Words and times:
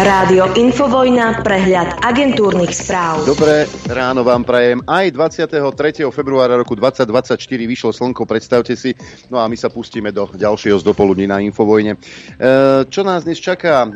Rádio 0.00 0.56
Infovojna, 0.56 1.44
prehľad 1.44 2.00
agentúrnych 2.00 2.72
správ. 2.72 3.20
Dobré 3.28 3.68
ráno 3.84 4.24
vám 4.24 4.48
prajem. 4.48 4.80
Aj 4.88 5.04
23. 5.04 5.60
februára 6.08 6.56
roku 6.56 6.72
2024 6.72 7.36
vyšlo 7.68 7.92
slnko, 7.92 8.24
predstavte 8.24 8.72
si. 8.80 8.96
No 9.28 9.36
a 9.36 9.44
my 9.44 9.60
sa 9.60 9.68
pustíme 9.68 10.08
do 10.08 10.24
ďalšieho 10.24 10.80
z 10.80 10.88
dopoludní 10.88 11.28
na 11.28 11.44
Infovojne. 11.44 12.00
E, 12.00 12.88
čo 12.88 13.04
nás 13.04 13.28
dnes 13.28 13.44
čaká? 13.44 13.84
E, 13.84 13.88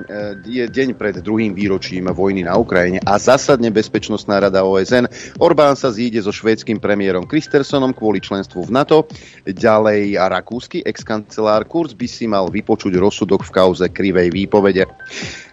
je 0.45 0.65
deň 0.69 0.93
pred 0.93 1.25
druhým 1.25 1.57
výročím 1.57 2.13
vojny 2.13 2.45
na 2.45 2.53
Ukrajine 2.61 3.01
a 3.01 3.17
zásadne 3.17 3.73
Bezpečnostná 3.73 4.45
rada 4.45 4.61
OSN. 4.61 5.09
Orbán 5.41 5.73
sa 5.73 5.89
zíde 5.89 6.21
so 6.21 6.37
švédským 6.37 6.85
premiérom 6.85 7.25
Kristersonom 7.25 7.97
kvôli 7.97 8.21
členstvu 8.21 8.69
v 8.69 8.77
NATO. 8.77 9.09
Ďalej 9.49 10.21
a 10.21 10.29
rakúsky 10.29 10.85
ex-kancelár 10.85 11.65
Kurz 11.65 11.97
by 11.97 12.05
si 12.05 12.29
mal 12.29 12.53
vypočuť 12.53 12.93
rozsudok 12.93 13.49
v 13.49 13.55
kauze 13.57 13.89
krivej 13.89 14.29
výpovede. 14.29 14.85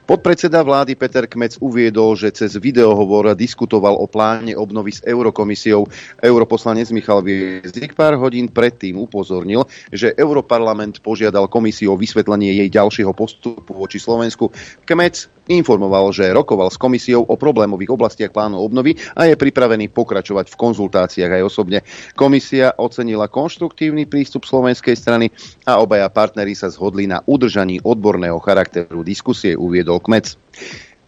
Podpredseda 0.02 0.66
vlády 0.66 0.98
Peter 0.98 1.24
Kmec 1.30 1.62
uviedol, 1.62 2.18
že 2.20 2.34
cez 2.36 2.58
videohovor 2.58 3.32
diskutoval 3.38 3.96
o 3.96 4.10
pláne 4.10 4.58
obnovy 4.58 4.98
s 4.98 5.02
Eurokomisiou. 5.06 5.88
Europoslanec 6.20 6.90
Michal 6.92 7.22
Viezdik 7.24 7.94
pár 7.94 8.18
hodín 8.18 8.50
predtým 8.50 8.98
upozornil, 8.98 9.70
že 9.94 10.12
Europarlament 10.18 11.00
požiadal 11.00 11.48
komisiu 11.52 11.94
o 11.94 12.00
vysvetlenie 12.00 12.56
jej 12.60 12.70
ďalšieho 12.72 13.14
postupu 13.14 13.72
voči 13.76 14.02
Slovensku. 14.02 14.50
Kmec 14.88 15.28
informoval, 15.52 16.16
že 16.16 16.32
rokoval 16.32 16.72
s 16.72 16.80
komisiou 16.80 17.28
o 17.28 17.36
problémových 17.36 17.92
oblastiach 17.92 18.32
plánu 18.32 18.62
obnovy 18.62 18.96
a 19.18 19.28
je 19.28 19.36
pripravený 19.36 19.92
pokračovať 19.92 20.48
v 20.48 20.60
konzultáciách 20.60 21.42
aj 21.42 21.44
osobne. 21.44 21.84
Komisia 22.16 22.72
ocenila 22.80 23.28
konštruktívny 23.28 24.08
prístup 24.08 24.48
slovenskej 24.48 24.96
strany 24.96 25.28
a 25.68 25.84
obaja 25.84 26.08
partneri 26.08 26.56
sa 26.56 26.72
zhodli 26.72 27.10
na 27.10 27.20
udržaní 27.26 27.84
odborného 27.84 28.40
charakteru 28.40 29.04
diskusie, 29.04 29.58
uviedol 29.58 29.91
Kmec. 30.00 30.38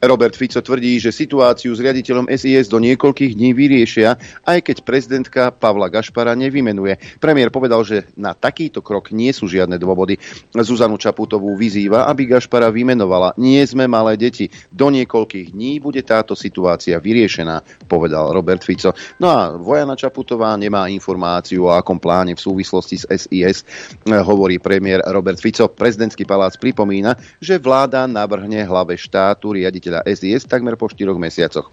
Robert 0.03 0.35
Fico 0.35 0.59
tvrdí, 0.59 0.99
že 0.99 1.16
situáciu 1.16 1.72
s 1.72 1.80
riaditeľom 1.80 2.28
SIS 2.28 2.67
do 2.67 2.75
niekoľkých 2.83 3.39
dní 3.39 3.55
vyriešia, 3.55 4.19
aj 4.44 4.59
keď 4.59 4.78
prezidentka 4.83 5.47
Pavla 5.55 5.88
Gašpara 5.88 6.36
nevymenuje. 6.36 7.00
Premiér 7.23 7.47
povedal, 7.55 7.88
že 7.88 8.11
na 8.19 8.36
takýto 8.36 8.83
krok 8.83 9.16
nie 9.16 9.31
sú 9.31 9.47
žiadne 9.47 9.80
dôvody. 9.80 10.19
Zuzanu 10.52 11.00
Čaputovú 11.00 11.55
vyzýva, 11.55 12.03
aby 12.11 12.28
Gašpara 12.28 12.67
vymenovala. 12.67 13.31
Nie 13.39 13.63
sme 13.63 13.88
malé 13.88 14.19
deti. 14.19 14.52
Do 14.75 14.91
niekoľkých 14.91 15.55
dní 15.55 15.80
bude 15.80 16.03
táto 16.03 16.35
situácia 16.35 17.00
vyriešená, 17.00 17.88
povedal 17.88 18.35
Robert 18.35 18.67
Fico. 18.67 18.91
No 19.23 19.31
a 19.31 19.56
Vojana 19.56 19.95
Čaputová 19.95 20.52
nemá 20.59 20.91
informáciu 20.91 21.72
o 21.72 21.72
akom 21.72 21.95
pláne 21.95 22.35
v 22.35 22.44
súvislosti 22.44 23.00
s 23.00 23.08
SIS, 23.08 23.63
hovorí 24.03 24.59
premiér 24.59 25.00
Robert 25.16 25.39
Fico. 25.39 25.72
Prezidentský 25.72 26.28
palác 26.28 26.59
pripomína, 26.59 27.16
že 27.39 27.56
vláda 27.56 28.03
navrhne 28.03 28.67
hlave 28.67 29.00
štátu 29.00 29.56
riaditeľ 29.56 29.92
riaditeľa 29.94 30.02
SIS 30.09 30.49
takmer 30.49 30.73
po 30.73 30.89
4 30.89 31.13
mesiacoch. 31.13 31.69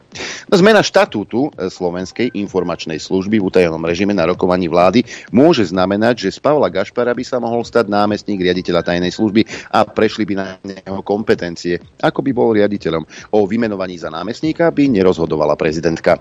No, 0.53 0.55
zmena 0.59 0.85
štatútu 0.85 1.49
e, 1.57 1.73
Slovenskej 1.73 2.37
informačnej 2.37 3.01
služby 3.01 3.41
v 3.41 3.47
utajenom 3.49 3.81
režime 3.81 4.13
na 4.13 4.29
rokovaní 4.29 4.69
vlády 4.69 5.07
môže 5.33 5.65
znamenať, 5.73 6.29
že 6.29 6.37
z 6.37 6.39
Pavla 6.45 6.69
Gašpara 6.69 7.17
by 7.17 7.25
sa 7.25 7.41
mohol 7.41 7.65
stať 7.65 7.89
námestník 7.89 8.45
riaditeľa 8.45 8.85
tajnej 8.85 9.13
služby 9.15 9.73
a 9.73 9.87
prešli 9.89 10.29
by 10.29 10.35
na 10.37 10.47
neho 10.61 11.01
kompetencie, 11.01 11.81
ako 12.05 12.21
by 12.21 12.31
bol 12.37 12.53
riaditeľom. 12.53 13.33
O 13.33 13.49
vymenovaní 13.49 13.97
za 13.97 14.13
námestníka 14.13 14.69
by 14.69 14.91
nerozhodovala 14.91 15.57
prezidentka. 15.57 16.21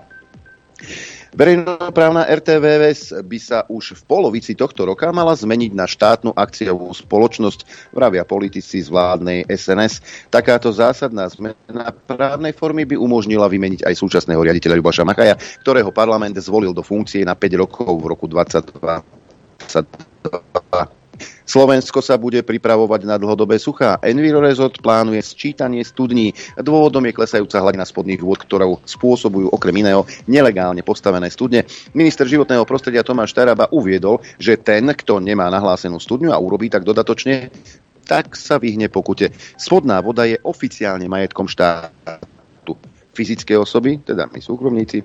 Verejnoprávna 1.30 2.26
RTVS 2.26 3.22
by 3.22 3.38
sa 3.38 3.62
už 3.70 3.94
v 3.98 4.02
polovici 4.02 4.58
tohto 4.58 4.82
roka 4.82 5.14
mala 5.14 5.38
zmeniť 5.38 5.70
na 5.70 5.86
štátnu 5.86 6.34
akciovú 6.34 6.90
spoločnosť, 6.90 7.94
vravia 7.94 8.26
politici 8.26 8.82
z 8.82 8.90
vládnej 8.90 9.46
SNS. 9.46 10.26
Takáto 10.26 10.74
zásadná 10.74 11.30
zmena 11.30 11.94
právnej 12.10 12.50
formy 12.50 12.82
by 12.82 12.98
umožnila 12.98 13.46
vymeniť 13.46 13.86
aj 13.86 13.94
súčasného 13.94 14.42
riaditeľa 14.42 14.82
Ľubaša 14.82 15.06
Machaja, 15.06 15.38
ktorého 15.62 15.94
parlament 15.94 16.34
zvolil 16.42 16.74
do 16.74 16.82
funkcie 16.82 17.22
na 17.22 17.38
5 17.38 17.62
rokov 17.62 17.94
v 17.94 18.10
roku 18.10 18.26
2022. 18.26 20.98
Slovensko 21.44 21.98
sa 22.00 22.16
bude 22.16 22.40
pripravovať 22.46 23.00
na 23.04 23.18
dlhodobé 23.18 23.58
suchá. 23.58 23.98
Envirorezort 24.00 24.78
plánuje 24.78 25.20
sčítanie 25.20 25.82
studní. 25.82 26.32
Dôvodom 26.56 27.04
je 27.08 27.16
klesajúca 27.16 27.58
hladina 27.58 27.84
spodných 27.84 28.22
vôd, 28.22 28.40
ktorou 28.46 28.78
spôsobujú 28.86 29.50
okrem 29.50 29.82
iného 29.82 30.06
nelegálne 30.30 30.86
postavené 30.86 31.28
studne. 31.28 31.66
Minister 31.92 32.24
životného 32.24 32.62
prostredia 32.64 33.02
Tomáš 33.02 33.34
Taraba 33.34 33.68
uviedol, 33.74 34.22
že 34.38 34.60
ten, 34.60 34.86
kto 34.86 35.18
nemá 35.18 35.50
nahlásenú 35.50 35.98
studňu 35.98 36.30
a 36.30 36.38
urobí 36.38 36.70
tak 36.70 36.86
dodatočne, 36.86 37.50
tak 38.06 38.34
sa 38.34 38.58
vyhne 38.58 38.90
pokute. 38.90 39.30
Spodná 39.54 40.02
voda 40.02 40.26
je 40.26 40.38
oficiálne 40.42 41.06
majetkom 41.06 41.46
štátu 41.46 42.29
fyzické 43.20 43.52
osoby, 43.52 44.00
teda 44.00 44.32
my 44.32 44.40
súkromníci. 44.40 45.04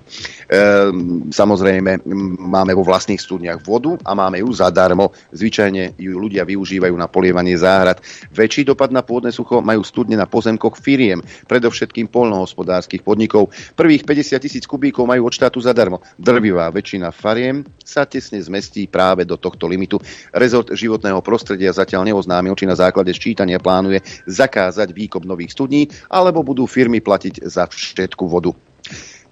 samozrejme, 1.28 2.08
máme 2.40 2.72
vo 2.72 2.80
vlastných 2.80 3.20
studniach 3.20 3.60
vodu 3.60 3.92
a 4.08 4.16
máme 4.16 4.40
ju 4.40 4.48
zadarmo. 4.56 5.12
Zvyčajne 5.36 6.00
ju 6.00 6.16
ľudia 6.16 6.48
využívajú 6.48 6.96
na 6.96 7.12
polievanie 7.12 7.60
záhrad. 7.60 8.00
Väčší 8.32 8.64
dopad 8.64 8.88
na 8.88 9.04
pôdne 9.04 9.28
sucho 9.28 9.60
majú 9.60 9.84
studne 9.84 10.16
na 10.16 10.24
pozemkoch 10.24 10.80
firiem, 10.80 11.20
predovšetkým 11.44 12.08
polnohospodárskych 12.08 13.04
podnikov. 13.04 13.52
Prvých 13.76 14.08
50 14.08 14.40
tisíc 14.40 14.64
kubíkov 14.64 15.04
majú 15.04 15.28
od 15.28 15.36
štátu 15.36 15.60
zadarmo. 15.60 16.00
Drvivá 16.16 16.72
väčšina 16.72 17.12
fariem 17.12 17.68
sa 17.84 18.08
tesne 18.08 18.40
zmestí 18.40 18.88
práve 18.88 19.28
do 19.28 19.36
tohto 19.36 19.68
limitu. 19.68 20.00
Rezort 20.32 20.72
životného 20.72 21.20
prostredia 21.20 21.74
zatiaľ 21.76 22.08
neoznámil, 22.08 22.56
či 22.56 22.64
na 22.64 22.78
základe 22.78 23.12
sčítania 23.12 23.60
plánuje 23.60 24.00
zakázať 24.24 24.94
výkop 24.96 25.28
nových 25.28 25.52
studní, 25.52 25.90
alebo 26.08 26.46
budú 26.46 26.64
firmy 26.64 27.02
platiť 27.02 27.44
za 27.44 27.66
štetku 28.06 28.30
vodu. 28.30 28.54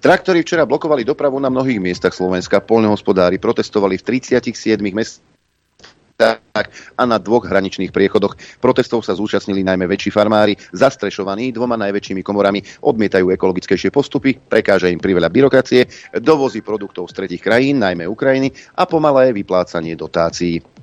Traktory 0.03 0.43
včera 0.43 0.67
blokovali 0.67 1.07
dopravu 1.07 1.39
na 1.39 1.47
mnohých 1.47 1.79
miestach 1.79 2.11
Slovenska. 2.11 2.59
Polnohospodári 2.59 3.39
protestovali 3.39 3.95
v 3.95 4.19
37 4.19 4.83
mestách 4.91 6.67
a 6.99 7.03
na 7.07 7.17
dvoch 7.17 7.47
hraničných 7.47 7.89
priechodoch. 7.89 8.35
Protestov 8.59 9.07
sa 9.07 9.15
zúčastnili 9.15 9.63
najmä 9.63 9.87
väčší 9.87 10.11
farmári, 10.11 10.59
zastrešovaní 10.75 11.55
dvoma 11.55 11.79
najväčšími 11.79 12.21
komorami, 12.21 12.61
odmietajú 12.83 13.31
ekologickejšie 13.33 13.89
postupy, 13.89 14.35
prekáža 14.37 14.91
im 14.91 14.99
priveľa 14.99 15.31
byrokracie, 15.31 15.87
dovozy 16.19 16.61
produktov 16.61 17.09
z 17.09 17.23
tretich 17.23 17.41
krajín, 17.41 17.81
najmä 17.81 18.05
Ukrajiny 18.05 18.51
a 18.77 18.85
pomalé 18.85 19.31
vyplácanie 19.33 19.95
dotácií. 19.97 20.74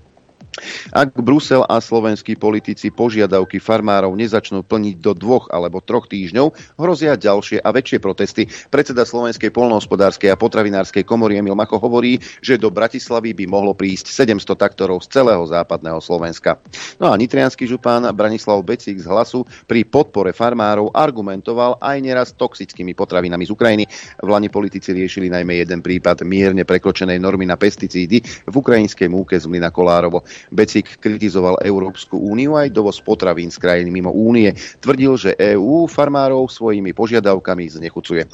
Ak 0.93 1.17
Brusel 1.17 1.65
a 1.65 1.81
slovenskí 1.81 2.37
politici 2.37 2.93
požiadavky 2.93 3.57
farmárov 3.57 4.13
nezačnú 4.13 4.61
plniť 4.61 4.97
do 5.01 5.13
dvoch 5.17 5.49
alebo 5.49 5.81
troch 5.81 6.05
týždňov, 6.13 6.77
hrozia 6.77 7.17
ďalšie 7.17 7.65
a 7.65 7.69
väčšie 7.73 7.99
protesty. 8.05 8.45
Predseda 8.69 9.09
Slovenskej 9.09 9.49
polnohospodárskej 9.49 10.29
a 10.29 10.37
potravinárskej 10.37 11.09
komory 11.09 11.41
Emil 11.41 11.57
Mako 11.57 11.81
hovorí, 11.81 12.21
že 12.45 12.61
do 12.61 12.69
Bratislavy 12.69 13.33
by 13.33 13.45
mohlo 13.49 13.73
prísť 13.73 14.13
700 14.13 14.53
taktorov 14.53 15.01
z 15.01 15.09
celého 15.09 15.41
západného 15.49 16.05
Slovenska. 16.05 16.61
No 17.01 17.09
a 17.09 17.17
nitrianský 17.17 17.65
župán 17.65 18.05
Branislav 18.13 18.61
Becík 18.61 19.01
z 19.01 19.09
hlasu 19.09 19.49
pri 19.65 19.89
podpore 19.89 20.37
farmárov 20.37 20.93
argumentoval 20.93 21.81
aj 21.81 21.97
neraz 22.05 22.29
toxickými 22.37 22.93
potravinami 22.93 23.49
z 23.49 23.51
Ukrajiny. 23.57 23.85
V 24.21 24.29
Lani 24.29 24.53
politici 24.53 24.93
riešili 24.93 25.33
najmä 25.33 25.65
jeden 25.65 25.81
prípad 25.81 26.29
mierne 26.29 26.69
prekročenej 26.69 27.17
normy 27.17 27.49
na 27.49 27.57
pesticídy 27.57 28.21
v 28.45 28.55
ukrajinskej 28.55 29.09
múke 29.09 29.41
z 29.41 29.49
Mlina 29.49 29.73
Kolárovo. 29.73 30.25
Becik 30.51 30.99
kritizoval 30.99 31.61
Európsku 31.63 32.19
úniu 32.19 32.59
aj 32.59 32.73
dovoz 32.73 32.99
potravín 33.05 33.53
z 33.53 33.61
krajín 33.61 33.93
mimo 33.93 34.11
únie. 34.11 34.57
Tvrdil, 34.81 35.13
že 35.15 35.31
EÚ 35.39 35.87
farmárov 35.87 36.49
svojimi 36.49 36.97
požiadavkami 36.97 37.69
znechucuje. 37.69 38.27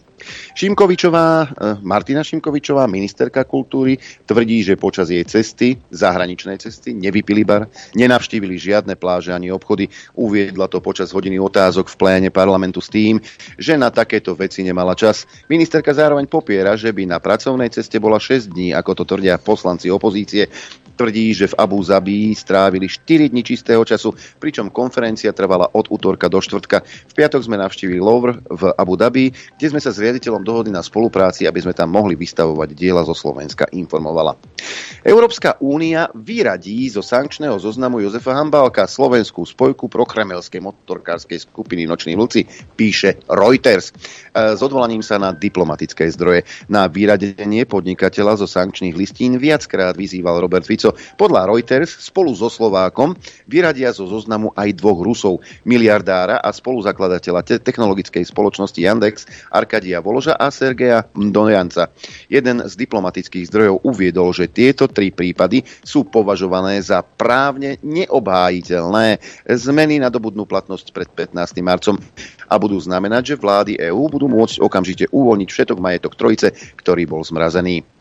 Šimkovičová, 0.54 1.26
eh, 1.42 1.48
Martina 1.82 2.26
Šimkovičová, 2.26 2.90
ministerka 2.90 3.46
kultúry, 3.46 3.98
tvrdí, 4.26 4.66
že 4.66 4.74
počas 4.74 5.10
jej 5.10 5.22
cesty, 5.22 5.78
zahraničnej 5.94 6.58
cesty, 6.58 6.94
nevypili 6.94 7.46
bar, 7.46 7.70
nenavštívili 7.94 8.58
žiadne 8.58 8.98
pláže 8.98 9.30
ani 9.30 9.54
obchody. 9.54 9.86
Uviedla 10.18 10.66
to 10.66 10.82
počas 10.82 11.14
hodiny 11.14 11.38
otázok 11.38 11.86
v 11.88 11.98
pléne 11.98 12.30
parlamentu 12.34 12.82
s 12.82 12.90
tým, 12.90 13.22
že 13.54 13.78
na 13.78 13.94
takéto 13.94 14.34
veci 14.34 14.66
nemala 14.66 14.98
čas. 14.98 15.24
Ministerka 15.46 15.94
zároveň 15.94 16.26
popiera, 16.26 16.74
že 16.74 16.90
by 16.90 17.06
na 17.06 17.18
pracovnej 17.22 17.70
ceste 17.70 18.02
bola 18.02 18.18
6 18.18 18.50
dní, 18.50 18.74
ako 18.74 18.90
to 18.98 19.04
tvrdia 19.06 19.38
poslanci 19.38 19.86
opozície 19.88 20.50
tvrdí, 20.98 21.30
že 21.30 21.46
v 21.46 21.58
Abu 21.62 21.78
Zabi 21.78 22.34
strávili 22.34 22.90
4 22.90 23.30
dní 23.30 23.46
čistého 23.46 23.86
času, 23.86 24.10
pričom 24.42 24.74
konferencia 24.74 25.30
trvala 25.30 25.70
od 25.70 25.86
útorka 25.94 26.26
do 26.26 26.42
štvrtka. 26.42 26.82
V 26.82 27.12
piatok 27.14 27.46
sme 27.46 27.54
navštívili 27.62 28.02
Louvre 28.02 28.42
v 28.50 28.74
Abu 28.74 28.98
Dhabi, 28.98 29.30
kde 29.30 29.66
sme 29.70 29.78
sa 29.78 29.94
s 29.94 30.02
riaditeľom 30.02 30.42
dohodli 30.42 30.74
na 30.74 30.82
spolupráci, 30.82 31.46
aby 31.46 31.62
sme 31.62 31.70
tam 31.70 31.94
mohli 31.94 32.18
vystavovať 32.18 32.74
diela 32.74 33.06
zo 33.06 33.14
Slovenska, 33.14 33.70
informovala. 33.70 34.34
Európska 35.06 35.62
únia 35.62 36.10
vyradí 36.10 36.90
zo 36.90 37.06
sankčného 37.06 37.54
zoznamu 37.62 38.02
Jozefa 38.02 38.34
Hambalka 38.34 38.90
slovenskú 38.90 39.46
spojku 39.46 39.86
prokremelskej 39.86 40.58
motorkárskej 40.58 41.46
skupiny 41.46 41.86
Noční 41.86 42.18
vlci, 42.18 42.44
píše 42.74 43.22
Reuters. 43.30 43.94
E, 44.34 44.58
s 44.58 44.60
odvolaním 44.60 45.06
sa 45.06 45.22
na 45.22 45.30
diplomatické 45.30 46.10
zdroje. 46.10 46.42
Na 46.66 46.90
vyradenie 46.90 47.62
podnikateľa 47.68 48.42
zo 48.42 48.46
sankčných 48.50 48.98
listín 48.98 49.38
viackrát 49.38 49.94
vyzýval 49.94 50.42
Robert 50.42 50.66
Fico 50.66 50.87
Fico 50.88 51.16
podľa 51.18 51.50
Reuters 51.50 51.90
spolu 52.00 52.32
so 52.32 52.48
Slovákom 52.48 53.12
vyradia 53.44 53.92
zo 53.92 54.08
zoznamu 54.08 54.54
aj 54.56 54.72
dvoch 54.78 55.00
Rusov, 55.04 55.44
miliardára 55.68 56.40
a 56.40 56.48
spoluzakladateľa 56.48 57.40
te- 57.44 57.60
technologickej 57.60 58.24
spoločnosti 58.24 58.78
Yandex 58.78 59.28
Arkadia 59.52 60.00
Voloža 60.00 60.38
a 60.38 60.48
Sergeja 60.48 61.04
Dojanca. 61.12 61.92
Jeden 62.30 62.64
z 62.64 62.72
diplomatických 62.78 63.48
zdrojov 63.50 63.84
uviedol, 63.84 64.32
že 64.32 64.48
tieto 64.48 64.88
tri 64.88 65.12
prípady 65.12 65.66
sú 65.84 66.08
považované 66.08 66.80
za 66.80 67.02
právne 67.04 67.76
neobhájiteľné. 67.84 69.20
Zmeny 69.44 70.00
nadobudnú 70.00 70.48
platnosť 70.48 70.86
pred 70.94 71.08
15. 71.10 71.60
marcom 71.60 71.96
a 72.48 72.54
budú 72.56 72.78
znamenať, 72.80 73.34
že 73.34 73.40
vlády 73.40 73.72
EÚ 73.76 74.08
budú 74.08 74.30
môcť 74.30 74.62
okamžite 74.62 75.04
uvoľniť 75.12 75.48
všetok 75.50 75.78
majetok 75.82 76.16
Trojice, 76.16 76.54
ktorý 76.78 77.04
bol 77.04 77.20
zmrazený. 77.20 77.97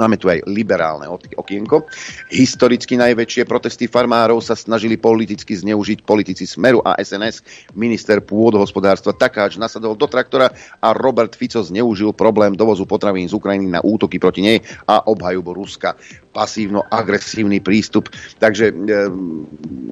Máme 0.00 0.16
tu 0.16 0.32
aj 0.32 0.48
liberálne 0.48 1.04
okienko. 1.12 1.84
Historicky 2.32 2.96
najväčšie 2.96 3.44
protesty 3.44 3.84
farmárov 3.84 4.40
sa 4.40 4.56
snažili 4.56 4.96
politicky 4.96 5.52
zneužiť 5.52 6.08
politici 6.08 6.48
Smeru 6.48 6.80
a 6.80 6.96
SNS. 6.96 7.44
Minister 7.76 8.24
pôdohospodárstva 8.24 9.12
Takáč 9.12 9.60
nasadol 9.60 10.00
do 10.00 10.08
traktora 10.08 10.48
a 10.80 10.96
Robert 10.96 11.36
Fico 11.36 11.60
zneužil 11.60 12.16
problém 12.16 12.56
dovozu 12.56 12.88
potravín 12.88 13.28
z 13.28 13.36
Ukrajiny 13.36 13.68
na 13.68 13.84
útoky 13.84 14.16
proti 14.16 14.40
nej 14.40 14.58
a 14.88 15.04
obhajubu 15.04 15.52
Ruska. 15.52 16.00
Pasívno-agresívny 16.32 17.60
prístup. 17.60 18.08
Takže, 18.40 18.72
e, 18.72 19.04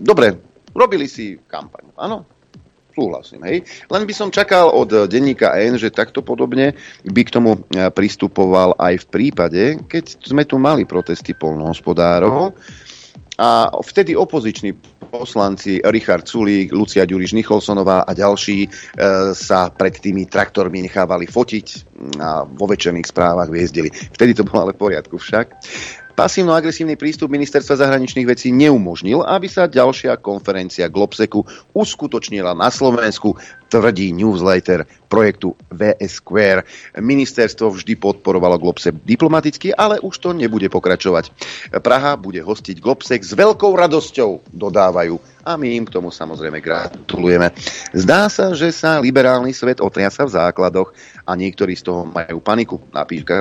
dobre, 0.00 0.40
robili 0.72 1.04
si 1.04 1.36
kampaň, 1.44 1.92
áno? 2.00 2.37
Súhlasím. 2.98 3.46
Hej. 3.46 3.62
Len 3.86 4.02
by 4.02 4.14
som 4.14 4.34
čakal 4.34 4.74
od 4.74 5.06
denníka 5.06 5.54
N, 5.54 5.78
že 5.78 5.94
takto 5.94 6.26
podobne 6.26 6.74
by 7.06 7.22
k 7.22 7.30
tomu 7.30 7.54
e, 7.54 7.86
pristupoval 7.94 8.74
aj 8.74 9.06
v 9.06 9.06
prípade, 9.06 9.62
keď 9.86 10.18
sme 10.26 10.42
tu 10.42 10.58
mali 10.58 10.82
protesty 10.82 11.38
polnohospodárov 11.38 12.58
a 13.38 13.70
vtedy 13.86 14.18
opoziční 14.18 14.74
poslanci 15.14 15.78
Richard 15.86 16.26
Sulík, 16.26 16.74
Lucia 16.74 17.06
Ďuriš 17.06 17.38
Nicholsonová 17.38 18.02
a 18.02 18.10
ďalší 18.10 18.66
e, 18.66 18.68
sa 19.32 19.70
pred 19.70 19.94
tými 19.94 20.26
traktormi 20.26 20.82
nechávali 20.82 21.30
fotiť 21.30 21.66
a 22.18 22.42
vo 22.42 22.66
večerných 22.66 23.06
správach 23.06 23.46
viezdili. 23.46 23.94
Vtedy 23.94 24.34
to 24.34 24.42
bolo 24.42 24.66
ale 24.68 24.74
v 24.74 24.82
poriadku 24.82 25.16
však. 25.16 25.46
Pasívno-agresívny 26.18 26.98
prístup 26.98 27.30
ministerstva 27.30 27.78
zahraničných 27.78 28.26
vecí 28.26 28.50
neumožnil, 28.50 29.22
aby 29.22 29.46
sa 29.46 29.70
ďalšia 29.70 30.18
konferencia 30.18 30.90
Globseku 30.90 31.46
uskutočnila 31.78 32.58
na 32.58 32.74
Slovensku, 32.74 33.38
tvrdí 33.70 34.10
newsletter 34.10 34.82
projektu 35.06 35.54
VS 35.70 36.18
Square. 36.18 36.66
Ministerstvo 36.98 37.70
vždy 37.70 37.94
podporovalo 38.02 38.58
Globsek 38.58 38.98
diplomaticky, 39.06 39.70
ale 39.70 40.02
už 40.02 40.18
to 40.18 40.34
nebude 40.34 40.66
pokračovať. 40.66 41.30
Praha 41.86 42.18
bude 42.18 42.42
hostiť 42.42 42.82
Globsek 42.82 43.22
s 43.22 43.38
veľkou 43.38 43.70
radosťou, 43.78 44.50
dodávajú. 44.50 45.22
A 45.48 45.56
my 45.56 45.80
im 45.80 45.88
k 45.88 45.94
tomu 45.96 46.12
samozrejme 46.12 46.60
gratulujeme. 46.60 47.54
Zdá 47.96 48.28
sa, 48.28 48.52
že 48.52 48.68
sa 48.68 49.00
liberálny 49.00 49.56
svet 49.56 49.80
otriasa 49.80 50.28
v 50.28 50.34
základoch 50.34 50.92
a 51.28 51.36
niektorí 51.36 51.76
z 51.76 51.84
toho 51.84 52.08
majú 52.08 52.40
paniku, 52.40 52.80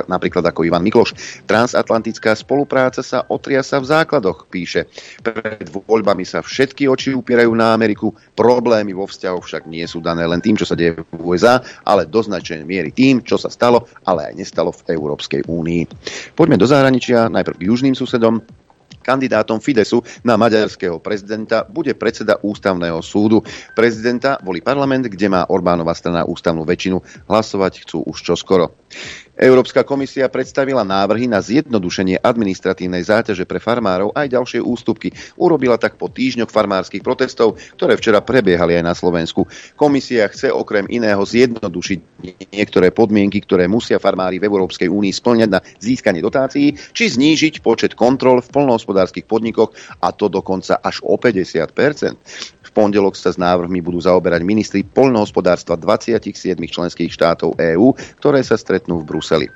napríklad 0.04 0.44
ako 0.44 0.68
Ivan 0.68 0.84
Mikloš. 0.84 1.16
Transatlantická 1.48 2.36
spolupráca 2.36 3.00
sa 3.00 3.24
otriasa 3.32 3.80
v 3.80 3.88
základoch, 3.88 4.44
píše. 4.52 4.84
Pred 5.24 5.72
voľbami 5.72 6.28
sa 6.28 6.44
všetky 6.44 6.84
oči 6.84 7.16
upierajú 7.16 7.48
na 7.56 7.72
Ameriku, 7.72 8.12
problémy 8.36 8.92
vo 8.92 9.08
vzťahoch 9.08 9.48
však 9.48 9.64
nie 9.64 9.88
sú 9.88 10.04
dané 10.04 10.28
len 10.28 10.44
tým, 10.44 10.60
čo 10.60 10.68
sa 10.68 10.76
deje 10.76 11.00
v 11.00 11.22
USA, 11.24 11.64
ale 11.88 12.04
do 12.04 12.20
značnej 12.20 12.68
miery 12.68 12.92
tým, 12.92 13.24
čo 13.24 13.40
sa 13.40 13.48
stalo, 13.48 13.88
ale 14.04 14.28
aj 14.28 14.34
nestalo 14.36 14.68
v 14.68 14.92
Európskej 14.92 15.48
únii. 15.48 15.82
Poďme 16.36 16.60
do 16.60 16.68
zahraničia, 16.68 17.32
najprv 17.32 17.56
k 17.56 17.66
južným 17.72 17.96
susedom. 17.96 18.44
Kandidátom 19.08 19.56
Fidesu 19.56 20.04
na 20.20 20.36
maďarského 20.36 21.00
prezidenta 21.00 21.64
bude 21.64 21.96
predseda 21.96 22.36
ústavného 22.44 23.00
súdu. 23.00 23.40
Prezidenta 23.72 24.36
volí 24.44 24.60
parlament, 24.60 25.08
kde 25.08 25.32
má 25.32 25.48
Orbánova 25.48 25.96
strana 25.96 26.28
ústavnú 26.28 26.68
väčšinu. 26.68 27.00
Hlasovať 27.24 27.88
chcú 27.88 28.04
už 28.04 28.20
čoskoro. 28.20 28.76
Európska 29.38 29.86
komisia 29.86 30.26
predstavila 30.26 30.82
návrhy 30.82 31.30
na 31.30 31.38
zjednodušenie 31.38 32.18
administratívnej 32.18 33.06
záťaže 33.06 33.46
pre 33.46 33.62
farmárov 33.62 34.10
aj 34.10 34.34
ďalšie 34.34 34.58
ústupky. 34.58 35.14
Urobila 35.38 35.78
tak 35.78 35.94
po 35.94 36.10
týždňoch 36.10 36.50
farmárskych 36.50 37.06
protestov, 37.06 37.54
ktoré 37.78 37.94
včera 37.94 38.18
prebiehali 38.18 38.74
aj 38.74 38.84
na 38.84 38.94
Slovensku. 38.98 39.46
Komisia 39.78 40.26
chce 40.26 40.50
okrem 40.50 40.90
iného 40.90 41.22
zjednodušiť 41.22 41.98
niektoré 42.50 42.90
podmienky, 42.90 43.38
ktoré 43.46 43.70
musia 43.70 44.02
farmári 44.02 44.42
v 44.42 44.50
Európskej 44.50 44.90
únii 44.90 45.14
splňať 45.14 45.50
na 45.54 45.62
získanie 45.78 46.18
dotácií, 46.18 46.74
či 46.74 47.04
znížiť 47.06 47.62
počet 47.62 47.94
kontrol 47.94 48.42
v 48.42 48.50
polnohospodárskych 48.50 49.30
podnikoch 49.30 49.70
a 50.02 50.10
to 50.10 50.26
dokonca 50.26 50.82
až 50.82 50.98
o 51.06 51.14
50 51.14 51.70
v 51.70 52.57
pondelok 52.78 53.18
sa 53.18 53.34
s 53.34 53.42
návrhmi 53.42 53.82
budú 53.82 53.98
zaoberať 53.98 54.46
ministri 54.46 54.86
poľnohospodárstva 54.86 55.74
27 55.74 56.54
členských 56.54 57.10
štátov 57.10 57.58
EÚ, 57.58 57.98
ktoré 58.22 58.38
sa 58.46 58.54
stretnú 58.54 59.02
v 59.02 59.08
Bruseli. 59.10 59.50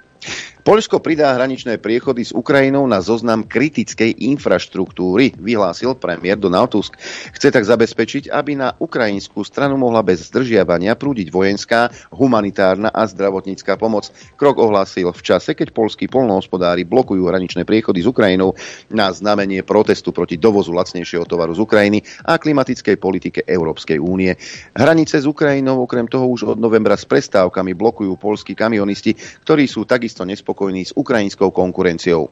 Poľsko 0.62 1.02
pridá 1.02 1.34
hraničné 1.34 1.82
priechody 1.82 2.22
s 2.22 2.30
Ukrajinou 2.30 2.86
na 2.86 3.02
zoznam 3.02 3.42
kritickej 3.42 4.14
infraštruktúry, 4.30 5.34
vyhlásil 5.34 5.98
premiér 5.98 6.38
Donald 6.38 6.70
Tusk. 6.70 6.94
Chce 7.34 7.50
tak 7.50 7.66
zabezpečiť, 7.66 8.30
aby 8.30 8.54
na 8.54 8.70
ukrajinskú 8.78 9.42
stranu 9.42 9.74
mohla 9.74 10.06
bez 10.06 10.30
zdržiavania 10.30 10.94
prúdiť 10.94 11.34
vojenská, 11.34 11.90
humanitárna 12.14 12.94
a 12.94 13.02
zdravotnícká 13.10 13.74
pomoc. 13.74 14.14
Krok 14.38 14.62
ohlásil 14.62 15.10
v 15.10 15.18
čase, 15.26 15.58
keď 15.58 15.74
polskí 15.74 16.06
polnohospodári 16.06 16.86
blokujú 16.86 17.26
hraničné 17.26 17.66
priechody 17.66 18.06
s 18.06 18.14
Ukrajinou 18.14 18.54
na 18.86 19.10
znamenie 19.10 19.66
protestu 19.66 20.14
proti 20.14 20.38
dovozu 20.38 20.70
lacnejšieho 20.78 21.26
tovaru 21.26 21.58
z 21.58 21.60
Ukrajiny 21.66 22.06
a 22.22 22.38
klimatickej 22.38 23.02
politike 23.02 23.42
Európskej 23.50 23.98
únie. 23.98 24.38
Hranice 24.78 25.18
s 25.18 25.26
Ukrajinou 25.26 25.82
okrem 25.82 26.06
toho 26.06 26.30
už 26.30 26.54
od 26.54 26.58
novembra 26.62 26.94
s 26.94 27.02
prestávkami 27.02 27.74
blokujú 27.74 28.14
polskí 28.14 28.54
kamionisti, 28.54 29.18
ktorí 29.42 29.66
sú 29.66 29.90
takisto 29.90 30.22
nespokojní 30.22 30.51
spokojní 30.52 30.84
s 30.84 30.92
ukrajinskou 30.96 31.50
konkurenciou. 31.50 32.28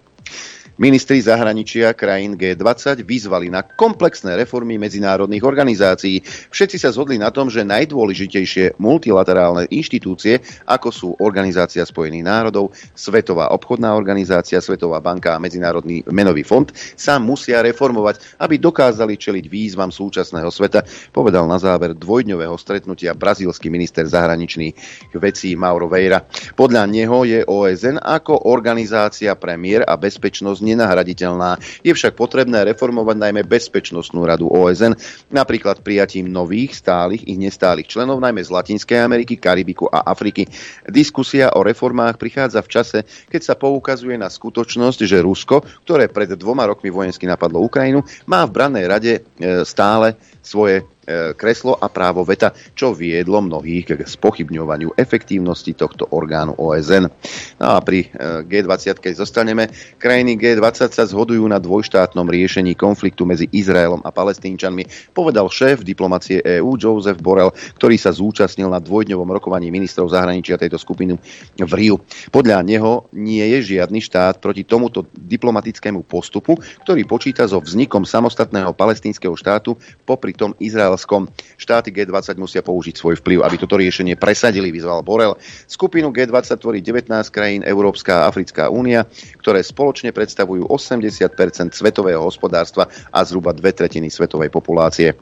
Ministri 0.81 1.21
zahraničia 1.21 1.93
krajín 1.93 2.41
G20 2.41 3.05
vyzvali 3.05 3.53
na 3.53 3.61
komplexné 3.61 4.33
reformy 4.33 4.81
medzinárodných 4.81 5.45
organizácií. 5.45 6.25
Všetci 6.25 6.81
sa 6.81 6.89
zhodli 6.89 7.21
na 7.21 7.29
tom, 7.29 7.53
že 7.53 7.69
najdôležitejšie 7.69 8.81
multilaterálne 8.81 9.69
inštitúcie, 9.69 10.41
ako 10.65 10.89
sú 10.89 11.09
Organizácia 11.21 11.85
spojených 11.85 12.25
národov, 12.25 12.73
Svetová 12.97 13.53
obchodná 13.53 13.93
organizácia, 13.93 14.57
Svetová 14.65 15.05
banka 15.05 15.37
a 15.37 15.43
Medzinárodný 15.43 16.01
menový 16.09 16.49
fond, 16.49 16.73
sa 16.97 17.21
musia 17.21 17.61
reformovať, 17.61 18.41
aby 18.41 18.57
dokázali 18.57 19.21
čeliť 19.21 19.53
výzvam 19.53 19.93
súčasného 19.93 20.49
sveta, 20.49 20.81
povedal 21.13 21.45
na 21.45 21.61
záver 21.61 21.93
dvojdňového 21.93 22.57
stretnutia 22.57 23.13
brazílsky 23.13 23.69
minister 23.69 24.09
zahraničných 24.09 25.13
vecí 25.13 25.53
Mauro 25.61 25.93
Veira. 25.93 26.25
Podľa 26.57 26.89
neho 26.89 27.29
je 27.29 27.45
OSN 27.45 28.01
ako 28.01 28.49
organizácia 28.49 29.37
pre 29.37 29.61
mier 29.61 29.85
a 29.85 30.01
bezpečnosť 30.01 30.70
nenahraditeľná. 30.73 31.59
Je 31.83 31.93
však 31.93 32.15
potrebné 32.15 32.63
reformovať 32.71 33.17
najmä 33.19 33.43
Bezpečnostnú 33.47 34.23
radu 34.23 34.47
OSN, 34.47 34.95
napríklad 35.35 35.83
prijatím 35.83 36.31
nových 36.31 36.79
stálych 36.79 37.27
i 37.27 37.35
nestálych 37.37 37.91
členov, 37.91 38.23
najmä 38.23 38.41
z 38.41 38.51
Latinskej 38.55 38.99
Ameriky, 39.03 39.37
Karibiku 39.37 39.91
a 39.91 40.07
Afriky. 40.07 40.47
Diskusia 40.87 41.53
o 41.57 41.67
reformách 41.67 42.17
prichádza 42.21 42.61
v 42.63 42.73
čase, 42.73 42.99
keď 43.27 43.43
sa 43.43 43.55
poukazuje 43.59 44.15
na 44.15 44.31
skutočnosť, 44.31 45.01
že 45.05 45.25
Rusko, 45.25 45.67
ktoré 45.83 46.07
pred 46.07 46.33
dvoma 46.35 46.67
rokmi 46.69 46.93
vojensky 46.93 47.27
napadlo 47.27 47.63
Ukrajinu, 47.65 48.07
má 48.29 48.47
v 48.47 48.55
brannej 48.55 48.87
rade 48.87 49.13
e, 49.19 49.21
stále 49.67 50.15
svoje 50.41 50.87
kreslo 51.35 51.75
a 51.75 51.91
právo 51.91 52.23
veta, 52.23 52.55
čo 52.75 52.95
viedlo 52.95 53.43
mnohých 53.43 53.99
k 53.99 54.01
spochybňovaniu 54.07 54.95
efektívnosti 54.95 55.75
tohto 55.75 56.07
orgánu 56.15 56.55
OSN. 56.55 57.11
No 57.59 57.67
a 57.75 57.81
pri 57.83 58.07
e, 58.07 58.47
G20 58.47 59.03
keď 59.03 59.13
zostaneme, 59.19 59.67
krajiny 59.99 60.39
G20 60.39 60.93
sa 60.95 61.05
zhodujú 61.09 61.43
na 61.49 61.59
dvojštátnom 61.59 62.29
riešení 62.29 62.79
konfliktu 62.79 63.27
medzi 63.27 63.51
Izraelom 63.51 64.05
a 64.07 64.15
palestínčanmi, 64.15 65.13
povedal 65.17 65.51
šéf 65.51 65.83
diplomacie 65.83 66.39
EÚ 66.61 66.79
Joseph 66.79 67.19
Borrell, 67.19 67.51
ktorý 67.81 67.97
sa 67.99 68.15
zúčastnil 68.15 68.71
na 68.71 68.79
dvojdňovom 68.79 69.29
rokovaní 69.33 69.73
ministrov 69.73 70.13
zahraničia 70.13 70.61
tejto 70.61 70.77
skupiny 70.77 71.17
v 71.57 71.73
Riu. 71.75 71.97
Podľa 72.31 72.63
neho 72.63 73.09
nie 73.17 73.43
je 73.57 73.77
žiadny 73.77 73.99
štát 74.05 74.39
proti 74.39 74.69
tomuto 74.69 75.09
diplomatickému 75.17 76.05
postupu, 76.05 76.61
ktorý 76.87 77.03
počíta 77.09 77.49
so 77.49 77.59
vznikom 77.59 78.05
samostatného 78.05 78.77
palestínskeho 78.77 79.35
štátu 79.35 79.75
popri 80.05 80.37
tom 80.37 80.53
Izrael 80.61 81.00
Španielskom. 81.01 81.33
Štáty 81.57 81.89
G20 81.97 82.37
musia 82.37 82.61
použiť 82.61 82.95
svoj 83.01 83.15
vplyv, 83.25 83.41
aby 83.41 83.57
toto 83.57 83.81
riešenie 83.81 84.21
presadili, 84.21 84.69
vyzval 84.69 85.01
Borel. 85.01 85.41
Skupinu 85.65 86.13
G20 86.13 86.61
tvorí 86.61 86.85
19 86.85 87.09
krajín 87.33 87.65
Európska 87.65 88.21
a 88.21 88.27
Africká 88.29 88.69
únia, 88.69 89.09
ktoré 89.41 89.65
spoločne 89.65 90.13
predstavujú 90.13 90.69
80% 90.69 91.73
svetového 91.73 92.21
hospodárstva 92.21 92.93
a 93.09 93.25
zhruba 93.25 93.57
dve 93.57 93.73
tretiny 93.73 94.13
svetovej 94.13 94.53
populácie. 94.53 95.17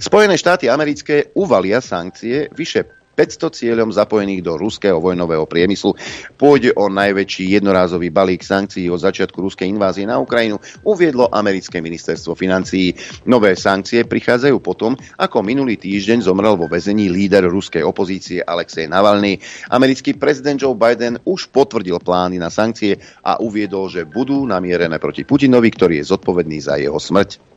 Spojené 0.00 0.40
štáty 0.40 0.72
americké 0.72 1.36
uvalia 1.36 1.84
sankcie 1.84 2.48
vyše 2.56 3.01
500 3.12 3.52
cieľom 3.52 3.90
zapojených 3.92 4.40
do 4.40 4.56
ruského 4.56 4.96
vojnového 4.96 5.44
priemyslu. 5.44 5.92
Pôjde 6.40 6.72
o 6.74 6.88
najväčší 6.88 7.60
jednorázový 7.60 8.08
balík 8.08 8.40
sankcií 8.40 8.88
od 8.88 9.00
začiatku 9.00 9.36
ruskej 9.36 9.68
invázie 9.68 10.08
na 10.08 10.16
Ukrajinu, 10.16 10.56
uviedlo 10.82 11.28
americké 11.28 11.84
ministerstvo 11.84 12.32
financií. 12.32 12.96
Nové 13.28 13.52
sankcie 13.54 14.08
prichádzajú 14.08 14.56
potom, 14.64 14.96
ako 15.20 15.44
minulý 15.44 15.76
týždeň 15.76 16.24
zomrel 16.24 16.56
vo 16.56 16.70
väzení 16.70 17.12
líder 17.12 17.44
ruskej 17.48 17.84
opozície 17.84 18.40
Alexej 18.40 18.88
Navalny. 18.88 19.36
Americký 19.68 20.16
prezident 20.16 20.56
Joe 20.56 20.76
Biden 20.76 21.20
už 21.28 21.52
potvrdil 21.52 22.00
plány 22.00 22.40
na 22.40 22.48
sankcie 22.48 22.96
a 23.20 23.38
uviedol, 23.38 23.92
že 23.92 24.08
budú 24.08 24.42
namierené 24.48 24.96
proti 24.96 25.28
Putinovi, 25.28 25.68
ktorý 25.68 26.00
je 26.00 26.10
zodpovedný 26.10 26.58
za 26.64 26.80
jeho 26.80 26.96
smrť. 26.96 27.52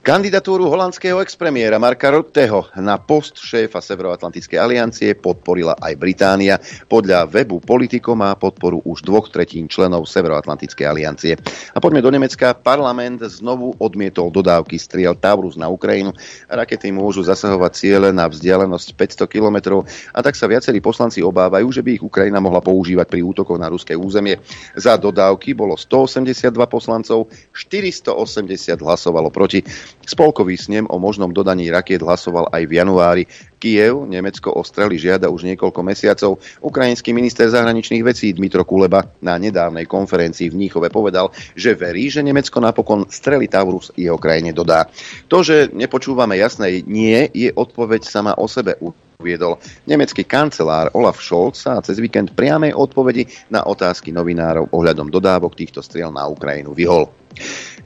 Kandidatúru 0.00 0.64
holandského 0.72 1.20
expremiéra 1.20 1.76
Marka 1.76 2.08
Rutteho 2.08 2.72
na 2.80 2.96
post 2.96 3.36
šéfa 3.36 3.84
Severoatlantickej 3.84 4.56
aliancie 4.56 5.12
podporila 5.12 5.76
aj 5.76 5.92
Británia. 6.00 6.56
Podľa 6.88 7.28
webu 7.28 7.60
Politico 7.60 8.16
má 8.16 8.32
podporu 8.32 8.80
už 8.80 9.04
dvoch 9.04 9.28
tretín 9.28 9.68
členov 9.68 10.08
Severoatlantickej 10.08 10.86
aliancie. 10.88 11.36
A 11.76 11.84
poďme 11.84 12.00
do 12.00 12.08
Nemecka. 12.08 12.56
Parlament 12.56 13.20
znovu 13.28 13.76
odmietol 13.76 14.32
dodávky 14.32 14.80
striel 14.80 15.20
Taurus 15.20 15.60
na 15.60 15.68
Ukrajinu. 15.68 16.16
Rakety 16.48 16.88
môžu 16.96 17.20
zasahovať 17.20 17.72
ciele 17.76 18.08
na 18.08 18.24
vzdialenosť 18.24 18.96
500 18.96 19.28
kilometrov 19.28 19.84
a 20.16 20.24
tak 20.24 20.32
sa 20.32 20.48
viacerí 20.48 20.80
poslanci 20.80 21.20
obávajú, 21.20 21.68
že 21.68 21.84
by 21.84 22.00
ich 22.00 22.06
Ukrajina 22.08 22.40
mohla 22.40 22.64
používať 22.64 23.04
pri 23.04 23.20
útokoch 23.20 23.60
na 23.60 23.68
ruské 23.68 23.92
územie. 23.92 24.40
Za 24.72 24.96
dodávky 24.96 25.52
bolo 25.52 25.76
182 25.76 26.56
poslancov, 26.72 27.28
480 27.52 28.80
hlasovalo 28.80 29.28
proti. 29.28 29.60
Spolkový 30.06 30.56
snem 30.56 30.88
o 30.88 30.96
možnom 30.96 31.30
dodaní 31.30 31.68
rakiet 31.68 32.00
hlasoval 32.00 32.48
aj 32.50 32.62
v 32.66 32.72
januári. 32.80 33.24
Kiev, 33.60 34.08
Nemecko 34.08 34.56
ostreli 34.56 34.96
žiada 34.96 35.28
už 35.28 35.44
niekoľko 35.44 35.80
mesiacov. 35.84 36.40
Ukrajinský 36.64 37.12
minister 37.12 37.46
zahraničných 37.52 38.00
vecí 38.00 38.32
Dmitro 38.32 38.64
Kuleba 38.64 39.04
na 39.20 39.36
nedávnej 39.36 39.84
konferencii 39.84 40.48
v 40.48 40.58
Níchove 40.66 40.88
povedal, 40.88 41.28
že 41.52 41.76
verí, 41.76 42.08
že 42.08 42.24
Nemecko 42.24 42.56
napokon 42.56 43.04
strely 43.12 43.52
Taurus 43.52 43.92
jeho 43.92 44.16
krajine 44.16 44.56
dodá. 44.56 44.88
To, 45.28 45.44
že 45.44 45.68
nepočúvame 45.76 46.40
jasné 46.40 46.80
nie, 46.88 47.28
je 47.36 47.52
odpoveď 47.52 48.08
sama 48.08 48.32
o 48.40 48.48
sebe 48.48 48.80
uviedol 49.20 49.60
nemecký 49.84 50.24
kancelár 50.24 50.88
Olaf 50.96 51.20
Scholz 51.20 51.68
sa 51.68 51.84
cez 51.84 52.00
víkend 52.00 52.32
priamej 52.32 52.72
odpovedi 52.72 53.28
na 53.52 53.68
otázky 53.68 54.08
novinárov 54.10 54.72
ohľadom 54.72 55.12
dodávok 55.12 55.52
týchto 55.52 55.84
striel 55.84 56.08
na 56.08 56.24
Ukrajinu 56.24 56.72
vyhol. 56.72 57.12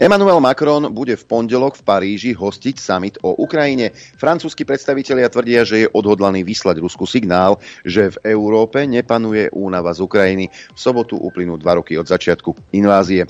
Emmanuel 0.01 0.41
Macron 0.41 0.89
bude 0.91 1.15
v 1.21 1.27
pondelok 1.29 1.77
v 1.77 1.85
Paríži 1.85 2.31
hostiť 2.33 2.77
summit 2.81 3.21
o 3.21 3.37
Ukrajine. 3.37 3.93
Francúzski 3.95 4.65
predstavitelia 4.65 5.29
tvrdia, 5.29 5.69
že 5.69 5.85
je 5.85 5.93
odhodlaný 5.93 6.43
vyslať 6.43 6.81
Rusku 6.81 7.05
signál, 7.05 7.61
že 7.85 8.17
v 8.17 8.35
Európe 8.35 8.83
nepanuje 8.89 9.53
únava 9.53 9.93
z 9.93 10.01
Ukrajiny. 10.03 10.49
V 10.49 10.79
sobotu 10.81 11.21
uplynú 11.21 11.61
dva 11.61 11.79
roky 11.79 11.95
od 12.01 12.09
začiatku 12.09 12.73
invázie. 12.73 13.29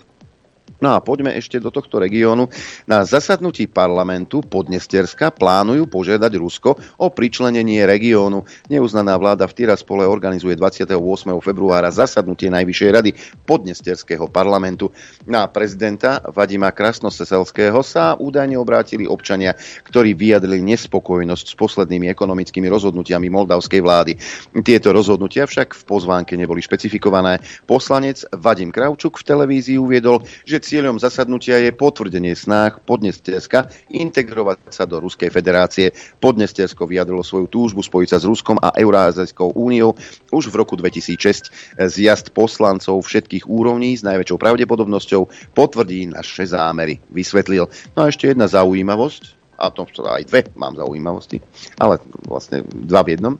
No 0.85 0.93
a 0.93 1.01
poďme 1.01 1.33
ešte 1.33 1.57
do 1.65 1.73
tohto 1.73 1.97
regiónu. 1.97 2.53
Na 2.85 3.09
zasadnutí 3.09 3.65
parlamentu 3.73 4.45
Podnesterska 4.45 5.33
plánujú 5.33 5.89
požiadať 5.89 6.37
Rusko 6.37 6.77
o 7.01 7.09
pričlenenie 7.09 7.89
regiónu. 7.89 8.45
Neuznaná 8.69 9.17
vláda 9.17 9.49
v 9.49 9.65
Tiraspole 9.65 10.05
organizuje 10.05 10.53
28. 10.53 10.93
februára 11.41 11.89
zasadnutie 11.89 12.53
Najvyššej 12.53 12.91
rady 13.01 13.11
Podnesterského 13.49 14.29
parlamentu. 14.29 14.93
Na 15.25 15.49
prezidenta 15.49 16.21
Vadima 16.21 16.69
Krasnoseselského 16.69 17.81
sa 17.81 18.13
údajne 18.21 18.61
obrátili 18.61 19.09
občania, 19.09 19.57
ktorí 19.89 20.13
vyjadrili 20.13 20.61
nespokojnosť 20.69 21.47
s 21.49 21.57
poslednými 21.57 22.13
ekonomickými 22.13 22.69
rozhodnutiami 22.69 23.33
moldavskej 23.33 23.81
vlády. 23.81 24.13
Tieto 24.61 24.93
rozhodnutia 24.93 25.49
však 25.49 25.81
v 25.81 25.83
pozvánke 25.89 26.37
neboli 26.37 26.61
špecifikované. 26.61 27.41
Poslanec 27.65 28.29
Vadim 28.37 28.69
Kravčuk 28.69 29.17
v 29.17 29.25
televízii 29.33 29.81
uviedol, 29.81 30.29
že 30.45 30.74
Cieľom 30.75 30.99
zasadnutia 30.99 31.63
je 31.63 31.71
potvrdenie 31.71 32.35
snách 32.35 32.83
Podnesterska 32.83 33.71
integrovať 33.95 34.75
sa 34.75 34.83
do 34.83 34.99
Ruskej 34.99 35.31
federácie. 35.31 35.95
Podnestersko 36.19 36.91
vyjadrilo 36.91 37.23
svoju 37.23 37.47
túžbu 37.47 37.79
spojiť 37.79 38.09
sa 38.11 38.19
s 38.19 38.27
Ruskom 38.27 38.59
a 38.59 38.75
Eurázijskou 38.75 39.55
úniou 39.55 39.95
už 40.35 40.51
v 40.51 40.59
roku 40.59 40.75
2006. 40.75 41.79
Zjazd 41.79 42.35
poslancov 42.35 43.07
všetkých 43.07 43.47
úrovní 43.47 43.95
s 43.95 44.03
najväčšou 44.03 44.35
pravdepodobnosťou 44.35 45.55
potvrdí 45.55 46.11
naše 46.11 46.43
zámery, 46.51 46.99
vysvetlil. 47.07 47.71
No 47.95 47.99
a 48.03 48.11
ešte 48.11 48.35
jedna 48.35 48.51
zaujímavosť 48.51 49.44
a 49.59 49.71
to 49.71 49.87
aj 50.05 50.27
dve 50.27 50.41
mám 50.59 50.75
zaujímavosti, 50.75 51.39
ale 51.79 51.99
vlastne 52.27 52.63
dva 52.67 53.03
v 53.07 53.17
jednom. 53.17 53.35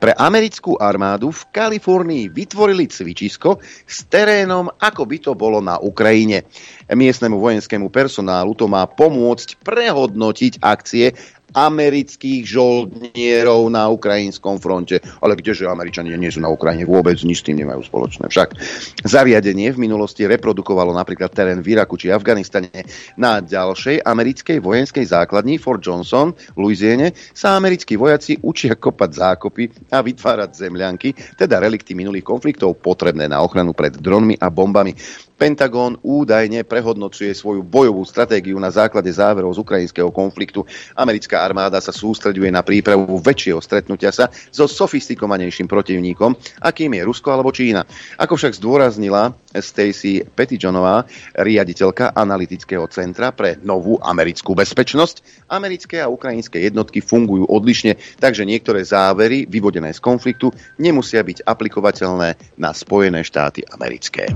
Pre 0.00 0.12
americkú 0.16 0.76
armádu 0.80 1.30
v 1.32 1.42
Kalifornii 1.52 2.32
vytvorili 2.32 2.88
cvičisko 2.90 3.60
s 3.84 4.04
terénom, 4.08 4.72
ako 4.80 5.02
by 5.04 5.16
to 5.20 5.32
bolo 5.36 5.60
na 5.60 5.76
Ukrajine. 5.80 6.48
Miestnemu 6.88 7.36
vojenskému 7.36 7.92
personálu 7.92 8.56
to 8.56 8.64
má 8.66 8.84
pomôcť 8.88 9.60
prehodnotiť 9.60 10.64
akcie 10.64 11.12
amerických 11.54 12.42
žoldnierov 12.44 13.68
na 13.72 13.88
ukrajinskom 13.88 14.60
fronte. 14.60 15.00
Ale 15.24 15.38
kdeže 15.38 15.68
Američania 15.68 16.16
nie 16.20 16.32
sú 16.32 16.42
na 16.44 16.52
Ukrajine 16.52 16.84
vôbec, 16.84 17.16
nič 17.24 17.40
s 17.40 17.46
tým 17.46 17.64
nemajú 17.64 17.84
spoločné. 17.84 18.28
Však 18.28 18.48
zariadenie 19.04 19.72
v 19.72 19.82
minulosti 19.82 20.28
reprodukovalo 20.28 20.92
napríklad 20.92 21.32
terén 21.32 21.60
v 21.64 21.78
Iraku 21.78 21.96
či 21.96 22.12
Afganistane. 22.12 22.70
Na 23.16 23.40
ďalšej 23.40 24.04
americkej 24.04 24.58
vojenskej 24.60 25.04
základni 25.08 25.56
Fort 25.56 25.80
Johnson 25.80 26.34
v 26.34 26.58
Louisiane 26.58 27.14
sa 27.32 27.56
americkí 27.56 27.96
vojaci 27.96 28.40
učia 28.42 28.76
kopať 28.76 29.10
zákopy 29.14 29.92
a 29.94 30.02
vytvárať 30.04 30.50
zemľanky, 30.66 31.08
teda 31.38 31.60
relikty 31.60 31.92
minulých 31.92 32.26
konfliktov 32.26 32.78
potrebné 32.80 33.28
na 33.28 33.40
ochranu 33.40 33.72
pred 33.72 33.96
dronmi 33.96 34.36
a 34.38 34.48
bombami. 34.48 34.92
Pentagon 35.38 35.94
údajne 36.02 36.66
prehodnocuje 36.66 37.30
svoju 37.30 37.62
bojovú 37.62 38.02
stratégiu 38.02 38.58
na 38.58 38.74
základe 38.74 39.06
záverov 39.14 39.54
z 39.54 39.62
ukrajinského 39.62 40.10
konfliktu. 40.10 40.66
Americká 40.98 41.46
armáda 41.46 41.78
sa 41.78 41.94
sústreďuje 41.94 42.50
na 42.50 42.66
prípravu 42.66 43.06
väčšieho 43.22 43.62
stretnutia 43.62 44.10
sa 44.10 44.26
so 44.50 44.66
sofistikovanejším 44.66 45.70
protivníkom, 45.70 46.34
akým 46.58 46.98
je 46.98 47.06
Rusko 47.06 47.30
alebo 47.30 47.54
Čína. 47.54 47.86
Ako 48.18 48.34
však 48.34 48.58
zdôraznila 48.58 49.30
Stacy 49.60 50.24
Pettijonová, 50.24 51.06
riaditeľka 51.38 52.14
analytického 52.14 52.86
centra 52.90 53.30
pre 53.30 53.58
novú 53.62 53.98
americkú 54.02 54.56
bezpečnosť, 54.56 55.46
americké 55.50 56.02
a 56.02 56.10
ukrajinské 56.10 56.64
jednotky 56.66 57.02
fungujú 57.04 57.46
odlišne, 57.46 57.96
takže 58.18 58.48
niektoré 58.48 58.82
závery 58.82 59.46
vyvodené 59.46 59.94
z 59.94 60.00
konfliktu 60.02 60.50
nemusia 60.80 61.22
byť 61.22 61.46
aplikovateľné 61.46 62.58
na 62.58 62.70
Spojené 62.74 63.22
štáty 63.22 63.62
americké. 63.68 64.30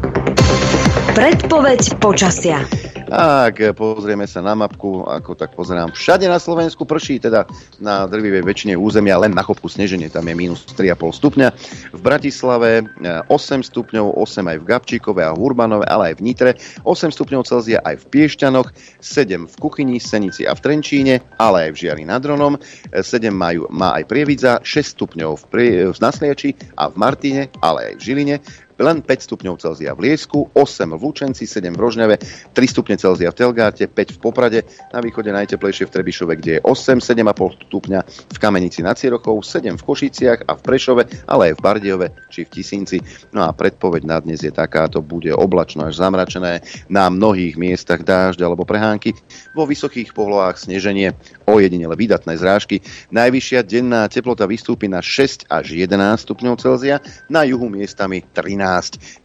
Predpoveď 1.12 1.98
počasia. 2.00 2.64
Tak, 3.12 3.76
pozrieme 3.76 4.24
sa 4.24 4.40
na 4.40 4.56
mapku, 4.56 5.04
ako 5.04 5.36
tak 5.36 5.52
pozerám. 5.52 5.92
Všade 5.92 6.24
na 6.32 6.40
Slovensku 6.40 6.88
prší, 6.88 7.20
teda 7.20 7.44
na 7.76 8.08
drvivej 8.08 8.40
väčšine 8.40 8.72
územia, 8.72 9.20
len 9.20 9.36
na 9.36 9.44
chopku 9.44 9.68
sneženie, 9.68 10.08
tam 10.08 10.24
je 10.24 10.32
minus 10.32 10.64
3,5 10.64 11.20
stupňa. 11.20 11.48
V 11.92 12.00
Bratislave 12.00 12.88
8 13.04 13.28
eh, 13.28 13.60
stupňov, 13.68 14.16
8 14.16 14.48
aj 14.48 14.56
v 14.56 14.64
Gabčíkove 14.64 15.20
a 15.20 15.36
Hurbanove, 15.36 15.84
ale 15.92 16.16
aj 16.16 16.24
v 16.24 16.24
Nitre, 16.24 16.50
8 16.88 17.12
stupňov 17.12 17.44
Celzia 17.44 17.84
aj 17.84 18.00
v 18.00 18.04
Piešťanoch, 18.16 18.72
7 19.04 19.44
v 19.44 19.54
Kuchyni, 19.60 20.00
Senici 20.00 20.48
a 20.48 20.56
v 20.56 20.64
Trenčíne, 20.64 21.20
ale 21.36 21.68
aj 21.68 21.70
v 21.76 21.80
Žiari 21.84 22.08
nad 22.08 22.24
Dronom, 22.24 22.56
7 22.96 22.96
eh, 22.96 23.28
majú, 23.28 23.68
má 23.68 23.92
aj 23.92 24.08
Prievidza, 24.08 24.64
6 24.64 24.96
stupňov 24.96 25.36
v, 25.36 25.44
Prie, 25.52 25.72
v 25.92 25.98
Nasliači 26.00 26.56
a 26.80 26.88
v 26.88 26.96
Martine, 26.96 27.52
ale 27.60 27.92
aj 27.92 27.94
v 28.00 28.04
Žiline, 28.08 28.36
len 28.80 29.04
5 29.04 29.26
stupňov 29.28 29.60
Celzia 29.60 29.92
v 29.92 30.08
Liesku, 30.08 30.48
8 30.56 30.96
v 30.96 31.02
Lučenci, 31.02 31.44
7 31.44 31.74
v 31.74 31.80
Rožňave, 31.80 32.14
3 32.56 32.56
stupne 32.64 32.96
Celzia 32.96 33.28
v 33.28 33.36
Telgáte, 33.36 33.84
5 33.84 34.16
v 34.16 34.18
Poprade, 34.18 34.60
na 34.94 35.04
východe 35.04 35.28
najteplejšie 35.28 35.90
v 35.90 35.92
Trebišove, 35.92 36.32
kde 36.40 36.52
je 36.56 36.60
8, 36.64 37.02
7,5 37.04 37.68
stupňa, 37.68 38.00
v 38.32 38.38
Kamenici 38.40 38.80
nad 38.80 38.96
Cirochou, 38.96 39.44
7 39.44 39.76
v 39.76 39.82
Košiciach 39.82 40.48
a 40.48 40.56
v 40.56 40.60
Prešove, 40.64 41.02
ale 41.28 41.52
aj 41.52 41.54
v 41.58 41.60
Bardiove 41.60 42.06
či 42.32 42.48
v 42.48 42.52
Tisinci. 42.56 42.98
No 43.36 43.44
a 43.44 43.52
predpoveď 43.52 44.02
na 44.08 44.18
dnes 44.22 44.40
je 44.40 44.52
takáto, 44.54 45.04
bude 45.04 45.34
oblačno 45.36 45.84
až 45.84 46.00
zamračené, 46.00 46.64
na 46.88 47.12
mnohých 47.12 47.60
miestach 47.60 48.00
dážď 48.00 48.48
alebo 48.48 48.64
prehánky, 48.64 49.12
vo 49.52 49.68
vysokých 49.68 50.16
polohách 50.16 50.56
sneženie, 50.56 51.12
ojedinele 51.44 51.92
vydatné 51.98 52.40
zrážky. 52.40 52.80
Najvyššia 53.12 53.60
denná 53.68 54.08
teplota 54.08 54.48
vystúpi 54.48 54.88
na 54.88 55.04
6 55.04 55.50
až 55.52 55.76
11 55.76 55.92
stupňov 56.24 56.56
Celzia, 56.56 57.02
na 57.28 57.44
juhu 57.44 57.68
miestami 57.68 58.24
13 58.32 58.61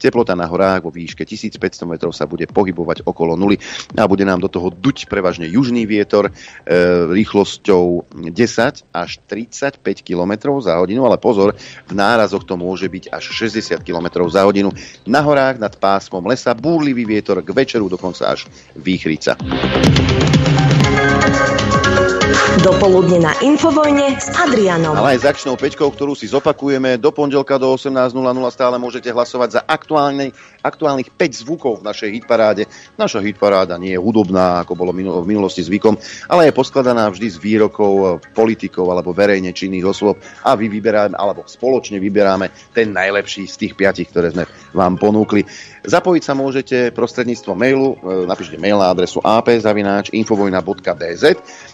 Teplota 0.02 0.34
na 0.34 0.50
horách 0.50 0.90
vo 0.90 0.92
výške 0.92 1.24
1500 1.24 1.86
metrov 1.86 2.12
sa 2.12 2.26
bude 2.26 2.50
pohybovať 2.50 3.06
okolo 3.06 3.38
nuly 3.38 3.62
a 3.94 4.10
bude 4.10 4.26
nám 4.26 4.42
do 4.42 4.50
toho 4.50 4.74
duť 4.74 5.06
prevažne 5.06 5.46
južný 5.46 5.86
vietor 5.86 6.30
e, 6.30 6.32
rýchlosťou 7.14 8.18
10 8.34 8.34
až 8.92 9.12
35 9.30 9.82
km 10.02 10.58
za 10.60 10.82
hodinu, 10.82 11.06
ale 11.06 11.22
pozor, 11.22 11.54
v 11.86 11.94
nárazoch 11.94 12.44
to 12.44 12.58
môže 12.58 12.90
byť 12.90 13.14
až 13.14 13.24
60 13.48 13.86
km 13.86 14.26
za 14.28 14.44
hodinu. 14.44 14.74
Na 15.06 15.22
horách 15.22 15.62
nad 15.62 15.74
pásmom 15.78 16.26
lesa 16.26 16.58
búrlivý 16.58 17.06
vietor 17.06 17.46
k 17.46 17.50
večeru 17.54 17.88
dokonca 17.88 18.34
až 18.34 18.50
výchrica. 18.74 19.38
Dopoludne 22.58 23.22
na 23.22 23.38
Infovojne 23.46 24.18
s 24.18 24.34
Adrianom. 24.34 24.98
Ale 24.98 25.14
aj 25.14 25.22
s 25.22 25.30
akčnou 25.30 25.62
ktorú 25.62 26.18
si 26.18 26.26
zopakujeme 26.26 26.98
do 26.98 27.14
pondelka 27.14 27.62
do 27.62 27.70
18.00 27.70 28.18
stále 28.50 28.82
môžete 28.82 29.14
hlasovať 29.14 29.50
za 29.54 29.62
aktuálne, 29.62 30.34
aktuálnych 30.66 31.14
5 31.14 31.46
zvukov 31.46 31.86
v 31.86 31.86
našej 31.86 32.10
hitparáde. 32.18 32.66
Naša 32.98 33.22
hitparáda 33.22 33.78
nie 33.78 33.94
je 33.94 34.02
hudobná, 34.02 34.66
ako 34.66 34.74
bolo 34.74 34.90
v 34.90 35.30
minulosti 35.30 35.62
zvykom, 35.62 36.02
ale 36.26 36.50
je 36.50 36.58
poskladaná 36.58 37.06
vždy 37.14 37.30
z 37.30 37.38
výrokov 37.38 38.26
politikov 38.34 38.90
alebo 38.90 39.14
verejne 39.14 39.54
činných 39.54 39.86
osôb 39.86 40.18
a 40.42 40.58
vy 40.58 40.66
vyberáme, 40.66 41.14
alebo 41.14 41.46
spoločne 41.46 42.02
vyberáme 42.02 42.74
ten 42.74 42.90
najlepší 42.90 43.46
z 43.46 43.70
tých 43.70 43.78
piatich, 43.78 44.10
ktoré 44.10 44.34
sme 44.34 44.50
vám 44.74 44.98
ponúkli. 44.98 45.46
Zapojiť 45.86 46.24
sa 46.26 46.34
môžete 46.34 46.90
prostredníctvom 46.92 47.54
mailu, 47.54 48.02
e, 48.02 48.26
napíšte 48.28 48.58
mail 48.58 48.82
na 48.82 48.90
adresu 48.92 49.22
ap.infovojna.bz 49.24 51.24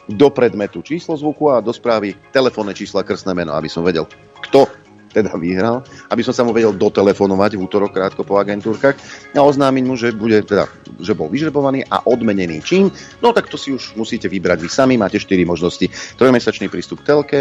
do 0.10 0.28
predmetu 0.30 0.84
číslo 0.84 1.16
zvuku 1.16 1.50
a 1.52 1.64
do 1.64 1.72
správy 1.72 2.16
telefónne 2.36 2.76
čísla 2.76 3.08
krstné 3.08 3.32
meno, 3.32 3.56
aby 3.56 3.72
som 3.72 3.86
vedel, 3.86 4.04
kto 4.50 4.68
teda 5.14 5.38
vyhral, 5.38 5.86
aby 6.10 6.26
som 6.26 6.34
sa 6.34 6.42
mu 6.42 6.50
vedel 6.52 6.74
dotelefonovať 6.74 7.54
v 7.54 7.62
útorok 7.62 7.94
krátko 7.94 8.26
po 8.26 8.42
agentúrkach 8.42 8.98
a 9.38 9.46
oznámiť 9.46 9.84
mu, 9.86 9.94
že, 9.94 10.10
bude, 10.10 10.42
teda, 10.42 10.66
že 10.98 11.14
bol 11.14 11.30
vyžrebovaný 11.30 11.86
a 11.86 12.02
odmenený 12.10 12.66
čím. 12.66 12.90
No 13.22 13.30
tak 13.30 13.46
to 13.46 13.56
si 13.56 13.70
už 13.70 13.94
musíte 13.94 14.26
vybrať 14.26 14.66
vy 14.66 14.70
sami, 14.74 14.98
máte 14.98 15.22
4 15.22 15.46
možnosti. 15.46 15.86
Trojmesačný 16.18 16.66
prístup 16.66 17.06
k 17.06 17.14
telke, 17.14 17.40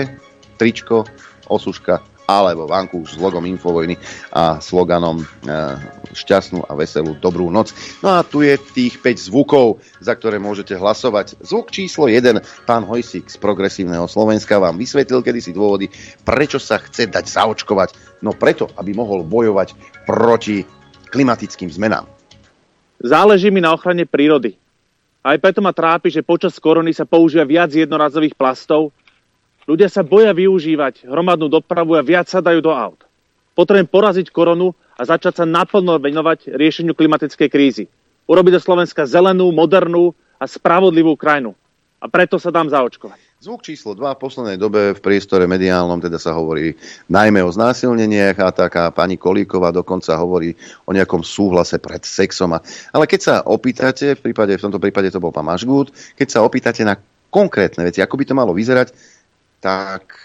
tričko, 0.60 1.08
osuška 1.48 2.11
alebo 2.40 2.64
vankúš 2.64 3.16
s 3.16 3.20
logom 3.20 3.44
Infovojny 3.44 4.00
a 4.32 4.56
sloganom 4.64 5.20
e, 5.20 5.26
šťastnú 6.16 6.64
a 6.64 6.72
veselú 6.72 7.18
dobrú 7.20 7.52
noc. 7.52 7.76
No 8.00 8.16
a 8.16 8.24
tu 8.24 8.40
je 8.40 8.56
tých 8.56 8.96
5 9.04 9.28
zvukov, 9.28 9.84
za 10.00 10.16
ktoré 10.16 10.40
môžete 10.40 10.72
hlasovať. 10.72 11.44
Zvuk 11.44 11.68
číslo 11.68 12.08
1, 12.08 12.64
pán 12.64 12.88
Hojsík 12.88 13.28
z 13.28 13.36
Progresívneho 13.36 14.08
Slovenska 14.08 14.56
vám 14.56 14.80
vysvetlil 14.80 15.20
kedysi 15.20 15.52
dôvody, 15.52 15.92
prečo 16.24 16.56
sa 16.56 16.80
chce 16.80 17.12
dať 17.12 17.28
zaočkovať. 17.28 18.22
No 18.24 18.32
preto, 18.32 18.72
aby 18.80 18.96
mohol 18.96 19.26
bojovať 19.26 19.76
proti 20.08 20.64
klimatickým 21.12 21.68
zmenám. 21.68 22.08
Záleží 23.02 23.50
mi 23.50 23.60
na 23.60 23.74
ochrane 23.74 24.06
prírody. 24.06 24.56
Aj 25.22 25.38
preto 25.38 25.62
ma 25.62 25.70
trápi, 25.70 26.10
že 26.10 26.26
počas 26.26 26.58
korony 26.58 26.90
sa 26.90 27.06
používa 27.06 27.46
viac 27.46 27.70
jednorazových 27.70 28.34
plastov, 28.34 28.90
Ľudia 29.72 29.88
sa 29.88 30.04
boja 30.04 30.36
využívať 30.36 31.08
hromadnú 31.08 31.48
dopravu 31.48 31.96
a 31.96 32.04
viac 32.04 32.28
sa 32.28 32.44
dajú 32.44 32.60
do 32.60 32.76
aut. 32.76 33.08
Potrebujem 33.56 33.88
poraziť 33.88 34.28
koronu 34.28 34.76
a 35.00 35.08
začať 35.08 35.40
sa 35.40 35.44
naplno 35.48 35.96
venovať 35.96 36.52
riešeniu 36.52 36.92
klimatickej 36.92 37.48
krízy. 37.48 37.88
Urobiť 38.28 38.60
do 38.60 38.60
Slovenska 38.60 39.08
zelenú, 39.08 39.48
modernú 39.48 40.12
a 40.36 40.44
spravodlivú 40.44 41.16
krajinu. 41.16 41.56
A 42.04 42.12
preto 42.12 42.36
sa 42.36 42.52
dám 42.52 42.68
zaočkovať. 42.68 43.16
Zvuk 43.40 43.64
číslo 43.64 43.96
2 43.96 44.12
v 44.12 44.20
poslednej 44.20 44.60
dobe 44.60 44.92
v 44.92 45.00
priestore 45.00 45.48
mediálnom 45.48 46.04
teda 46.04 46.20
sa 46.20 46.36
hovorí 46.36 46.76
najmä 47.08 47.40
o 47.40 47.48
znásilneniach 47.48 48.44
a 48.44 48.52
taká 48.52 48.92
pani 48.92 49.16
Kolíková 49.16 49.72
dokonca 49.72 50.12
hovorí 50.20 50.52
o 50.84 50.92
nejakom 50.92 51.24
súhlase 51.24 51.80
pred 51.80 52.04
sexom. 52.04 52.60
Ale 52.92 53.08
keď 53.08 53.20
sa 53.24 53.34
opýtate, 53.48 54.20
v, 54.20 54.20
prípade, 54.20 54.52
v 54.52 54.64
tomto 54.68 54.76
prípade 54.76 55.08
to 55.08 55.16
bol 55.16 55.32
pán 55.32 55.48
Mašgút, 55.48 55.96
keď 56.12 56.28
sa 56.28 56.44
opýtate 56.44 56.84
na 56.84 57.00
konkrétne 57.32 57.88
veci, 57.88 58.04
ako 58.04 58.20
by 58.20 58.24
to 58.28 58.36
malo 58.36 58.52
vyzerať, 58.52 58.92
tak, 59.62 60.18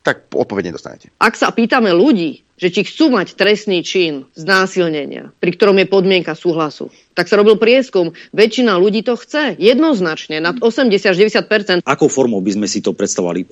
tak 0.00 0.32
odpoveď 0.32 0.72
nedostanete. 0.72 1.12
Ak 1.20 1.36
sa 1.36 1.52
pýtame 1.52 1.92
ľudí, 1.92 2.40
že 2.54 2.70
či 2.70 2.86
chcú 2.86 3.10
mať 3.10 3.34
trestný 3.34 3.82
čin 3.82 4.30
znásilnenia, 4.38 5.34
pri 5.42 5.50
ktorom 5.58 5.76
je 5.82 5.90
podmienka 5.90 6.38
súhlasu, 6.38 6.88
tak 7.12 7.26
sa 7.26 7.34
robil 7.34 7.58
prieskum. 7.58 8.14
Väčšina 8.30 8.78
ľudí 8.78 9.02
to 9.02 9.18
chce. 9.18 9.58
Jednoznačne. 9.58 10.38
Nad 10.38 10.62
80-90%. 10.62 11.82
Akou 11.82 12.06
formou 12.06 12.38
by 12.40 12.54
sme 12.54 12.66
si 12.70 12.78
to 12.78 12.94
predstavovali? 12.94 13.50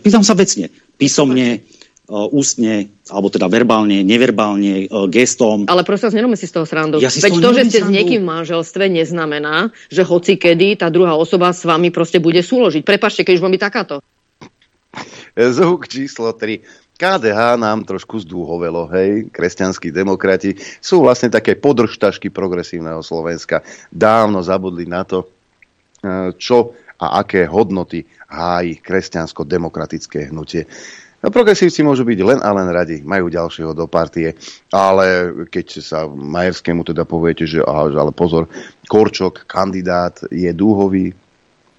Pýtam 0.00 0.22
sa 0.22 0.38
vecne. 0.38 0.70
Písomne, 0.94 1.66
ústne, 2.10 2.90
alebo 3.06 3.30
teda 3.30 3.46
verbálne, 3.46 4.02
neverbálne, 4.02 4.90
uh, 4.90 5.06
gestom. 5.06 5.70
Ale 5.70 5.86
prosím 5.86 6.10
vás, 6.10 6.16
nerobme 6.18 6.38
si 6.38 6.50
z 6.50 6.58
toho 6.58 6.66
srandu. 6.66 6.98
Ja 6.98 7.06
Veď 7.06 7.38
to, 7.38 7.50
že 7.54 7.62
ste 7.70 7.80
s 7.86 7.90
niekým 7.90 8.26
v 8.26 8.28
manželstve, 8.28 8.90
neznamená, 8.90 9.70
že 9.86 10.02
hoci 10.02 10.34
kedy 10.34 10.82
tá 10.82 10.90
druhá 10.90 11.14
osoba 11.14 11.54
s 11.54 11.62
vami 11.62 11.94
proste 11.94 12.18
bude 12.18 12.42
súložiť. 12.42 12.82
Prepačte, 12.82 13.22
keď 13.22 13.38
už 13.38 13.42
mám 13.46 13.54
byť 13.54 13.62
takáto. 13.62 13.94
Zvuk 15.38 15.86
číslo 15.86 16.34
3. 16.34 16.90
KDH 17.00 17.56
nám 17.56 17.88
trošku 17.88 18.20
zdúhovelo, 18.20 18.84
hej, 18.92 19.32
kresťanskí 19.32 19.88
demokrati 19.88 20.60
sú 20.84 21.00
vlastne 21.00 21.32
také 21.32 21.56
podržtašky 21.56 22.28
progresívneho 22.28 23.00
Slovenska. 23.00 23.64
Dávno 23.88 24.44
zabudli 24.44 24.84
na 24.84 25.06
to, 25.08 25.24
uh, 25.24 26.34
čo 26.36 26.76
a 27.00 27.24
aké 27.24 27.48
hodnoty 27.48 28.04
hájí 28.28 28.84
kresťansko-demokratické 28.84 30.28
hnutie. 30.28 30.68
No, 31.20 31.28
progresívci 31.28 31.84
môžu 31.84 32.08
byť 32.08 32.18
len 32.24 32.40
a 32.40 32.48
len 32.56 32.68
radi, 32.72 33.04
majú 33.04 33.28
ďalšieho 33.28 33.76
do 33.76 33.84
partie, 33.84 34.32
ale 34.72 35.36
keď 35.52 35.66
sa 35.84 36.08
Majerskému 36.08 36.80
teda 36.80 37.04
poviete, 37.04 37.44
že 37.44 37.60
aha, 37.60 37.92
ale 37.92 38.12
pozor, 38.16 38.48
Korčok, 38.88 39.44
kandidát 39.44 40.16
je 40.32 40.48
dúhový, 40.56 41.12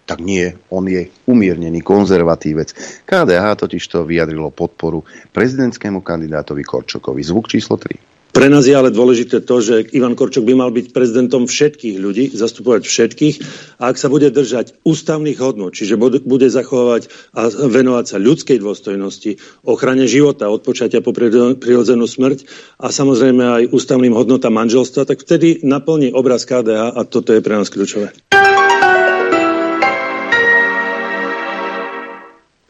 tak 0.05 0.21
nie, 0.21 0.53
on 0.69 0.85
je 0.85 1.09
umiernený 1.25 1.81
konzervatívec. 1.81 2.75
KDH 3.07 3.65
totiž 3.65 3.81
to 3.89 4.05
vyjadrilo 4.05 4.53
podporu 4.53 5.01
prezidentskému 5.33 6.05
kandidátovi 6.05 6.61
Korčokovi. 6.61 7.25
Zvuk 7.25 7.49
číslo 7.49 7.81
3. 7.81 8.10
Pre 8.31 8.47
nás 8.47 8.63
je 8.63 8.71
ale 8.71 8.95
dôležité 8.95 9.43
to, 9.43 9.59
že 9.59 9.91
Ivan 9.91 10.15
Korčok 10.15 10.47
by 10.47 10.55
mal 10.55 10.71
byť 10.71 10.95
prezidentom 10.95 11.51
všetkých 11.51 11.99
ľudí, 11.99 12.31
zastupovať 12.31 12.87
všetkých 12.87 13.35
a 13.83 13.91
ak 13.91 13.99
sa 13.99 14.07
bude 14.07 14.31
držať 14.31 14.79
ústavných 14.87 15.35
hodnot, 15.35 15.75
čiže 15.75 15.99
bude 15.99 16.47
zachovávať 16.47 17.11
a 17.35 17.51
venovať 17.51 18.05
sa 18.07 18.17
ľudskej 18.23 18.63
dôstojnosti, 18.63 19.35
ochrane 19.67 20.07
života, 20.07 20.47
odpočatia 20.47 21.03
po 21.03 21.11
prirodzenú 21.11 22.07
smrť 22.07 22.47
a 22.79 22.87
samozrejme 22.87 23.43
aj 23.43 23.63
ústavným 23.75 24.15
hodnotám 24.15 24.55
manželstva, 24.55 25.11
tak 25.11 25.27
vtedy 25.27 25.59
naplní 25.67 26.15
obraz 26.15 26.47
KDA 26.47 26.95
a 26.95 27.01
toto 27.03 27.35
je 27.35 27.43
pre 27.43 27.59
nás 27.59 27.67
kľúčové. 27.67 28.15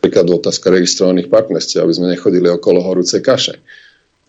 Napríklad 0.01 0.25
otázka 0.25 0.73
registrovaných 0.73 1.29
partnerstiev, 1.29 1.85
aby 1.85 1.93
sme 1.93 2.07
nechodili 2.17 2.49
okolo 2.49 2.81
horúcej 2.81 3.21
kaše 3.21 3.61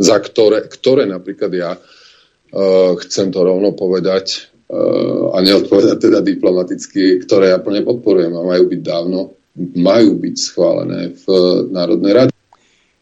za 0.02 0.18
ktoré, 0.18 0.66
ktoré 0.66 1.06
napríklad 1.06 1.52
ja 1.54 1.70
uh, 1.78 2.92
chcem 3.06 3.30
to 3.30 3.46
rovno 3.46 3.72
povedať 3.78 4.50
uh, 4.66 5.32
a 5.32 5.38
neodpovedať 5.38 5.96
teda 6.10 6.18
diplomaticky, 6.20 7.22
ktoré 7.22 7.54
ja 7.54 7.62
plne 7.62 7.86
podporujem 7.86 8.34
a 8.34 8.42
majú 8.42 8.66
byť 8.66 8.80
dávno, 8.82 9.38
majú 9.78 10.18
byť 10.18 10.34
schválené 10.34 11.14
v 11.14 11.24
Národnej 11.70 12.12
rade. 12.12 12.32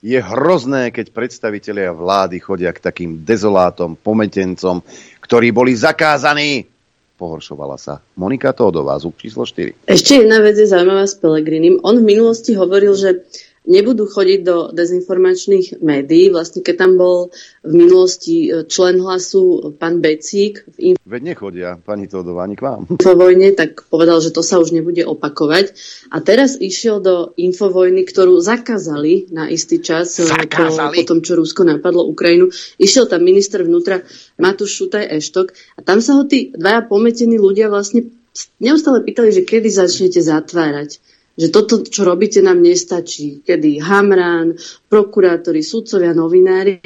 Je 0.01 0.17
hrozné, 0.17 0.89
keď 0.97 1.13
predstavitelia 1.13 1.93
vlády 1.93 2.41
chodia 2.41 2.73
k 2.73 2.81
takým 2.81 3.21
dezolátom, 3.21 4.01
pometencom, 4.01 4.81
ktorí 5.21 5.53
boli 5.53 5.77
zakázaní. 5.77 6.65
Pohoršovala 7.21 7.77
sa. 7.77 8.01
Monika 8.17 8.57
Tódová, 8.57 8.97
zvuk 8.97 9.21
číslo 9.21 9.45
4. 9.45 9.85
Ešte 9.85 10.25
jedna 10.25 10.41
vec 10.41 10.57
je 10.57 10.65
zaujímavá 10.65 11.05
s 11.05 11.21
Pelegrinim. 11.21 11.77
On 11.85 12.01
v 12.01 12.09
minulosti 12.17 12.57
hovoril, 12.57 12.97
že 12.97 13.29
nebudú 13.68 14.09
chodiť 14.09 14.40
do 14.40 14.57
dezinformačných 14.73 15.85
médií. 15.85 16.33
Vlastne 16.33 16.64
keď 16.64 16.75
tam 16.87 16.92
bol 16.96 17.29
v 17.61 17.73
minulosti 17.77 18.49
e, 18.49 18.64
člen 18.64 18.99
hlasu 19.05 19.77
pán 19.77 20.01
Becík 20.01 20.64
v 20.64 20.94
Info... 20.94 21.01
Veď 21.05 21.23
nechodia, 21.37 21.68
pani 21.77 22.09
Todová, 22.09 22.49
ani 22.49 22.57
k 22.57 22.64
vám. 22.64 22.88
Infovojne, 22.88 23.53
tak 23.53 23.85
povedal, 23.92 24.25
že 24.25 24.33
to 24.33 24.40
sa 24.40 24.57
už 24.57 24.73
nebude 24.73 25.05
opakovať. 25.05 25.77
A 26.09 26.25
teraz 26.25 26.57
išiel 26.57 27.05
do 27.05 27.37
Infovojny, 27.37 28.09
ktorú 28.09 28.40
zakázali 28.40 29.29
na 29.29 29.53
istý 29.53 29.85
čas 29.85 30.16
e, 30.16 30.25
zakázali. 30.25 30.96
Po, 30.96 31.05
po 31.05 31.09
tom, 31.16 31.18
čo 31.20 31.37
Rusko 31.37 31.68
napadlo 31.68 32.09
Ukrajinu. 32.09 32.49
Išiel 32.81 33.07
tam 33.12 33.23
minister 33.23 33.61
vnútra 33.61 34.01
Matúš 34.40 34.81
Šutaj 34.81 35.05
Eštok 35.20 35.53
a 35.77 35.85
tam 35.85 36.01
sa 36.01 36.16
ho 36.16 36.25
tí 36.25 36.49
dvaja 36.57 36.88
pometení 36.88 37.37
ľudia 37.37 37.68
vlastne 37.68 38.09
neustále 38.62 39.03
pýtali, 39.05 39.35
že 39.35 39.42
kedy 39.44 39.68
začnete 39.68 40.20
zatvárať 40.23 41.03
že 41.40 41.48
toto, 41.48 41.81
čo 41.81 42.05
robíte, 42.05 42.44
nám 42.44 42.61
nestačí. 42.61 43.40
Kedy 43.40 43.81
Hamran, 43.81 44.61
prokurátori, 44.92 45.64
sudcovia, 45.64 46.12
novinári 46.12 46.85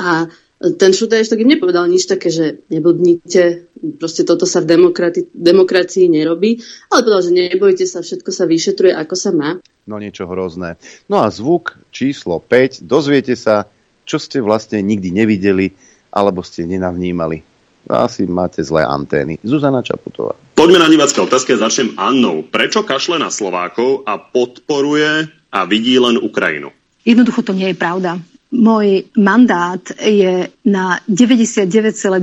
a 0.00 0.24
ten 0.62 0.94
Šutaj 0.94 1.26
ešte 1.26 1.34
im 1.36 1.50
nepovedal 1.50 1.90
nič 1.90 2.06
také, 2.06 2.30
že 2.30 2.62
nebudnite, 2.70 3.66
proste 3.98 4.22
toto 4.22 4.46
sa 4.46 4.62
v 4.62 4.78
demokrati- 4.78 5.26
demokracii 5.34 6.06
nerobí, 6.06 6.62
ale 6.88 7.02
povedal, 7.02 7.22
že 7.26 7.34
nebojte 7.34 7.84
sa, 7.84 8.00
všetko 8.00 8.30
sa 8.30 8.46
vyšetruje, 8.46 8.94
ako 8.94 9.14
sa 9.18 9.30
má. 9.34 9.58
No 9.90 9.98
niečo 9.98 10.30
hrozné. 10.30 10.78
No 11.10 11.18
a 11.18 11.28
zvuk 11.34 11.74
číslo 11.90 12.38
5, 12.38 12.86
dozviete 12.86 13.34
sa, 13.34 13.66
čo 14.06 14.22
ste 14.22 14.38
vlastne 14.38 14.78
nikdy 14.78 15.10
nevideli, 15.10 15.74
alebo 16.14 16.46
ste 16.46 16.62
nenavnímali. 16.62 17.51
Asi 17.90 18.26
máte 18.26 18.62
zlé 18.64 18.86
antény. 18.86 19.38
Zuzana 19.42 19.82
Čaputová. 19.82 20.38
Poďme 20.54 20.78
na 20.78 20.88
divácké 20.88 21.18
otázky 21.18 21.58
a 21.58 21.66
začnem 21.66 21.98
Annou. 21.98 22.46
Prečo 22.46 22.86
kašle 22.86 23.18
na 23.18 23.30
Slovákov 23.32 24.06
a 24.06 24.18
podporuje 24.18 25.26
a 25.50 25.60
vidí 25.66 25.98
len 25.98 26.20
Ukrajinu? 26.20 26.70
Jednoducho 27.02 27.42
to 27.42 27.52
nie 27.52 27.74
je 27.74 27.76
pravda. 27.76 28.22
Môj 28.52 29.08
mandát 29.16 29.80
je 29.96 30.52
na 30.68 31.00
99,9% 31.08 32.20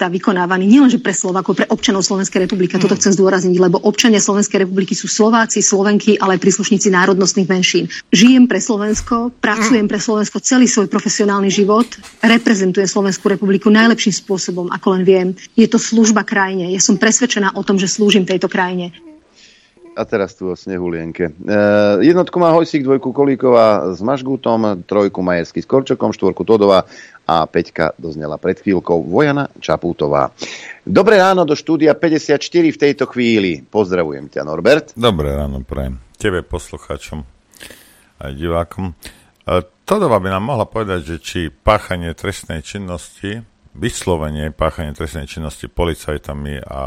vykonávaný 0.00 0.64
nielenže 0.64 0.98
pre 1.04 1.12
Slovakov, 1.12 1.60
pre 1.60 1.68
občanov 1.68 2.02
Slovenskej 2.08 2.48
republiky. 2.48 2.80
Toto 2.80 2.96
chcem 2.96 3.12
zdôrazniť, 3.12 3.60
lebo 3.60 3.76
občania 3.84 4.18
Slovenskej 4.18 4.64
republiky 4.64 4.96
sú 4.96 5.06
Slováci, 5.06 5.60
Slovenky, 5.60 6.16
ale 6.16 6.40
aj 6.40 6.42
príslušníci 6.42 6.88
národnostných 6.88 7.46
menšín. 7.52 7.84
Žijem 8.10 8.48
pre 8.48 8.58
Slovensko, 8.64 9.30
pracujem 9.44 9.84
pre 9.86 10.00
Slovensko 10.00 10.40
celý 10.40 10.64
svoj 10.64 10.88
profesionálny 10.88 11.52
život, 11.52 11.86
reprezentujem 12.24 12.88
Slovenskú 12.88 13.28
republiku 13.28 13.68
najlepším 13.68 14.16
spôsobom, 14.16 14.72
ako 14.72 14.96
len 14.96 15.02
viem. 15.04 15.28
Je 15.52 15.68
to 15.68 15.76
služba 15.76 16.24
krajine. 16.24 16.72
Ja 16.72 16.80
som 16.80 16.96
presvedčená 16.96 17.52
o 17.54 17.62
tom, 17.62 17.76
že 17.76 17.92
slúžim 17.92 18.24
tejto 18.24 18.48
krajine. 18.48 19.11
A 19.92 20.08
teraz 20.08 20.32
tu 20.32 20.48
o 20.48 20.56
snehulienke. 20.56 21.28
E, 21.28 21.32
jednotku 22.00 22.40
má 22.40 22.48
Hojsík, 22.56 22.80
dvojku 22.80 23.12
Kolíková 23.12 23.92
s 23.92 24.00
Mažgutom, 24.00 24.88
trojku 24.88 25.20
Majersky 25.20 25.60
s 25.60 25.68
Korčokom, 25.68 26.16
štvorku 26.16 26.48
Todová 26.48 26.88
a 27.28 27.44
Peťka 27.44 27.92
doznela 28.00 28.40
pred 28.40 28.56
chvíľkou 28.56 29.04
Vojana 29.04 29.52
Čapútová. 29.60 30.32
Dobré 30.80 31.20
ráno 31.20 31.44
do 31.44 31.52
štúdia 31.52 31.92
54 31.92 32.40
v 32.72 32.78
tejto 32.80 33.04
chvíli. 33.04 33.60
Pozdravujem 33.60 34.32
ťa, 34.32 34.40
Norbert. 34.48 34.96
Dobré 34.96 35.36
ráno, 35.36 35.60
prajem. 35.60 36.00
Tebe, 36.16 36.40
poslucháčom 36.40 37.28
aj 38.24 38.32
divákom. 38.32 38.96
E, 39.44 39.60
Todová 39.84 40.16
by 40.24 40.32
nám 40.32 40.56
mohla 40.56 40.64
povedať, 40.64 41.00
že 41.04 41.16
či 41.20 41.40
páchanie 41.52 42.16
trestnej 42.16 42.64
činnosti 42.64 43.44
vyslovenie 43.72 44.52
páchanie 44.52 44.92
trestnej 44.92 45.24
činnosti 45.24 45.64
policajtami 45.64 46.60
a, 46.60 46.64
a 46.64 46.80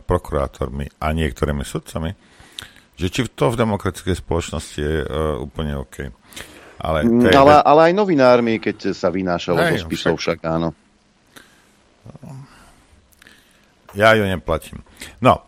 prokurátormi 0.00 0.88
a 1.00 1.12
niektorými 1.12 1.60
sudcami 1.60 2.31
že 3.02 3.10
či 3.10 3.20
to 3.34 3.50
v 3.50 3.58
demokratickej 3.58 4.14
spoločnosti 4.14 4.78
je 4.78 4.96
uh, 5.02 5.42
úplne 5.42 5.74
OK. 5.74 6.14
Ale, 6.78 7.02
mm, 7.02 7.26
je... 7.26 7.34
ale, 7.34 7.58
ale 7.58 7.80
aj 7.90 7.92
novinármi, 7.98 8.62
keď 8.62 8.94
sa 8.94 9.10
vynášalo 9.10 9.58
zo 9.58 9.90
spisov, 9.90 10.14
však, 10.18 10.38
však 10.38 10.50
áno. 10.50 10.70
Ja 13.98 14.14
ju 14.14 14.22
neplatím. 14.22 14.86
No, 15.18 15.42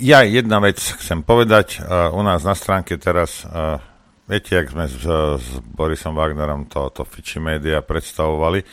ja 0.00 0.24
jedna 0.24 0.64
vec 0.64 0.80
chcem 0.80 1.20
povedať. 1.20 1.84
Uh, 1.84 2.08
u 2.16 2.24
nás 2.24 2.40
na 2.40 2.56
stránke 2.56 2.96
teraz, 2.96 3.44
uh, 3.44 3.76
viete, 4.24 4.56
jak 4.56 4.72
sme 4.72 4.88
s, 4.88 5.04
s 5.36 5.46
Borisom 5.60 6.16
Wagnerom 6.16 6.64
to, 6.68 6.88
to 6.92 7.04
Fiči 7.04 7.36
Media 7.40 7.84
predstavovali, 7.84 8.64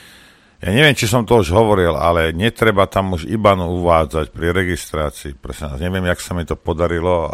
ja 0.57 0.73
neviem, 0.73 0.97
či 0.97 1.05
som 1.05 1.21
to 1.21 1.37
už 1.37 1.53
hovoril, 1.53 1.93
ale 1.93 2.33
netreba 2.33 2.89
tam 2.89 3.13
už 3.13 3.29
IBAN 3.29 3.61
uvádzať 3.61 4.33
pri 4.33 4.49
registrácii. 4.49 5.37
Prosím 5.37 5.69
vás, 5.69 5.77
neviem, 5.77 6.09
jak 6.09 6.17
sa 6.17 6.33
mi 6.33 6.49
to 6.49 6.57
podarilo. 6.57 7.29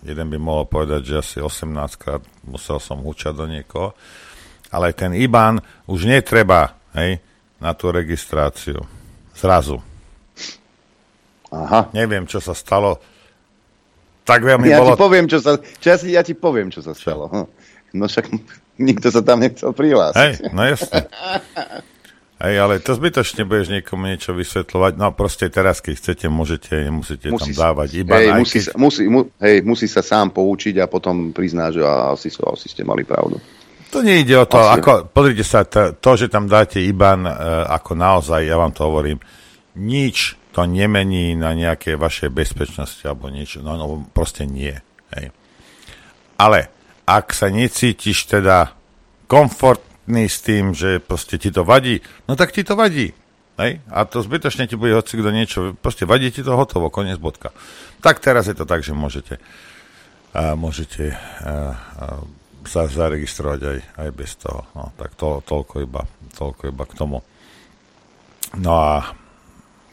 jeden 0.00 0.32
by 0.32 0.38
mohol 0.40 0.64
povedať, 0.64 1.04
že 1.04 1.14
asi 1.20 1.36
18 1.44 1.68
krát 2.00 2.24
musel 2.48 2.80
som 2.80 3.04
učať 3.04 3.32
do 3.36 3.44
niekoho. 3.44 3.92
Ale 4.72 4.96
ten 4.96 5.12
IBAN 5.12 5.60
už 5.84 6.08
netreba 6.08 6.80
hej, 6.96 7.20
na 7.60 7.76
tú 7.76 7.92
registráciu. 7.92 8.80
Zrazu. 9.36 9.76
Aha. 11.52 11.92
Neviem, 11.92 12.24
čo 12.24 12.40
sa 12.40 12.56
stalo. 12.56 12.96
Tak 14.24 14.40
veľmi 14.40 14.72
ja 14.72 14.80
bolo... 14.80 14.96
Ti 14.96 15.04
poviem, 15.04 15.28
čo 15.28 15.44
sa, 15.44 15.60
čo 15.60 15.86
ja, 15.92 15.96
si, 16.00 16.16
ja 16.16 16.24
ti 16.24 16.32
poviem, 16.32 16.72
čo 16.72 16.80
sa 16.80 16.96
stalo. 16.96 17.28
No 17.92 18.08
však 18.08 18.32
nikto 18.80 19.12
sa 19.12 19.20
tam 19.20 19.44
nechcel 19.44 19.76
prihlásiť. 19.76 20.16
Hej, 20.16 20.32
no 20.56 20.64
jasne. 20.64 21.04
Hej, 22.42 22.58
ale 22.58 22.82
to 22.82 22.98
zbytočne 22.98 23.46
budeš 23.46 23.70
niekomu 23.70 24.10
niečo 24.10 24.34
vysvetľovať. 24.34 24.98
No 24.98 25.14
proste 25.14 25.46
teraz, 25.46 25.78
keď 25.78 25.94
chcete, 25.94 26.26
môžete, 26.26 26.74
nemusíte 26.74 27.30
musí, 27.30 27.54
tam 27.54 27.70
dávať 27.70 28.02
iba 28.02 28.18
hej, 28.18 28.34
musí, 28.34 28.58
keď... 28.58 28.74
musí, 28.74 29.02
mu, 29.06 29.30
hej, 29.38 29.62
musí 29.62 29.86
sa 29.86 30.02
sám 30.02 30.34
poučiť 30.34 30.82
a 30.82 30.90
potom 30.90 31.30
prizná, 31.30 31.70
že 31.70 31.86
asi, 31.86 32.34
asi 32.34 32.66
ste 32.66 32.82
mali 32.82 33.06
pravdu. 33.06 33.38
To 33.94 34.02
nejde 34.02 34.34
o 34.42 34.46
to, 34.50 34.58
asi. 34.58 34.82
ako, 34.82 35.14
pozrite 35.14 35.46
sa, 35.46 35.62
to, 35.62 35.94
to, 35.94 36.10
že 36.18 36.26
tam 36.34 36.50
dáte 36.50 36.82
IBAN, 36.82 37.22
uh, 37.22 37.32
ako 37.78 37.94
naozaj, 37.94 38.42
ja 38.42 38.58
vám 38.58 38.74
to 38.74 38.90
hovorím, 38.90 39.22
nič 39.78 40.34
to 40.50 40.66
nemení 40.66 41.38
na 41.38 41.54
nejaké 41.54 41.94
vaše 41.94 42.26
bezpečnosti 42.26 43.06
alebo 43.06 43.30
niečo, 43.30 43.62
no, 43.62 43.78
no 43.78 44.02
proste 44.10 44.50
nie. 44.50 44.74
Hej. 45.14 45.30
Ale 46.42 46.74
ak 47.06 47.30
sa 47.30 47.54
necítiš 47.54 48.26
teda 48.26 48.74
komfort 49.30 49.91
striktný 50.02 50.26
s 50.26 50.38
tým, 50.42 50.74
že 50.74 50.98
proste 50.98 51.38
ti 51.38 51.50
to 51.54 51.62
vadí, 51.62 52.02
no 52.26 52.34
tak 52.34 52.50
ti 52.52 52.64
to 52.64 52.74
vadí. 52.74 53.14
Hej? 53.58 53.80
A 53.86 54.04
to 54.04 54.18
zbytočne 54.22 54.66
ti 54.66 54.74
bude 54.74 54.98
hoci 54.98 55.14
kto 55.14 55.30
niečo, 55.30 55.58
proste 55.78 56.08
vadí 56.08 56.30
ti 56.34 56.42
to 56.42 56.56
hotovo, 56.56 56.90
koniec 56.90 57.22
bodka. 57.22 57.54
Tak 58.02 58.18
teraz 58.18 58.50
je 58.50 58.56
to 58.58 58.66
tak, 58.66 58.82
že 58.82 58.96
môžete, 58.96 59.38
a 60.34 60.58
môžete 60.58 61.14
a, 61.14 61.14
a, 61.46 61.54
sa 62.66 62.86
zaregistrovať 62.90 63.60
aj, 63.62 63.78
aj 64.02 64.10
bez 64.10 64.34
toho. 64.38 64.66
No, 64.74 64.90
tak 64.98 65.14
to, 65.14 65.42
toľko, 65.46 65.86
iba, 65.86 66.02
toľko 66.34 66.62
iba 66.70 66.84
k 66.86 66.96
tomu. 66.98 67.18
No 68.58 68.72
a 68.74 69.14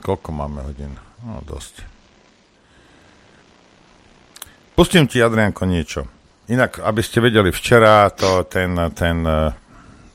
koľko 0.01 0.29
máme 0.33 0.65
hodín? 0.65 0.97
No 1.21 1.43
dosť. 1.45 1.85
Pustím 4.73 5.11
ti, 5.11 5.19
Adrianko, 5.19 5.67
niečo. 5.67 6.07
Inak, 6.49 6.79
aby 6.81 7.03
ste 7.03 7.19
vedeli, 7.21 7.51
včera 7.51 8.09
to 8.09 8.47
ten, 8.47 8.73
ten 8.95 9.21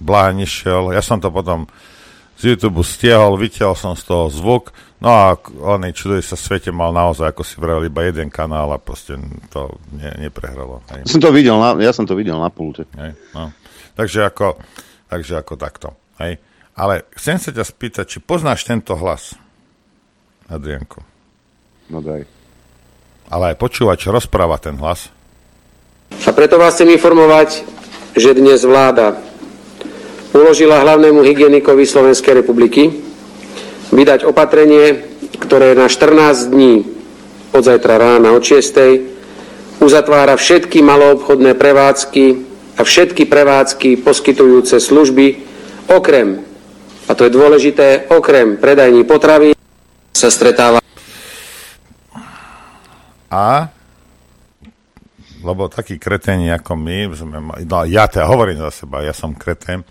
Blaha 0.00 0.34
nešiel. 0.34 0.94
Ja 0.94 1.02
som 1.02 1.18
to 1.22 1.30
potom 1.30 1.66
z 2.34 2.54
YouTube 2.54 2.82
stiahol, 2.82 3.38
vytiaľ 3.38 3.78
som 3.78 3.94
z 3.94 4.10
toho 4.10 4.26
zvuk, 4.26 4.74
no 4.98 5.10
a 5.10 5.38
on 5.62 5.86
čuduje 5.94 6.18
sa 6.18 6.34
svete 6.34 6.74
mal 6.74 6.90
naozaj, 6.90 7.30
ako 7.30 7.42
si 7.46 7.62
vravel, 7.62 7.86
iba 7.86 8.02
jeden 8.02 8.26
kanál 8.26 8.74
a 8.74 8.78
proste 8.82 9.14
to 9.54 9.78
ne, 9.94 10.10
neprehralo. 10.18 10.82
Hej. 10.90 11.14
Som 11.14 11.22
to 11.22 11.30
videl 11.30 11.54
na, 11.62 11.78
ja 11.78 11.94
som 11.94 12.02
to 12.02 12.18
videl 12.18 12.34
na 12.42 12.50
pulte. 12.50 12.90
Hej, 12.98 13.14
no. 13.38 13.54
takže, 13.94 14.26
ako, 14.26 14.58
takže 15.06 15.34
ako 15.38 15.54
takto. 15.54 15.88
Hej. 16.18 16.42
Ale 16.74 17.06
chcem 17.14 17.38
sa 17.38 17.54
ťa 17.54 17.62
spýtať, 17.62 18.04
či 18.10 18.18
poznáš 18.18 18.66
tento 18.66 18.98
hlas, 18.98 19.38
Adrianko? 20.50 21.06
No 21.86 22.02
daj. 22.02 22.26
Ale 23.30 23.54
aj 23.54 23.56
počúvať, 23.62 23.96
čo 24.04 24.10
rozpráva 24.10 24.58
ten 24.58 24.74
hlas. 24.82 25.06
A 26.26 26.30
preto 26.34 26.58
vás 26.58 26.74
chcem 26.74 26.90
informovať, 26.90 27.62
že 28.18 28.34
dnes 28.34 28.66
vláda 28.66 29.16
uložila 30.34 30.82
hlavnému 30.82 31.22
hygienikovi 31.22 31.86
Slovenskej 31.86 32.42
republiky 32.42 32.90
vydať 33.94 34.26
opatrenie, 34.26 35.06
ktoré 35.38 35.78
na 35.78 35.86
14 35.86 36.50
dní 36.50 36.82
od 37.54 37.62
zajtra 37.62 37.94
rána 37.94 38.34
od 38.34 38.42
6. 38.42 39.78
uzatvára 39.78 40.34
všetky 40.34 40.82
maloobchodné 40.82 41.54
prevádzky 41.54 42.24
a 42.74 42.82
všetky 42.82 43.30
prevádzky 43.30 44.02
poskytujúce 44.02 44.82
služby, 44.82 45.38
okrem, 45.86 46.42
a 47.06 47.14
to 47.14 47.30
je 47.30 47.30
dôležité, 47.30 48.10
okrem 48.10 48.58
predajní 48.58 49.06
potravy 49.06 49.54
sa 50.10 50.34
stretáva. 50.34 50.82
A 53.30 53.70
lebo 55.44 55.68
takí 55.68 56.00
kreténi 56.00 56.48
ako 56.48 56.72
my, 56.74 56.98
sme, 57.12 57.38
no 57.68 57.84
ja 57.84 58.08
teda 58.08 58.24
hovorím 58.26 58.64
za 58.64 58.72
seba, 58.72 59.04
ja 59.04 59.12
som 59.12 59.36
kretén, 59.36 59.84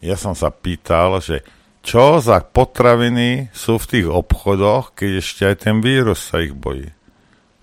ja 0.00 0.16
som 0.16 0.32
sa 0.32 0.48
pýtal, 0.48 1.20
že 1.20 1.44
čo 1.80 2.20
za 2.20 2.44
potraviny 2.44 3.48
sú 3.56 3.80
v 3.80 3.88
tých 3.88 4.06
obchodoch, 4.08 4.92
keď 4.92 5.10
ešte 5.20 5.42
aj 5.48 5.56
ten 5.64 5.76
vírus 5.80 6.20
sa 6.20 6.44
ich 6.44 6.52
bojí. 6.52 6.92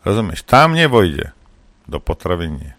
Rozumieš? 0.02 0.46
Tam 0.46 0.74
nevojde. 0.74 1.34
Do 1.86 2.02
potraviny. 2.02 2.74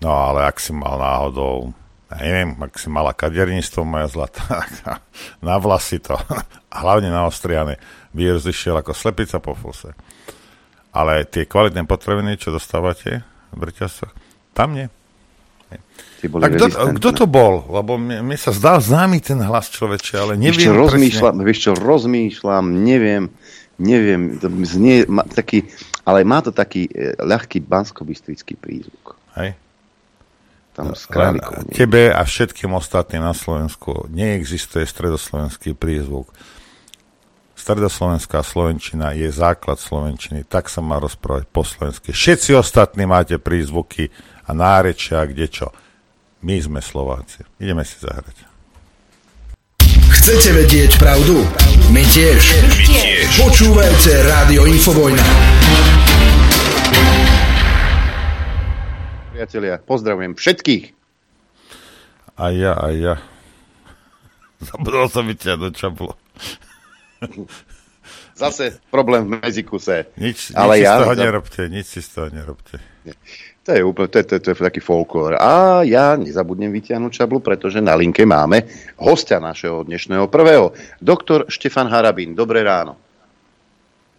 No 0.00 0.12
ale 0.12 0.48
ak 0.48 0.60
si 0.60 0.72
mal 0.72 0.96
náhodou, 0.96 1.72
ja 2.08 2.16
neviem, 2.20 2.56
ak 2.56 2.74
si 2.80 2.88
mala 2.88 3.16
kaderníctvo 3.16 3.80
moja 3.84 4.06
zlatá, 4.08 4.64
na 5.44 5.56
vlasy 5.60 6.00
to, 6.00 6.16
hlavne 6.82 7.12
na 7.12 7.28
ostriane, 7.28 7.76
vírus 8.12 8.48
išiel 8.48 8.78
ako 8.80 8.96
slepica 8.96 9.42
po 9.42 9.56
fuse. 9.56 9.92
Ale 10.90 11.22
tie 11.28 11.46
kvalitné 11.46 11.86
potraviny, 11.86 12.34
čo 12.38 12.50
dostávate 12.50 13.22
v 13.54 13.60
reťazcoch, 13.62 14.10
tam 14.54 14.74
nie. 14.74 14.90
A 16.28 16.48
kto, 16.52 16.66
kto 17.00 17.10
to 17.16 17.24
bol? 17.24 17.64
Lebo 17.64 17.96
mi, 17.96 18.20
mi 18.20 18.36
sa 18.36 18.52
zdal 18.52 18.84
známy 18.84 19.24
ten 19.24 19.40
hlas 19.40 19.72
človeče, 19.72 20.14
ale 20.20 20.32
neviem 20.36 20.52
vieš 20.52 20.68
čo, 20.68 20.72
rozmýšľam, 20.76 21.34
vieš 21.40 21.58
čo, 21.64 21.72
rozmýšľam, 21.78 22.64
neviem, 22.76 23.32
neviem, 23.80 24.36
to 24.36 24.52
znie 24.68 25.08
má 25.08 25.24
taký, 25.24 25.64
ale 26.04 26.20
má 26.28 26.44
to 26.44 26.52
taký 26.52 26.84
e, 26.92 27.16
ľahký 27.16 27.64
banskobistrický 27.64 28.60
prízvuk. 28.60 29.16
Hej. 29.40 29.56
Tam 30.76 30.92
s 30.92 31.08
králikou. 31.08 31.66
Tebe 31.72 32.12
a 32.12 32.22
všetkým 32.22 32.70
ostatným 32.76 33.24
na 33.24 33.34
Slovensku 33.34 34.06
neexistuje 34.12 34.84
stredoslovenský 34.84 35.74
prízvuk. 35.74 36.30
Stredoslovenská 37.58 38.40
slovenčina 38.40 39.12
je 39.12 39.28
základ 39.28 39.76
slovenčiny, 39.76 40.48
tak 40.48 40.72
sa 40.72 40.80
má 40.80 40.96
rozprávať 40.96 41.44
po 41.52 41.60
slovensky. 41.60 42.16
Všetci 42.16 42.56
ostatní 42.56 43.04
máte 43.04 43.36
prízvuky 43.36 44.08
a 44.48 44.56
nárečia, 44.56 45.28
kde 45.28 45.46
čo. 45.50 45.68
My 46.40 46.56
sme 46.56 46.80
Slováci. 46.80 47.44
Ideme 47.60 47.84
si 47.84 48.00
zahrať. 48.00 48.48
Chcete 50.10 50.56
vedieť 50.56 50.96
pravdu? 50.96 51.44
My 51.90 52.00
tiež. 52.02 52.40
My 52.40 52.76
tiež. 52.80 53.24
Počúvajte 53.38 54.12
Rádio 54.24 54.64
Infovojna. 54.64 55.24
Priatelia, 59.30 59.80
pozdravujem 59.80 60.36
všetkých. 60.36 60.84
A 62.36 62.52
ja, 62.52 62.72
a 62.72 62.88
ja. 62.92 63.14
Zabudol 64.64 65.08
som 65.08 65.24
vyťahnuť 65.24 65.72
čaplo. 65.72 66.16
Zase 68.32 68.80
problém 68.88 69.28
v 69.28 69.40
medzikuse. 69.40 70.08
Nič, 70.16 70.56
Ale 70.56 70.80
nič 70.80 70.84
ja, 70.84 70.92
si 70.92 70.96
z 70.96 71.00
toho 71.04 71.12
za- 71.12 71.20
nerobte, 71.20 71.62
nič 71.68 71.86
si 71.86 72.00
z 72.00 72.08
toho 72.08 72.28
nerobte. 72.32 72.76
To 73.70 73.78
je 73.78 73.86
úplne, 73.86 74.10
to 74.10 74.18
je, 74.18 74.26
to, 74.26 74.34
je, 74.34 74.40
to 74.42 74.48
je 74.50 74.66
taký 74.66 74.82
folklór. 74.82 75.38
A 75.38 75.86
ja 75.86 76.18
nezabudnem 76.18 76.74
vyťahnuť 76.74 77.22
čablu, 77.22 77.38
pretože 77.38 77.78
na 77.78 77.94
linke 77.94 78.26
máme 78.26 78.66
hostia 78.98 79.38
našeho 79.38 79.86
dnešného 79.86 80.26
prvého, 80.26 80.74
doktor 80.98 81.46
Štefan 81.46 81.86
Harabín. 81.86 82.34
Dobré 82.34 82.66
ráno. 82.66 82.98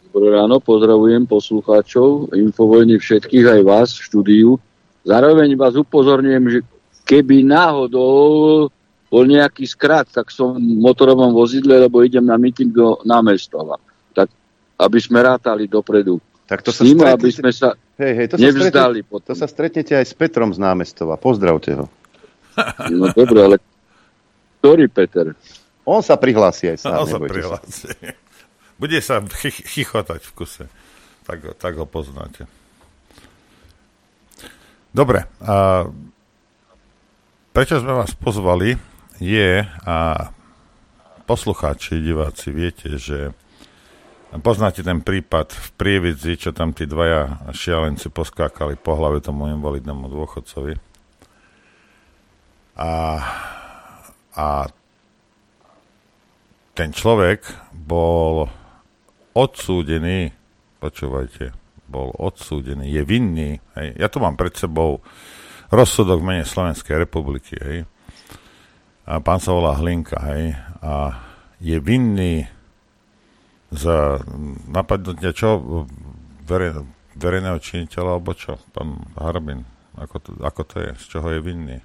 Dobré 0.07 0.39
ráno, 0.39 0.63
pozdravujem 0.63 1.27
poslucháčov, 1.27 2.31
infovojny 2.31 2.95
všetkých, 2.95 3.59
aj 3.59 3.61
vás 3.67 3.91
v 3.99 4.03
štúdiu. 4.07 4.49
Zároveň 5.03 5.59
vás 5.59 5.75
upozorňujem, 5.75 6.45
že 6.47 6.59
keby 7.03 7.43
náhodou 7.43 8.71
bol 9.11 9.23
nejaký 9.27 9.67
skrat, 9.67 10.07
tak 10.15 10.31
som 10.31 10.55
v 10.55 10.79
motorovom 10.79 11.35
vozidle, 11.35 11.75
lebo 11.75 12.07
idem 12.07 12.23
na 12.23 12.39
meeting 12.39 12.71
do 12.71 13.03
námestova. 13.03 13.75
Tak 14.15 14.31
aby 14.79 14.99
sme 15.03 15.19
rátali 15.19 15.67
dopredu. 15.67 16.23
Tak 16.51 16.59
to 16.61 16.69
sa 16.69 16.83
ním, 16.83 16.99
stretnete- 16.99 17.15
aby 17.15 17.29
sme 17.31 17.51
sa 17.51 17.69
Hej, 17.95 18.11
hej, 18.13 18.25
to 18.27 18.35
sa, 18.35 18.43
nevzdali. 18.43 18.99
stretnete, 18.99 19.23
to 19.23 19.33
sa 19.33 19.47
stretnete 19.47 19.93
aj 19.93 20.03
s 20.03 20.13
Petrom 20.13 20.51
z 20.51 20.59
námestova. 20.59 21.15
Pozdravte 21.15 21.71
ho. 21.73 21.85
No 22.91 23.07
dobre, 23.09 23.39
ale 23.39 23.55
ktorý 24.59 24.85
Peter? 24.85 25.31
On 25.81 26.03
sa 26.03 26.13
prihlási 26.13 26.67
aj 26.67 26.77
sám. 26.77 26.99
On 26.99 27.07
sa 27.07 27.17
prihlási. 27.17 27.87
Bude 28.75 28.99
sa 28.99 29.23
chy- 29.23 29.63
chichotať 29.63 30.21
v 30.21 30.31
kuse. 30.33 30.65
Tak, 31.23 31.39
ho- 31.41 31.55
tak 31.55 31.73
ho 31.73 31.85
poznáte. 31.85 32.45
Dobre. 34.91 35.23
A 35.39 35.87
prečo 37.51 37.79
sme 37.79 37.95
vás 37.95 38.11
pozvali, 38.13 38.75
je, 39.17 39.63
a 39.63 39.95
poslucháči, 41.23 41.97
diváci, 41.97 42.51
viete, 42.51 42.97
že 42.97 43.31
poznáte 44.39 44.79
ten 44.79 45.03
prípad 45.03 45.51
v 45.51 45.67
Prievidzi, 45.75 46.39
čo 46.39 46.55
tam 46.55 46.71
tí 46.71 46.87
dvaja 46.87 47.51
šialenci 47.51 48.07
poskákali 48.07 48.79
po 48.79 48.95
hlave 48.95 49.19
tomu 49.19 49.51
invalidnému 49.51 50.07
dôchodcovi. 50.07 50.79
A, 52.79 52.91
a 54.31 54.47
ten 56.71 56.95
človek 56.95 57.43
bol 57.75 58.47
odsúdený, 59.35 60.31
počúvajte, 60.79 61.51
bol 61.91 62.15
odsúdený, 62.15 62.87
je 62.87 63.03
vinný. 63.03 63.59
Hej. 63.75 63.99
Ja 63.99 64.07
tu 64.07 64.23
mám 64.23 64.39
pred 64.39 64.55
sebou 64.55 65.03
rozsudok 65.67 66.23
v 66.23 66.27
mene 66.31 66.45
Slovenskej 66.47 66.95
republiky. 67.03 67.59
Hej. 67.59 67.83
A 69.03 69.19
pán 69.19 69.43
sa 69.43 69.51
volá 69.51 69.75
Hlinka. 69.75 70.23
Hej. 70.31 70.55
A 70.79 71.19
je 71.59 71.75
vinný 71.83 72.47
za 73.71 74.19
napadnutia 74.67 75.31
čo? 75.31 75.87
Verejne, 76.43 76.83
verejného 77.15 77.59
činiteľa, 77.59 78.19
alebo 78.19 78.35
čo? 78.35 78.59
Pán 78.75 78.99
Harbin, 79.15 79.63
ako 79.95 80.15
to, 80.19 80.29
ako 80.43 80.61
to 80.67 80.75
je? 80.83 80.91
Z 80.99 81.05
čoho 81.17 81.27
je 81.31 81.39
vinný? 81.39 81.79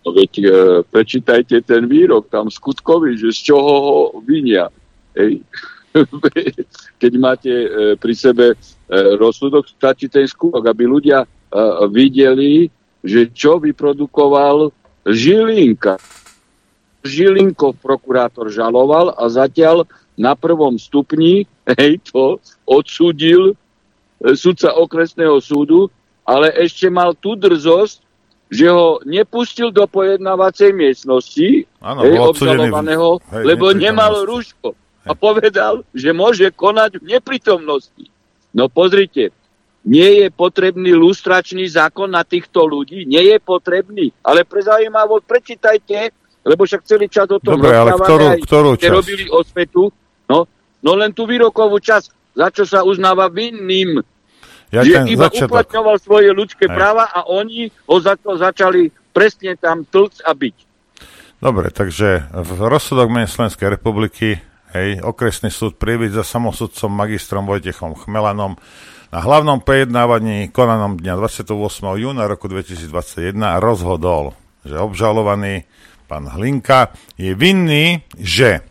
No 0.00 0.16
veď 0.16 0.32
e, 0.40 0.44
prečítajte 0.88 1.60
ten 1.60 1.84
výrok 1.84 2.32
tam 2.32 2.48
skutkový, 2.48 3.20
že 3.20 3.36
z 3.36 3.52
čoho 3.52 3.72
ho 3.84 3.96
vinia. 4.24 4.72
Hej. 5.12 5.44
Keď 7.02 7.12
máte 7.18 7.50
e, 7.50 7.68
pri 7.98 8.14
sebe 8.14 8.46
e, 8.54 8.56
rozsudok, 9.18 9.66
stačí 9.68 10.06
ten 10.06 10.24
skutok, 10.24 10.64
aby 10.64 10.86
ľudia 10.86 11.26
e, 11.26 11.28
videli, 11.90 12.70
že 13.02 13.28
čo 13.34 13.58
vyprodukoval 13.58 14.72
Žilinka. 15.04 15.98
Žilinkov 17.00 17.80
prokurátor 17.80 18.52
žaloval 18.52 19.16
a 19.16 19.24
zatiaľ 19.32 19.88
na 20.20 20.36
prvom 20.36 20.76
stupni 20.76 21.48
hej, 21.78 22.00
to 22.12 22.36
odsudil 22.68 23.52
e, 23.52 23.54
sudca 24.36 24.76
okresného 24.76 25.40
súdu, 25.40 25.88
ale 26.28 26.52
ešte 26.60 26.92
mal 26.92 27.16
tú 27.16 27.34
drzosť, 27.34 28.04
že 28.50 28.66
ho 28.66 28.98
nepustil 29.06 29.70
do 29.70 29.86
pojednávacej 29.86 30.74
miestnosti 30.74 31.70
Áno, 31.78 32.02
hej, 32.02 32.18
obžalovaného, 32.18 33.22
hej, 33.30 33.44
lebo 33.46 33.70
nemal 33.70 34.26
rúško. 34.26 34.74
A 35.06 35.16
povedal, 35.16 35.80
že 35.96 36.12
môže 36.12 36.44
konať 36.52 37.00
v 37.00 37.16
neprítomnosti. 37.16 38.04
No 38.52 38.68
pozrite, 38.68 39.32
nie 39.80 40.20
je 40.20 40.26
potrebný 40.28 40.92
lustračný 40.92 41.64
zákon 41.64 42.12
na 42.12 42.20
týchto 42.20 42.68
ľudí, 42.68 43.08
nie 43.08 43.32
je 43.32 43.38
potrebný, 43.40 44.12
ale 44.20 44.44
pre 44.44 44.60
zaujímavosť 44.60 45.24
prečítajte, 45.24 46.12
lebo 46.42 46.64
však 46.64 46.82
celý 46.84 47.06
čas 47.06 47.28
o 47.28 47.38
tom 47.38 47.60
Dobre, 47.60 47.74
ale 47.74 47.92
ktorú- 47.94 48.30
aj 48.32 48.40
ktorú 48.44 48.70
časť? 48.76 48.92
robili 48.92 49.24
osvetu, 49.28 49.92
no, 50.26 50.48
no 50.80 50.90
len 50.94 51.12
tú 51.12 51.24
výrokovú 51.24 51.76
časť, 51.76 52.06
za 52.32 52.48
čo 52.48 52.64
sa 52.64 52.80
uznáva 52.80 53.28
vinným, 53.28 54.00
Ja 54.70 54.86
že 54.86 55.02
iba 55.10 55.26
začiatok. 55.26 55.50
uplatňoval 55.50 55.96
svoje 55.98 56.30
ľudské 56.30 56.70
Hej. 56.70 56.72
práva 56.72 57.04
a 57.10 57.26
oni 57.26 57.68
ho 57.84 57.96
za 57.98 58.14
to 58.14 58.38
začali 58.38 58.86
presne 59.10 59.58
tam 59.58 59.82
tlc 59.82 60.22
a 60.22 60.30
byť. 60.30 60.56
Dobre, 61.40 61.72
takže 61.72 62.30
v 62.30 62.50
rozsudok 62.62 63.08
mene 63.08 63.26
Slovenskej 63.26 63.72
republiky, 63.72 64.38
hej, 64.70 65.00
okresný 65.00 65.48
súd 65.48 65.74
Prievid 65.74 66.12
za 66.12 66.22
samosudcom 66.22 66.92
magistrom 66.92 67.48
Vojtechom 67.48 67.96
Chmelanom 67.96 68.60
na 69.10 69.18
hlavnom 69.18 69.58
prejednávaní 69.58 70.54
konanom 70.54 70.94
dňa 70.94 71.14
28. 71.18 71.50
júna 71.98 72.30
roku 72.30 72.46
2021 72.46 73.34
rozhodol, 73.58 74.36
že 74.62 74.78
obžalovaný 74.78 75.66
pán 76.10 76.26
Hlinka 76.26 76.90
je 77.14 77.30
vinný, 77.38 78.02
že 78.18 78.66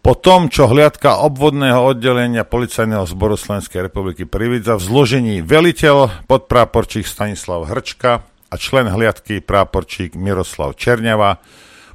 po 0.00 0.14
tom, 0.14 0.46
čo 0.46 0.70
hliadka 0.70 1.26
obvodného 1.26 1.82
oddelenia 1.82 2.46
Policajného 2.46 3.04
zboru 3.10 3.34
Slovenskej 3.34 3.90
republiky 3.90 4.22
Prividza 4.22 4.78
v 4.78 4.86
zložení 4.86 5.34
veliteľ 5.42 6.24
podpráporčík 6.30 7.02
Stanislav 7.02 7.66
Hrčka 7.66 8.22
a 8.22 8.54
člen 8.54 8.86
hliadky 8.86 9.42
práporčík 9.42 10.14
Miroslav 10.14 10.78
Čerňava 10.78 11.42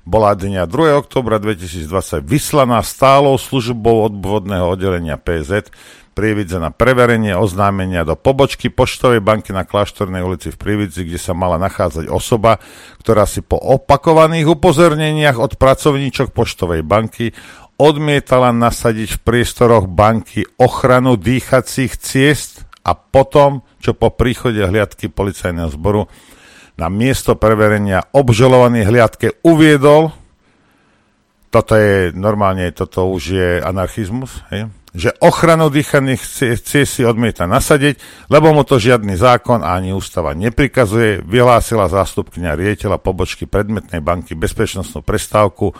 bola 0.05 0.37
dňa 0.37 0.69
2. 0.69 1.01
oktobra 1.01 1.41
2020 1.41 2.21
vyslaná 2.21 2.83
stálou 2.85 3.41
službou 3.41 4.05
obvodného 4.11 4.77
oddelenia 4.77 5.17
PZ 5.17 5.73
Prievidze 6.15 6.63
na 6.63 6.71
preverenie 6.71 7.35
oznámenia 7.35 8.07
do 8.07 8.15
pobočky 8.15 8.71
Poštovej 8.71 9.19
banky 9.19 9.51
na 9.51 9.67
Kláštornej 9.67 10.23
ulici 10.23 10.47
v 10.47 10.55
Prievidzi, 10.55 11.03
kde 11.03 11.19
sa 11.19 11.35
mala 11.35 11.59
nachádzať 11.59 12.07
osoba, 12.07 12.55
ktorá 13.03 13.27
si 13.27 13.43
po 13.43 13.59
opakovaných 13.59 14.47
upozorneniach 14.47 15.35
od 15.35 15.59
pracovníčok 15.59 16.31
Poštovej 16.31 16.87
banky 16.87 17.35
odmietala 17.75 18.55
nasadiť 18.55 19.19
v 19.19 19.23
priestoroch 19.27 19.91
banky 19.91 20.47
ochranu 20.55 21.19
dýchacích 21.19 21.99
ciest 21.99 22.63
a 22.87 22.95
potom, 22.95 23.67
čo 23.83 23.91
po 23.91 24.07
príchode 24.15 24.63
hliadky 24.63 25.11
policajného 25.11 25.67
zboru 25.75 26.07
na 26.79 26.87
miesto 26.87 27.35
preverenia 27.35 28.07
obžalovaný 28.15 28.87
hliadke 28.87 29.43
uviedol, 29.43 30.15
toto 31.51 31.75
je 31.75 32.15
normálne, 32.15 32.71
toto 32.71 33.11
už 33.11 33.23
je 33.35 33.49
anarchizmus, 33.59 34.39
hej? 34.55 34.71
Že 34.95 35.11
ochranu 35.19 35.67
dýchaných 35.67 36.21
cie- 36.23 36.55
ciest 36.55 36.97
si 36.97 37.03
odmieta 37.03 37.43
nasadiť, 37.43 38.27
lebo 38.31 38.55
mu 38.55 38.63
to 38.63 38.79
žiadny 38.79 39.19
zákon 39.19 39.59
ani 39.59 39.91
ústava 39.91 40.31
neprikazuje, 40.31 41.19
vyhlásila 41.19 41.91
zástupkňa 41.91 42.55
riediteľa 42.55 43.03
pobočky 43.03 43.43
predmetnej 43.43 43.99
banky 43.99 44.39
bezpečnostnú 44.39 45.03
prestávku 45.03 45.75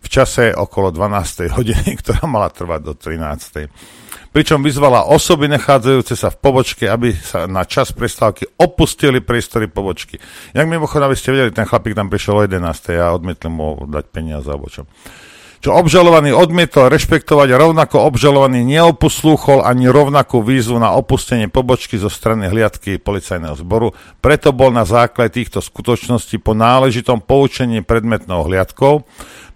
v 0.00 0.08
čase 0.08 0.54
okolo 0.54 0.94
12. 0.94 1.50
hodiny, 1.50 1.90
ktorá 2.00 2.30
mala 2.30 2.46
trvať 2.48 2.80
do 2.86 2.94
13. 2.94 3.66
Pričom 4.30 4.62
vyzvala 4.62 5.10
osoby 5.10 5.50
nachádzajúce 5.50 6.14
sa 6.14 6.30
v 6.30 6.38
pobočke, 6.38 6.86
aby 6.86 7.10
sa 7.10 7.50
na 7.50 7.66
čas 7.66 7.90
prestávky 7.90 8.46
opustili 8.62 9.18
priestory 9.18 9.66
pobočky. 9.66 10.22
Jak 10.54 10.70
mimochodom, 10.70 11.10
aby 11.10 11.18
ste 11.18 11.34
vedeli, 11.34 11.50
ten 11.50 11.66
chlapík 11.66 11.98
tam 11.98 12.06
prišiel 12.06 12.38
o 12.38 12.46
11. 12.46 12.62
a 13.02 13.10
odmietli 13.10 13.50
mu 13.50 13.82
dať 13.90 14.04
peniaze 14.14 14.46
alebo 14.46 14.70
čo 14.70 14.86
čo 15.60 15.76
obžalovaný 15.76 16.32
odmietol 16.32 16.88
rešpektovať 16.88 17.52
rovnako 17.52 18.08
obžalovaný 18.08 18.64
neoposlúchol 18.64 19.60
ani 19.60 19.92
rovnakú 19.92 20.40
výzvu 20.40 20.80
na 20.80 20.96
opustenie 20.96 21.52
pobočky 21.52 22.00
zo 22.00 22.08
strany 22.08 22.48
hliadky 22.48 22.96
policajného 22.96 23.60
zboru, 23.60 23.92
preto 24.24 24.56
bol 24.56 24.72
na 24.72 24.88
základe 24.88 25.36
týchto 25.36 25.60
skutočností 25.60 26.40
po 26.40 26.56
náležitom 26.56 27.20
poučení 27.20 27.84
predmetnou 27.84 28.48
hliadkou 28.48 29.04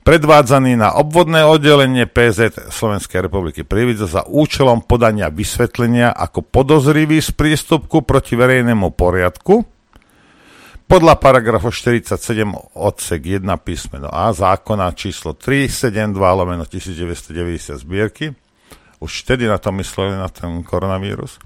predvádzaný 0.04 0.76
na 0.76 0.92
obvodné 0.92 1.48
oddelenie 1.48 2.04
PZ 2.04 2.68
Slovenskej 2.68 3.24
republiky 3.24 3.64
Prievidza 3.64 4.04
za 4.04 4.22
účelom 4.28 4.84
podania 4.84 5.32
vysvetlenia 5.32 6.12
ako 6.12 6.44
podozrivý 6.44 7.24
z 7.24 7.32
prístupku 7.32 8.04
proti 8.04 8.36
verejnému 8.36 8.92
poriadku, 8.92 9.73
podľa 10.84 11.16
paragrafu 11.16 11.72
47 11.72 12.44
odsek 12.76 13.40
1 13.40 13.46
písmeno 13.64 14.12
A 14.12 14.30
zákona 14.36 14.92
číslo 14.92 15.32
372 15.32 16.12
lomeno 16.14 16.68
1990 16.68 17.80
zbierky, 17.80 18.36
už 19.00 19.10
vtedy 19.24 19.48
na 19.48 19.56
to 19.56 19.72
mysleli 19.72 20.14
na 20.16 20.28
ten 20.28 20.60
koronavírus, 20.60 21.40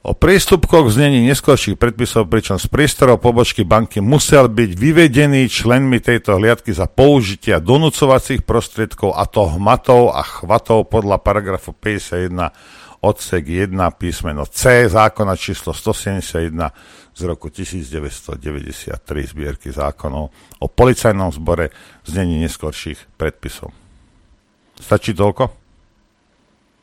o 0.00 0.16
prístupkoch 0.16 0.88
v 0.88 0.96
znení 0.96 1.20
neskôrších 1.28 1.76
predpisov, 1.76 2.32
pričom 2.32 2.56
z 2.56 2.72
priestorov 2.72 3.20
pobočky 3.20 3.68
banky 3.68 4.00
musel 4.00 4.48
byť 4.48 4.70
vyvedený 4.72 5.44
členmi 5.52 6.00
tejto 6.00 6.40
hliadky 6.40 6.72
za 6.72 6.88
použitia 6.88 7.60
donúcovacích 7.60 8.48
prostriedkov 8.48 9.12
a 9.12 9.28
to 9.28 9.44
hmatov 9.56 10.16
a 10.16 10.24
chvatov 10.24 10.88
podľa 10.88 11.20
paragrafu 11.20 11.76
51 11.76 12.48
odsek 13.00 13.44
1 13.48 13.76
písmeno 13.96 14.44
C 14.44 14.88
zákona 14.88 15.36
číslo 15.36 15.72
171 15.72 17.09
z 17.20 17.28
roku 17.28 17.52
1993 17.52 18.96
zbierky 19.28 19.68
zákonov 19.68 20.32
o 20.56 20.66
policajnom 20.72 21.28
zbore 21.28 21.68
znení 22.08 22.40
neskôrších 22.40 23.20
predpisov. 23.20 23.76
Stačí 24.80 25.12
toľko? 25.12 25.52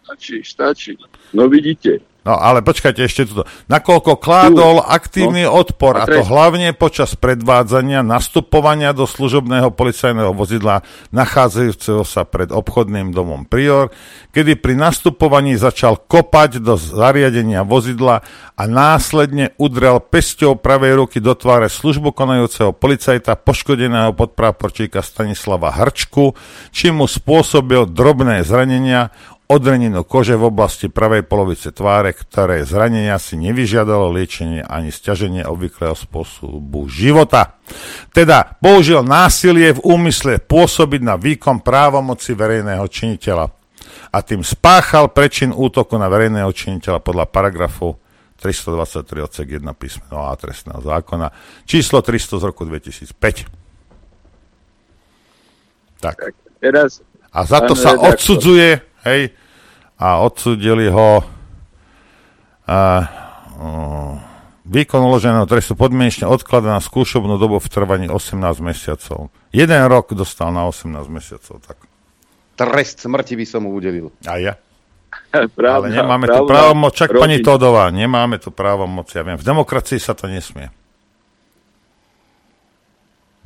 Stačí, 0.05 0.45
stačí. 0.45 0.93
No 1.33 1.49
vidíte, 1.49 1.97
No 2.27 2.35
ale 2.35 2.59
počkajte 2.59 3.07
ešte 3.07 3.23
tuto. 3.23 3.47
Nakoľko 3.71 4.19
kládol 4.19 4.83
aktívny 4.83 5.47
no, 5.47 5.63
odpor, 5.63 5.95
a 5.95 6.03
to 6.03 6.27
hlavne 6.27 6.75
počas 6.75 7.15
predvádzania 7.15 8.03
nastupovania 8.03 8.91
do 8.91 9.07
služobného 9.07 9.71
policajného 9.71 10.35
vozidla 10.35 10.83
nachádzajúceho 11.15 12.03
sa 12.03 12.27
pred 12.27 12.51
obchodným 12.51 13.15
domom 13.15 13.47
Prior, 13.47 13.95
kedy 14.35 14.59
pri 14.59 14.75
nastupovaní 14.75 15.55
začal 15.55 16.03
kopať 16.03 16.59
do 16.59 16.75
zariadenia 16.75 17.63
vozidla 17.63 18.19
a 18.59 18.63
následne 18.67 19.55
udrel 19.55 20.03
pesťou 20.03 20.59
pravej 20.59 20.99
ruky 20.99 21.23
do 21.23 21.31
tváre 21.31 21.71
službu 21.71 22.11
konajúceho 22.11 22.75
policajta 22.75 23.39
poškodeného 23.39 24.11
podpráporčíka 24.11 24.99
Stanislava 24.99 25.71
Hrčku, 25.71 26.35
čím 26.75 26.99
mu 26.99 27.07
spôsobil 27.07 27.87
drobné 27.87 28.43
zranenia, 28.43 29.15
odreninu 29.47 30.03
kože 30.03 30.35
v 30.35 30.51
oblasti 30.51 30.91
pravej 30.91 31.23
polovice 31.23 31.71
tváre, 31.71 32.11
ktoré 32.11 32.67
zranenia 32.67 33.15
si 33.15 33.39
nevyžiadalo 33.39 34.11
liečenie 34.11 34.59
ani 34.59 34.91
stiaženie 34.91 35.47
obvyklého 35.47 35.95
spôsobu 35.95 36.91
života. 36.91 37.55
Teda 38.11 38.59
použil 38.59 39.07
násilie 39.07 39.71
v 39.79 39.83
úmysle 39.87 40.43
pôsobiť 40.43 41.01
na 41.03 41.15
výkon 41.15 41.63
právomoci 41.63 42.35
verejného 42.35 42.83
činiteľa 42.91 43.47
a 44.11 44.17
tým 44.19 44.43
spáchal 44.43 45.11
prečin 45.15 45.55
útoku 45.55 45.95
na 45.95 46.11
verejného 46.11 46.51
činiteľa 46.51 46.99
podľa 46.99 47.25
paragrafu 47.31 47.95
323 48.37 49.25
odsek 49.25 49.47
1 49.57 49.65
písmeno 49.73 50.29
A 50.29 50.35
trestného 50.37 50.83
zákona 50.83 51.31
číslo 51.63 52.03
300 52.03 52.37
z 52.37 52.43
roku 52.45 52.67
2005. 52.67 53.15
Tak. 55.97 56.13
tak 56.13 56.35
teraz, 56.61 57.01
a 57.33 57.41
za 57.41 57.65
to 57.65 57.73
sa 57.73 57.97
odsudzuje 57.97 58.96
hej, 59.07 59.21
a 59.97 60.21
odsudili 60.21 60.91
ho 60.91 61.23
a, 62.67 62.79
uh, 63.55 64.13
výkon 64.67 64.99
uloženého 64.99 65.47
trestu 65.47 65.73
podmienečne 65.73 66.27
odklada 66.27 66.75
na 66.75 66.81
skúšobnú 66.83 67.39
dobu 67.39 67.63
v 67.63 67.67
trvaní 67.71 68.07
18 68.11 68.35
mesiacov. 68.59 69.31
Jeden 69.55 69.81
rok 69.87 70.11
dostal 70.11 70.51
na 70.51 70.67
18 70.67 71.07
mesiacov. 71.07 71.63
Tak. 71.63 71.77
Trest 72.59 73.07
smrti 73.07 73.39
by 73.39 73.45
som 73.47 73.63
mu 73.63 73.71
udelil. 73.71 74.11
A 74.27 74.35
ja? 74.37 74.53
Pravda, 75.57 75.87
Ale 75.87 75.95
nemáme 75.95 76.27
pravda, 76.27 76.43
tu 76.43 76.51
právomoc, 76.51 76.91
čak 76.93 77.09
rovin. 77.09 77.23
pani 77.23 77.37
Todová, 77.39 77.85
nemáme 77.89 78.37
tu 78.43 78.51
právomoc, 78.51 79.07
ja 79.15 79.23
viem. 79.23 79.39
V 79.39 79.45
demokracii 79.47 79.97
sa 80.03 80.11
to 80.11 80.27
nesmie. 80.27 80.67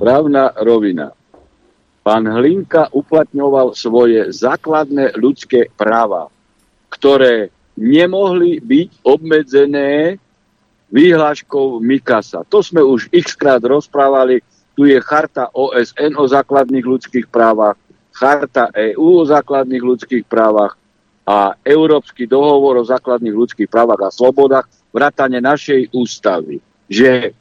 Právna 0.02 0.50
rovina. 0.58 1.14
Pán 2.02 2.26
Hlinka 2.26 2.90
uplatňoval 2.90 3.78
svoje 3.78 4.34
základné 4.34 5.14
ľudské 5.14 5.70
práva, 5.78 6.26
ktoré 6.90 7.54
nemohli 7.78 8.58
byť 8.58 8.88
obmedzené 9.06 10.18
výhláškou 10.92 11.78
Mikasa. 11.78 12.42
To 12.50 12.60
sme 12.60 12.82
už 12.84 13.08
x 13.14 13.38
krát 13.38 13.62
rozprávali. 13.62 14.42
Tu 14.74 14.90
je 14.90 14.98
charta 15.00 15.48
OSN 15.54 16.16
o 16.18 16.26
základných 16.26 16.84
ľudských 16.84 17.26
právach, 17.28 17.78
charta 18.12 18.72
EÚ 18.72 19.22
o 19.22 19.24
základných 19.24 19.84
ľudských 19.84 20.24
právach 20.26 20.76
a 21.22 21.54
Európsky 21.62 22.26
dohovor 22.26 22.80
o 22.80 22.88
základných 22.88 23.36
ľudských 23.36 23.68
právach 23.70 24.00
a 24.08 24.10
slobodách, 24.10 24.66
vrátane 24.92 25.40
našej 25.40 25.92
ústavy, 25.92 26.60
že 26.88 27.36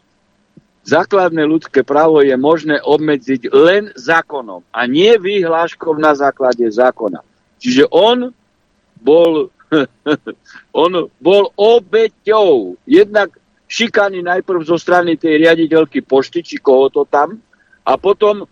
základné 0.83 1.45
ľudské 1.45 1.85
právo 1.85 2.21
je 2.25 2.33
možné 2.37 2.81
obmedziť 2.81 3.53
len 3.53 3.93
zákonom 3.93 4.65
a 4.73 4.79
nie 4.89 5.13
vyhláškou 5.17 5.93
na 6.01 6.17
základe 6.17 6.65
zákona. 6.65 7.21
Čiže 7.61 7.85
on 7.93 8.33
bol, 8.97 9.53
on 10.85 10.91
bol 11.21 11.43
obeťou 11.53 12.77
jednak 12.89 13.29
šikany 13.71 14.19
najprv 14.25 14.67
zo 14.67 14.75
strany 14.75 15.15
tej 15.15 15.47
riaditeľky 15.47 16.03
pošty, 16.03 16.43
či 16.43 16.55
koho 16.59 16.91
to 16.91 17.07
tam, 17.07 17.39
a 17.87 17.97
potom 17.97 18.45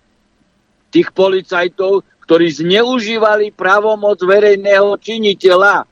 tých 0.89 1.13
policajtov, 1.13 2.01
ktorí 2.25 2.49
zneužívali 2.49 3.53
právomoc 3.53 4.21
verejného 4.21 4.97
činiteľa 5.01 5.85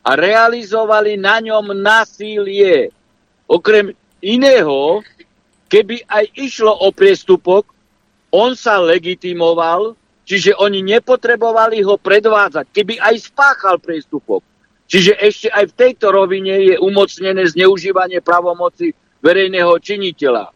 a 0.00 0.10
realizovali 0.16 1.18
na 1.18 1.38
ňom 1.42 1.76
násilie. 1.76 2.90
Okrem 3.46 3.94
iného, 4.22 5.02
Keby 5.70 6.02
aj 6.10 6.34
išlo 6.34 6.74
o 6.74 6.90
priestupok, 6.90 7.70
on 8.34 8.58
sa 8.58 8.82
legitimoval, 8.82 9.94
čiže 10.26 10.58
oni 10.58 10.82
nepotrebovali 10.82 11.82
ho 11.86 11.94
predvádzať. 11.94 12.66
Keby 12.74 12.98
aj 12.98 13.30
spáchal 13.30 13.78
priestupok. 13.78 14.42
Čiže 14.90 15.14
ešte 15.22 15.48
aj 15.54 15.70
v 15.70 15.76
tejto 15.78 16.10
rovine 16.10 16.74
je 16.74 16.74
umocnené 16.82 17.46
zneužívanie 17.46 18.18
pravomoci 18.18 18.90
verejného 19.22 19.78
činiteľa. 19.78 20.50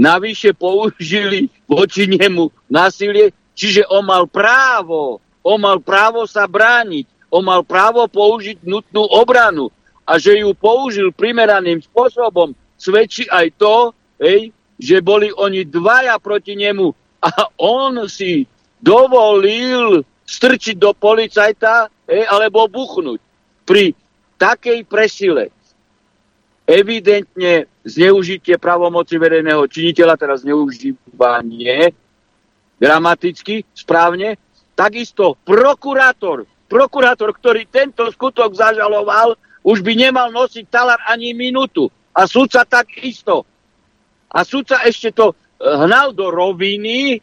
Navyše 0.00 0.56
použili 0.56 1.52
voči 1.68 2.08
nemu 2.08 2.48
násilie, 2.72 3.36
čiže 3.52 3.84
on 3.92 4.08
mal 4.08 4.24
právo, 4.24 5.20
on 5.44 5.60
mal 5.60 5.84
právo 5.84 6.24
sa 6.24 6.48
brániť, 6.48 7.04
on 7.28 7.44
mal 7.44 7.60
právo 7.60 8.08
použiť 8.08 8.64
nutnú 8.64 9.04
obranu 9.04 9.68
a 10.08 10.16
že 10.16 10.40
ju 10.40 10.56
použil 10.56 11.12
primeraným 11.12 11.84
spôsobom, 11.84 12.56
svedčí 12.80 13.28
aj 13.28 13.52
to, 13.60 13.92
hej, 14.22 14.54
že 14.78 15.02
boli 15.02 15.34
oni 15.34 15.66
dvaja 15.66 16.16
proti 16.22 16.54
nemu 16.54 16.94
a 17.22 17.50
on 17.58 18.06
si 18.06 18.46
dovolil 18.78 20.06
strčiť 20.26 20.78
do 20.78 20.94
policajta 20.94 21.90
hej, 22.06 22.22
alebo 22.30 22.70
buchnúť. 22.70 23.20
Pri 23.66 23.94
takej 24.38 24.86
presile 24.86 25.50
evidentne 26.66 27.66
zneužitie 27.82 28.58
pravomoci 28.58 29.18
verejného 29.18 29.66
činiteľa, 29.66 30.14
teraz 30.14 30.46
zneužívanie 30.46 31.94
gramaticky, 32.82 33.62
správne, 33.74 34.34
takisto 34.74 35.38
prokurátor, 35.46 36.46
prokurátor, 36.66 37.30
ktorý 37.38 37.70
tento 37.70 38.10
skutok 38.10 38.58
zažaloval, 38.58 39.38
už 39.62 39.86
by 39.86 39.94
nemal 39.94 40.34
nosiť 40.34 40.66
talar 40.66 40.98
ani 41.06 41.30
minútu. 41.30 41.86
A 42.10 42.26
súdca 42.26 42.66
takisto 42.66 43.46
a 44.32 44.40
sudca 44.48 44.80
ešte 44.88 45.12
to 45.12 45.32
e, 45.32 45.34
hnal 45.60 46.16
do 46.16 46.32
roviny, 46.32 47.20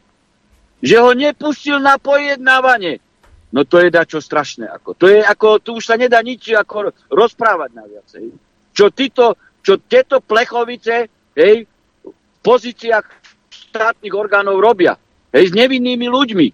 že 0.79 0.95
ho 1.01 1.11
nepustil 1.11 1.81
na 1.81 1.97
pojednávanie. 1.97 3.01
No 3.49 3.65
to 3.65 3.81
je 3.81 3.89
dačo 3.89 4.21
strašné. 4.21 4.69
Ako. 4.69 4.93
To 4.93 5.09
je 5.09 5.25
ako, 5.25 5.57
tu 5.59 5.81
už 5.81 5.83
sa 5.89 5.97
nedá 5.97 6.21
nič 6.21 6.53
ako 6.53 6.93
rozprávať 7.09 7.69
na 7.73 7.83
viacej. 7.89 8.29
Čo, 8.77 8.93
títo, 8.93 9.33
čo 9.65 9.81
tieto 9.81 10.21
plechovice 10.21 11.09
hej, 11.33 11.65
v 12.05 12.37
pozíciách 12.45 13.05
štátnych 13.49 14.13
orgánov 14.13 14.61
robia. 14.61 14.93
Hej, 15.33 15.49
s 15.49 15.53
nevinnými 15.57 16.05
ľuďmi. 16.05 16.47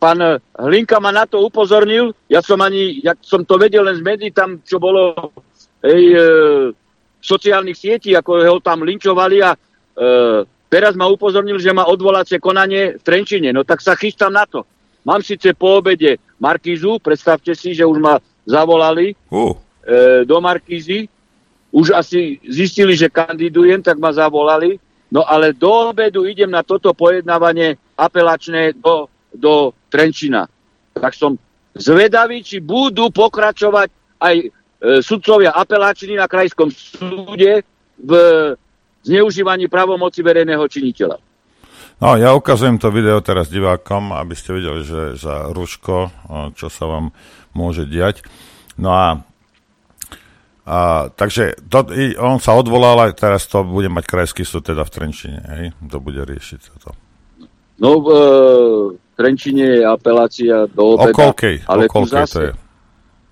Pán 0.00 0.40
Hlinka 0.56 0.96
ma 0.96 1.12
na 1.12 1.28
to 1.28 1.44
upozornil, 1.44 2.16
ja 2.24 2.40
som 2.40 2.56
ani, 2.64 3.04
ja 3.04 3.12
som 3.20 3.44
to 3.44 3.60
vedel 3.60 3.84
len 3.84 4.00
z 4.00 4.02
médií, 4.02 4.32
tam 4.32 4.64
čo 4.64 4.80
bolo 4.80 5.12
hej, 5.84 6.02
e, 6.16 6.24
sociálnych 7.18 7.76
sietí, 7.76 8.14
ako 8.14 8.46
ho 8.46 8.58
tam 8.62 8.86
linčovali 8.86 9.42
a 9.42 9.54
e, 9.54 9.58
teraz 10.70 10.94
ma 10.94 11.10
upozornil, 11.10 11.58
že 11.58 11.74
má 11.74 11.86
odvolacie 11.86 12.38
konanie 12.38 12.98
v 12.98 13.02
Trenčine. 13.02 13.50
No 13.50 13.66
tak 13.66 13.82
sa 13.82 13.98
chystám 13.98 14.34
na 14.34 14.46
to. 14.46 14.62
Mám 15.02 15.24
síce 15.24 15.54
po 15.54 15.80
obede 15.80 16.20
Markízu, 16.38 17.02
predstavte 17.02 17.54
si, 17.56 17.74
že 17.74 17.86
už 17.86 17.98
ma 17.98 18.20
zavolali 18.46 19.16
uh. 19.32 19.54
e, 19.82 20.24
do 20.24 20.38
Markízy. 20.38 21.10
Už 21.68 21.92
asi 21.92 22.40
zistili, 22.48 22.96
že 22.96 23.12
kandidujem, 23.12 23.84
tak 23.84 24.00
ma 24.00 24.08
zavolali. 24.08 24.80
No 25.12 25.24
ale 25.24 25.56
do 25.56 25.92
obedu 25.92 26.24
idem 26.24 26.48
na 26.48 26.64
toto 26.64 26.92
pojednávanie 26.92 27.76
apelačné 27.96 28.76
do, 28.76 29.08
do 29.32 29.72
Trenčina. 29.88 30.48
Tak 30.92 31.16
som 31.16 31.36
zvedavý, 31.76 32.44
či 32.44 32.60
budú 32.60 33.08
pokračovať 33.08 33.88
aj 34.20 34.36
sudcovia 34.78 35.50
apelační 35.50 36.14
na 36.16 36.30
krajskom 36.30 36.70
súde 36.70 37.66
v 37.98 38.12
zneužívaní 39.02 39.66
pravomoci 39.66 40.22
verejného 40.22 40.62
činiteľa. 40.68 41.18
No, 41.98 42.14
ja 42.14 42.30
ukazujem 42.30 42.78
to 42.78 42.94
video 42.94 43.18
teraz 43.18 43.50
divákom, 43.50 44.14
aby 44.14 44.38
ste 44.38 44.54
videli, 44.54 44.86
že 44.86 45.18
za 45.18 45.50
Ruško, 45.50 45.96
čo 46.54 46.70
sa 46.70 46.84
vám 46.86 47.10
môže 47.58 47.90
diať. 47.90 48.22
No 48.78 48.94
a 48.94 49.06
A, 50.68 51.08
takže 51.08 51.56
to, 51.72 51.80
on 52.20 52.44
sa 52.44 52.52
odvolal 52.52 53.00
a 53.00 53.08
teraz 53.16 53.48
to 53.48 53.64
bude 53.64 53.88
mať 53.88 54.04
krajský 54.04 54.44
súd 54.44 54.68
teda 54.68 54.84
v 54.84 54.92
Trenčine. 54.92 55.40
Hej? 55.40 55.64
To 55.88 55.96
bude 55.96 56.20
riešiť 56.28 56.60
toto. 56.76 56.92
No 57.80 58.04
v 58.04 58.06
e, 58.12 58.20
Trenčine 59.16 59.80
je 59.80 59.82
apelácia 59.88 60.68
do 60.68 60.92
obeda. 60.92 61.08
O 61.08 61.16
koľkej? 61.16 61.64
Ale 61.64 61.88
o 61.88 61.92
koľkej 61.96 62.20
zase, 62.20 62.36
to 62.36 62.40
je? 62.44 62.52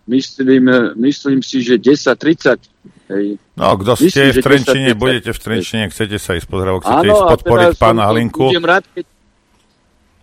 Myslím, 0.07 0.71
myslím 0.97 1.43
si, 1.43 1.63
že 1.67 1.83
10.30. 1.83 2.63
Hej. 3.11 3.39
No, 3.59 3.75
kto 3.79 3.99
Myslím, 3.99 4.11
ste 4.11 4.23
v 4.35 4.43
Trenčine, 4.43 4.91
10.30. 4.95 5.03
budete 5.03 5.31
v 5.35 5.39
Trenčine, 5.39 5.85
chcete 5.91 6.17
sa 6.19 6.35
ísť 6.39 6.47
pozrieť, 6.47 6.83
chcete 6.83 7.07
Áno, 7.07 7.13
ísť 7.15 7.25
podporiť 7.39 7.69
pána 7.79 8.03
Halinku, 8.07 8.47
rád, 8.63 8.85
keď 8.95 9.05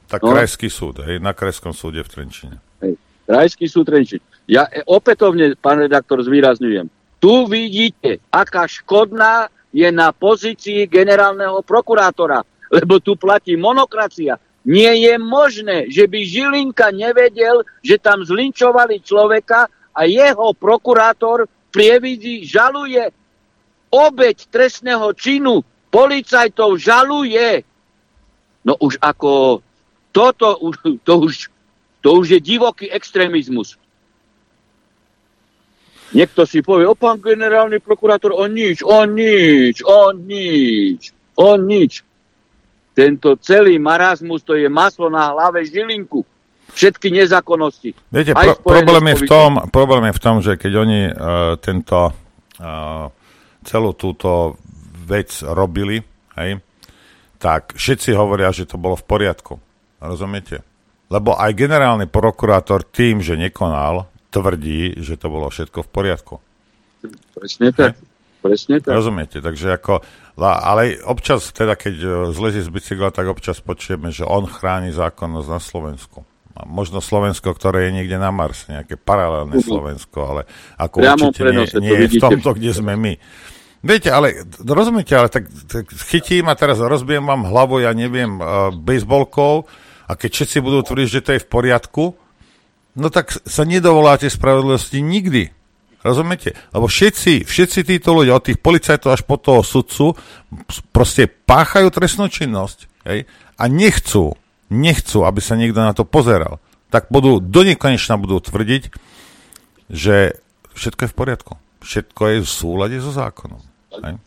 tak 0.07 0.21
No. 0.21 0.29
krajský 0.35 0.69
súd, 0.69 1.01
hej, 1.01 1.17
na 1.17 1.33
krajskom 1.33 1.73
súde 1.73 2.05
v 2.05 2.09
Trenčine. 2.11 2.55
Hej. 2.85 3.01
Krajský 3.25 3.65
súd 3.65 3.89
Trenčín. 3.89 4.21
Ja 4.45 4.67
e, 4.69 4.83
opätovne, 4.85 5.55
pán 5.57 5.79
redaktor, 5.81 6.21
zvýrazňujem. 6.21 6.85
Tu 7.17 7.33
vidíte, 7.47 8.19
aká 8.29 8.67
škodná 8.67 9.47
je 9.73 9.89
na 9.89 10.13
pozícii 10.13 10.85
generálneho 10.85 11.63
prokurátora, 11.65 12.45
lebo 12.69 12.99
tu 13.01 13.15
platí 13.17 13.57
monokracia. 13.57 14.37
Nie 14.63 14.95
je 14.95 15.13
možné, 15.19 15.91
že 15.91 16.07
by 16.07 16.19
Žilinka 16.23 16.87
nevedel, 16.95 17.67
že 17.83 17.99
tam 17.99 18.23
zlinčovali 18.23 19.03
človeka 19.03 19.67
a 19.91 20.01
jeho 20.07 20.55
prokurátor 20.55 21.51
prievidzi 21.67 22.47
žaluje 22.47 23.11
obeď 23.91 24.37
trestného 24.47 25.11
činu. 25.13 25.61
Policajtov 25.93 26.81
žaluje. 26.81 27.61
No 28.65 28.73
už 28.79 28.97
ako 29.03 29.61
toto, 30.15 30.57
to 31.03 31.13
už, 31.19 31.51
to 32.01 32.09
už 32.17 32.25
je 32.33 32.39
divoký 32.39 32.87
extrémizmus. 32.89 33.77
Niekto 36.13 36.45
si 36.45 36.61
povie, 36.61 36.85
o 36.85 36.93
pán 36.93 37.17
generálny 37.17 37.81
prokurátor, 37.81 38.37
o 38.37 38.45
nič, 38.45 38.85
o 38.85 39.01
nič, 39.09 39.81
o 39.81 40.13
nič, 40.13 41.09
o 41.33 41.57
nič. 41.57 42.05
Tento 42.93 43.33
celý 43.41 43.81
marazmus, 43.81 44.45
to 44.45 44.53
je 44.53 44.69
maslo 44.69 45.09
na 45.09 45.33
hlave 45.33 45.65
žilinku. 45.65 46.21
Všetky 46.73 47.13
nezákonnosti. 47.13 47.93
Viete, 48.09 48.33
pro, 48.33 48.57
problém, 48.61 49.13
je 49.13 49.17
v 49.21 49.29
tom, 49.29 49.51
problém 49.69 50.09
je 50.09 50.17
v 50.17 50.21
tom, 50.21 50.35
že 50.41 50.57
keď 50.57 50.73
oni 50.73 51.01
uh, 51.05 51.13
tento, 51.61 52.09
uh, 52.09 53.05
celú 53.61 53.93
túto 53.93 54.57
vec 55.05 55.29
robili, 55.45 56.01
hej, 56.37 56.61
tak 57.37 57.77
všetci 57.77 58.15
hovoria, 58.17 58.49
že 58.49 58.65
to 58.65 58.81
bolo 58.81 58.97
v 58.97 59.05
poriadku. 59.05 59.53
Rozumiete? 60.01 60.65
Lebo 61.13 61.37
aj 61.37 61.53
generálny 61.53 62.09
prokurátor 62.09 62.87
tým, 62.87 63.21
že 63.21 63.37
nekonal, 63.37 64.09
tvrdí, 64.33 64.97
že 64.97 65.13
to 65.13 65.29
bolo 65.29 65.51
všetko 65.53 65.85
v 65.85 65.89
poriadku. 65.93 66.35
Presne 67.37 67.69
tak. 67.69 67.93
Presne 68.43 68.83
tak. 68.83 68.91
Rozumiete? 68.91 69.39
Takže 69.39 69.79
ako, 69.79 70.03
ale 70.35 70.99
občas, 71.07 71.55
teda 71.55 71.79
keď 71.79 71.95
e, 71.95 72.07
zlezie 72.35 72.59
z 72.59 72.67
bicykla, 72.67 73.15
tak 73.15 73.31
občas 73.31 73.63
počujeme, 73.63 74.11
že 74.11 74.27
on 74.27 74.43
chráni 74.43 74.91
zákonnosť 74.91 75.47
na 75.47 75.61
Slovensku. 75.63 76.27
A 76.53 76.67
možno 76.67 76.99
Slovensko, 77.01 77.55
ktoré 77.55 77.89
je 77.89 78.03
niekde 78.03 78.19
na 78.19 78.29
Marse, 78.29 78.69
nejaké 78.69 78.99
paralelné 78.99 79.57
Mhm. 79.57 79.65
Slovensko, 79.65 80.19
ale 80.21 80.41
ako 80.75 81.01
Priamo 81.01 81.31
určite 81.31 81.39
nie, 81.39 81.45
prenose, 81.49 81.73
to 81.73 81.79
nie 81.79 81.93
je 81.95 82.07
v 82.13 82.15
tomto, 82.21 82.49
kde 82.53 82.71
sme 82.75 82.93
my. 82.99 83.13
Viete, 83.83 84.13
ale 84.15 84.47
rozumiete, 84.63 85.11
ale 85.11 85.27
tak, 85.27 85.43
tak 85.67 85.91
chytím 86.07 86.47
a 86.47 86.55
teraz 86.55 86.79
rozbijem 86.79 87.25
vám 87.25 87.47
hlavu, 87.51 87.83
ja 87.83 87.91
neviem, 87.91 88.39
uh, 88.39 88.71
bejsbolkou 88.71 89.67
a 90.07 90.11
keď 90.15 90.29
všetci 90.29 90.57
budú 90.63 90.87
tvrdiť, 90.87 91.07
že 91.11 91.23
to 91.23 91.31
je 91.35 91.43
v 91.43 91.51
poriadku, 91.51 92.15
no 92.95 93.07
tak 93.11 93.35
sa 93.43 93.67
nedovoláte 93.67 94.31
spravodlivosti 94.31 95.03
nikdy. 95.03 95.51
Rozumiete? 96.03 96.51
Lebo 96.75 96.91
všetci, 96.91 97.47
všetci 97.47 97.79
títo 97.87 98.11
ľudia, 98.11 98.35
od 98.35 98.43
tých 98.43 98.59
policajtov 98.59 99.15
až 99.15 99.23
po 99.23 99.39
toho 99.39 99.63
sudcu, 99.63 100.19
proste 100.91 101.31
páchajú 101.31 101.87
trestnú 101.95 102.27
činnosť 102.27 103.07
hej? 103.07 103.23
a 103.55 103.63
nechcú, 103.71 104.35
nechcú, 104.67 105.23
aby 105.23 105.39
sa 105.39 105.55
niekto 105.55 105.79
na 105.79 105.95
to 105.95 106.03
pozeral. 106.03 106.59
Tak 106.91 107.07
budú, 107.07 107.39
do 107.39 107.63
nekonečna 107.63 108.19
budú 108.19 108.43
tvrdiť, 108.43 108.91
že 109.87 110.37
všetko 110.75 111.07
je 111.07 111.11
v 111.11 111.17
poriadku. 111.17 111.53
Všetko 111.79 112.21
je 112.35 112.37
v 112.43 112.49
súlade 112.51 112.97
so 112.99 113.15
zákonom. 113.15 113.63
Hej? 114.03 114.19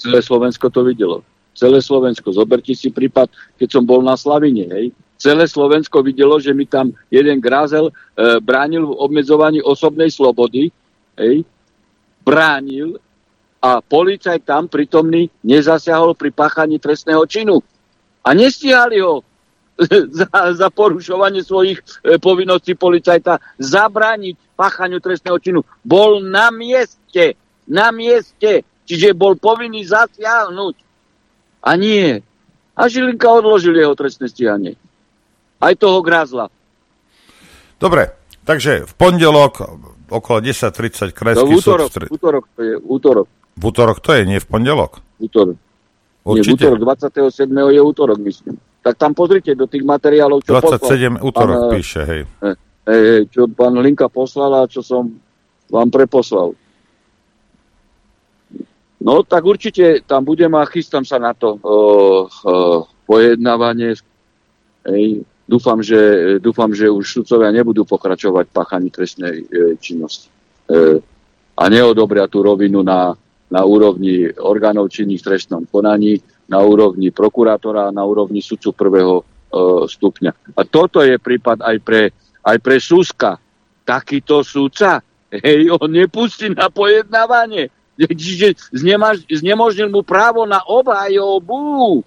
Celé 0.00 0.24
Slovensko 0.24 0.72
to 0.72 0.80
videlo. 0.80 1.20
Celé 1.52 1.84
Slovensko. 1.84 2.32
Zoberte 2.32 2.72
si 2.72 2.88
prípad, 2.88 3.28
keď 3.60 3.68
som 3.68 3.84
bol 3.84 4.00
na 4.00 4.16
Slavine. 4.16 4.64
Hej. 4.72 4.96
Celé 5.20 5.44
Slovensko 5.44 6.00
videlo, 6.00 6.40
že 6.40 6.56
mi 6.56 6.64
tam 6.64 6.96
jeden 7.12 7.44
grázel 7.44 7.92
e, 7.92 8.40
bránil 8.40 8.88
v 8.88 8.96
obmedzovaní 9.04 9.60
osobnej 9.60 10.08
slobody. 10.08 10.72
Hej. 11.20 11.44
Bránil 12.24 12.96
a 13.60 13.84
policajt 13.84 14.48
tam 14.48 14.64
prítomný 14.64 15.28
nezasiahol 15.44 16.16
pri 16.16 16.32
páchaní 16.32 16.80
trestného 16.80 17.20
činu. 17.28 17.60
A 18.24 18.32
nestíhali 18.32 19.04
ho 19.04 19.20
za, 20.16 20.56
za 20.56 20.68
porušovanie 20.72 21.44
svojich 21.44 21.84
e, 22.00 22.16
povinností 22.16 22.72
policajta 22.72 23.44
zabrániť 23.60 24.56
páchaniu 24.56 25.04
trestného 25.04 25.36
činu. 25.36 25.60
Bol 25.84 26.24
na 26.24 26.48
mieste. 26.48 27.36
Na 27.68 27.92
mieste. 27.92 28.64
Čiže 28.88 29.12
bol 29.12 29.36
povinný 29.36 29.84
zasiahnuť. 29.84 30.76
A 31.60 31.76
nie. 31.76 32.24
A 32.72 32.88
Žilinka 32.88 33.28
odložil 33.28 33.76
jeho 33.76 33.92
trestné 33.92 34.32
stíhanie. 34.32 34.80
Aj 35.60 35.74
toho 35.76 36.00
grázla. 36.00 36.48
Dobre, 37.76 38.12
takže 38.44 38.84
v 38.88 38.92
pondelok 38.96 39.60
okolo 40.10 40.38
10.30 40.40 41.12
To 41.12 41.16
krajský 41.16 41.48
v 41.48 41.56
útorok, 41.56 41.88
v 41.88 41.96
v 42.08 42.12
útorok 42.12 42.44
to 42.52 42.60
je, 42.60 42.74
útorok. 42.76 43.26
V 43.56 43.64
útorok 43.64 43.98
to 44.00 44.10
je, 44.16 44.20
nie 44.26 44.38
v 44.40 44.46
pondelok. 44.48 44.92
útorok. 45.20 45.56
Nie, 45.56 46.44
v 46.44 46.44
Určite. 46.44 46.68
útorok, 46.68 46.78
27. 46.84 47.48
je 47.48 47.80
útorok, 47.80 48.18
myslím. 48.20 48.54
Tak 48.80 48.96
tam 48.96 49.12
pozrite 49.16 49.52
do 49.56 49.64
tých 49.64 49.84
materiálov, 49.84 50.44
čo 50.44 50.52
27 50.56 51.16
poslal. 51.16 51.24
útorok 51.24 51.56
pán, 51.56 51.68
eh, 51.68 51.72
píše, 51.76 52.00
hej. 52.04 52.22
eh, 52.44 52.56
eh, 52.88 53.20
čo 53.28 53.48
pán 53.48 53.76
Linka 53.80 54.08
poslal 54.12 54.52
a 54.52 54.68
čo 54.68 54.80
som 54.84 55.08
vám 55.68 55.88
preposlal. 55.88 56.52
No, 59.00 59.24
tak 59.24 59.48
určite 59.48 60.04
tam 60.04 60.28
budem 60.28 60.52
a 60.52 60.68
chystám 60.68 61.08
sa 61.08 61.16
na 61.16 61.32
to 61.32 61.56
o, 61.56 61.64
o, 61.64 61.76
pojednávanie. 63.08 63.96
Ej, 64.84 65.24
dúfam, 65.50 65.82
že, 65.82 65.98
dúfam, 66.38 66.70
že 66.70 66.86
už 66.86 67.02
sudcovia 67.02 67.50
nebudú 67.50 67.82
pokračovať 67.82 68.46
v 68.46 68.54
páchaní 68.54 68.88
trestnej 68.94 69.42
e, 69.42 69.44
činnosti. 69.82 70.30
E, 70.70 71.02
a 71.58 71.64
neodobria 71.66 72.30
tú 72.30 72.46
rovinu 72.46 72.86
na, 72.86 73.10
na 73.50 73.66
úrovni 73.66 74.30
orgánov 74.30 74.94
činných 74.94 75.18
v 75.18 75.28
trestnom 75.34 75.66
konaní, 75.66 76.22
na 76.46 76.62
úrovni 76.62 77.10
prokurátora, 77.10 77.90
na 77.90 78.06
úrovni 78.06 78.38
sudcu 78.38 78.70
prvého 78.70 79.16
e, 79.18 79.24
stupňa. 79.90 80.54
A 80.54 80.62
toto 80.62 81.02
je 81.02 81.18
prípad 81.18 81.66
aj 81.66 81.76
pre, 81.82 82.14
aj 82.46 82.56
pre 82.62 82.76
Suska. 82.78 83.34
Takýto 83.82 84.46
sudca, 84.46 85.02
hej, 85.34 85.74
on 85.74 85.90
nepustí 85.90 86.46
na 86.54 86.70
pojednávanie. 86.70 87.74
Čiže 88.00 88.72
znemožnil 89.28 89.92
mu 89.92 90.06
právo 90.06 90.46
na 90.46 90.62
obhajobu. 90.62 92.00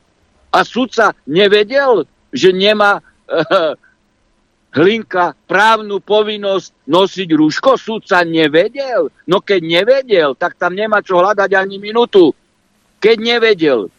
A 0.49 0.65
sudca 0.65 1.13
nevedel, 1.29 2.07
že 2.33 2.49
nemá 2.49 3.03
Hlinka 4.77 5.37
právnu 5.45 6.01
povinnosť 6.01 6.89
nosiť 6.89 7.29
rúško? 7.37 7.77
Sudca 7.77 8.25
nevedel? 8.25 9.13
No 9.29 9.37
keď 9.37 9.61
nevedel, 9.61 10.29
tak 10.33 10.57
tam 10.57 10.73
nemá 10.73 11.05
čo 11.05 11.21
hľadať 11.21 11.53
ani 11.53 11.77
minútu. 11.77 12.33
Keď 12.97 13.17
nevedel. 13.21 13.93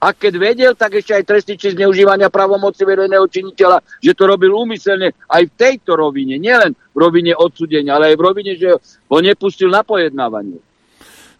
A 0.00 0.16
keď 0.16 0.32
vedel, 0.40 0.72
tak 0.72 0.96
ešte 0.96 1.12
aj 1.12 1.28
trestný 1.28 1.60
čin 1.60 1.76
zneužívania 1.76 2.32
právomoci 2.32 2.88
verejného 2.88 3.28
činiteľa, 3.28 3.84
že 4.00 4.16
to 4.16 4.24
robil 4.24 4.48
úmyselne 4.56 5.12
aj 5.28 5.42
v 5.44 5.56
tejto 5.60 5.92
rovine, 5.92 6.40
nielen 6.40 6.72
v 6.72 6.96
rovine 6.96 7.36
odsudenia, 7.36 8.00
ale 8.00 8.14
aj 8.14 8.16
v 8.16 8.24
rovine, 8.24 8.52
že 8.56 8.80
ho 8.80 9.18
nepustil 9.20 9.68
na 9.68 9.84
pojednávanie. 9.84 10.56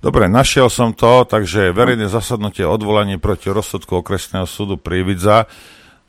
Dobre, 0.04 0.28
našiel 0.28 0.68
som 0.68 0.92
to, 0.92 1.24
takže 1.24 1.72
verejné 1.72 2.12
zasadnutie 2.12 2.68
odvolanie 2.68 3.16
proti 3.16 3.48
rozsudku 3.48 4.04
okresného 4.04 4.44
súdu 4.44 4.76
Prívidza 4.76 5.48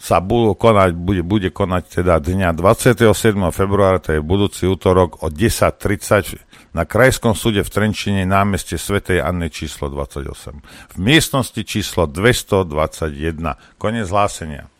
sa 0.02 0.18
budú 0.18 0.58
konať, 0.58 0.98
bude, 0.98 1.22
bude 1.22 1.54
konať 1.54 2.02
teda 2.02 2.18
dňa 2.18 2.58
27. 2.58 3.06
februára, 3.54 4.02
to 4.02 4.18
je 4.18 4.22
budúci 4.26 4.66
útorok 4.66 5.22
o 5.22 5.30
10.30 5.30 6.42
na 6.72 6.88
Krajskom 6.88 7.36
súde 7.36 7.68
v 7.68 7.70
Trenčine 7.70 8.24
námeste 8.24 8.80
Svetej 8.80 9.20
Anny 9.20 9.52
číslo 9.52 9.92
28. 9.92 10.96
V 10.96 10.98
miestnosti 11.04 11.62
číslo 11.68 12.08
221. 12.08 13.76
Konec 13.76 14.08
hlásenia. 14.08 14.72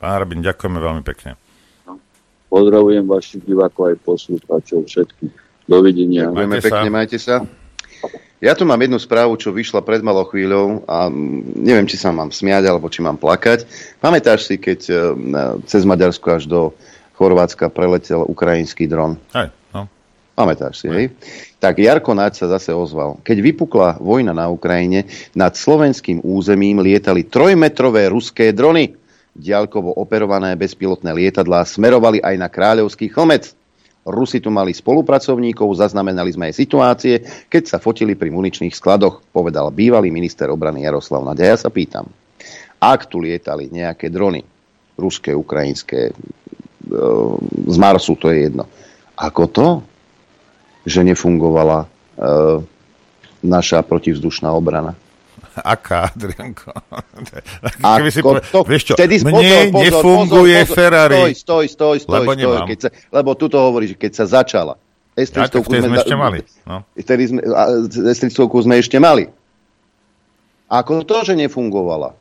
Pán 0.00 0.24
Rabin, 0.24 0.40
ďakujeme 0.40 0.80
veľmi 0.80 1.02
pekne. 1.04 1.36
Pozdravujem 2.48 3.04
vašich 3.04 3.44
divákov 3.44 3.92
aj 3.92 3.96
poslucháčov 4.08 4.88
všetkých. 4.88 5.34
Dovidenia. 5.64 6.32
Ďakujeme 6.32 6.58
pekne, 6.60 6.88
majte 6.92 7.18
sa. 7.20 7.44
Ja 8.44 8.52
tu 8.52 8.68
mám 8.68 8.76
jednu 8.76 9.00
správu, 9.00 9.40
čo 9.40 9.56
vyšla 9.56 9.80
pred 9.80 10.04
malou 10.04 10.28
chvíľou 10.28 10.84
a 10.84 11.08
mm, 11.08 11.64
neviem, 11.64 11.88
či 11.88 11.96
sa 11.96 12.12
mám 12.12 12.28
smiať, 12.28 12.68
alebo 12.68 12.92
či 12.92 13.00
mám 13.00 13.16
plakať. 13.16 13.64
Pamätáš 14.04 14.44
si, 14.44 14.60
keď 14.60 14.80
e, 14.84 14.94
cez 15.64 15.88
Maďarsko 15.88 16.28
až 16.28 16.44
do 16.44 16.76
Chorvátska 17.16 17.72
preletel 17.72 18.20
ukrajinský 18.20 18.84
dron? 18.84 19.16
Aj, 19.32 19.48
no. 19.72 19.88
Pamätáš 20.36 20.84
si, 20.84 20.92
hej? 20.92 21.16
Tak 21.56 21.80
Jarko 21.80 22.12
Naď 22.12 22.36
sa 22.36 22.46
zase 22.52 22.76
ozval. 22.76 23.16
Keď 23.24 23.40
vypukla 23.40 23.96
vojna 23.96 24.36
na 24.36 24.52
Ukrajine, 24.52 25.08
nad 25.32 25.56
slovenským 25.56 26.20
územím 26.20 26.84
lietali 26.84 27.24
trojmetrové 27.24 28.12
ruské 28.12 28.52
drony. 28.52 28.92
Diaľkovo 29.32 29.96
operované 29.96 30.52
bezpilotné 30.52 31.16
lietadlá 31.16 31.64
smerovali 31.64 32.20
aj 32.20 32.36
na 32.36 32.52
Kráľovský 32.52 33.08
chlmec. 33.08 33.56
Rusi 34.04 34.36
tu 34.44 34.52
mali 34.52 34.76
spolupracovníkov, 34.76 35.80
zaznamenali 35.80 36.28
sme 36.28 36.52
aj 36.52 36.60
situácie, 36.60 37.14
keď 37.48 37.62
sa 37.64 37.78
fotili 37.80 38.12
pri 38.12 38.28
muničných 38.28 38.76
skladoch, 38.76 39.24
povedal 39.32 39.72
bývalý 39.72 40.12
minister 40.12 40.52
obrany 40.52 40.84
Jaroslav 40.84 41.24
Naď. 41.24 41.38
Ja 41.40 41.56
sa 41.56 41.72
pýtam, 41.72 42.12
ak 42.76 43.08
tu 43.08 43.24
lietali 43.24 43.72
nejaké 43.72 44.12
drony, 44.12 44.44
ruské, 45.00 45.32
ukrajinské, 45.32 46.12
e, 46.12 46.14
z 47.64 47.76
Marsu, 47.80 48.12
to 48.20 48.28
je 48.28 48.52
jedno. 48.52 48.68
Ako 49.16 49.48
to, 49.48 49.68
že 50.84 51.00
nefungovala 51.00 51.84
e, 51.84 51.86
naša 53.40 53.80
protivzdušná 53.88 54.52
obrana. 54.52 54.92
Aká, 55.62 56.10
Adrianko? 56.10 56.74
Keby 57.78 58.10
si 58.10 58.20
po... 58.24 58.42
to, 58.42 58.66
vieš 58.66 58.90
čo, 58.90 58.94
vtedy, 58.98 59.22
mne 59.22 59.70
pozor, 59.70 59.82
nefunguje 59.86 60.58
pozor, 60.66 60.74
Ferrari. 60.74 61.20
Stoj, 61.30 61.34
stoj, 61.38 61.66
stoj, 61.70 61.96
stoj, 62.02 62.14
lebo, 62.18 62.30
stoj 62.34 62.66
keď 62.66 62.78
sa, 62.82 62.88
lebo 63.14 63.30
tu 63.38 63.46
to 63.46 63.58
hovorí, 63.62 63.86
že 63.86 63.96
keď 63.98 64.12
sa 64.18 64.24
začala. 64.42 64.74
Ja, 65.14 65.46
tak 65.46 65.62
vtedy 65.62 65.86
sme 65.86 65.96
ešte 66.02 66.16
mali. 66.18 66.38
No. 66.66 66.82
Vtedy 66.98 67.22
sme, 67.30 67.40
s 67.94 68.18
sme 68.34 68.74
ešte 68.82 68.98
mali. 68.98 69.30
Ako 70.66 71.06
to, 71.06 71.22
že 71.22 71.38
nefungovala? 71.38 72.18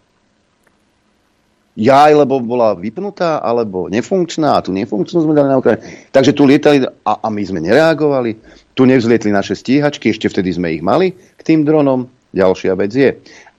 Jaj, 1.74 2.14
lebo 2.14 2.38
bola 2.38 2.78
vypnutá, 2.78 3.42
alebo 3.42 3.90
nefunkčná, 3.90 4.62
a 4.62 4.62
tu 4.62 4.70
nefunkčnú 4.70 5.26
sme 5.26 5.34
dali 5.34 5.50
na 5.50 5.58
Ukrajinu. 5.58 5.82
Takže 6.14 6.38
tu 6.38 6.46
lietali 6.46 6.86
a, 6.86 7.14
a 7.18 7.28
my 7.34 7.42
sme 7.42 7.66
nereagovali. 7.66 8.38
Tu 8.78 8.86
nevzlietli 8.86 9.34
naše 9.34 9.58
stíhačky, 9.58 10.14
ešte 10.14 10.30
vtedy 10.30 10.54
sme 10.54 10.70
ich 10.70 10.86
mali 10.86 11.18
k 11.18 11.42
tým 11.42 11.66
dronom. 11.66 12.06
Ďalšia 12.34 12.74
vec 12.74 12.92
je, 12.98 13.10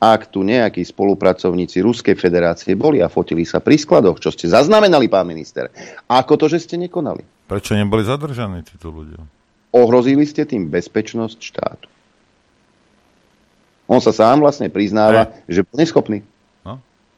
ak 0.03 0.35
tu 0.35 0.43
nejakí 0.43 0.83
spolupracovníci 0.83 1.79
Ruskej 1.79 2.19
federácie 2.19 2.75
boli 2.75 2.99
a 2.99 3.07
fotili 3.07 3.47
sa 3.47 3.63
pri 3.63 3.79
skladoch, 3.79 4.19
čo 4.19 4.35
ste 4.35 4.51
zaznamenali, 4.51 5.07
pán 5.07 5.31
minister, 5.31 5.71
ako 6.11 6.35
to, 6.35 6.47
že 6.51 6.67
ste 6.67 6.75
nekonali? 6.83 7.23
Prečo 7.47 7.79
neboli 7.79 8.03
zadržaní 8.03 8.67
títo 8.67 8.91
ľudia? 8.91 9.23
Ohrozili 9.71 10.27
ste 10.27 10.43
tým 10.43 10.67
bezpečnosť 10.67 11.39
štátu. 11.39 11.87
On 13.87 14.03
sa 14.03 14.11
sám 14.11 14.43
vlastne 14.43 14.67
priznáva, 14.73 15.31
ne. 15.31 15.45
že 15.47 15.63
bol 15.63 15.77
neschopný. 15.79 16.19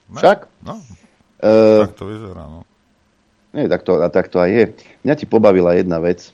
Však? 0.07 0.47
No, 0.63 0.79
uh, 1.43 1.83
tak 1.91 1.99
to 1.99 2.05
vyzerá, 2.07 2.47
no. 2.47 2.63
Nie, 3.51 3.67
tak 3.67 3.83
to, 3.83 3.99
a 3.99 4.09
tak 4.13 4.31
to 4.31 4.39
aj 4.39 4.51
je. 4.53 4.65
Mňa 5.03 5.15
ti 5.17 5.27
pobavila 5.27 5.75
jedna 5.75 5.99
vec, 5.99 6.31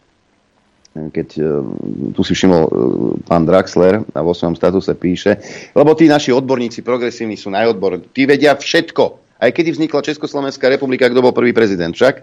keď 0.92 1.28
uh, 1.40 1.64
tu 2.12 2.20
si 2.20 2.36
všimol 2.36 2.62
uh, 2.64 2.70
pán 3.24 3.48
Draxler 3.48 4.04
a 4.12 4.20
vo 4.20 4.36
svojom 4.36 4.52
statuse 4.52 4.92
píše, 4.92 5.40
lebo 5.72 5.96
tí 5.96 6.04
naši 6.04 6.30
odborníci 6.36 6.84
progresívni 6.84 7.40
sú 7.40 7.48
najodborní, 7.48 8.12
tí 8.12 8.28
vedia 8.28 8.52
všetko. 8.52 9.04
Aj 9.42 9.50
keď 9.50 9.74
vznikla 9.74 10.06
Československá 10.06 10.70
republika, 10.70 11.10
kto 11.10 11.24
bol 11.24 11.34
prvý 11.34 11.50
prezident 11.50 11.90
však. 11.90 12.22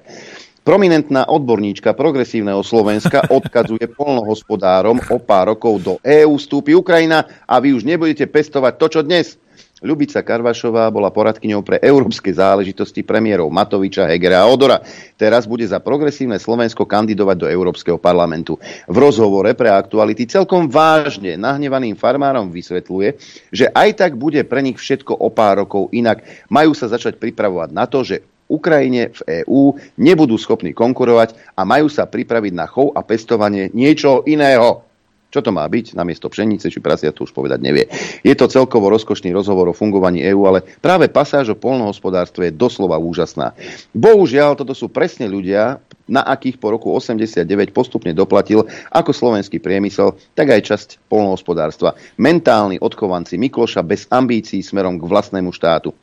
Prominentná 0.63 1.27
odborníčka 1.27 1.97
progresívneho 1.97 2.61
Slovenska 2.61 3.25
odkazuje 3.27 3.89
polnohospodárom 3.97 5.01
o 5.09 5.17
pár 5.17 5.57
rokov 5.57 5.73
do 5.81 5.93
EÚ 6.05 6.37
vstúpi 6.37 6.77
Ukrajina 6.77 7.25
a 7.49 7.57
vy 7.57 7.73
už 7.73 7.83
nebudete 7.83 8.29
pestovať 8.29 8.73
to, 8.77 8.85
čo 8.87 9.01
dnes. 9.01 9.35
Ľubica 9.79 10.19
Karvašová 10.27 10.91
bola 10.91 11.07
poradkyňou 11.07 11.63
pre 11.63 11.79
európske 11.79 12.35
záležitosti 12.35 12.99
premiérov 12.99 13.47
Matoviča, 13.47 14.11
Hegera 14.11 14.43
a 14.43 14.51
Odora. 14.51 14.83
Teraz 15.15 15.47
bude 15.47 15.63
za 15.63 15.79
progresívne 15.79 16.35
Slovensko 16.35 16.83
kandidovať 16.83 17.37
do 17.39 17.47
Európskeho 17.47 17.95
parlamentu. 17.95 18.59
V 18.91 18.97
rozhovore 18.99 19.55
pre 19.55 19.71
aktuality 19.71 20.27
celkom 20.27 20.67
vážne 20.67 21.39
nahnevaným 21.39 21.95
farmárom 21.95 22.51
vysvetľuje, 22.51 23.09
že 23.55 23.71
aj 23.71 23.89
tak 24.03 24.11
bude 24.19 24.43
pre 24.43 24.59
nich 24.59 24.75
všetko 24.75 25.15
o 25.15 25.31
pár 25.31 25.63
rokov 25.63 25.87
inak. 25.95 26.27
Majú 26.51 26.75
sa 26.75 26.91
začať 26.91 27.15
pripravovať 27.15 27.69
na 27.71 27.87
to, 27.87 28.03
že 28.03 28.19
Ukrajine 28.49 29.13
v 29.13 29.45
EÚ 29.45 29.77
nebudú 30.01 30.35
schopní 30.35 30.75
konkurovať 30.75 31.37
a 31.53 31.63
majú 31.63 31.87
sa 31.87 32.09
pripraviť 32.09 32.53
na 32.57 32.65
chov 32.65 32.91
a 32.97 33.05
pestovanie 33.05 33.69
niečoho 33.71 34.25
iného. 34.25 34.88
Čo 35.29 35.45
to 35.45 35.53
má 35.53 35.61
byť? 35.69 35.93
Namiesto 35.93 36.25
pšenice 36.25 36.73
či 36.73 36.81
prasia 36.81 37.13
to 37.13 37.21
už 37.21 37.37
povedať 37.37 37.61
nevie. 37.61 37.85
Je 38.25 38.33
to 38.33 38.49
celkovo 38.49 38.89
rozkošný 38.89 39.29
rozhovor 39.29 39.69
o 39.69 39.77
fungovaní 39.77 40.25
EÚ, 40.25 40.41
ale 40.49 40.65
práve 40.81 41.05
pasáž 41.05 41.53
o 41.53 41.59
polnohospodárstve 41.61 42.49
je 42.49 42.57
doslova 42.57 42.97
úžasná. 42.97 43.53
Bohužiaľ, 43.93 44.57
toto 44.57 44.73
sú 44.73 44.89
presne 44.89 45.29
ľudia, 45.29 45.77
na 46.09 46.25
akých 46.25 46.57
po 46.57 46.73
roku 46.73 46.89
89 46.89 47.45
postupne 47.69 48.09
doplatil 48.17 48.65
ako 48.89 49.13
slovenský 49.13 49.61
priemysel, 49.61 50.17
tak 50.33 50.49
aj 50.49 50.65
časť 50.65 50.87
polnohospodárstva. 51.05 51.93
Mentálni 52.17 52.81
odchovanci 52.81 53.37
Mikloša 53.37 53.85
bez 53.85 54.09
ambícií 54.09 54.65
smerom 54.65 54.97
k 54.97 55.05
vlastnému 55.05 55.53
štátu 55.53 55.93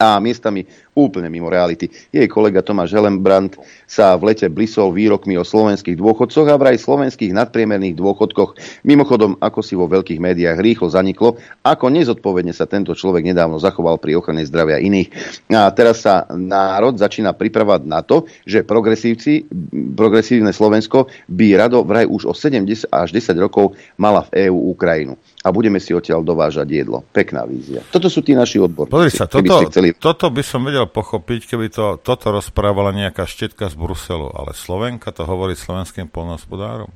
a 0.00 0.16
miestami 0.16 0.64
úplne 0.94 1.30
mimo 1.30 1.46
reality. 1.46 1.90
Jej 2.10 2.26
kolega 2.26 2.60
Tomáš 2.60 2.94
Helenbrand 2.94 3.56
sa 3.86 4.14
v 4.18 4.32
lete 4.32 4.46
blisol 4.50 4.90
výrokmi 4.94 5.38
o 5.38 5.46
slovenských 5.46 5.96
dôchodcoch 5.98 6.46
a 6.50 6.58
vraj 6.58 6.76
slovenských 6.78 7.34
nadpriemerných 7.34 7.94
dôchodkoch. 7.98 8.82
Mimochodom, 8.86 9.38
ako 9.38 9.60
si 9.62 9.74
vo 9.78 9.86
veľkých 9.86 10.18
médiách 10.18 10.58
rýchlo 10.58 10.90
zaniklo, 10.90 11.38
ako 11.62 11.90
nezodpovedne 11.90 12.50
sa 12.50 12.66
tento 12.66 12.94
človek 12.94 13.22
nedávno 13.22 13.58
zachoval 13.62 13.98
pri 14.02 14.18
ochrane 14.18 14.42
zdravia 14.46 14.82
iných. 14.82 15.08
A 15.54 15.70
teraz 15.70 16.02
sa 16.02 16.26
národ 16.30 16.98
začína 16.98 17.34
pripravať 17.34 17.80
na 17.86 18.02
to, 18.02 18.26
že 18.46 18.66
progresívci, 18.66 19.46
progresívne 19.94 20.50
Slovensko 20.50 21.06
by 21.30 21.46
rado 21.58 21.82
vraj 21.86 22.06
už 22.06 22.26
o 22.26 22.34
70 22.34 22.90
až 22.90 23.08
10 23.14 23.34
rokov 23.38 23.74
mala 23.96 24.26
v 24.30 24.50
EÚ 24.50 24.74
Ukrajinu 24.74 25.14
a 25.40 25.48
budeme 25.48 25.80
si 25.80 25.96
odtiaľ 25.96 26.20
dovážať 26.20 26.68
jedlo. 26.68 27.00
Pekná 27.12 27.48
vízia. 27.48 27.80
Toto 27.88 28.12
sú 28.12 28.20
tí 28.20 28.36
naši 28.36 28.60
odborníci. 28.60 28.92
Pozri 28.92 29.10
sa, 29.12 29.24
toto, 29.24 29.64
chceli... 29.72 29.96
toto 29.96 30.28
by 30.28 30.42
som 30.44 30.60
vedel 30.64 30.79
pochopiť, 30.86 31.50
keby 31.50 31.66
to, 31.68 31.98
toto 32.00 32.30
rozprávala 32.32 32.94
nejaká 32.94 33.26
štetka 33.26 33.68
z 33.68 33.76
Bruselu, 33.76 34.30
ale 34.32 34.56
Slovenka 34.56 35.10
to 35.12 35.26
hovorí 35.26 35.58
slovenským 35.58 36.08
polnohospodárom. 36.08 36.88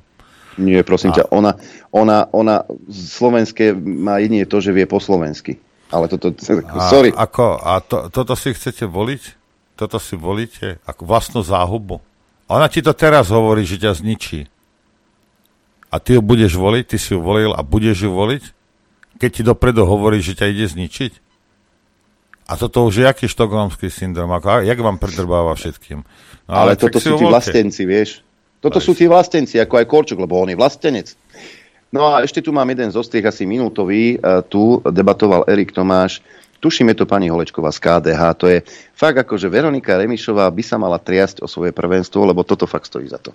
Nie, 0.55 0.87
prosím 0.87 1.11
a... 1.11 1.21
ťa, 1.21 1.23
ona, 1.35 1.51
ona, 1.91 2.31
ona 2.31 2.55
slovenské 2.89 3.75
má 3.75 4.23
jedine 4.23 4.47
to, 4.47 4.63
že 4.63 4.71
vie 4.71 4.87
po 4.87 5.03
slovensky. 5.03 5.59
Ale 5.91 6.09
toto, 6.09 6.31
a, 6.31 6.89
sorry. 6.89 7.13
Ako, 7.13 7.61
a 7.61 7.83
to, 7.83 8.09
toto 8.09 8.33
si 8.33 8.55
chcete 8.55 8.87
voliť? 8.89 9.23
Toto 9.75 9.99
si 9.99 10.15
volíte 10.15 10.79
ako 10.87 11.03
vlastnú 11.03 11.43
záhubu? 11.43 11.99
Ona 12.47 12.71
ti 12.71 12.79
to 12.79 12.95
teraz 12.95 13.27
hovorí, 13.27 13.67
že 13.67 13.77
ťa 13.77 13.99
zničí 13.99 14.47
a 15.95 15.99
ty 16.03 16.19
ju 16.19 16.21
budeš 16.21 16.59
voliť, 16.59 16.83
ty 16.91 16.97
si 16.99 17.15
ju 17.15 17.23
volil 17.23 17.55
a 17.55 17.63
budeš 17.63 18.03
ju 18.03 18.11
voliť, 18.11 18.43
keď 19.15 19.29
ti 19.31 19.41
dopredu 19.47 19.87
hovorí, 19.87 20.19
že 20.19 20.35
ťa 20.35 20.51
ide 20.51 20.67
zničiť? 20.67 21.23
A 22.45 22.53
toto 22.61 22.85
už 22.85 23.01
je 23.01 23.05
aký 23.09 23.25
štokholmský 23.25 23.89
syndrom? 23.89 24.29
Ako, 24.29 24.61
jak 24.61 24.77
vám 24.77 25.01
predrbáva 25.01 25.57
všetkým? 25.57 26.05
No, 26.45 26.51
ale, 26.53 26.77
ale 26.77 26.81
toto 26.81 27.01
sú 27.01 27.17
tí 27.17 27.25
vlastenci, 27.25 27.81
vieš. 27.89 28.21
Toto 28.61 28.77
sú 28.81 28.97
tí 28.97 29.05
vlastenci, 29.05 29.61
ako 29.61 29.77
aj 29.81 29.85
Korčuk, 29.85 30.17
lebo 30.21 30.41
on 30.41 30.49
je 30.49 30.57
vlastenec. 30.57 31.13
No 31.93 32.09
a 32.09 32.25
ešte 32.25 32.41
tu 32.41 32.49
mám 32.49 32.65
jeden 32.69 32.89
zostrieh, 32.89 33.25
asi 33.25 33.45
minútový. 33.45 34.17
E, 34.17 34.41
tu 34.45 34.81
debatoval 34.81 35.45
Erik 35.45 35.69
Tomáš. 35.69 36.21
Tuším, 36.61 36.93
je 36.93 36.97
to 37.01 37.05
pani 37.05 37.29
Holečková 37.29 37.69
z 37.69 37.77
KDH. 37.77 38.21
To 38.41 38.45
je 38.49 38.65
fakt 38.97 39.21
ako, 39.21 39.37
že 39.37 39.53
Veronika 39.53 39.97
Remišová 40.01 40.49
by 40.49 40.63
sa 40.65 40.81
mala 40.81 40.97
triasť 40.97 41.45
o 41.45 41.47
svoje 41.47 41.69
prvenstvo, 41.77 42.25
lebo 42.25 42.41
toto 42.41 42.65
fakt 42.65 42.89
stojí 42.89 43.05
za 43.05 43.21
to. 43.21 43.33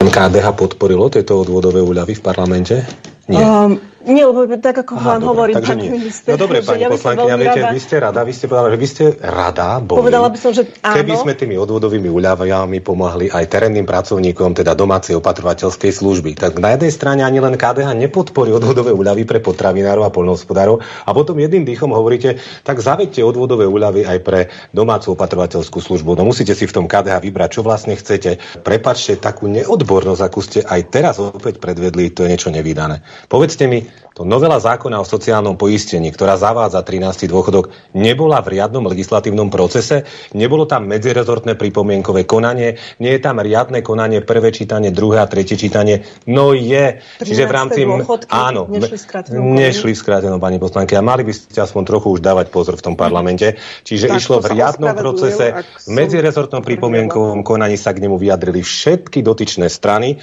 KDH 0.00 0.56
podporilo 0.56 1.12
tieto 1.12 1.44
odvodové 1.44 1.84
úľavy 1.84 2.16
v 2.16 2.22
parlamente? 2.24 2.80
Nie. 3.28 3.44
Um, 3.44 3.76
nie, 4.00 4.24
lebo 4.24 4.48
tak 4.56 4.80
ako 4.80 4.96
Aha, 4.96 5.04
vám 5.16 5.22
hovorím, 5.28 5.60
takže 5.60 5.76
nie. 5.76 5.92
minister. 5.92 6.32
No 6.32 6.40
dobre, 6.40 6.64
pani 6.64 6.84
ja 6.84 6.88
poslankyňa, 6.88 7.34
viete, 7.36 7.60
rada. 7.60 7.74
vy 7.76 7.80
ste 7.80 7.96
rada, 8.00 8.20
vy 8.24 8.32
ste 8.32 8.44
povedala, 8.48 8.68
že 8.72 8.78
vy 8.80 8.88
ste 8.88 9.04
rada 9.20 9.68
boli. 9.84 9.98
Povedala 10.00 10.28
by 10.32 10.38
som, 10.40 10.50
že 10.56 10.62
áno. 10.80 10.96
Keby 10.96 11.12
sme 11.20 11.32
tými 11.36 11.56
odvodovými 11.60 12.08
úľavami 12.08 12.78
pomohli 12.80 13.28
aj 13.28 13.44
terénnym 13.52 13.84
pracovníkom, 13.84 14.56
teda 14.56 14.72
domácej 14.72 15.20
opatrovateľskej 15.20 15.92
služby, 15.92 16.32
tak 16.40 16.56
na 16.56 16.72
jednej 16.72 16.92
strane 16.96 17.20
ani 17.20 17.44
len 17.44 17.60
KDH 17.60 17.92
nepodporí 17.92 18.56
odvodové 18.56 18.96
úľavy 18.96 19.28
pre 19.28 19.44
potravinárov 19.44 20.08
a 20.08 20.10
poľnohospodárov 20.10 20.80
a 20.80 21.10
potom 21.12 21.36
jedným 21.36 21.68
dýchom 21.68 21.92
hovoríte, 21.92 22.40
tak 22.64 22.80
zavedte 22.80 23.20
odvodové 23.20 23.68
úľavy 23.68 24.08
aj 24.08 24.18
pre 24.24 24.48
domácu 24.72 25.12
opatrovateľskú 25.12 25.76
službu. 25.76 26.16
No 26.16 26.24
musíte 26.24 26.56
si 26.56 26.64
v 26.64 26.72
tom 26.72 26.88
KDH 26.88 27.20
vybrať, 27.20 27.60
čo 27.60 27.60
vlastne 27.60 27.92
chcete. 28.00 28.40
Prepačte 28.64 29.20
takú 29.20 29.44
neodbornosť, 29.44 30.22
akú 30.24 30.40
ste 30.40 30.64
aj 30.64 30.80
teraz 30.88 31.20
opäť 31.20 31.60
predvedli, 31.60 32.08
to 32.08 32.24
je 32.24 32.32
niečo 32.32 32.48
nevydané. 32.48 33.04
Povedzte 33.28 33.68
mi, 33.68 33.89
to 34.14 34.26
novela 34.26 34.60
zákona 34.60 35.00
o 35.00 35.06
sociálnom 35.06 35.56
poistení, 35.56 36.12
ktorá 36.12 36.36
zavádza 36.36 36.82
13. 36.84 37.30
dôchodok, 37.30 37.72
nebola 37.96 38.42
v 38.44 38.58
riadnom 38.58 38.84
legislatívnom 38.84 39.48
procese, 39.48 40.04
nebolo 40.36 40.66
tam 40.66 40.84
medzirezortné 40.90 41.54
pripomienkové 41.54 42.26
konanie, 42.28 42.76
nie 43.00 43.12
je 43.16 43.20
tam 43.22 43.40
riadne 43.40 43.80
konanie, 43.80 44.20
prvé 44.20 44.52
čítanie, 44.52 44.92
druhé 44.92 45.22
a 45.22 45.30
tretie 45.30 45.56
čítanie. 45.56 46.04
No 46.26 46.52
je. 46.52 47.00
Čiže 47.22 47.48
v 47.48 47.52
rámci... 47.54 47.80
Áno. 48.28 48.68
Nešli 48.68 49.94
skrátenou, 49.94 50.36
pani 50.42 50.60
poslanky. 50.60 50.98
A 50.98 51.02
mali 51.02 51.24
by 51.24 51.32
ste 51.32 51.62
aspoň 51.62 51.82
trochu 51.86 52.18
už 52.18 52.20
dávať 52.20 52.52
pozor 52.52 52.76
v 52.76 52.92
tom 52.92 52.94
parlamente. 52.98 53.56
Čiže 53.86 54.10
tak, 54.10 54.18
išlo 54.20 54.36
v 54.42 54.58
riadnom 54.58 54.92
procese, 54.98 55.64
v 55.64 55.88
medzirezortnom 55.88 56.60
pripomienkovom 56.60 57.40
konaní 57.46 57.80
sa 57.80 57.96
k 57.96 58.04
nemu 58.04 58.20
vyjadrili 58.20 58.60
všetky 58.60 59.24
dotyčné 59.24 59.70
strany. 59.72 60.20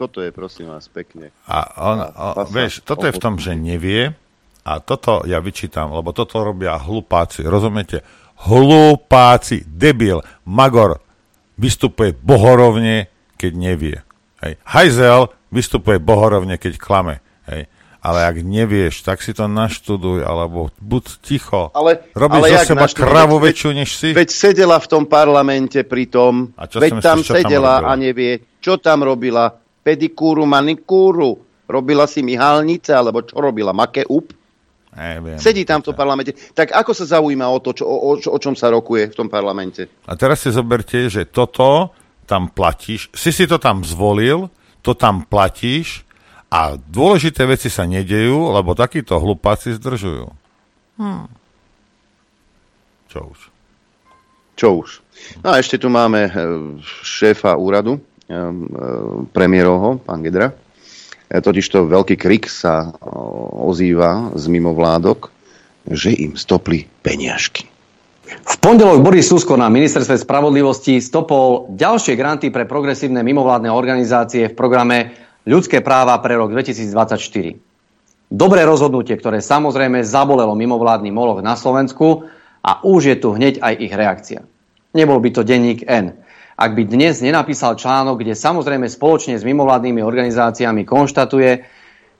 Toto 0.00 0.24
je, 0.24 0.32
prosím 0.32 0.72
vás, 0.72 0.88
pekne. 0.88 1.28
A 1.44 1.76
on, 1.76 2.00
o, 2.00 2.48
vieš, 2.48 2.80
toto 2.80 3.04
je 3.04 3.12
v 3.12 3.20
tom, 3.20 3.36
že 3.36 3.52
nevie 3.52 4.16
a 4.64 4.80
toto 4.80 5.28
ja 5.28 5.44
vyčítam, 5.44 5.92
lebo 5.92 6.16
toto 6.16 6.40
robia 6.40 6.80
hlupáci, 6.80 7.44
rozumiete? 7.44 8.00
Hlupáci, 8.48 9.60
debil, 9.68 10.24
magor 10.48 11.04
vystupuje 11.60 12.16
bohorovne, 12.16 13.12
keď 13.36 13.52
nevie. 13.52 14.00
Hej. 14.40 14.56
Hajzel 14.64 15.28
vystupuje 15.52 16.00
bohorovne, 16.00 16.56
keď 16.56 16.80
klame. 16.80 17.20
Hej. 17.44 17.68
Ale 18.00 18.24
ak 18.24 18.40
nevieš, 18.40 19.04
tak 19.04 19.20
si 19.20 19.36
to 19.36 19.44
naštuduj, 19.44 20.24
alebo 20.24 20.72
buď 20.80 21.04
ticho. 21.20 21.68
Ale, 21.76 22.08
Robíš 22.16 22.40
ale 22.40 22.48
zo 22.56 22.72
seba 22.72 22.88
kravu 22.88 23.36
veď, 23.36 23.52
väčšiu, 23.52 23.70
než 23.76 23.90
si. 23.92 24.08
Veď 24.16 24.28
sedela 24.32 24.80
v 24.80 24.88
tom 24.88 25.04
parlamente 25.04 25.84
pri 25.84 26.08
tom, 26.08 26.56
veď 26.56 26.96
myslíš, 26.96 27.04
tam 27.04 27.20
sedela 27.20 27.84
tam 27.84 27.92
a 27.92 28.00
nevie, 28.00 28.40
čo 28.64 28.80
tam 28.80 29.04
robila. 29.04 29.59
Pedikúru, 29.80 30.44
manikúru. 30.44 31.40
Robila 31.70 32.04
si 32.10 32.20
myhalnice, 32.20 32.90
alebo 32.92 33.22
čo 33.22 33.38
robila? 33.38 33.70
Make 33.70 34.04
up? 34.10 34.34
Neviem. 34.90 35.38
Sedí 35.38 35.62
tam 35.62 35.86
v 35.86 35.90
tom 35.90 35.96
parlamente. 35.96 36.34
Tak 36.34 36.74
ako 36.74 36.90
sa 36.90 37.18
zaujíma 37.18 37.46
o 37.46 37.62
to, 37.62 37.70
čo, 37.78 37.86
o, 37.86 38.10
o, 38.10 38.12
o 38.18 38.38
čom 38.42 38.58
sa 38.58 38.74
rokuje 38.74 39.14
v 39.14 39.16
tom 39.16 39.30
parlamente? 39.30 39.86
A 40.10 40.18
teraz 40.18 40.42
si 40.42 40.50
zoberte, 40.50 41.06
že 41.06 41.30
toto 41.30 41.94
tam 42.26 42.50
platíš, 42.50 43.10
si 43.14 43.30
si 43.30 43.46
to 43.46 43.62
tam 43.62 43.86
zvolil, 43.86 44.50
to 44.82 44.98
tam 44.98 45.22
platíš, 45.26 46.02
a 46.50 46.74
dôležité 46.74 47.46
veci 47.46 47.70
sa 47.70 47.86
nedejú, 47.86 48.50
lebo 48.50 48.74
takíto 48.74 49.22
hlupáci 49.22 49.78
zdržujú. 49.78 50.26
Hmm. 50.98 51.30
Čo 53.06 53.30
už? 53.30 53.38
Čo 54.58 54.68
už? 54.82 54.88
No 55.46 55.54
a 55.54 55.62
ešte 55.62 55.78
tu 55.78 55.86
máme 55.86 56.26
e, 56.26 56.30
šéfa 57.06 57.54
úradu, 57.54 58.02
premiérovho, 59.34 59.98
pán 59.98 60.22
Gedra. 60.22 60.54
Totižto 61.30 61.86
veľký 61.86 62.18
krik 62.18 62.50
sa 62.50 62.90
ozýva 63.54 64.34
z 64.34 64.44
mimovládok, 64.50 65.30
že 65.86 66.10
im 66.14 66.34
stopli 66.34 66.86
peniažky. 67.06 67.70
V 68.30 68.56
pondelok 68.62 69.02
Boris 69.02 69.26
Susko 69.26 69.58
na 69.58 69.66
ministerstve 69.66 70.14
spravodlivosti 70.14 71.02
stopol 71.02 71.70
ďalšie 71.74 72.14
granty 72.14 72.54
pre 72.54 72.62
progresívne 72.66 73.26
mimovládne 73.26 73.70
organizácie 73.70 74.50
v 74.50 74.54
programe 74.54 75.18
ľudské 75.46 75.82
práva 75.82 76.14
pre 76.22 76.38
rok 76.38 76.54
2024. 76.54 77.58
Dobré 78.30 78.62
rozhodnutie, 78.62 79.18
ktoré 79.18 79.42
samozrejme 79.42 80.06
zabolelo 80.06 80.54
mimovládny 80.54 81.10
moloch 81.10 81.42
na 81.42 81.58
Slovensku 81.58 82.30
a 82.62 82.78
už 82.86 83.10
je 83.10 83.16
tu 83.18 83.34
hneď 83.34 83.58
aj 83.58 83.74
ich 83.82 83.90
reakcia. 83.90 84.40
Nebol 84.94 85.18
by 85.18 85.30
to 85.34 85.42
denník 85.42 85.82
N. 85.90 86.14
Ak 86.60 86.76
by 86.76 86.84
dnes 86.84 87.24
nenapísal 87.24 87.72
článok, 87.72 88.20
kde 88.20 88.36
samozrejme 88.36 88.84
spoločne 88.84 89.40
s 89.40 89.48
mimovládnymi 89.48 90.04
organizáciami 90.04 90.84
konštatuje, 90.84 91.64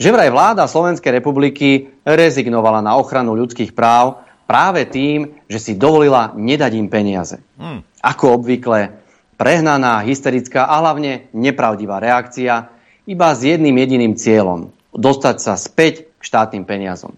že 0.01 0.09
vraj 0.09 0.33
vláda 0.33 0.65
Slovenskej 0.65 1.21
republiky 1.21 1.93
rezignovala 2.09 2.81
na 2.81 2.97
ochranu 2.97 3.37
ľudských 3.37 3.77
práv 3.77 4.25
práve 4.49 4.89
tým, 4.89 5.45
že 5.45 5.61
si 5.61 5.73
dovolila 5.77 6.33
nedať 6.33 6.73
im 6.73 6.89
peniaze. 6.89 7.37
Hmm. 7.61 7.85
Ako 8.01 8.41
obvykle, 8.41 8.97
prehnaná, 9.37 10.01
hysterická 10.09 10.73
a 10.73 10.81
hlavne 10.81 11.29
nepravdivá 11.37 12.01
reakcia, 12.01 12.73
iba 13.05 13.29
s 13.37 13.45
jedným 13.45 13.77
jediným 13.77 14.17
cieľom. 14.17 14.73
Dostať 14.97 15.37
sa 15.37 15.61
späť 15.61 16.09
k 16.17 16.23
štátnym 16.25 16.65
peniazom. 16.65 17.13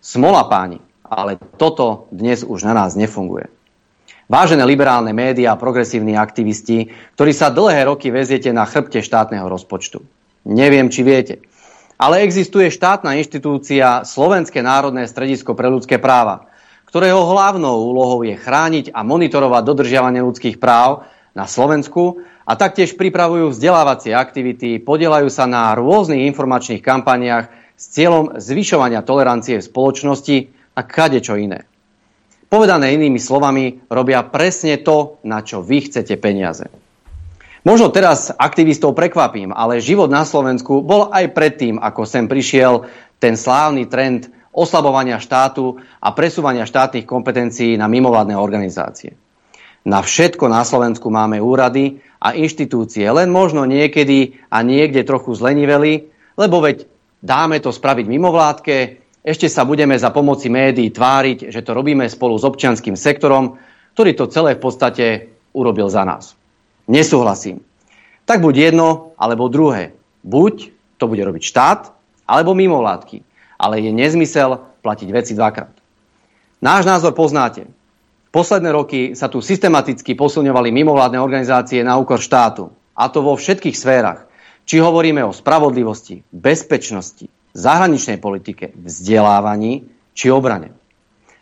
Smola 0.00 0.48
páni, 0.48 0.80
ale 1.04 1.36
toto 1.60 2.08
dnes 2.08 2.48
už 2.48 2.64
na 2.64 2.72
nás 2.72 2.96
nefunguje. 2.96 3.52
Vážené 4.26 4.66
liberálne 4.66 5.14
médiá 5.14 5.54
a 5.54 5.60
progresívni 5.60 6.18
aktivisti, 6.18 6.90
ktorí 7.14 7.30
sa 7.30 7.46
dlhé 7.46 7.86
roky 7.86 8.10
veziete 8.10 8.50
na 8.50 8.66
chrbte 8.66 8.98
štátneho 8.98 9.46
rozpočtu. 9.46 10.02
Neviem, 10.50 10.90
či 10.90 11.06
viete, 11.06 11.34
ale 11.94 12.26
existuje 12.26 12.66
štátna 12.66 13.14
inštitúcia 13.22 14.02
Slovenské 14.02 14.66
národné 14.66 15.06
stredisko 15.06 15.54
pre 15.54 15.70
ľudské 15.70 16.02
práva, 16.02 16.50
ktorého 16.90 17.22
hlavnou 17.22 17.86
úlohou 17.86 18.26
je 18.26 18.34
chrániť 18.34 18.90
a 18.90 19.06
monitorovať 19.06 19.62
dodržiavanie 19.62 20.18
ľudských 20.26 20.58
práv 20.58 21.06
na 21.38 21.46
Slovensku 21.46 22.26
a 22.42 22.58
taktiež 22.58 22.98
pripravujú 22.98 23.54
vzdelávacie 23.54 24.10
aktivity, 24.10 24.82
podielajú 24.82 25.30
sa 25.30 25.46
na 25.46 25.70
rôznych 25.78 26.26
informačných 26.34 26.82
kampaniách 26.82 27.46
s 27.78 27.84
cieľom 27.94 28.42
zvyšovania 28.42 29.06
tolerancie 29.06 29.62
v 29.62 29.68
spoločnosti 29.70 30.36
a 30.74 30.80
kade 30.82 31.22
čo 31.22 31.38
iné. 31.38 31.62
Povedané 32.46 32.94
inými 32.94 33.18
slovami, 33.18 33.82
robia 33.90 34.22
presne 34.22 34.78
to, 34.78 35.18
na 35.26 35.42
čo 35.42 35.66
vy 35.66 35.90
chcete 35.90 36.14
peniaze. 36.22 36.70
Možno 37.66 37.90
teraz 37.90 38.30
aktivistov 38.30 38.94
prekvapím, 38.94 39.50
ale 39.50 39.82
život 39.82 40.06
na 40.06 40.22
Slovensku 40.22 40.86
bol 40.86 41.10
aj 41.10 41.34
predtým, 41.34 41.82
ako 41.82 42.06
sem 42.06 42.30
prišiel 42.30 42.86
ten 43.18 43.34
slávny 43.34 43.90
trend 43.90 44.30
oslabovania 44.54 45.18
štátu 45.18 45.82
a 45.98 46.14
presúvania 46.14 46.62
štátnych 46.62 47.02
kompetencií 47.02 47.74
na 47.74 47.90
mimovládne 47.90 48.38
organizácie. 48.38 49.18
Na 49.82 49.98
všetko 50.02 50.46
na 50.46 50.62
Slovensku 50.62 51.10
máme 51.10 51.42
úrady 51.42 51.98
a 52.22 52.38
inštitúcie, 52.38 53.06
len 53.10 53.34
možno 53.34 53.66
niekedy 53.66 54.38
a 54.46 54.62
niekde 54.62 55.02
trochu 55.02 55.34
zleniveli, 55.34 56.06
lebo 56.38 56.62
veď 56.62 56.86
dáme 57.18 57.58
to 57.58 57.74
spraviť 57.74 58.06
mimovládke, 58.06 58.76
ešte 59.26 59.50
sa 59.50 59.66
budeme 59.66 59.98
za 59.98 60.14
pomoci 60.14 60.46
médií 60.46 60.94
tváriť, 60.94 61.50
že 61.50 61.66
to 61.66 61.74
robíme 61.74 62.06
spolu 62.06 62.38
s 62.38 62.46
občianským 62.46 62.94
sektorom, 62.94 63.58
ktorý 63.98 64.14
to 64.14 64.30
celé 64.30 64.54
v 64.54 64.62
podstate 64.62 65.04
urobil 65.50 65.90
za 65.90 66.06
nás. 66.06 66.38
Nesúhlasím. 66.86 67.66
Tak 68.22 68.38
buď 68.38 68.70
jedno, 68.70 69.18
alebo 69.18 69.50
druhé. 69.50 69.98
Buď 70.22 70.70
to 70.94 71.10
bude 71.10 71.26
robiť 71.26 71.42
štát, 71.42 71.90
alebo 72.22 72.54
mimovládky. 72.54 73.26
Ale 73.58 73.82
je 73.82 73.90
nezmysel 73.90 74.62
platiť 74.86 75.08
veci 75.10 75.34
dvakrát. 75.34 75.74
Náš 76.62 76.86
názor 76.86 77.10
poznáte. 77.10 77.66
Posledné 78.30 78.70
roky 78.70 79.00
sa 79.18 79.26
tu 79.26 79.42
systematicky 79.42 80.14
posilňovali 80.14 80.70
mimovládne 80.70 81.18
organizácie 81.18 81.82
na 81.82 81.98
úkor 81.98 82.22
štátu. 82.22 82.70
A 82.94 83.10
to 83.10 83.26
vo 83.26 83.34
všetkých 83.34 83.74
sférach. 83.74 84.30
Či 84.66 84.78
hovoríme 84.82 85.22
o 85.26 85.34
spravodlivosti, 85.34 86.22
bezpečnosti, 86.30 87.26
zahraničnej 87.56 88.20
politike, 88.20 88.76
vzdelávaní 88.76 89.88
či 90.12 90.28
obrane. 90.28 90.76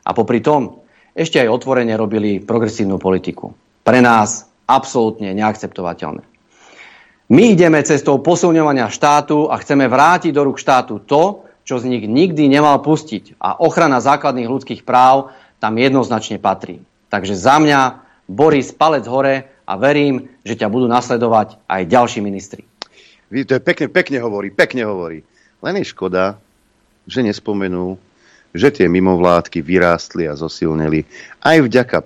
A 0.07 0.15
popri 0.15 0.39
tom 0.39 0.87
ešte 1.15 1.43
aj 1.43 1.51
otvorene 1.51 1.95
robili 1.99 2.39
progresívnu 2.39 3.03
politiku. 3.03 3.51
Pre 3.83 3.99
nás 3.99 4.47
absolútne 4.71 5.35
neakceptovateľné. 5.35 6.23
My 7.25 7.45
ideme 7.57 7.81
cestou 7.83 8.21
posilňovania 8.21 8.93
štátu 8.93 9.49
a 9.49 9.59
chceme 9.59 9.89
vrátiť 9.89 10.31
do 10.31 10.45
rúk 10.45 10.61
štátu 10.61 11.01
to, 11.03 11.49
čo 11.65 11.81
z 11.81 11.89
nich 11.89 12.05
nikdy 12.05 12.47
nemal 12.47 12.85
pustiť. 12.85 13.41
A 13.41 13.57
ochrana 13.65 14.05
základných 14.05 14.49
ľudských 14.49 14.85
práv 14.85 15.33
tam 15.57 15.81
jednoznačne 15.81 16.37
patrí. 16.37 16.85
Takže 17.09 17.33
za 17.33 17.57
mňa, 17.57 18.05
Boris, 18.29 18.77
palec 18.77 19.09
hore 19.09 19.49
a 19.65 19.73
verím, 19.81 20.29
že 20.45 20.61
ťa 20.61 20.69
budú 20.69 20.85
nasledovať 20.85 21.57
aj 21.65 21.83
ďalší 21.89 22.21
ministri. 22.21 22.69
To 23.33 23.53
je 23.57 23.62
pekne, 23.65 23.89
pekne 23.89 24.21
hovorí, 24.21 24.53
pekne 24.53 24.85
hovorí. 24.85 25.25
Len 25.65 25.81
je 25.81 25.89
škoda, 25.89 26.37
že 27.09 27.25
nespomenú, 27.25 27.97
že 28.53 28.69
tie 28.71 28.87
mimovládky 28.87 29.65
vyrástli 29.65 30.29
a 30.29 30.37
zosilneli 30.37 31.09
aj 31.41 31.57
vďaka 31.65 31.99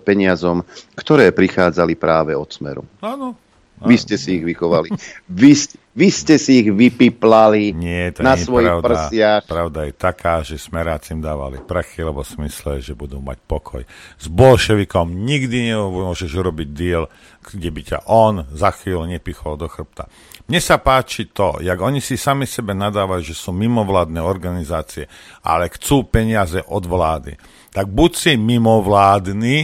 peniazom, 0.00 0.62
ktoré 0.94 1.34
prichádzali 1.34 1.98
práve 1.98 2.32
od 2.32 2.48
Smeru. 2.48 2.86
Áno, 3.02 3.34
vy 3.80 3.96
ste 3.96 4.20
si 4.20 4.40
ich 4.40 4.44
vychovali. 4.44 4.92
Vy, 5.28 5.56
vy 5.96 6.08
ste 6.12 6.36
si 6.36 6.64
ich 6.64 6.68
vypiplali 6.68 7.72
Nie, 7.72 8.12
to 8.12 8.20
na 8.20 8.36
nie 8.36 8.44
svojich 8.44 8.76
pravda. 8.76 8.86
prsiach. 8.86 9.42
Pravda 9.48 9.80
je 9.88 9.94
taká, 9.96 10.34
že 10.44 10.60
smeráci 10.60 11.16
im 11.16 11.24
dávali 11.24 11.60
prachy, 11.64 12.04
lebo 12.04 12.20
si 12.20 12.36
mysleli, 12.40 12.84
že 12.84 12.92
budú 12.92 13.24
mať 13.24 13.40
pokoj. 13.48 13.82
S 14.20 14.26
bolševikom 14.28 15.16
nikdy 15.24 15.72
nemôžeš 15.72 16.28
urobiť 16.28 16.68
deal, 16.76 17.08
kde 17.40 17.68
by 17.72 17.80
ťa 17.80 17.98
on 18.04 18.44
za 18.52 18.68
chvíľu 18.76 19.08
nepichol 19.08 19.56
do 19.56 19.64
chrbta. 19.64 20.12
Mne 20.50 20.58
sa 20.58 20.82
páči 20.82 21.30
to, 21.30 21.62
jak 21.62 21.78
oni 21.78 22.02
si 22.02 22.18
sami 22.18 22.42
sebe 22.42 22.74
nadávajú, 22.74 23.22
že 23.22 23.38
sú 23.38 23.54
mimovládne 23.54 24.18
organizácie, 24.18 25.06
ale 25.46 25.70
chcú 25.70 26.10
peniaze 26.10 26.58
od 26.66 26.90
vlády. 26.90 27.38
Tak 27.70 27.86
buď 27.86 28.10
si 28.18 28.32
mimovládny, 28.34 29.56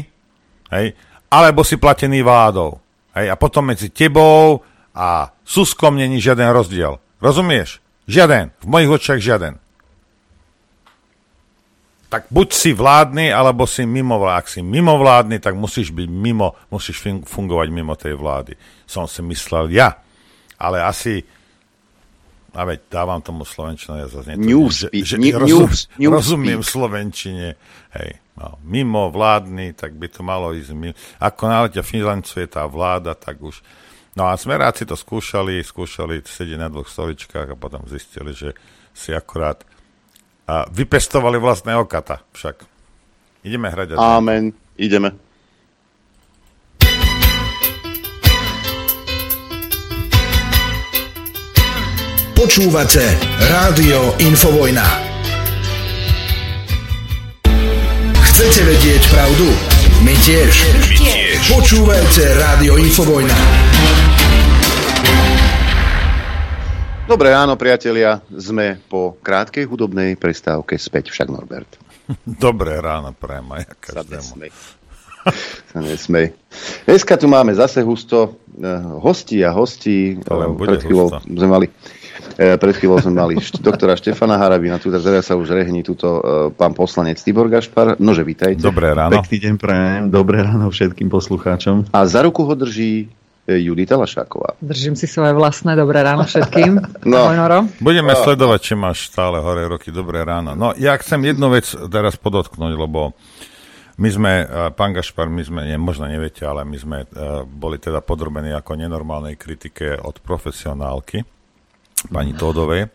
hej, 0.71 0.87
alebo 1.27 1.67
si 1.67 1.75
platený 1.75 2.23
vládou. 2.23 2.79
Hej, 3.19 3.35
a 3.35 3.35
potom 3.35 3.67
medzi 3.67 3.91
tebou 3.91 4.63
a 4.95 5.35
Suskom 5.43 5.99
není 5.99 6.23
žiaden 6.23 6.55
rozdiel. 6.55 7.03
Rozumieš? 7.19 7.83
Žiaden. 8.07 8.55
V 8.63 8.67
mojich 8.71 8.91
očiach 8.95 9.19
žiaden. 9.19 9.59
Tak 12.07 12.31
buď 12.31 12.49
si 12.55 12.71
vládny, 12.71 13.35
alebo 13.35 13.67
si 13.67 13.83
mimovládny. 13.83 14.39
Ak 14.39 14.47
si 14.47 14.63
mimovládny, 14.63 15.43
tak 15.43 15.59
musíš 15.59 15.91
byť 15.91 16.07
mimo, 16.07 16.55
musíš 16.71 17.03
fungovať 17.27 17.69
mimo 17.75 17.99
tej 17.99 18.15
vlády. 18.15 18.55
Som 18.87 19.11
si 19.11 19.19
myslel 19.27 19.75
ja. 19.75 20.06
Ale 20.57 20.83
asi 20.83 21.25
a 22.57 22.65
veď 22.65 22.89
dávam 22.89 23.21
tomu 23.21 23.45
slovenčinu, 23.45 24.01
ja 24.01 24.09
zase 24.09 24.33
netvrdím, 24.33 24.73
že, 24.73 24.89
že 25.05 25.17
new, 25.21 25.37
rozum, 25.37 25.69
new, 26.01 26.09
rozumiem 26.09 26.65
slovenčine. 26.65 27.53
Hej, 27.93 28.17
no, 28.33 28.57
mimo 28.65 29.13
vládny, 29.13 29.77
tak 29.77 29.93
by 29.93 30.09
to 30.09 30.25
malo 30.25 30.57
ísť. 30.57 30.73
Ako 31.21 31.53
náleďa 31.53 31.85
financuje 31.85 32.49
tá 32.49 32.65
vláda, 32.65 33.13
tak 33.13 33.45
už 33.45 33.61
No 34.17 34.33
a 34.33 34.33
smeráci 34.41 34.89
to 34.89 34.97
skúšali, 34.97 35.61
skúšali 35.61 36.25
sedieť 36.25 36.57
na 36.57 36.73
dvoch 36.73 36.89
stoličkách 36.89 37.53
a 37.53 37.61
potom 37.61 37.85
zistili, 37.85 38.33
že 38.33 38.57
si 38.97 39.13
akurát 39.13 39.61
a 40.49 40.65
vypestovali 40.73 41.37
vlastného 41.37 41.85
kata 41.85 42.25
však. 42.33 42.65
Ideme 43.45 43.69
hrať. 43.69 44.01
Amen. 44.01 44.57
Ideme. 44.81 45.13
Počúvate 52.37 53.01
Rádio 53.49 54.13
Infovojna. 54.21 54.85
Chcete 58.13 58.61
vedieť 58.61 59.03
pravdu? 59.09 59.49
My 60.05 60.13
tiež. 60.21 60.53
My 60.53 60.85
tiež. 61.01 61.41
Počúvajte 61.49 62.37
Rádio 62.37 62.77
Infovojna. 62.77 63.33
Dobre 67.09 67.33
ráno, 67.33 67.57
priatelia. 67.57 68.21
Sme 68.29 68.85
po 68.85 69.17
krátkej 69.25 69.65
hudobnej 69.65 70.21
prestávke 70.21 70.77
späť 70.77 71.17
však 71.17 71.33
Norbert. 71.33 71.81
Dobré 72.45 72.85
ráno, 72.85 73.17
prajem 73.17 73.49
aj 73.49 73.81
každému. 73.81 74.53
Sa 75.73 75.81
nesmej. 75.81 76.37
Dneska 76.85 77.17
tu 77.17 77.33
máme 77.33 77.57
zase 77.57 77.81
husto 77.81 78.37
eh, 78.61 78.77
hostí 79.01 79.41
a 79.41 79.57
hostí. 79.57 80.21
To 80.29 80.37
len 80.37 80.53
Eh, 80.53 80.59
bude 80.61 80.77
Pred 80.77 80.85
chvíľou 80.85 81.09
sme 81.25 81.49
mali 81.49 81.67
pred 82.37 82.75
chvíľou 82.77 83.01
sme 83.01 83.17
mali 83.17 83.41
št- 83.41 83.65
doktora 83.65 83.97
Štefana 83.97 84.37
Harabina, 84.37 84.77
tu 84.77 84.93
teraz 84.93 85.25
sa 85.25 85.35
už 85.35 85.57
rehní 85.57 85.81
tuto 85.81 86.21
eh, 86.21 86.23
pán 86.53 86.77
poslanec 86.77 87.17
Tibor 87.17 87.49
Gašpar. 87.49 87.97
Nože, 87.97 88.23
vítajte. 88.23 88.61
Dobré 88.61 88.93
ráno. 88.93 89.17
Pekný 89.25 89.37
deň 89.41 89.55
prajem, 89.57 90.03
dobré 90.13 90.45
ráno 90.45 90.69
všetkým 90.69 91.09
poslucháčom. 91.09 91.89
A 91.97 91.99
za 92.05 92.21
ruku 92.21 92.45
ho 92.45 92.53
drží 92.53 93.09
eh, 93.49 93.65
Judita 93.65 93.97
Lašáková. 93.97 94.61
Držím 94.61 95.01
si 95.01 95.09
svoje 95.09 95.33
vlastné 95.33 95.73
dobré 95.73 96.05
ráno 96.05 96.29
všetkým. 96.29 96.73
No. 97.07 97.31
Ahoj, 97.31 97.39
Noro. 97.39 97.59
Budeme 97.79 98.13
sledovať, 98.19 98.61
či 98.61 98.75
máš 98.75 99.07
stále 99.09 99.39
hore 99.39 99.65
roky. 99.71 99.95
Dobré 99.95 100.27
ráno. 100.27 100.59
No, 100.59 100.75
ja 100.75 100.99
chcem 100.99 101.23
jednu 101.23 101.55
vec 101.55 101.71
teraz 101.87 102.19
podotknúť, 102.19 102.75
lebo 102.75 103.15
my 103.97 104.09
sme, 104.13 104.33
pán 104.77 104.93
Gašpar, 104.93 105.31
my 105.31 105.41
sme, 105.41 105.61
nie, 105.65 105.79
možno 105.81 106.05
neviete, 106.05 106.45
ale 106.45 106.69
my 106.69 106.77
sme 106.77 106.99
eh, 107.01 107.09
boli 107.47 107.79
teda 107.81 108.03
podrobení 108.05 108.53
ako 108.53 108.77
nenormálnej 108.77 109.39
kritike 109.39 109.97
od 110.03 110.19
profesionálky, 110.21 111.23
pani 112.09 112.33
Tódovej. 112.33 112.89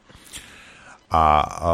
A, 1.12 1.24
a 1.44 1.70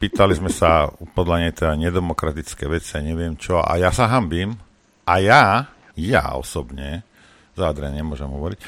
pýtali 0.00 0.32
sme 0.38 0.48
sa 0.48 0.88
podľa 1.12 1.36
nej 1.44 1.52
teda 1.52 1.74
nedemokratické 1.76 2.64
veci, 2.70 2.96
a 2.96 3.04
neviem 3.04 3.36
čo. 3.36 3.60
A 3.60 3.76
ja 3.76 3.92
sa 3.92 4.08
hambím. 4.08 4.56
A 5.04 5.18
ja, 5.18 5.66
ja 5.98 6.24
osobne, 6.38 7.02
za 7.58 7.68
Adriana 7.68 7.98
nemôžem 7.98 8.30
hovoriť, 8.30 8.58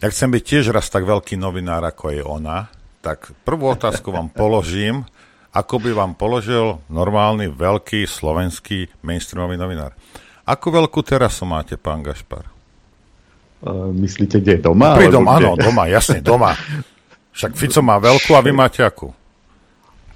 ja 0.00 0.08
chcem 0.08 0.32
byť 0.32 0.42
tiež 0.42 0.64
raz 0.72 0.88
tak 0.88 1.04
veľký 1.04 1.36
novinár, 1.36 1.84
ako 1.84 2.04
je 2.16 2.22
ona, 2.24 2.72
tak 3.04 3.36
prvú 3.44 3.68
otázku 3.76 4.08
vám 4.08 4.32
položím, 4.32 5.04
ako 5.52 5.82
by 5.82 5.90
vám 5.92 6.12
položil 6.16 6.80
normálny, 6.88 7.52
veľký, 7.52 8.06
slovenský 8.06 8.88
mainstreamový 9.04 9.60
novinár. 9.60 9.92
Akú 10.46 10.72
veľkú 10.72 11.04
terasu 11.04 11.44
máte, 11.44 11.76
pán 11.76 12.00
Gašpar? 12.00 12.48
Uh, 13.60 13.92
myslíte, 13.92 14.40
kde 14.40 14.56
je 14.56 14.60
doma? 14.64 14.96
Pri 14.96 15.12
doma, 15.12 15.36
kde? 15.36 15.44
áno, 15.44 15.50
doma, 15.60 15.84
jasne, 15.84 16.24
doma. 16.24 16.56
Však 17.30 17.54
Fico 17.54 17.80
má 17.80 17.96
veľkú 17.96 18.34
a 18.34 18.40
vy 18.42 18.52
máte 18.52 18.82
akú? 18.82 19.14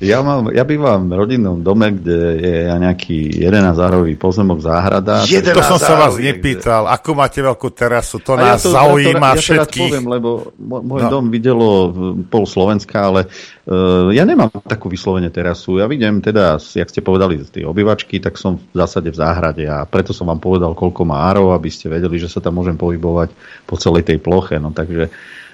Ja, 0.02 0.26
mám, 0.26 0.50
ja 0.50 0.66
bývam 0.66 1.06
v 1.06 1.14
rodinnom 1.14 1.62
dome, 1.62 1.94
kde 1.94 2.18
je 2.42 2.56
nejaký 2.66 3.40
11-zárový 3.40 4.18
pozemok 4.18 4.58
záhrada. 4.58 5.22
To 5.22 5.62
som 5.64 5.78
sa 5.78 5.94
vás 5.94 6.18
nepýtal. 6.18 6.90
Akú 6.90 7.14
máte 7.14 7.38
veľkú 7.38 7.70
terasu? 7.70 8.18
To 8.26 8.34
A 8.34 8.58
nás 8.58 8.66
zaujíma 8.66 9.32
ja 9.32 9.38
to, 9.38 9.38
ja 9.38 9.46
to 9.46 9.54
rád 9.54 9.70
všetkých. 9.70 9.90
poviem, 9.94 10.06
lebo 10.10 10.28
môj, 10.58 10.98
No. 10.98 11.08
dom 11.08 11.30
videlo 11.30 11.68
eh, 11.70 11.90
pol 12.26 12.42
Slovenska, 12.42 13.06
ale 13.06 13.30
uh, 13.30 14.10
ja 14.10 14.26
nemám 14.26 14.50
takú 14.66 14.90
vyslovene 14.90 15.30
terasu. 15.30 15.78
Ja 15.78 15.86
vidím 15.86 16.18
teda, 16.18 16.58
jak 16.58 16.90
ste 16.90 16.98
povedali, 16.98 17.38
tej 17.46 17.62
obyvačky, 17.62 18.18
tak 18.18 18.34
som 18.34 18.58
v 18.58 18.74
zásade 18.74 19.08
v 19.08 19.16
záhrade 19.16 19.62
a 19.70 19.86
preto 19.86 20.10
som 20.10 20.26
vám 20.26 20.42
povedal, 20.42 20.74
koľko 20.74 21.06
má 21.06 21.22
árov, 21.30 21.54
aby 21.54 21.70
ste 21.70 21.86
vedeli, 21.86 22.18
že 22.18 22.26
sa 22.26 22.42
tam 22.42 22.58
môžem 22.58 22.74
pohybovať 22.74 23.30
po 23.62 23.78
celej 23.78 24.10
tej 24.10 24.18
ploche. 24.18 24.58
No, 24.58 24.74
takže, 24.74 25.06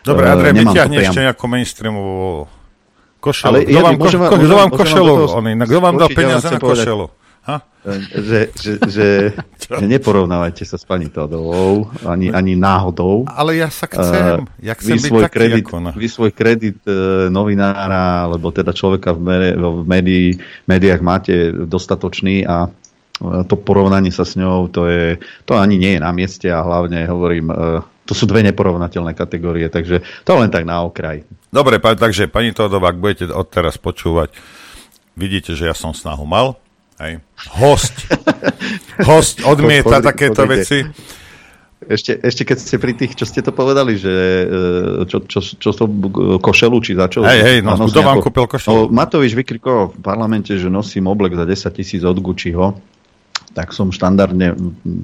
Dobre, 0.05 0.25
eh, 0.27 0.33
Andrej, 0.33 0.53
vyťahni 0.65 0.97
priam- 0.97 1.13
ešte 1.13 1.21
nejakú 1.21 1.45
mainstreamovú 1.47 2.49
košelu. 3.21 3.49
Ale 3.53 3.59
Kto 3.65 3.71
ja 3.71 3.81
vám, 3.85 3.95
môžem 4.01 4.21
ko, 4.21 4.35
môžem- 4.37 4.59
vám 4.59 4.71
košelu? 4.73 5.15
kto 5.69 5.79
vám 5.81 5.95
dal 6.01 6.09
peniaze 6.11 6.47
na 6.49 6.61
košelu? 6.61 7.07
Ha? 7.41 7.57
že, 8.13 8.53
že, 8.53 8.73
že, 8.85 9.09
že 9.81 9.85
neporovnávajte 9.89 10.69
sa 10.69 10.77
s 10.77 10.85
pani 10.85 11.09
Todovou, 11.09 11.89
ani, 12.05 12.29
ani 12.29 12.53
náhodou. 12.53 13.25
Ale 13.33 13.57
ja 13.57 13.73
sa 13.73 13.89
chcem. 13.89 14.45
Ja 14.61 14.77
chcem 14.77 15.01
vy 15.01 15.01
byť 15.01 15.09
svoj 15.09 15.23
taký 15.25 15.37
kredit, 15.41 15.65
ako 15.65 15.73
ona. 15.81 15.91
Vy 15.97 16.07
svoj 16.13 16.31
kredit 16.37 16.79
e, 16.85 17.33
novinára, 17.33 18.29
alebo 18.29 18.53
teda 18.53 18.77
človeka 18.77 19.17
v, 19.17 19.21
mere, 19.25 19.49
v 19.57 19.85
médii, 19.89 20.27
médiách 20.69 21.01
máte 21.01 21.33
dostatočný 21.65 22.45
a 22.45 22.69
to 23.21 23.55
porovnanie 23.57 24.09
sa 24.09 24.25
s 24.25 24.37
ňou, 24.37 24.73
to, 24.73 24.89
je, 24.89 25.21
to 25.45 25.53
ani 25.57 25.77
nie 25.77 25.97
je 25.97 26.01
na 26.01 26.13
mieste 26.13 26.49
a 26.49 26.65
hlavne 26.65 27.05
hovorím, 27.05 27.53
to 28.11 28.19
sú 28.19 28.27
dve 28.27 28.43
neporovnateľné 28.51 29.15
kategórie, 29.15 29.71
takže 29.71 30.03
to 30.27 30.35
len 30.35 30.51
tak 30.51 30.67
na 30.67 30.83
okraj. 30.83 31.23
Dobre, 31.55 31.79
pa, 31.79 31.95
takže 31.95 32.27
pani 32.27 32.51
Todová, 32.51 32.91
ak 32.91 32.99
budete 32.99 33.31
odteraz 33.31 33.79
počúvať, 33.79 34.35
vidíte, 35.15 35.55
že 35.55 35.71
ja 35.71 35.75
som 35.79 35.95
snahu 35.95 36.27
mal. 36.27 36.59
Hej. 36.99 37.23
Host. 37.55 37.95
Host 39.09 39.47
odmieta 39.47 40.03
Pozri- 40.03 40.09
takéto 40.11 40.43
pozrite. 40.43 40.59
veci. 40.59 40.79
Ešte, 41.81 42.13
ešte 42.21 42.45
keď 42.45 42.57
ste 42.61 42.77
pri 42.77 42.93
tých, 42.93 43.17
čo 43.17 43.25
ste 43.25 43.41
to 43.41 43.57
povedali, 43.57 43.97
že 43.97 44.13
e, 44.13 45.09
čo, 45.09 45.25
čo, 45.25 45.41
čo 45.41 45.71
som 45.73 45.89
e, 45.89 46.37
košelu, 46.37 46.77
či 46.85 46.93
za 46.93 47.09
čo? 47.09 47.25
Hej, 47.25 47.41
hej, 47.41 47.59
no, 47.65 47.73
kto 47.73 48.05
vám 48.05 48.21
kúpil 48.21 48.45
košelu? 48.45 48.75
No, 48.75 48.93
Matovič 48.93 49.33
vykrikoval 49.33 49.97
v 49.97 49.99
parlamente, 50.05 50.53
že 50.61 50.69
nosím 50.69 51.09
oblek 51.09 51.33
za 51.33 51.49
10 51.49 51.73
tisíc 51.73 52.05
od 52.05 52.21
Gucciho. 52.21 52.77
Tak 53.51 53.75
som 53.75 53.91
štandardne 53.91 54.55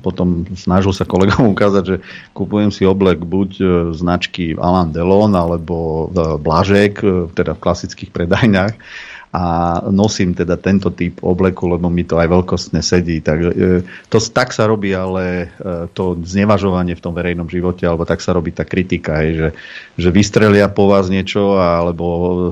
potom 0.07 0.47
snažil 0.55 0.95
sa 0.95 1.03
kolegom 1.03 1.51
ukázať, 1.55 1.85
že 1.85 1.97
kupujem 2.31 2.71
si 2.71 2.87
oblek 2.87 3.23
buď 3.27 3.51
e, 3.59 3.65
značky 3.95 4.55
Alain 4.55 4.95
Delon 4.95 5.35
alebo 5.35 6.09
e, 6.11 6.39
Blažek, 6.39 7.03
e, 7.03 7.27
teda 7.35 7.59
v 7.59 7.63
klasických 7.63 8.11
predajniach 8.15 8.75
a 9.37 9.45
nosím 9.93 10.33
teda 10.33 10.57
tento 10.57 10.89
typ 10.89 11.21
obleku, 11.21 11.69
lebo 11.69 11.93
mi 11.93 12.09
to 12.09 12.17
aj 12.17 12.31
veľkostne 12.31 12.81
sedí. 12.81 13.21
Takže 13.21 13.51
e, 13.53 13.83
to 14.09 14.17
tak 14.33 14.55
sa 14.55 14.65
robí, 14.65 14.97
ale 14.97 15.53
to 15.93 16.17
znevažovanie 16.25 16.97
v 16.97 17.05
tom 17.05 17.13
verejnom 17.13 17.51
živote, 17.51 17.85
alebo 17.85 18.09
tak 18.09 18.25
sa 18.25 18.33
robí 18.33 18.55
tá 18.55 18.65
kritika, 18.65 19.21
je, 19.27 19.33
že, 19.35 19.49
že 20.01 20.09
vystrelia 20.15 20.73
po 20.73 20.89
vás 20.89 21.13
niečo, 21.13 21.59
alebo 21.59 22.05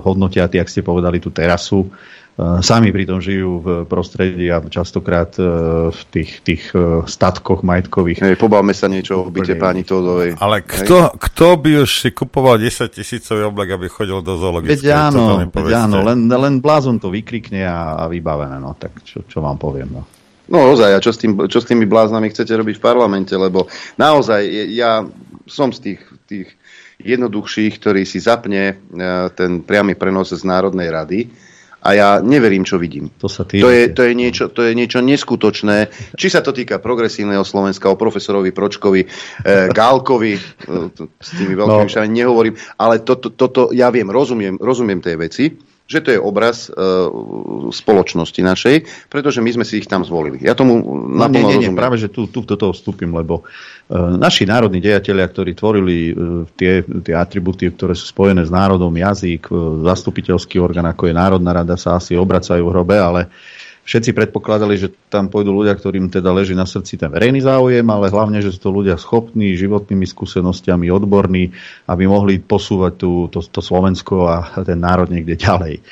hodnotia, 0.04 0.50
jak 0.50 0.68
ste 0.68 0.84
povedali, 0.84 1.22
tú 1.22 1.32
terasu. 1.32 1.88
E, 2.34 2.62
Sami 2.66 2.90
pritom 2.90 3.22
žijú 3.22 3.62
v 3.62 3.68
prostredí 3.86 4.50
a 4.50 4.58
častokrát 4.58 5.30
e, 5.38 5.46
v 5.94 6.00
tých, 6.10 6.42
tých 6.42 6.62
e, 6.74 7.06
statkoch 7.06 7.62
majetkových. 7.62 8.26
Hej, 8.26 8.34
pobavme 8.42 8.74
sa 8.74 8.90
niečo 8.90 9.22
o 9.22 9.30
byte 9.30 9.54
pani 9.54 9.86
Todovej. 9.86 10.42
Ale 10.42 10.66
kto, 10.66 11.14
kto 11.14 11.46
by 11.62 11.70
už 11.86 11.90
si 12.02 12.10
kupoval 12.10 12.58
10 12.58 12.90
tisícový 12.90 13.46
oblek, 13.46 13.78
aby 13.78 13.86
chodil 13.86 14.18
do 14.18 14.34
zoologickej? 14.34 14.82
Veď 14.82 15.14
áno, 15.14 15.46
veď 15.46 15.74
áno 15.86 16.02
len, 16.02 16.26
len 16.26 16.58
blázon 16.58 16.98
to 16.98 17.06
vykrikne 17.14 17.62
a, 17.62 18.02
a 18.02 18.04
vybavené. 18.10 18.58
No, 18.58 18.74
tak 18.74 18.98
čo, 19.06 19.22
čo 19.30 19.38
vám 19.38 19.54
poviem. 19.54 19.94
No. 19.94 20.02
No 20.44 20.74
ozaj, 20.74 20.90
a 20.90 20.98
čo 21.00 21.14
s, 21.14 21.22
tým, 21.22 21.38
čo 21.48 21.62
s 21.62 21.70
tými 21.70 21.88
bláznami 21.88 22.28
chcete 22.28 22.52
robiť 22.52 22.76
v 22.76 22.84
parlamente, 22.84 23.32
lebo 23.32 23.64
naozaj 23.96 24.44
ja 24.76 25.00
som 25.48 25.72
z 25.72 25.78
tých, 25.80 26.00
tých 26.28 26.48
jednoduchších, 27.00 27.80
ktorý 27.80 28.04
si 28.04 28.20
zapne 28.20 28.76
ten 29.34 29.64
priamy 29.64 29.96
prenos 29.96 30.36
z 30.36 30.44
Národnej 30.44 30.92
rady 30.92 31.20
a 31.84 31.88
ja 31.92 32.08
neverím, 32.24 32.64
čo 32.64 32.80
vidím. 32.80 33.12
To 33.20 33.28
sa 33.28 33.44
To 33.44 33.68
je, 33.68 33.92
to, 33.92 34.08
je 34.08 34.12
niečo, 34.16 34.48
to 34.48 34.64
je 34.64 34.72
niečo 34.72 35.04
neskutočné. 35.04 35.92
Či 36.16 36.32
sa 36.32 36.40
to 36.40 36.56
týka 36.56 36.80
progresívneho 36.80 37.44
Slovenska, 37.44 37.92
o 37.92 38.00
profesorovi 38.00 38.56
Pročkovi, 38.56 39.04
e, 39.04 39.08
Gálkovi, 39.68 40.32
e, 40.32 40.40
to, 40.96 41.12
s 41.20 41.30
tými 41.36 41.52
veľkými 41.52 41.84
No. 41.84 42.08
nehovorím, 42.08 42.54
ale 42.80 43.04
toto, 43.04 43.28
toto 43.28 43.68
ja 43.76 43.92
viem, 43.92 44.08
rozumiem, 44.08 44.56
rozumiem 44.56 45.04
tej 45.04 45.16
veci, 45.20 45.44
že 45.84 46.00
to 46.00 46.16
je 46.16 46.20
obraz 46.20 46.72
e, 46.72 46.76
spoločnosti 47.68 48.40
našej, 48.40 48.76
pretože 49.12 49.44
my 49.44 49.50
sme 49.52 49.64
si 49.68 49.84
ich 49.84 49.88
tam 49.88 50.00
zvolili. 50.00 50.40
Ja 50.40 50.56
tomu 50.56 50.80
No, 51.14 51.30
nie, 51.30 51.46
nie, 51.46 51.58
nie, 51.62 51.70
práve, 51.70 51.94
že 51.94 52.10
tu, 52.10 52.26
tu 52.26 52.42
do 52.42 52.58
toho 52.58 52.74
vstúpim, 52.74 53.06
lebo 53.14 53.46
uh, 53.46 54.18
naši 54.18 54.42
národní 54.42 54.82
dejatelia, 54.82 55.30
ktorí 55.30 55.54
tvorili 55.54 56.10
uh, 56.10 56.42
tie, 56.58 56.82
tie 56.82 57.14
atributy, 57.14 57.70
ktoré 57.70 57.94
sú 57.94 58.10
spojené 58.10 58.42
s 58.42 58.50
národom, 58.50 58.90
jazyk, 58.90 59.46
uh, 59.54 59.86
zastupiteľský 59.86 60.58
orgán, 60.58 60.90
ako 60.90 61.06
je 61.06 61.14
Národná 61.14 61.62
rada, 61.62 61.78
sa 61.78 62.02
asi 62.02 62.18
obracajú 62.18 62.66
v 62.66 62.72
hrobe, 62.74 62.96
ale 62.98 63.30
všetci 63.84 64.16
predpokladali, 64.16 64.80
že 64.80 64.92
tam 65.12 65.28
pôjdu 65.28 65.52
ľudia, 65.52 65.76
ktorým 65.76 66.08
teda 66.08 66.32
leží 66.32 66.56
na 66.56 66.64
srdci 66.64 66.96
ten 66.96 67.12
verejný 67.12 67.44
záujem, 67.44 67.84
ale 67.84 68.08
hlavne, 68.08 68.40
že 68.40 68.50
sú 68.50 68.68
to 68.68 68.70
ľudia 68.72 68.96
schopní, 68.96 69.52
životnými 69.54 70.08
skúsenostiami, 70.08 70.88
odborní, 70.88 71.52
aby 71.86 72.04
mohli 72.08 72.40
posúvať 72.40 72.92
tú, 72.96 73.12
to, 73.28 73.44
to 73.44 73.60
Slovensko 73.60 74.24
a 74.26 74.36
ten 74.64 74.80
národ 74.80 75.12
niekde 75.12 75.36
ďalej. 75.36 75.84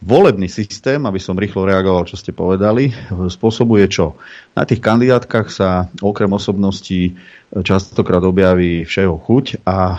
Volebný 0.00 0.48
systém, 0.48 0.96
aby 1.04 1.20
som 1.20 1.36
rýchlo 1.36 1.68
reagoval, 1.68 2.08
čo 2.08 2.16
ste 2.16 2.32
povedali, 2.32 2.88
spôsobuje 3.12 3.84
čo? 3.92 4.16
Na 4.56 4.64
tých 4.64 4.80
kandidátkach 4.80 5.52
sa 5.52 5.92
okrem 6.00 6.32
osobností 6.32 7.20
častokrát 7.52 8.24
objaví 8.24 8.88
všeho 8.88 9.20
chuť 9.20 9.60
a 9.68 9.76
e, 9.76 9.96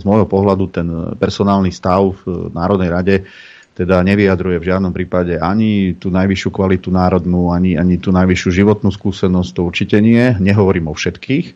z 0.00 0.02
môjho 0.02 0.26
pohľadu 0.26 0.64
ten 0.74 0.88
personálny 1.22 1.70
stav 1.70 2.18
v 2.26 2.50
Národnej 2.50 2.90
rade 2.90 3.16
teda 3.78 4.02
nevyjadruje 4.02 4.58
v 4.58 4.68
žiadnom 4.74 4.90
prípade 4.90 5.38
ani 5.38 5.94
tú 5.94 6.10
najvyššiu 6.10 6.50
kvalitu 6.50 6.90
národnú, 6.90 7.54
ani, 7.54 7.78
ani 7.78 8.02
tú 8.02 8.10
najvyššiu 8.10 8.50
životnú 8.50 8.90
skúsenosť, 8.90 9.50
to 9.54 9.62
určite 9.62 9.96
nie. 10.02 10.34
Nehovorím 10.42 10.90
o 10.90 10.98
všetkých. 10.98 11.54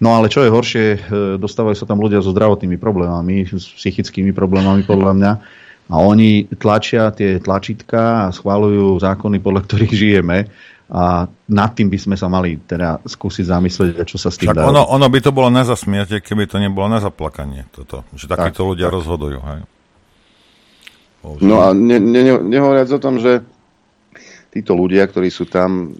No 0.00 0.16
ale 0.16 0.32
čo 0.32 0.40
je 0.40 0.48
horšie, 0.48 0.86
e, 0.96 0.98
dostávajú 1.36 1.76
sa 1.76 1.84
tam 1.84 2.00
ľudia 2.00 2.24
so 2.24 2.32
zdravotnými 2.32 2.80
problémami, 2.80 3.44
s 3.52 3.68
psychickými 3.68 4.32
problémami 4.32 4.80
podľa 4.88 5.12
mňa. 5.12 5.32
A 5.92 5.94
oni 6.00 6.48
tlačia 6.56 7.12
tie 7.12 7.36
tlačítka 7.36 8.28
a 8.28 8.32
schválujú 8.32 8.96
zákony, 9.04 9.36
podľa 9.36 9.60
ktorých 9.68 9.92
žijeme. 9.92 10.48
A 10.88 11.28
nad 11.28 11.70
tým 11.76 11.92
by 11.92 11.98
sme 12.00 12.16
sa 12.16 12.32
mali 12.32 12.56
teda 12.64 13.04
skúsiť 13.04 13.44
zamyslieť, 13.44 14.08
čo 14.08 14.16
sa 14.16 14.32
s 14.32 14.40
tým 14.40 14.56
dá. 14.56 14.64
Ono, 14.64 14.88
ono 14.88 15.04
by 15.04 15.20
to 15.20 15.36
bolo 15.36 15.52
na 15.52 15.68
zasmiate, 15.68 16.24
keby 16.24 16.48
to 16.48 16.56
nebolo 16.56 16.88
na 16.88 16.96
zaplakanie. 16.96 17.68
Toto, 17.68 18.08
že 18.16 18.24
takíto 18.24 18.64
tak, 18.64 18.68
ľudia 18.72 18.88
tak. 18.88 18.96
rozhodujú. 18.96 19.40
Hej? 19.52 19.60
No 21.22 21.62
a 21.62 21.74
ne, 21.74 21.98
ne, 21.98 22.38
nehovoriac 22.38 22.88
o 22.94 23.02
tom, 23.02 23.18
že 23.18 23.42
títo 24.54 24.78
ľudia, 24.78 25.04
ktorí 25.06 25.28
sú 25.28 25.44
tam, 25.50 25.92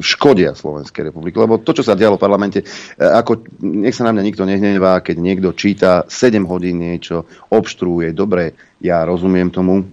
škodia 0.00 0.56
Slovenskej 0.56 1.12
republiky. 1.12 1.36
Lebo 1.36 1.60
to, 1.60 1.76
čo 1.76 1.84
sa 1.84 1.98
dialo 1.98 2.16
v 2.16 2.24
parlamente, 2.24 2.58
e, 2.62 2.66
ako, 3.02 3.46
nech 3.62 3.94
sa 3.94 4.08
na 4.08 4.12
mňa 4.16 4.24
nikto 4.24 4.44
nehnevá, 4.46 5.02
keď 5.04 5.16
niekto 5.18 5.48
číta 5.52 6.06
7 6.08 6.42
hodín 6.48 6.80
niečo, 6.80 7.28
obštruuje, 7.52 8.16
dobre, 8.16 8.56
ja 8.80 9.04
rozumiem 9.04 9.52
tomu, 9.52 9.86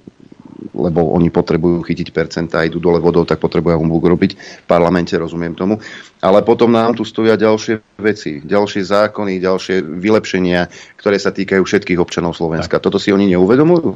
lebo 0.75 1.15
oni 1.15 1.31
potrebujú 1.31 1.81
chytiť 1.83 2.07
percenta 2.11 2.59
a 2.59 2.67
idú 2.67 2.83
dole 2.83 2.99
vodou, 2.99 3.23
tak 3.23 3.39
potrebujú 3.39 3.79
humbug 3.79 4.05
robiť. 4.05 4.31
V 4.35 4.67
parlamente 4.67 5.15
rozumiem 5.15 5.55
tomu. 5.55 5.79
Ale 6.19 6.43
potom 6.43 6.71
nám 6.75 6.99
tu 6.99 7.07
stoja 7.07 7.39
ďalšie 7.39 7.99
veci, 7.99 8.43
ďalšie 8.43 8.83
zákony, 8.83 9.39
ďalšie 9.39 9.79
vylepšenia, 9.81 10.67
ktoré 10.99 11.15
sa 11.15 11.31
týkajú 11.31 11.63
všetkých 11.63 11.99
občanov 11.99 12.35
Slovenska. 12.35 12.77
Tak. 12.77 12.83
Toto 12.91 12.99
si 12.99 13.15
oni 13.15 13.31
neuvedomujú? 13.31 13.95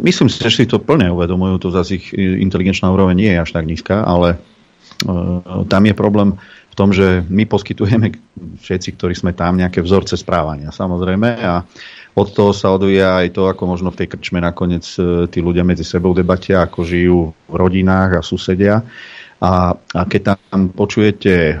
Myslím 0.00 0.30
si, 0.30 0.38
že 0.38 0.62
si 0.62 0.64
to 0.70 0.78
plne 0.78 1.10
uvedomujú. 1.10 1.66
To 1.66 1.68
zase 1.74 1.98
ich 1.98 2.14
inteligenčná 2.14 2.86
úroveň 2.88 3.18
nie 3.18 3.30
je 3.34 3.42
až 3.42 3.50
tak 3.50 3.66
nízka, 3.66 4.06
ale 4.06 4.38
uh, 5.06 5.66
tam 5.66 5.82
je 5.84 5.94
problém 5.98 6.38
v 6.70 6.74
tom, 6.76 6.92
že 6.92 7.24
my 7.26 7.48
poskytujeme 7.48 8.12
všetci, 8.60 9.00
ktorí 9.00 9.16
sme 9.16 9.32
tam, 9.32 9.56
nejaké 9.56 9.80
vzorce 9.80 10.14
správania, 10.20 10.68
samozrejme. 10.70 11.28
A 11.40 11.64
od 12.16 12.28
toho 12.32 12.56
sa 12.56 12.72
odvíja 12.72 13.20
aj 13.20 13.36
to, 13.36 13.44
ako 13.44 13.68
možno 13.68 13.92
v 13.92 14.00
tej 14.00 14.08
krčme 14.16 14.40
nakoniec 14.40 14.88
e, 14.96 15.28
tí 15.28 15.44
ľudia 15.44 15.68
medzi 15.68 15.84
sebou 15.84 16.16
debatia, 16.16 16.64
ako 16.64 16.80
žijú 16.80 17.20
v 17.44 17.54
rodinách 17.54 18.16
a 18.16 18.24
susedia. 18.24 18.80
A, 19.36 19.76
a 19.76 20.00
keď 20.08 20.40
tam 20.48 20.72
počujete 20.72 21.60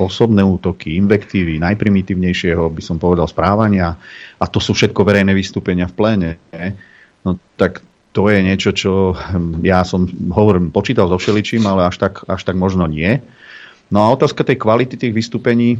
osobné 0.00 0.40
útoky, 0.40 0.96
invektívy, 0.96 1.60
najprimitívnejšieho, 1.60 2.64
by 2.72 2.80
som 2.80 2.96
povedal, 2.96 3.28
správania, 3.28 3.92
a 4.40 4.44
to 4.48 4.56
sú 4.56 4.72
všetko 4.72 5.04
verejné 5.04 5.36
vystúpenia 5.36 5.84
v 5.84 5.96
pléne, 6.00 6.30
no 7.20 7.36
tak 7.60 7.84
to 8.16 8.26
je 8.32 8.40
niečo, 8.40 8.72
čo 8.72 9.12
hm, 9.12 9.60
ja 9.62 9.84
som, 9.84 10.08
hovorím, 10.32 10.72
počítal 10.72 11.12
so 11.12 11.20
všeličím, 11.20 11.62
ale 11.68 11.92
až 11.92 12.00
tak, 12.00 12.24
až 12.24 12.40
tak 12.42 12.56
možno 12.56 12.88
nie. 12.88 13.20
No 13.90 14.06
a 14.06 14.14
otázka 14.16 14.46
tej 14.46 14.56
kvality 14.56 14.96
tých 14.96 15.12
vystúpení, 15.14 15.76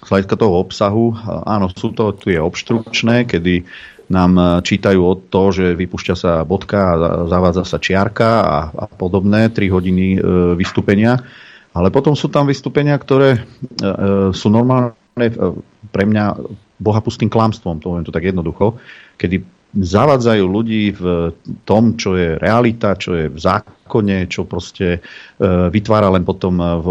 z 0.00 0.08
hľadiska 0.08 0.36
toho 0.38 0.54
obsahu, 0.60 1.12
áno, 1.44 1.68
sú 1.72 1.92
to, 1.92 2.16
je 2.24 2.40
obštrukčné, 2.40 3.28
kedy 3.28 3.68
nám 4.10 4.32
e, 4.36 4.44
čítajú 4.64 5.00
o 5.00 5.14
to, 5.14 5.54
že 5.54 5.78
vypúšťa 5.78 6.14
sa 6.18 6.32
bodka 6.42 6.78
a 6.82 6.94
zavádza 7.30 7.62
sa 7.62 7.78
čiarka 7.78 8.30
a, 8.42 8.58
a 8.74 8.84
podobné, 8.90 9.52
3 9.52 9.70
hodiny 9.70 10.06
e, 10.16 10.18
vystúpenia. 10.58 11.22
Ale 11.70 11.94
potom 11.94 12.18
sú 12.18 12.26
tam 12.26 12.50
vystúpenia, 12.50 12.98
ktoré 12.98 13.38
e, 13.38 13.40
sú 14.34 14.50
normálne 14.50 14.94
e, 15.14 15.30
pre 15.94 16.04
mňa 16.08 16.42
bohapustým 16.82 17.30
klamstvom, 17.30 17.78
to 17.78 17.92
poviem 17.92 18.06
to 18.08 18.10
tak 18.10 18.26
jednoducho, 18.26 18.80
kedy 19.14 19.46
zavádzajú 19.70 20.44
ľudí 20.44 20.94
v 20.98 21.30
tom, 21.62 21.94
čo 21.94 22.18
je 22.18 22.34
realita, 22.36 22.98
čo 22.98 23.14
je 23.14 23.30
v 23.30 23.38
zákone, 23.38 24.26
čo 24.26 24.42
proste 24.42 24.98
e, 24.98 25.00
vytvára 25.70 26.10
len 26.10 26.26
potom 26.26 26.58
v 26.58 26.86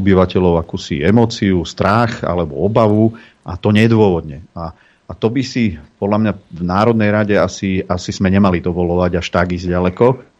obyvateľov 0.00 0.60
akúsi 0.60 1.04
emóciu, 1.04 1.62
strach 1.68 2.24
alebo 2.24 2.64
obavu 2.64 3.12
a 3.44 3.60
to 3.60 3.70
nedôvodne. 3.70 4.40
A, 4.56 4.72
a 5.04 5.12
to 5.12 5.28
by 5.28 5.44
si 5.44 5.76
podľa 6.00 6.18
mňa 6.20 6.32
v 6.32 6.62
Národnej 6.64 7.10
rade 7.12 7.34
asi, 7.36 7.84
asi 7.84 8.10
sme 8.10 8.32
nemali 8.32 8.64
dovolovať 8.64 9.20
až 9.20 9.26
tak 9.28 9.52
ísť 9.52 9.68
ďaleko. 9.68 10.33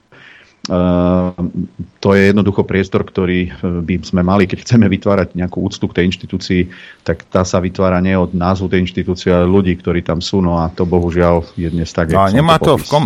Ehm, 0.65 1.69
to 2.01 2.17
je 2.17 2.33
jednoducho 2.33 2.65
priestor, 2.65 3.05
ktorý 3.05 3.53
eh, 3.53 3.85
by 3.85 4.01
sme 4.01 4.25
mali, 4.25 4.49
keď 4.49 4.65
chceme 4.65 4.89
vytvárať 4.89 5.37
nejakú 5.37 5.61
úctu 5.61 5.85
k 5.93 6.01
tej 6.01 6.05
inštitúcii, 6.09 6.61
tak 7.05 7.29
tá 7.29 7.45
sa 7.45 7.61
vytvára 7.61 8.01
nie 8.01 8.17
od 8.17 8.33
názvu 8.33 8.73
tej 8.73 8.81
inštitúcie, 8.89 9.29
ale 9.29 9.45
ľudí, 9.45 9.77
ktorí 9.77 10.01
tam 10.01 10.25
sú. 10.25 10.41
No 10.41 10.57
a 10.65 10.73
to 10.73 10.89
bohužiaľ 10.89 11.53
je 11.61 11.69
dnes 11.69 11.89
tak. 11.93 12.17
No 12.17 12.25
a 12.25 12.33
nemá 12.33 12.57
to, 12.57 12.81
to 12.81 12.81
v 12.81 12.85
kom... 12.89 13.05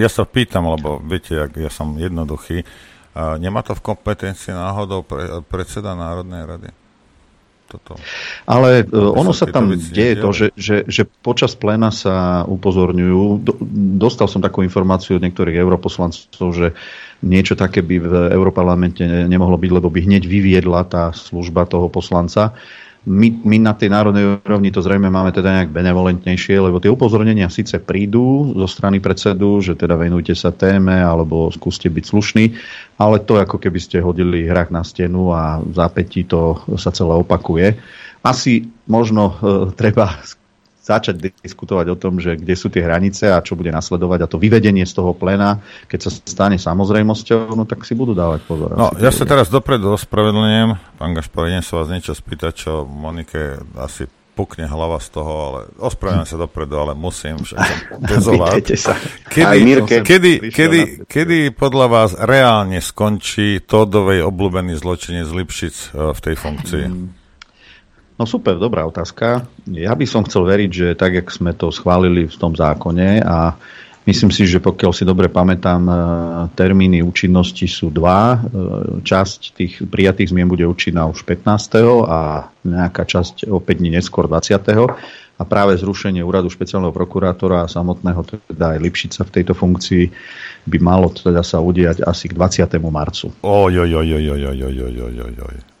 Ja 0.00 0.08
sa 0.08 0.24
pýtam, 0.24 0.64
lebo 0.64 0.96
viete, 1.04 1.36
ja 1.52 1.68
som 1.68 1.92
jednoduchý. 2.00 2.64
nemá 3.36 3.60
to 3.60 3.76
v 3.76 3.84
kompetencii 3.84 4.56
náhodou 4.56 5.04
pre, 5.04 5.44
predseda 5.44 5.92
Národnej 5.92 6.48
rady? 6.48 6.83
Toto. 7.66 7.98
Ale 8.44 8.84
uh, 8.86 9.14
ono 9.14 9.32
sa 9.32 9.48
tam 9.48 9.74
deje 9.74 10.14
to, 10.20 10.28
že, 10.30 10.46
že, 10.54 10.76
že 10.86 11.02
počas 11.04 11.56
pléna 11.58 11.90
sa 11.90 12.46
upozorňujú. 12.46 13.22
Do, 13.42 13.52
dostal 13.98 14.28
som 14.28 14.44
takú 14.44 14.62
informáciu 14.62 15.18
od 15.18 15.24
niektorých 15.24 15.56
europoslancov, 15.58 16.48
že 16.52 16.76
niečo 17.24 17.56
také 17.56 17.80
by 17.80 17.96
v 17.98 18.14
Európarlamente 18.36 19.04
nemohlo 19.26 19.56
byť, 19.56 19.70
lebo 19.72 19.88
by 19.88 20.00
hneď 20.04 20.28
vyviedla 20.28 20.84
tá 20.86 21.10
služba 21.16 21.64
toho 21.64 21.88
poslanca 21.88 22.52
my, 23.04 23.28
my 23.44 23.56
na 23.60 23.76
tej 23.76 23.92
národnej 23.92 24.40
úrovni 24.40 24.72
to 24.72 24.80
zrejme 24.80 25.12
máme 25.12 25.28
teda 25.28 25.60
nejak 25.60 25.76
benevolentnejšie, 25.76 26.56
lebo 26.56 26.80
tie 26.80 26.88
upozornenia 26.88 27.52
síce 27.52 27.76
prídu 27.76 28.56
zo 28.56 28.64
strany 28.64 28.96
predsedu, 28.96 29.60
že 29.60 29.76
teda 29.76 29.92
venujte 30.00 30.32
sa 30.32 30.48
téme 30.48 31.04
alebo 31.04 31.52
skúste 31.52 31.92
byť 31.92 32.04
slušní, 32.04 32.44
ale 32.96 33.20
to 33.20 33.36
ako 33.36 33.60
keby 33.60 33.76
ste 33.76 34.00
hodili 34.00 34.48
hrak 34.48 34.72
na 34.72 34.80
stenu 34.80 35.36
a 35.36 35.60
v 35.60 35.72
zápätí 35.76 36.24
to 36.24 36.64
sa 36.80 36.88
celé 36.96 37.12
opakuje. 37.12 37.76
Asi 38.24 38.72
možno 38.88 39.36
e, 39.36 39.76
treba 39.76 40.16
začať 40.84 41.32
diskutovať 41.40 41.86
o 41.88 41.96
tom, 41.96 42.20
že 42.20 42.36
kde 42.36 42.52
sú 42.52 42.68
tie 42.68 42.84
hranice 42.84 43.32
a 43.32 43.40
čo 43.40 43.56
bude 43.56 43.72
nasledovať 43.72 44.18
a 44.20 44.30
to 44.30 44.36
vyvedenie 44.36 44.84
z 44.84 44.92
toho 44.92 45.16
plena, 45.16 45.64
keď 45.88 45.98
sa 46.06 46.10
stane 46.12 46.60
samozrejmosťou, 46.60 47.56
no 47.56 47.64
tak 47.64 47.88
si 47.88 47.96
budú 47.96 48.12
dávať 48.12 48.44
pozor. 48.44 48.76
No, 48.76 48.92
ja 49.00 49.08
sa 49.08 49.24
teraz 49.24 49.48
dopredu 49.48 49.96
ospravedlňujem, 49.96 51.00
pán 51.00 51.16
Gašpar, 51.16 51.48
idem 51.48 51.64
sa 51.64 51.80
vás 51.80 51.88
niečo 51.88 52.12
spýtať, 52.12 52.52
čo 52.52 52.84
Monike 52.84 53.64
asi 53.80 54.04
pukne 54.34 54.66
hlava 54.66 54.98
z 54.98 55.08
toho, 55.14 55.32
ale 55.32 55.60
ospravedlňujem 55.78 56.28
sa 56.28 56.36
dopredu, 56.36 56.74
ale 56.76 56.92
musím 56.98 57.40
však 57.40 57.58
sa. 58.84 58.94
Kedy, 59.30 60.02
kedy, 60.04 60.32
kedy, 60.50 60.80
kedy 61.06 61.38
podľa 61.54 61.86
vás 61.86 62.10
reálne 62.18 62.82
skončí 62.82 63.62
Todovej 63.62 64.26
obľúbený 64.26 64.74
zločinec 64.76 65.30
Lipšic 65.30 65.94
eh, 65.94 66.12
v 66.12 66.18
tej 66.20 66.34
funkcii? 66.36 66.86
Mm. 66.90 67.23
No 68.24 68.32
super, 68.32 68.56
dobrá 68.56 68.88
otázka. 68.88 69.44
Ja 69.68 69.92
by 69.92 70.08
som 70.08 70.24
chcel 70.24 70.48
veriť, 70.48 70.70
že 70.72 70.88
tak, 70.96 71.12
jak 71.12 71.28
sme 71.28 71.52
to 71.52 71.68
schválili 71.68 72.24
v 72.24 72.36
tom 72.40 72.56
zákone 72.56 73.20
a 73.20 73.52
myslím 74.08 74.32
si, 74.32 74.48
že 74.48 74.64
pokiaľ 74.64 74.96
si 74.96 75.04
dobre 75.04 75.28
pamätám, 75.28 75.84
e, 75.84 75.92
termíny 76.56 77.04
účinnosti 77.04 77.68
sú 77.68 77.92
dva. 77.92 78.32
E, 78.32 78.36
časť 79.04 79.40
tých 79.52 79.84
prijatých 79.84 80.32
zmien 80.32 80.48
bude 80.48 80.64
účinná 80.64 81.04
už 81.04 81.20
15. 81.20 82.00
a 82.08 82.48
nejaká 82.64 83.04
časť 83.04 83.44
o 83.52 83.60
5 83.60 83.76
dní 83.76 83.92
neskôr 83.92 84.24
20. 84.24 84.96
A 85.36 85.42
práve 85.44 85.76
zrušenie 85.76 86.24
úradu 86.24 86.48
špeciálneho 86.48 86.96
prokurátora 86.96 87.68
a 87.68 87.68
samotného 87.68 88.24
teda 88.48 88.72
aj 88.72 88.78
Lipšica 88.80 89.20
v 89.28 89.34
tejto 89.36 89.52
funkcii 89.52 90.04
by 90.64 90.80
malo 90.80 91.12
teda 91.12 91.44
sa 91.44 91.60
udiať 91.60 92.00
asi 92.00 92.32
k 92.32 92.40
20. 92.40 92.72
marcu. 92.88 93.36
Oj, 93.44 93.84
oj, 93.84 93.92
oj, 94.00 94.10
oj, 94.16 94.28
oj, 94.32 94.60
oj, 94.64 94.78
oj, 94.80 94.96
oj, 95.12 95.36
oj. 95.44 95.73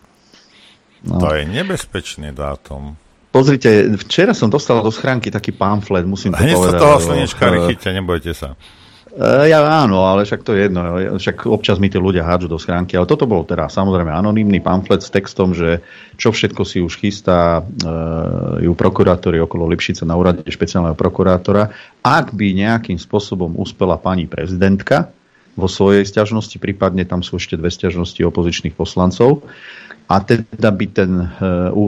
No. 1.04 1.20
To 1.20 1.36
je 1.36 1.44
nebezpečný 1.44 2.32
dátum. 2.32 2.96
Pozrite, 3.34 3.90
včera 3.98 4.30
som 4.30 4.46
dostal 4.46 4.78
do 4.78 4.94
schránky 4.94 5.26
taký 5.28 5.50
pamflet, 5.50 6.06
musím 6.06 6.32
to 6.32 6.40
Hneď 6.40 6.54
povedať. 6.54 6.78
Hneď 6.78 6.84
toho 6.86 6.98
slnečka 7.02 7.44
chyťte, 7.66 7.90
nebojte 7.90 8.32
sa. 8.32 8.54
E, 9.14 9.50
ja 9.50 9.58
áno, 9.62 10.06
ale 10.06 10.22
však 10.22 10.46
to 10.46 10.54
je 10.54 10.70
jedno. 10.70 10.80
Však 11.18 11.46
občas 11.50 11.82
mi 11.82 11.90
tí 11.90 11.98
ľudia 11.98 12.22
hádžu 12.22 12.50
do 12.50 12.58
schránky. 12.62 12.94
Ale 12.94 13.10
toto 13.10 13.26
bol 13.26 13.42
teda 13.42 13.66
samozrejme 13.66 14.10
anonymný 14.10 14.62
pamflet 14.62 15.02
s 15.02 15.10
textom, 15.10 15.50
že 15.50 15.82
čo 16.14 16.30
všetko 16.30 16.62
si 16.62 16.78
už 16.78 16.94
chystá 16.98 17.58
e, 17.58 17.62
ju 18.66 18.72
prokurátori 18.78 19.42
okolo 19.42 19.66
Lipšice 19.66 20.06
na 20.06 20.14
úrade 20.14 20.46
špeciálneho 20.46 20.94
prokurátora. 20.94 21.74
Ak 22.06 22.34
by 22.34 22.54
nejakým 22.54 23.02
spôsobom 23.02 23.58
uspela 23.58 23.98
pani 23.98 24.30
prezidentka 24.30 25.10
vo 25.54 25.70
svojej 25.70 26.02
stiažnosti, 26.06 26.58
prípadne 26.58 27.06
tam 27.06 27.22
sú 27.22 27.38
ešte 27.38 27.54
dve 27.54 27.70
stiažnosti 27.70 28.18
opozičných 28.18 28.74
poslancov, 28.74 29.46
a 30.04 30.20
teda 30.20 30.68
by 30.68 30.86
ten 30.92 31.10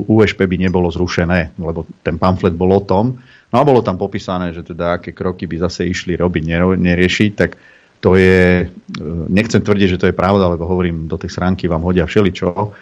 USP 0.08 0.40
eh, 0.40 0.48
by 0.48 0.56
nebolo 0.56 0.88
zrušené, 0.88 1.60
lebo 1.60 1.84
ten 2.00 2.16
pamflet 2.16 2.56
bol 2.56 2.72
o 2.72 2.80
tom. 2.80 3.20
No 3.52 3.56
a 3.60 3.68
bolo 3.68 3.84
tam 3.84 4.00
popísané, 4.00 4.56
že 4.56 4.64
teda 4.64 4.96
aké 4.96 5.12
kroky 5.12 5.44
by 5.44 5.68
zase 5.68 5.84
išli 5.84 6.16
robiť, 6.16 6.42
neriešiť, 6.80 7.30
tak 7.36 7.60
to 8.00 8.16
je, 8.16 8.64
eh, 8.64 9.24
nechcem 9.28 9.60
tvrdiť, 9.60 9.88
že 9.96 10.00
to 10.00 10.08
je 10.08 10.16
pravda, 10.16 10.48
lebo 10.48 10.64
hovorím, 10.64 11.10
do 11.10 11.20
tej 11.20 11.28
stránky 11.28 11.68
vám 11.68 11.84
hodia 11.84 12.08
všeličo, 12.08 12.72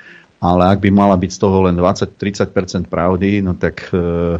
ale 0.44 0.62
ak 0.70 0.78
by 0.84 0.90
mala 0.92 1.16
byť 1.16 1.30
z 1.34 1.38
toho 1.40 1.56
len 1.66 1.74
20-30% 1.74 2.86
pravdy, 2.92 3.40
no 3.40 3.56
tak 3.56 3.88
e, 3.88 4.36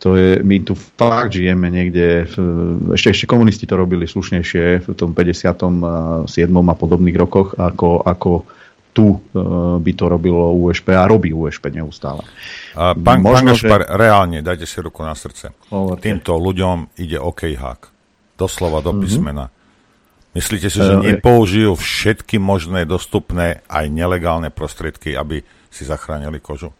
to 0.00 0.16
je, 0.16 0.40
my 0.40 0.64
tu 0.64 0.72
fakt 0.72 1.36
žijeme 1.36 1.68
niekde, 1.68 2.24
ešte, 2.96 3.12
ešte 3.12 3.26
komunisti 3.28 3.68
to 3.68 3.76
robili 3.76 4.08
slušnejšie 4.08 4.88
v 4.88 4.94
tom 4.96 5.12
57. 5.12 6.24
a 6.24 6.74
podobných 6.74 7.16
rokoch, 7.20 7.52
ako, 7.60 8.00
ako 8.08 8.48
tu 8.90 9.12
e, 9.12 9.18
by 9.76 9.92
to 9.94 10.04
robilo 10.08 10.56
USP 10.56 10.96
a 10.96 11.04
robí 11.04 11.30
USP 11.30 11.70
neustále. 11.70 12.24
A 12.74 12.96
pán, 12.96 13.22
Možno, 13.22 13.52
pán 13.52 13.54
Gašpar, 13.54 13.80
že... 13.86 13.92
reálne, 13.94 14.38
dajte 14.40 14.66
si 14.66 14.80
ruku 14.80 15.04
na 15.04 15.12
srdce. 15.12 15.54
Hovorte. 15.68 16.02
Týmto 16.02 16.34
ľuďom 16.40 16.96
ide 16.98 17.20
OK 17.20 17.52
hák. 17.54 17.80
Doslova 18.40 18.80
do 18.80 18.96
mhm. 18.96 19.00
písmena. 19.04 19.46
Mm-hmm. 19.52 19.58
Myslíte 20.30 20.70
si, 20.70 20.78
že 20.78 20.94
uh, 20.94 21.02
nepoužijú 21.02 21.74
všetky 21.74 22.38
možné 22.38 22.86
dostupné 22.86 23.66
aj 23.66 23.90
nelegálne 23.90 24.48
prostriedky, 24.54 25.18
aby 25.18 25.42
si 25.70 25.82
zachránili 25.82 26.38
kožu? 26.38 26.70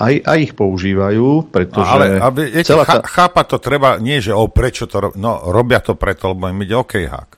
Aj, 0.00 0.14
aj 0.16 0.38
ich 0.40 0.52
používajú, 0.56 1.52
pretože... 1.52 1.84
No, 1.84 1.96
ale 2.00 2.06
aby, 2.16 2.42
viete, 2.48 2.72
celá 2.72 2.88
tá... 2.88 3.04
chápať 3.04 3.46
to 3.52 3.58
treba, 3.60 4.00
nie 4.00 4.24
že 4.24 4.32
o 4.32 4.48
prečo 4.48 4.88
to 4.88 4.96
robia, 4.96 5.20
no 5.20 5.44
robia 5.52 5.84
to 5.84 5.92
preto, 5.92 6.32
lebo 6.32 6.48
im 6.48 6.64
ide 6.64 6.72
OK 6.72 7.04
hák. 7.04 7.30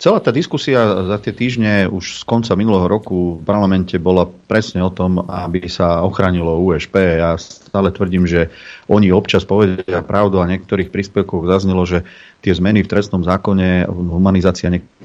Celá 0.00 0.16
tá 0.16 0.32
diskusia 0.32 0.80
za 1.12 1.20
tie 1.20 1.36
týždne 1.36 1.84
už 1.84 2.22
z 2.22 2.22
konca 2.24 2.56
minulého 2.56 2.88
roku 2.88 3.36
v 3.36 3.44
parlamente 3.44 4.00
bola 4.00 4.24
presne 4.24 4.80
o 4.80 4.88
tom, 4.88 5.20
aby 5.28 5.68
sa 5.68 6.00
ochránilo 6.00 6.56
USP. 6.56 7.20
Ja 7.20 7.36
stále 7.36 7.92
tvrdím, 7.92 8.24
že 8.24 8.48
oni 8.88 9.12
občas 9.12 9.44
povedia 9.44 10.00
pravdu 10.00 10.40
a 10.40 10.48
niektorých 10.48 10.88
príspevkoch 10.88 11.44
zaznelo, 11.44 11.84
že 11.84 12.08
tie 12.40 12.56
zmeny 12.56 12.80
v 12.80 12.88
trestnom 12.88 13.20
zákone, 13.20 13.92
humanizácia 13.92 14.72
niektorých 14.72 14.99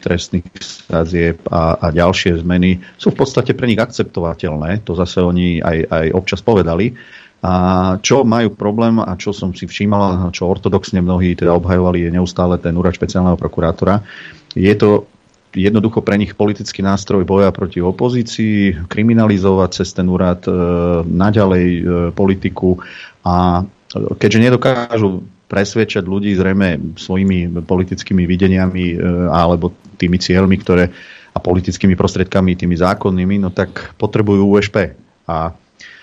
trestných 0.00 0.46
sadzieb 0.60 1.42
a, 1.48 1.78
a 1.78 1.86
ďalšie 1.94 2.42
zmeny 2.42 2.80
sú 2.98 3.10
v 3.12 3.18
podstate 3.22 3.52
pre 3.56 3.66
nich 3.68 3.80
akceptovateľné. 3.80 4.84
To 4.86 4.96
zase 4.96 5.22
oni 5.22 5.62
aj, 5.62 5.78
aj 5.88 6.06
občas 6.14 6.40
povedali. 6.44 6.94
A 7.42 7.52
čo 7.98 8.22
majú 8.22 8.54
problém 8.54 9.02
a 9.02 9.18
čo 9.18 9.34
som 9.34 9.50
si 9.50 9.66
všímal, 9.66 10.30
čo 10.30 10.46
ortodoxne 10.46 11.02
mnohí 11.02 11.34
teda 11.34 11.50
obhajovali, 11.58 12.06
je 12.06 12.14
neustále 12.14 12.54
ten 12.62 12.70
úrad 12.78 12.94
špeciálneho 12.94 13.34
prokurátora. 13.34 14.06
Je 14.54 14.70
to 14.78 15.10
jednoducho 15.50 16.00
pre 16.00 16.16
nich 16.16 16.32
politický 16.32 16.80
nástroj 16.80 17.26
boja 17.26 17.52
proti 17.52 17.82
opozícii, 17.82 18.88
kriminalizovať 18.88 19.70
cez 19.82 19.92
ten 19.92 20.08
úrad 20.08 20.46
e, 20.48 20.52
naďalej 21.04 21.66
e, 21.66 21.82
politiku 22.14 22.80
a 23.26 23.66
keďže 23.92 24.38
nedokážu 24.40 25.26
presvedčať 25.52 26.08
ľudí 26.08 26.32
zrejme 26.32 26.96
svojimi 26.96 27.60
politickými 27.60 28.24
videniami 28.24 28.96
e, 28.96 28.96
alebo 29.28 29.76
tými 30.00 30.16
cieľmi, 30.16 30.56
ktoré 30.56 30.88
a 31.32 31.38
politickými 31.40 31.96
prostriedkami, 31.96 32.56
tými 32.56 32.76
zákonnými, 32.76 33.40
no 33.40 33.48
tak 33.52 33.96
potrebujú 33.96 34.52
USP. 34.56 34.96
A 35.28 35.52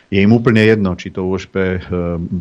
je 0.10 0.20
im 0.26 0.32
úplne 0.34 0.66
jedno, 0.66 0.98
či 0.98 1.14
to 1.14 1.30
USP 1.30 1.56
eh, 1.58 1.78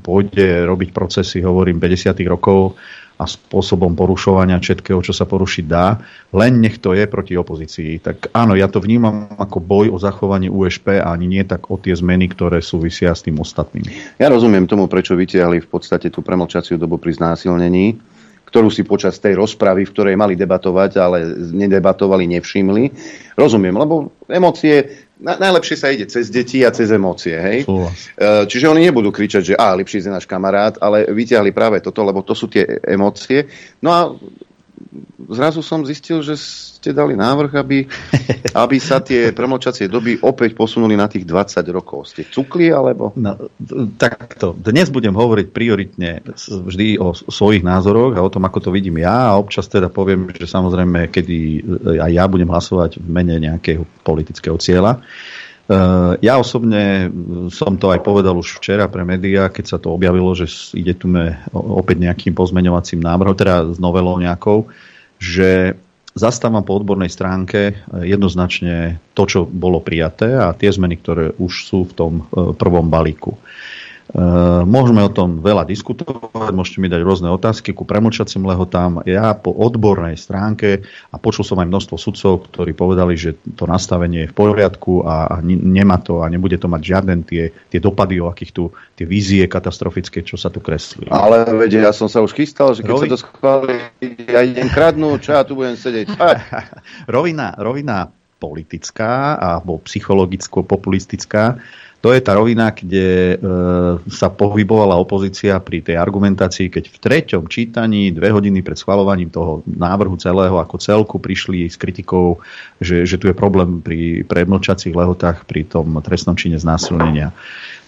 pôjde 0.00 0.64
robiť 0.64 0.90
procesy, 0.96 1.44
hovorím, 1.44 1.76
50. 1.76 2.16
rokov 2.24 2.80
a 3.18 3.26
spôsobom 3.26 3.98
porušovania 3.98 4.62
všetkého, 4.62 5.02
čo 5.02 5.10
sa 5.10 5.26
porušiť 5.26 5.64
dá, 5.66 5.98
len 6.30 6.62
nech 6.62 6.78
to 6.78 6.94
je 6.94 7.10
proti 7.10 7.34
opozícii. 7.34 7.98
Tak 7.98 8.30
áno, 8.30 8.54
ja 8.54 8.70
to 8.70 8.78
vnímam 8.78 9.34
ako 9.34 9.58
boj 9.58 9.86
o 9.90 9.98
zachovanie 9.98 10.46
USP 10.46 11.02
a 11.02 11.10
ani 11.10 11.26
nie 11.26 11.42
tak 11.42 11.66
o 11.66 11.76
tie 11.82 11.98
zmeny, 11.98 12.30
ktoré 12.30 12.62
súvisia 12.62 13.10
s 13.10 13.26
tým 13.26 13.42
ostatným. 13.42 13.90
Ja 14.22 14.30
rozumiem 14.30 14.70
tomu, 14.70 14.86
prečo 14.86 15.18
vytiahli 15.18 15.58
v 15.58 15.68
podstate 15.68 16.14
tú 16.14 16.22
premlčaciu 16.22 16.78
dobu 16.78 17.02
pri 17.02 17.18
znásilnení, 17.18 17.98
ktorú 18.48 18.72
si 18.72 18.86
počas 18.86 19.20
tej 19.20 19.36
rozpravy, 19.36 19.84
v 19.84 19.92
ktorej 19.92 20.14
mali 20.16 20.32
debatovať, 20.32 20.90
ale 20.96 21.18
nedebatovali, 21.52 22.24
nevšimli. 22.38 22.84
Rozumiem, 23.36 23.76
lebo 23.76 24.14
emócie 24.24 25.07
na, 25.18 25.34
najlepšie 25.38 25.76
sa 25.76 25.90
ide 25.90 26.06
cez 26.06 26.30
deti 26.30 26.62
a 26.62 26.70
cez 26.70 26.90
emócie, 26.94 27.34
hej? 27.34 27.58
E, 27.66 28.46
čiže 28.46 28.70
oni 28.70 28.86
nebudú 28.86 29.10
kričať, 29.10 29.42
že 29.42 29.54
a, 29.58 29.74
lepší 29.74 30.02
je 30.02 30.14
náš 30.14 30.26
kamarát, 30.30 30.78
ale 30.78 31.10
vyťahli 31.10 31.50
práve 31.50 31.82
toto, 31.82 32.06
lebo 32.06 32.22
to 32.22 32.38
sú 32.38 32.46
tie 32.46 32.78
emócie. 32.86 33.50
No 33.82 33.90
a 33.90 34.00
zrazu 35.28 35.60
som 35.60 35.84
zistil, 35.84 36.24
že 36.24 36.38
ste 36.38 36.94
dali 36.94 37.18
návrh, 37.18 37.52
aby, 37.58 37.78
aby 38.64 38.76
sa 38.80 39.02
tie 39.02 39.30
premlčacie 39.34 39.90
doby 39.90 40.16
opäť 40.22 40.56
posunuli 40.56 40.96
na 40.96 41.10
tých 41.10 41.28
20 41.28 41.62
rokov. 41.74 42.14
Ste 42.14 42.30
cukli, 42.30 42.72
alebo? 42.72 43.12
No, 43.18 43.36
takto. 44.00 44.56
Dnes 44.56 44.88
budem 44.88 45.12
hovoriť 45.12 45.46
prioritne 45.52 46.24
vždy 46.48 46.96
o 47.02 47.12
svojich 47.12 47.66
názoroch 47.66 48.16
a 48.16 48.24
o 48.24 48.32
tom, 48.32 48.46
ako 48.46 48.68
to 48.68 48.70
vidím 48.72 49.02
ja 49.02 49.34
a 49.34 49.38
občas 49.38 49.68
teda 49.68 49.92
poviem, 49.92 50.30
že 50.32 50.48
samozrejme, 50.48 51.12
kedy 51.12 51.38
aj 52.00 52.10
ja 52.14 52.24
budem 52.30 52.48
hlasovať 52.48 53.02
v 53.02 53.08
mene 53.08 53.36
nejakého 53.42 53.84
politického 54.06 54.56
cieľa. 54.56 55.02
Uh, 55.68 56.16
ja 56.24 56.40
osobne 56.40 57.12
som 57.52 57.76
to 57.76 57.92
aj 57.92 58.00
povedal 58.00 58.40
už 58.40 58.56
včera 58.56 58.88
pre 58.88 59.04
médiá, 59.04 59.52
keď 59.52 59.64
sa 59.68 59.76
to 59.76 59.92
objavilo, 59.92 60.32
že 60.32 60.48
ide 60.72 60.96
tu 60.96 61.12
opäť 61.52 62.00
nejakým 62.00 62.32
pozmeňovacím 62.32 63.04
návrhom, 63.04 63.36
teda 63.36 63.68
s 63.68 63.76
novelou 63.76 64.16
nejakou, 64.16 64.72
že 65.20 65.76
zastávam 66.16 66.64
po 66.64 66.72
odbornej 66.72 67.12
stránke 67.12 67.84
jednoznačne 67.92 68.96
to, 69.12 69.22
čo 69.28 69.40
bolo 69.44 69.84
prijaté 69.84 70.40
a 70.40 70.56
tie 70.56 70.72
zmeny, 70.72 70.98
ktoré 70.98 71.36
už 71.36 71.52
sú 71.68 71.84
v 71.84 71.92
tom 71.92 72.12
prvom 72.32 72.88
balíku. 72.88 73.36
Eh, 74.08 74.62
môžeme 74.64 75.04
o 75.04 75.12
tom 75.12 75.44
veľa 75.44 75.68
diskutovať, 75.68 76.56
môžete 76.56 76.80
mi 76.80 76.88
dať 76.88 77.04
rôzne 77.04 77.28
otázky 77.28 77.76
ku 77.76 77.84
premlčacím 77.84 78.48
lehotám. 78.48 79.04
Ja 79.04 79.36
po 79.36 79.52
odbornej 79.52 80.16
stránke 80.16 80.80
a 81.12 81.20
počul 81.20 81.44
som 81.44 81.60
aj 81.60 81.68
množstvo 81.68 81.96
sudcov, 82.00 82.48
ktorí 82.48 82.72
povedali, 82.72 83.20
že 83.20 83.36
to 83.52 83.68
nastavenie 83.68 84.24
je 84.24 84.30
v 84.32 84.36
poriadku 84.36 85.04
a, 85.04 85.28
a 85.28 85.44
nemá 85.44 86.00
to 86.00 86.24
a 86.24 86.32
nebude 86.32 86.56
to 86.56 86.72
mať 86.72 86.82
žiadne 86.88 87.20
tie, 87.28 87.52
tie 87.52 87.80
dopady, 87.84 88.16
o 88.24 88.32
akých 88.32 88.56
tu 88.56 88.72
tie 88.96 89.04
vízie 89.04 89.44
katastrofické, 89.44 90.24
čo 90.24 90.40
sa 90.40 90.48
tu 90.48 90.64
kreslí. 90.64 91.12
Ale 91.12 91.44
vedie, 91.60 91.84
ja 91.84 91.92
som 91.92 92.08
sa 92.08 92.24
už 92.24 92.32
chystal, 92.32 92.72
že 92.72 92.80
keď 92.80 92.92
Rovi... 92.96 93.04
sa 93.04 93.12
to 93.12 93.20
schváli, 93.20 93.76
ja 94.24 94.40
idem 94.40 94.72
kradnúť, 94.72 95.18
čo 95.20 95.30
ja 95.36 95.44
tu 95.44 95.52
budem 95.52 95.76
sedieť. 95.76 96.16
rovina, 97.12 97.52
rovina 97.60 98.08
politická 98.40 99.36
alebo 99.36 99.82
psychologicko-populistická 99.84 101.60
to 101.98 102.14
je 102.14 102.22
tá 102.22 102.38
rovina, 102.38 102.70
kde 102.70 103.34
e, 103.34 103.36
sa 104.06 104.30
pohybovala 104.30 104.94
opozícia 104.94 105.58
pri 105.58 105.82
tej 105.82 105.98
argumentácii, 105.98 106.70
keď 106.70 106.84
v 106.94 106.96
treťom 107.02 107.44
čítaní, 107.50 108.14
dve 108.14 108.30
hodiny 108.30 108.62
pred 108.62 108.78
schvalovaním 108.78 109.34
toho 109.34 109.66
návrhu 109.66 110.14
celého 110.14 110.62
ako 110.62 110.78
celku 110.78 111.18
prišli 111.18 111.66
s 111.66 111.74
kritikou, 111.74 112.38
že, 112.78 113.02
že 113.02 113.18
tu 113.18 113.26
je 113.26 113.34
problém 113.34 113.82
pri 113.82 114.22
premlčacích 114.22 114.94
lehotách 114.94 115.42
pri 115.42 115.66
tom 115.66 115.98
trestnom 115.98 116.38
čine 116.38 116.54
znásilnenia. 116.54 117.34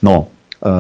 No, 0.03 0.27
e, 0.59 0.75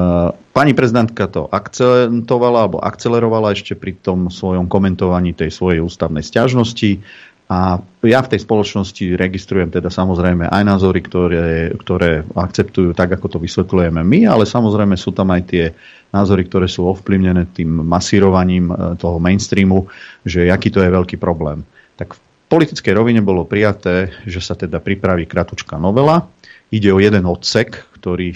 pani 0.51 0.75
prezidentka 0.75 1.31
to 1.31 1.47
akcentovala 1.47 2.67
alebo 2.67 2.83
akcelerovala 2.83 3.55
ešte 3.55 3.79
pri 3.79 3.95
tom 3.95 4.27
svojom 4.27 4.67
komentovaní 4.67 5.39
tej 5.39 5.55
svojej 5.55 5.79
ústavnej 5.79 6.27
stiažnosti 6.27 6.99
a 7.51 7.83
ja 8.07 8.23
v 8.23 8.31
tej 8.31 8.47
spoločnosti 8.47 9.19
registrujem 9.19 9.75
teda 9.75 9.91
samozrejme 9.91 10.47
aj 10.47 10.63
názory, 10.63 11.03
ktoré, 11.03 11.75
ktoré 11.75 12.23
akceptujú 12.23 12.95
tak, 12.95 13.19
ako 13.19 13.27
to 13.27 13.39
vysvetľujeme 13.43 14.07
my, 14.07 14.31
ale 14.31 14.47
samozrejme 14.47 14.95
sú 14.95 15.11
tam 15.11 15.35
aj 15.35 15.43
tie 15.51 15.75
názory, 16.15 16.47
ktoré 16.47 16.71
sú 16.71 16.87
ovplyvnené 16.87 17.51
tým 17.51 17.83
masírovaním 17.83 18.71
e, 18.71 18.95
toho 18.95 19.19
mainstreamu, 19.19 19.91
že 20.23 20.47
aký 20.47 20.71
to 20.71 20.79
je 20.79 20.95
veľký 20.95 21.19
problém. 21.19 21.67
Tak 21.99 22.15
v 22.15 22.19
politickej 22.47 22.95
rovine 22.95 23.19
bolo 23.19 23.43
prijaté, 23.43 24.15
že 24.31 24.39
sa 24.39 24.55
teda 24.55 24.79
pripraví 24.79 25.27
kratučká 25.27 25.75
novela. 25.75 26.31
Ide 26.71 26.95
o 26.95 27.03
jeden 27.03 27.27
odsek, 27.27 27.91
ktorý 27.99 28.33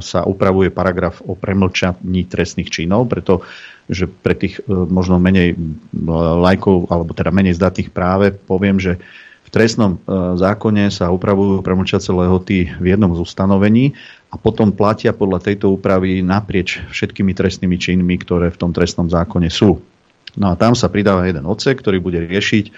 sa 0.00 0.24
upravuje 0.24 0.72
paragraf 0.72 1.20
o 1.22 1.36
premlčaní 1.36 2.26
trestných 2.26 2.72
činov, 2.72 3.06
preto 3.12 3.44
že 3.84 4.08
pre 4.08 4.32
tých 4.32 4.64
e, 4.64 4.72
možno 4.72 5.20
menej 5.20 5.60
lajkov, 6.40 6.88
alebo 6.88 7.12
teda 7.12 7.28
menej 7.28 7.60
zdatných 7.60 7.92
práve 7.92 8.32
poviem, 8.32 8.80
že 8.80 8.96
v 9.44 9.48
trestnom 9.52 10.00
e, 10.00 10.08
zákone 10.40 10.88
sa 10.88 11.12
upravujú 11.12 11.60
premlčace 11.60 12.08
lehoty 12.08 12.72
v 12.80 12.86
jednom 12.88 13.12
z 13.12 13.20
ustanovení 13.20 13.92
a 14.32 14.40
potom 14.40 14.72
platia 14.72 15.12
podľa 15.12 15.52
tejto 15.52 15.76
úpravy 15.76 16.24
naprieč 16.24 16.80
všetkými 16.96 17.36
trestnými 17.36 17.76
činmi, 17.76 18.16
ktoré 18.16 18.48
v 18.48 18.60
tom 18.60 18.72
trestnom 18.72 19.12
zákone 19.12 19.52
sú. 19.52 19.84
No 20.34 20.50
a 20.50 20.56
tam 20.56 20.72
sa 20.72 20.88
pridáva 20.88 21.28
jeden 21.28 21.44
odsek, 21.44 21.78
ktorý 21.78 22.00
bude 22.00 22.24
riešiť 22.24 22.72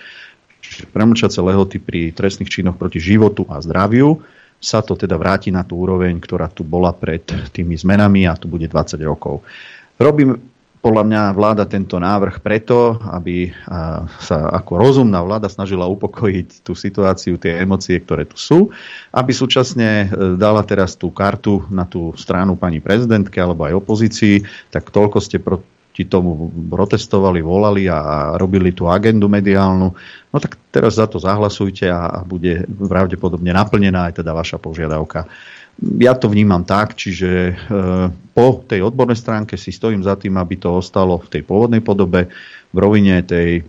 premlčace 0.90 1.38
lehoty 1.38 1.78
pri 1.78 2.10
trestných 2.10 2.50
činoch 2.50 2.74
proti 2.74 2.98
životu 2.98 3.46
a 3.46 3.62
zdraviu 3.62 4.26
sa 4.60 4.80
to 4.80 4.96
teda 4.96 5.14
vráti 5.20 5.52
na 5.52 5.62
tú 5.62 5.78
úroveň, 5.80 6.16
ktorá 6.18 6.48
tu 6.50 6.64
bola 6.64 6.90
pred 6.90 7.22
tými 7.54 7.76
zmenami 7.76 8.24
a 8.26 8.34
tu 8.34 8.48
bude 8.48 8.66
20 8.66 8.98
rokov. 9.04 9.44
Robím 10.00 10.36
podľa 10.86 11.02
mňa 11.02 11.22
vláda 11.34 11.64
tento 11.66 11.98
návrh 11.98 12.38
preto, 12.38 12.94
aby 13.10 13.50
sa 14.22 14.36
ako 14.54 14.72
rozumná 14.78 15.18
vláda 15.18 15.50
snažila 15.50 15.90
upokojiť 15.90 16.62
tú 16.62 16.78
situáciu, 16.78 17.34
tie 17.42 17.58
emócie, 17.58 17.98
ktoré 17.98 18.22
tu 18.22 18.38
sú, 18.38 18.70
aby 19.10 19.34
súčasne 19.34 20.06
e, 20.06 20.38
dala 20.38 20.62
teraz 20.62 20.94
tú 20.94 21.10
kartu 21.10 21.66
na 21.74 21.82
tú 21.82 22.14
stranu 22.14 22.54
pani 22.54 22.78
prezidentke 22.78 23.34
alebo 23.42 23.66
aj 23.66 23.82
opozícii, 23.82 24.46
tak 24.70 24.94
toľko 24.94 25.18
ste 25.18 25.42
ti 25.96 26.04
tomu 26.04 26.52
protestovali, 26.68 27.40
volali 27.40 27.88
a 27.88 28.36
robili 28.36 28.76
tú 28.76 28.84
agendu 28.84 29.32
mediálnu, 29.32 29.88
no 30.28 30.36
tak 30.36 30.60
teraz 30.68 31.00
za 31.00 31.08
to 31.08 31.16
zahlasujte 31.16 31.88
a 31.88 32.20
bude 32.20 32.68
pravdepodobne 32.68 33.48
naplnená 33.56 34.12
aj 34.12 34.20
teda 34.20 34.36
vaša 34.36 34.60
požiadavka. 34.60 35.24
Ja 35.96 36.12
to 36.12 36.28
vnímam 36.28 36.68
tak, 36.68 36.96
čiže 37.00 37.28
e, 37.28 37.52
po 38.36 38.46
tej 38.64 38.92
odbornej 38.92 39.16
stránke 39.16 39.56
si 39.56 39.72
stojím 39.72 40.04
za 40.04 40.20
tým, 40.20 40.36
aby 40.36 40.60
to 40.60 40.72
ostalo 40.76 41.16
v 41.20 41.28
tej 41.32 41.42
pôvodnej 41.44 41.80
podobe, 41.80 42.28
v 42.72 42.76
rovine 42.80 43.20
tej 43.24 43.60
e, 43.60 43.62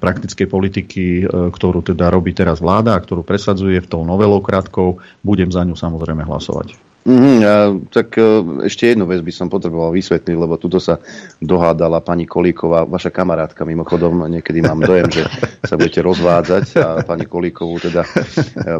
praktickej 0.00 0.48
politiky, 0.48 1.04
e, 1.24 1.48
ktorú 1.48 1.80
teda 1.80 2.12
robí 2.12 2.36
teraz 2.36 2.60
vláda 2.60 2.96
a 2.96 3.00
ktorú 3.00 3.24
presadzuje 3.24 3.80
v 3.84 3.88
tou 3.88 4.04
novelou 4.04 4.40
krátkou, 4.44 5.00
budem 5.24 5.48
za 5.48 5.64
ňu 5.64 5.76
samozrejme 5.76 6.24
hlasovať. 6.28 6.76
Mm, 7.04 7.44
a, 7.44 7.76
tak 7.92 8.16
e, 8.16 8.24
ešte 8.64 8.88
jednu 8.88 9.04
vec 9.04 9.20
by 9.20 9.28
som 9.28 9.52
potreboval 9.52 9.92
vysvetliť, 9.92 10.36
lebo 10.40 10.56
tuto 10.56 10.80
sa 10.80 10.96
dohádala 11.36 12.00
pani 12.00 12.24
Kolíková, 12.24 12.88
vaša 12.88 13.12
kamarátka, 13.12 13.68
mimochodom, 13.68 14.24
niekedy 14.24 14.64
mám 14.64 14.80
dojem, 14.80 15.20
že 15.20 15.22
sa 15.68 15.76
budete 15.76 16.00
rozvádzať 16.00 16.66
a 16.80 16.86
pani 17.04 17.28
Kolíkovú 17.28 17.76
teda 17.76 18.08
e, 18.08 18.10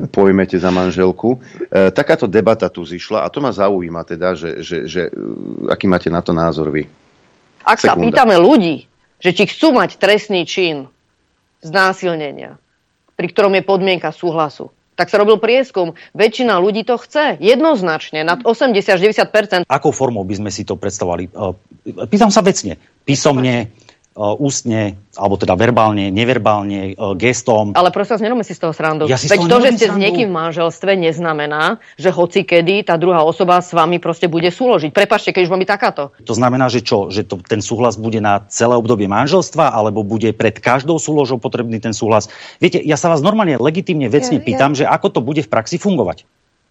pojmete 0.08 0.56
za 0.56 0.72
manželku. 0.72 1.36
E, 1.68 1.92
takáto 1.92 2.24
debata 2.24 2.72
tu 2.72 2.80
zišla 2.80 3.28
a 3.28 3.28
to 3.28 3.44
ma 3.44 3.52
zaujíma 3.52 4.08
teda, 4.08 4.32
že, 4.32 4.64
že, 4.64 4.88
že 4.88 5.12
aký 5.68 5.84
máte 5.84 6.08
na 6.08 6.24
to 6.24 6.32
názor 6.32 6.72
vy. 6.72 6.88
Ak 7.60 7.76
Sekunda. 7.76 7.92
sa 7.92 8.00
pýtame 8.00 8.40
ľudí, 8.40 8.88
že 9.20 9.36
či 9.36 9.44
chcú 9.52 9.76
mať 9.76 10.00
trestný 10.00 10.48
čin 10.48 10.88
znásilnenia, 11.60 12.56
pri 13.20 13.26
ktorom 13.28 13.52
je 13.52 13.68
podmienka 13.68 14.08
súhlasu, 14.16 14.72
tak 14.94 15.10
sa 15.10 15.18
robil 15.18 15.38
prieskum. 15.42 15.98
Väčšina 16.14 16.58
ľudí 16.58 16.86
to 16.86 16.98
chce. 16.98 17.38
Jednoznačne. 17.42 18.22
Nad 18.22 18.46
80-90%. 18.46 19.66
Akou 19.66 19.90
formou 19.90 20.22
by 20.22 20.34
sme 20.38 20.50
si 20.54 20.62
to 20.62 20.78
predstavovali? 20.78 21.30
Pýtam 22.08 22.30
sa 22.30 22.40
vecne. 22.40 22.78
Písomne, 23.04 23.74
ústne, 24.14 24.94
alebo 25.18 25.34
teda 25.34 25.58
verbálne, 25.58 26.06
neverbálne, 26.14 26.94
uh, 26.94 27.18
gestom. 27.18 27.74
Ale 27.74 27.90
prosím 27.90 28.14
vás, 28.14 28.22
nerobme 28.22 28.44
si 28.46 28.54
z 28.54 28.62
toho 28.62 28.70
srandu. 28.70 29.10
Ja 29.10 29.18
Veď 29.18 29.42
to, 29.42 29.58
že 29.58 29.70
ste 29.74 29.86
srandu. 29.90 29.98
s 29.98 30.02
niekým 30.06 30.28
v 30.30 30.34
manželstve, 30.38 30.90
neznamená, 30.94 31.82
že 31.98 32.14
hoci 32.14 32.46
kedy 32.46 32.86
tá 32.86 32.94
druhá 32.94 33.26
osoba 33.26 33.58
s 33.58 33.74
vami 33.74 33.98
proste 33.98 34.30
bude 34.30 34.46
súložiť. 34.54 34.94
Prepašte, 34.94 35.34
keď 35.34 35.50
už 35.50 35.50
mám 35.50 35.62
byť 35.66 35.70
takáto. 35.70 36.02
To 36.22 36.34
znamená, 36.34 36.70
že 36.70 36.86
čo? 36.86 37.10
Že 37.10 37.22
to, 37.26 37.34
ten 37.42 37.58
súhlas 37.58 37.98
bude 37.98 38.22
na 38.22 38.46
celé 38.46 38.78
obdobie 38.78 39.10
manželstva, 39.10 39.74
alebo 39.74 40.06
bude 40.06 40.30
pred 40.30 40.62
každou 40.62 41.02
súložou 41.02 41.42
potrebný 41.42 41.82
ten 41.82 41.90
súhlas? 41.90 42.30
Viete, 42.62 42.78
ja 42.78 42.94
sa 42.94 43.10
vás 43.10 43.18
normálne 43.18 43.58
legitimne 43.58 44.06
vecne 44.06 44.38
ja, 44.38 44.44
pýtam, 44.46 44.78
ja... 44.78 44.78
že 44.78 44.84
ako 44.86 45.10
to 45.10 45.20
bude 45.26 45.42
v 45.42 45.50
praxi 45.50 45.74
fungovať. 45.82 46.22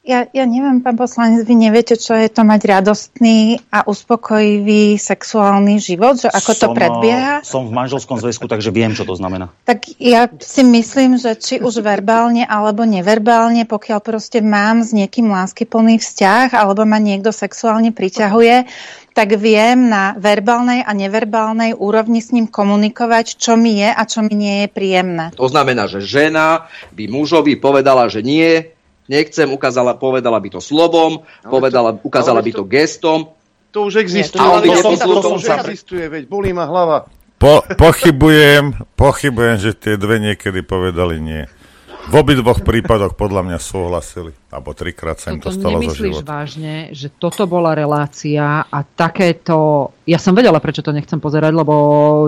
Ja, 0.03 0.27
ja 0.35 0.43
neviem, 0.43 0.83
pán 0.83 0.99
poslanec, 0.99 1.47
vy 1.47 1.55
neviete, 1.55 1.95
čo 1.95 2.11
je 2.11 2.27
to 2.27 2.43
mať 2.43 2.67
radostný 2.67 3.63
a 3.71 3.87
uspokojivý 3.87 4.99
sexuálny 4.99 5.79
život, 5.79 6.19
že 6.19 6.27
ako 6.27 6.51
som, 6.51 6.59
to 6.59 6.67
predbieha? 6.75 7.39
Som 7.47 7.71
v 7.71 7.79
manželskom 7.79 8.19
zväzku, 8.19 8.51
takže 8.51 8.75
viem, 8.75 8.91
čo 8.91 9.07
to 9.07 9.15
znamená. 9.15 9.55
Tak 9.63 9.95
ja 10.03 10.27
si 10.43 10.59
myslím, 10.67 11.15
že 11.15 11.39
či 11.39 11.63
už 11.63 11.79
verbálne 11.79 12.43
alebo 12.43 12.83
neverbálne, 12.83 13.63
pokiaľ 13.63 14.03
proste 14.03 14.43
mám 14.43 14.83
s 14.83 14.91
niekým 14.91 15.31
láskyplný 15.31 16.03
vzťah 16.03 16.51
alebo 16.51 16.83
ma 16.83 16.99
niekto 16.99 17.31
sexuálne 17.31 17.95
priťahuje, 17.95 18.67
tak 19.15 19.39
viem 19.39 19.87
na 19.87 20.19
verbálnej 20.19 20.83
a 20.83 20.91
neverbálnej 20.91 21.79
úrovni 21.79 22.19
s 22.19 22.35
ním 22.35 22.51
komunikovať, 22.51 23.39
čo 23.39 23.55
mi 23.55 23.79
je 23.79 23.87
a 23.87 24.03
čo 24.03 24.19
mi 24.25 24.35
nie 24.35 24.65
je 24.65 24.67
príjemné. 24.67 25.31
To 25.39 25.47
znamená, 25.47 25.87
že 25.87 26.03
žena 26.03 26.67
by 26.91 27.07
mužovi 27.07 27.55
povedala, 27.55 28.11
že 28.11 28.19
nie, 28.19 28.72
nechcem, 29.07 29.47
ukázala, 29.51 29.95
povedala 29.97 30.39
by 30.39 30.49
to 30.57 30.61
slovom, 30.63 31.23
ale 31.43 31.51
povedala, 31.51 31.89
to, 31.95 32.05
ukázala 32.05 32.39
by 32.39 32.51
to, 32.51 32.63
to 32.63 32.65
gestom. 32.69 33.19
To 33.73 33.89
už 33.89 34.05
existuje. 34.05 34.37
Nie, 34.37 34.79
to, 34.79 34.93
to, 34.93 35.01
to, 35.01 35.15
to, 35.17 35.29
už 35.41 35.49
existuje, 35.49 36.05
veď 36.05 36.23
bolí 36.29 36.53
ma 36.53 36.69
hlava. 36.69 37.09
Po, 37.41 37.59
pochybujem, 37.75 38.85
pochybujem, 38.95 39.57
že 39.59 39.71
tie 39.75 39.95
dve 39.99 40.21
niekedy 40.21 40.63
povedali 40.63 41.19
nie. 41.19 41.43
V 42.03 42.19
obidvoch 42.19 42.59
prípadoch 42.59 43.15
podľa 43.15 43.47
mňa 43.47 43.59
súhlasili. 43.63 44.35
Alebo 44.51 44.75
trikrát 44.75 45.23
sa 45.23 45.31
im 45.31 45.39
to 45.39 45.55
stalo 45.55 45.79
za 45.87 45.95
život. 45.95 46.27
vážne, 46.27 46.91
že 46.91 47.07
toto 47.07 47.47
bola 47.47 47.71
relácia 47.71 48.67
a 48.67 48.79
takéto... 48.83 49.87
Ja 50.03 50.19
som 50.19 50.35
vedela, 50.35 50.59
prečo 50.59 50.83
to 50.83 50.91
nechcem 50.91 51.23
pozerať, 51.23 51.55
lebo 51.55 51.75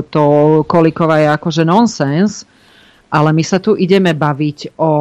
to 0.08 0.24
Kolikova 0.64 1.20
je 1.20 1.28
akože 1.28 1.64
nonsens, 1.68 2.48
ale 3.12 3.36
my 3.36 3.44
sa 3.44 3.60
tu 3.60 3.76
ideme 3.76 4.16
baviť 4.16 4.80
o 4.80 4.92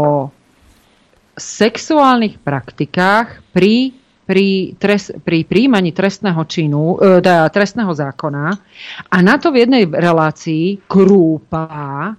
sexuálnych 1.37 2.41
praktikách 2.41 3.43
pri 3.55 3.95
pri, 4.25 4.73
trest, 4.81 5.21
pri 5.21 5.45
príjmaní 5.45 5.93
trestného 5.93 6.41
činu, 6.49 6.97
e, 6.97 7.21
teda 7.21 7.45
trestného 7.53 7.93
zákona 7.93 8.47
a 9.13 9.17
na 9.21 9.37
to 9.37 9.53
v 9.53 9.69
jednej 9.69 9.85
relácii 9.85 10.89
Krúpa 10.89 12.17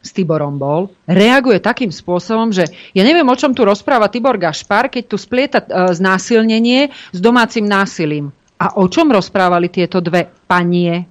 s 0.00 0.10
Tiborom 0.16 0.56
bol, 0.56 0.88
reaguje 1.04 1.60
takým 1.60 1.92
spôsobom, 1.92 2.48
že 2.50 2.64
ja 2.96 3.04
neviem, 3.04 3.26
o 3.28 3.36
čom 3.36 3.52
tu 3.52 3.68
rozpráva 3.68 4.08
Tibor 4.08 4.40
Gašpar, 4.40 4.88
keď 4.88 5.04
tu 5.06 5.16
splieta 5.20 5.60
e, 5.60 5.92
znásilnenie 5.92 6.88
s 7.12 7.18
domácim 7.20 7.68
násilím. 7.68 8.32
A 8.60 8.76
o 8.80 8.88
čom 8.88 9.12
rozprávali 9.12 9.68
tieto 9.68 10.00
dve 10.00 10.28
panie? 10.48 11.04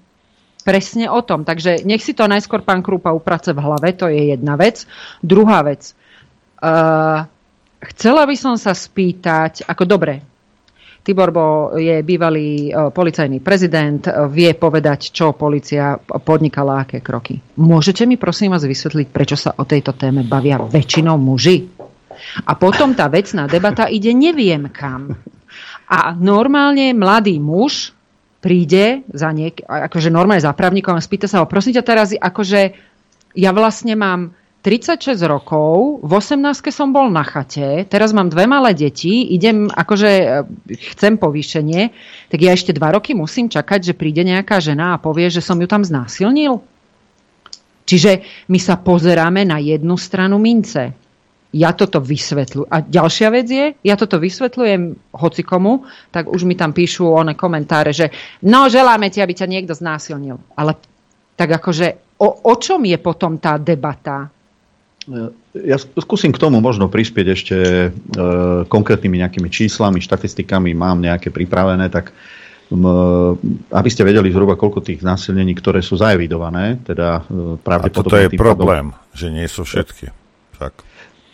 Presne 0.60 1.10
o 1.10 1.24
tom. 1.26 1.48
Takže 1.48 1.82
nech 1.88 2.04
si 2.04 2.14
to 2.14 2.30
najskôr 2.30 2.62
pán 2.62 2.86
Krúpa 2.86 3.16
uprace 3.16 3.56
v 3.56 3.64
hlave, 3.64 3.96
to 3.96 4.06
je 4.12 4.36
jedna 4.36 4.54
vec. 4.54 4.86
Druhá 5.24 5.66
vec. 5.66 5.98
Uh, 6.60 7.24
chcela 7.96 8.28
by 8.28 8.36
som 8.36 8.60
sa 8.60 8.76
spýtať, 8.76 9.64
ako 9.64 9.84
dobre, 9.88 10.20
Tibor 11.00 11.32
Bo 11.32 11.48
je 11.80 12.04
bývalý 12.04 12.68
uh, 12.70 12.92
policajný 12.92 13.40
prezident, 13.40 14.04
uh, 14.04 14.28
vie 14.28 14.52
povedať, 14.52 15.16
čo 15.16 15.32
policia 15.32 15.96
podnikala, 15.98 16.84
aké 16.84 17.00
kroky. 17.00 17.40
Môžete 17.56 18.04
mi 18.04 18.20
prosím 18.20 18.52
vás 18.52 18.68
vysvetliť, 18.68 19.08
prečo 19.08 19.40
sa 19.40 19.56
o 19.56 19.64
tejto 19.64 19.96
téme 19.96 20.28
bavia 20.28 20.60
väčšinou 20.60 21.16
muži? 21.16 21.72
A 22.44 22.52
potom 22.60 22.92
tá 22.92 23.08
vecná 23.08 23.48
debata 23.48 23.88
ide 23.88 24.12
neviem 24.12 24.68
kam. 24.68 25.16
A 25.88 26.12
normálne 26.14 26.92
mladý 26.92 27.40
muž 27.40 27.96
príde 28.44 29.08
za 29.12 29.32
niek- 29.32 29.64
akože 29.64 30.12
normálne 30.12 30.44
za 30.44 30.52
právnikom 30.52 30.96
a 30.96 31.04
spýta 31.04 31.28
sa 31.28 31.44
ho, 31.44 31.48
prosím 31.48 31.80
ťa 31.80 31.84
teraz, 31.84 32.08
akože 32.16 32.76
ja 33.36 33.52
vlastne 33.56 33.96
mám 33.96 34.36
36 34.60 35.24
rokov, 35.24 36.04
v 36.04 36.12
18 36.20 36.68
som 36.68 36.92
bol 36.92 37.08
na 37.08 37.24
chate, 37.24 37.88
teraz 37.88 38.12
mám 38.12 38.28
dve 38.28 38.44
malé 38.44 38.76
deti, 38.76 39.32
idem, 39.32 39.72
akože 39.72 40.12
e, 40.12 40.28
chcem 40.96 41.16
povýšenie, 41.16 41.96
tak 42.28 42.40
ja 42.44 42.52
ešte 42.52 42.76
dva 42.76 42.92
roky 42.92 43.16
musím 43.16 43.48
čakať, 43.48 43.80
že 43.80 43.94
príde 43.96 44.20
nejaká 44.28 44.60
žena 44.60 44.96
a 44.96 45.02
povie, 45.02 45.32
že 45.32 45.40
som 45.40 45.56
ju 45.56 45.64
tam 45.64 45.88
znásilnil. 45.88 46.60
Čiže 47.88 48.22
my 48.52 48.60
sa 48.60 48.76
pozeráme 48.76 49.48
na 49.48 49.64
jednu 49.64 49.96
stranu 49.96 50.36
mince. 50.38 50.92
Ja 51.50 51.74
toto 51.74 52.04
vysvetľujem. 52.04 52.70
A 52.70 52.86
ďalšia 52.86 53.28
vec 53.34 53.48
je, 53.50 53.66
ja 53.82 53.96
toto 53.98 54.22
vysvetľujem 54.22 55.16
hocikomu, 55.16 55.88
tak 56.14 56.30
už 56.30 56.46
mi 56.46 56.54
tam 56.54 56.76
píšu 56.76 57.10
one 57.10 57.34
komentáre, 57.34 57.96
že 57.96 58.14
no 58.46 58.70
želáme 58.70 59.10
ti, 59.10 59.24
aby 59.24 59.34
ťa 59.34 59.50
niekto 59.50 59.74
znásilnil. 59.74 60.38
Ale 60.54 60.78
tak 61.34 61.50
akože 61.50 62.20
o, 62.22 62.44
o 62.52 62.54
čom 62.60 62.84
je 62.86 63.00
potom 63.02 63.42
tá 63.42 63.58
debata? 63.58 64.30
Ja 65.58 65.78
skúsim 65.82 66.30
k 66.30 66.42
tomu 66.42 66.62
možno 66.62 66.86
prispieť 66.86 67.28
ešte 67.34 67.58
e, 67.58 67.90
konkrétnymi 68.70 69.26
nejakými 69.26 69.50
číslami, 69.50 70.06
štatistikami, 70.06 70.78
mám 70.78 71.02
nejaké 71.02 71.34
pripravené, 71.34 71.90
tak 71.90 72.14
m, 72.70 72.86
aby 73.74 73.90
ste 73.90 74.06
vedeli 74.06 74.30
zhruba, 74.30 74.54
koľko 74.54 74.86
tých 74.86 75.02
násilnení, 75.02 75.58
ktoré 75.58 75.82
sú 75.82 75.98
zaevidované, 75.98 76.78
teda 76.86 77.26
e, 77.26 77.58
pravdepodobne... 77.58 78.06
A 78.06 78.06
toto 78.06 78.18
je 78.22 78.30
problém, 78.38 78.86
že 79.18 79.34
nie 79.34 79.50
sú 79.50 79.66
všetky. 79.66 80.14
Tak. 80.62 80.86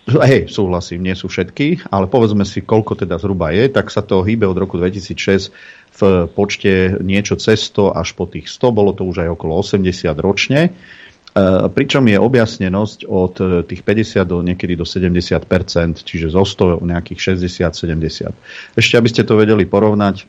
Hej, 0.06 0.54
súhlasím, 0.54 1.02
nie 1.02 1.18
sú 1.18 1.26
všetky, 1.26 1.90
ale 1.90 2.06
povedzme 2.06 2.46
si, 2.46 2.62
koľko 2.62 2.94
teda 2.94 3.18
zhruba 3.18 3.50
je, 3.50 3.66
tak 3.74 3.90
sa 3.90 4.06
to 4.06 4.22
hýbe 4.22 4.46
od 4.46 4.54
roku 4.54 4.78
2006 4.78 5.50
v 5.96 6.30
počte 6.30 7.02
niečo 7.02 7.40
cez 7.42 7.74
100 7.74 7.98
až 7.98 8.14
po 8.14 8.30
tých 8.30 8.46
100, 8.46 8.70
bolo 8.70 8.92
to 8.94 9.02
už 9.02 9.26
aj 9.26 9.30
okolo 9.34 9.58
80 9.64 9.82
ročne. 10.22 10.78
Eh, 11.36 11.68
pričom 11.68 12.08
je 12.08 12.16
objasnenosť 12.16 13.12
od 13.12 13.36
eh, 13.44 13.46
tých 13.68 13.84
50 13.84 14.24
do 14.24 14.40
niekedy 14.40 14.80
do 14.80 14.88
70% 14.88 15.44
čiže 16.08 16.32
zo 16.32 16.48
100 16.48 16.80
nejakých 16.80 17.36
60-70. 17.36 18.32
Ešte 18.80 18.96
aby 18.96 19.10
ste 19.12 19.28
to 19.28 19.36
vedeli 19.36 19.68
porovnať, 19.68 20.24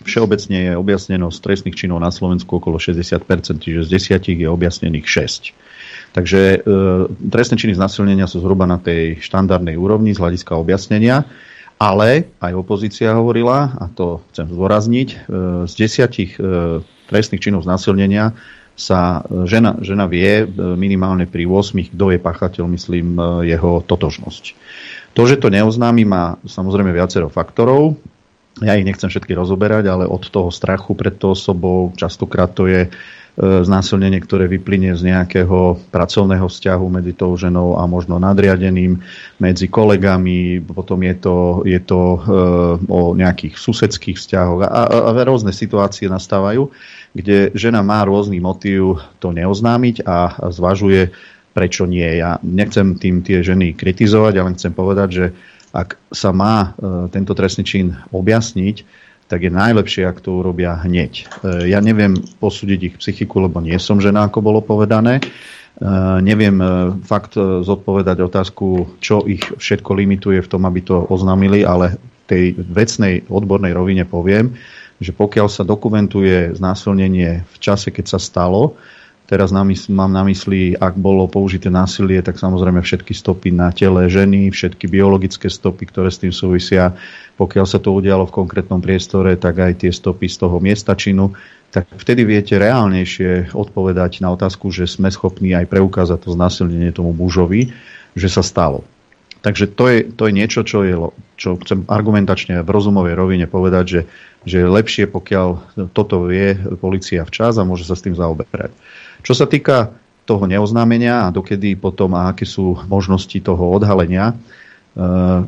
všeobecne 0.00 0.72
je 0.72 0.72
objasnenosť 0.72 1.36
trestných 1.44 1.76
činov 1.76 2.00
na 2.00 2.08
Slovensku 2.08 2.56
okolo 2.56 2.80
60% 2.80 3.28
čiže 3.60 3.84
z 3.84 3.88
10 4.16 4.32
je 4.32 4.48
objasnených 4.48 5.04
6. 5.04 6.16
Takže 6.16 6.40
e, 6.40 6.58
trestné 7.28 7.60
činy 7.60 7.76
znasilnenia 7.76 8.24
sú 8.24 8.40
zhruba 8.40 8.64
na 8.64 8.80
tej 8.80 9.20
štandardnej 9.20 9.76
úrovni 9.76 10.16
z 10.16 10.20
hľadiska 10.24 10.56
objasnenia, 10.56 11.28
ale 11.76 12.32
aj 12.40 12.56
opozícia 12.56 13.12
hovorila, 13.12 13.76
a 13.76 13.92
to 13.92 14.24
chcem 14.32 14.48
zdôrazniť, 14.48 15.28
z 15.68 15.72
desiatich 15.76 16.40
trestných 17.12 17.44
činov 17.44 17.68
znasilnenia 17.68 18.32
sa 18.76 19.24
e, 19.24 19.48
žena, 19.48 19.80
žena 19.80 20.04
vie 20.04 20.44
e, 20.44 20.46
minimálne 20.76 21.24
pri 21.24 21.48
8, 21.48 21.96
kto 21.96 22.12
je 22.12 22.18
pachateľ, 22.20 22.64
myslím, 22.76 23.16
e, 23.16 23.50
jeho 23.56 23.80
totožnosť. 23.80 24.44
To, 25.16 25.24
že 25.24 25.40
to 25.40 25.48
neoznámi, 25.48 26.04
má 26.04 26.36
samozrejme 26.44 26.92
viacero 26.92 27.32
faktorov. 27.32 27.96
ja 28.60 28.76
ich 28.76 28.84
nechcem 28.84 29.08
všetky 29.08 29.32
rozoberať, 29.32 29.88
ale 29.88 30.04
od 30.04 30.28
toho 30.28 30.52
strachu 30.52 30.92
pred 30.92 31.16
tou 31.16 31.32
osobou, 31.32 31.96
častokrát 31.96 32.52
to 32.52 32.68
je 32.68 32.92
znásilnenie, 33.36 34.16
ktoré 34.24 34.48
vyplynie 34.48 34.96
z 34.96 35.12
nejakého 35.12 35.76
pracovného 35.92 36.48
vzťahu 36.48 36.86
medzi 36.88 37.12
tou 37.12 37.36
ženou 37.36 37.76
a 37.76 37.84
možno 37.84 38.16
nadriadeným, 38.16 38.96
medzi 39.36 39.68
kolegami, 39.68 40.64
potom 40.64 41.04
je 41.04 41.14
to, 41.20 41.36
je 41.68 41.76
to 41.84 42.00
e, 42.00 42.18
o 42.88 43.12
nejakých 43.12 43.60
susedských 43.60 44.16
vzťahoch 44.16 44.64
a, 44.64 44.68
a, 44.72 44.98
a 45.12 45.24
rôzne 45.28 45.52
situácie 45.52 46.08
nastávajú, 46.08 46.72
kde 47.16 47.56
žena 47.56 47.80
má 47.80 48.04
rôzny 48.04 48.44
motív 48.44 49.00
to 49.24 49.32
neoznámiť 49.32 50.04
a, 50.04 50.36
zvažuje, 50.52 51.16
prečo 51.56 51.88
nie. 51.88 52.20
Ja 52.20 52.36
nechcem 52.44 53.00
tým 53.00 53.24
tie 53.24 53.40
ženy 53.40 53.72
kritizovať, 53.72 54.34
ale 54.36 54.52
chcem 54.52 54.76
povedať, 54.76 55.08
že 55.08 55.26
ak 55.72 55.96
sa 56.12 56.32
má 56.36 56.76
e, 56.76 57.08
tento 57.08 57.32
trestný 57.32 57.64
čin 57.64 57.96
objasniť, 58.12 58.84
tak 59.26 59.42
je 59.42 59.50
najlepšie, 59.50 60.04
ak 60.04 60.20
to 60.20 60.44
urobia 60.44 60.76
hneď. 60.84 61.24
E, 61.24 61.72
ja 61.72 61.80
neviem 61.80 62.20
posúdiť 62.40 62.80
ich 62.92 62.94
psychiku, 63.00 63.40
lebo 63.40 63.64
nie 63.64 63.80
som 63.80 63.96
žena, 63.96 64.28
ako 64.28 64.44
bolo 64.44 64.60
povedané. 64.60 65.20
E, 65.20 65.22
neviem 66.20 66.60
fakt 67.08 67.40
zodpovedať 67.40 68.20
otázku, 68.20 69.00
čo 69.00 69.24
ich 69.24 69.44
všetko 69.44 69.96
limituje 69.96 70.44
v 70.44 70.50
tom, 70.52 70.68
aby 70.68 70.84
to 70.84 71.08
oznámili, 71.08 71.64
ale 71.64 71.96
tej 72.28 72.56
vecnej 72.58 73.24
odbornej 73.32 73.72
rovine 73.72 74.04
poviem, 74.04 74.52
že 75.00 75.12
pokiaľ 75.12 75.48
sa 75.52 75.62
dokumentuje 75.62 76.56
znásilnenie 76.56 77.44
v 77.44 77.56
čase, 77.60 77.92
keď 77.92 78.16
sa 78.16 78.20
stalo, 78.20 78.76
Teraz 79.26 79.50
mám 79.50 80.14
na 80.14 80.22
mysli, 80.22 80.78
ak 80.78 80.94
bolo 81.02 81.26
použité 81.26 81.66
násilie, 81.66 82.22
tak 82.22 82.38
samozrejme 82.38 82.78
všetky 82.78 83.10
stopy 83.10 83.50
na 83.50 83.74
tele 83.74 84.06
ženy, 84.06 84.54
všetky 84.54 84.86
biologické 84.86 85.50
stopy, 85.50 85.90
ktoré 85.90 86.14
s 86.14 86.22
tým 86.22 86.30
súvisia. 86.30 86.94
Pokiaľ 87.34 87.66
sa 87.66 87.82
to 87.82 87.90
udialo 87.90 88.30
v 88.30 88.36
konkrétnom 88.38 88.78
priestore, 88.78 89.34
tak 89.34 89.58
aj 89.58 89.82
tie 89.82 89.90
stopy 89.90 90.30
z 90.30 90.46
toho 90.46 90.62
miesta 90.62 90.94
činu. 90.94 91.34
Tak 91.74 91.90
vtedy 91.98 92.22
viete 92.22 92.54
reálnejšie 92.54 93.50
odpovedať 93.50 94.22
na 94.22 94.30
otázku, 94.30 94.70
že 94.70 94.86
sme 94.86 95.10
schopní 95.10 95.58
aj 95.58 95.74
preukázať 95.74 96.22
to 96.22 96.30
znásilnenie 96.30 96.94
tomu 96.94 97.10
mužovi, 97.10 97.74
že 98.14 98.30
sa 98.30 98.46
stalo. 98.46 98.86
Takže 99.42 99.74
to 99.74 99.84
je, 99.90 99.98
to 100.06 100.30
je 100.30 100.32
niečo, 100.38 100.62
čo, 100.62 100.86
je, 100.86 100.94
čo 101.36 101.60
chcem 101.60 101.84
argumentačne 101.86 102.64
v 102.64 102.68
rozumovej 102.68 103.14
rovine 103.14 103.46
povedať, 103.46 103.84
že, 103.84 104.00
že 104.48 104.56
je 104.64 104.68
lepšie, 104.68 105.04
pokiaľ 105.06 105.48
toto 105.92 106.24
vie 106.24 106.56
policia 106.80 107.22
včas 107.28 107.60
a 107.60 107.68
môže 107.68 107.84
sa 107.84 107.94
s 107.94 108.02
tým 108.02 108.16
zaoberať. 108.16 108.72
Čo 109.20 109.36
sa 109.36 109.46
týka 109.46 109.92
toho 110.26 110.44
neoznámenia 110.48 111.28
a 111.28 111.32
dokedy 111.32 111.78
potom 111.78 112.16
a 112.18 112.34
aké 112.34 112.48
sú 112.48 112.74
možnosti 112.90 113.38
toho 113.38 113.70
odhalenia, 113.70 114.32
e, 114.32 114.34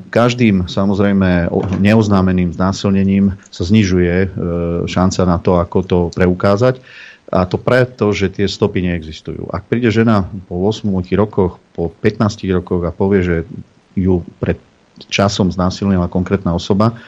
každým 0.08 0.70
samozrejme 0.70 1.50
neoznámeným 1.82 2.54
znásilnením 2.54 3.34
sa 3.50 3.66
znižuje 3.66 4.14
e, 4.24 4.28
šanca 4.86 5.20
na 5.26 5.36
to, 5.42 5.58
ako 5.58 5.78
to 5.82 5.98
preukázať. 6.14 6.78
A 7.28 7.44
to 7.44 7.60
preto, 7.60 8.08
že 8.16 8.32
tie 8.32 8.48
stopy 8.48 8.80
neexistujú. 8.88 9.52
Ak 9.52 9.68
príde 9.68 9.92
žena 9.92 10.24
po 10.48 10.64
8 10.64 10.88
rokoch, 11.12 11.60
po 11.76 11.92
15 11.92 12.40
rokoch 12.56 12.88
a 12.88 12.94
povie, 12.94 13.20
že 13.20 13.36
ju 13.92 14.24
pred 14.40 14.56
časom 15.06 15.54
znásilnila 15.54 16.10
konkrétna 16.10 16.50
osoba, 16.58 16.98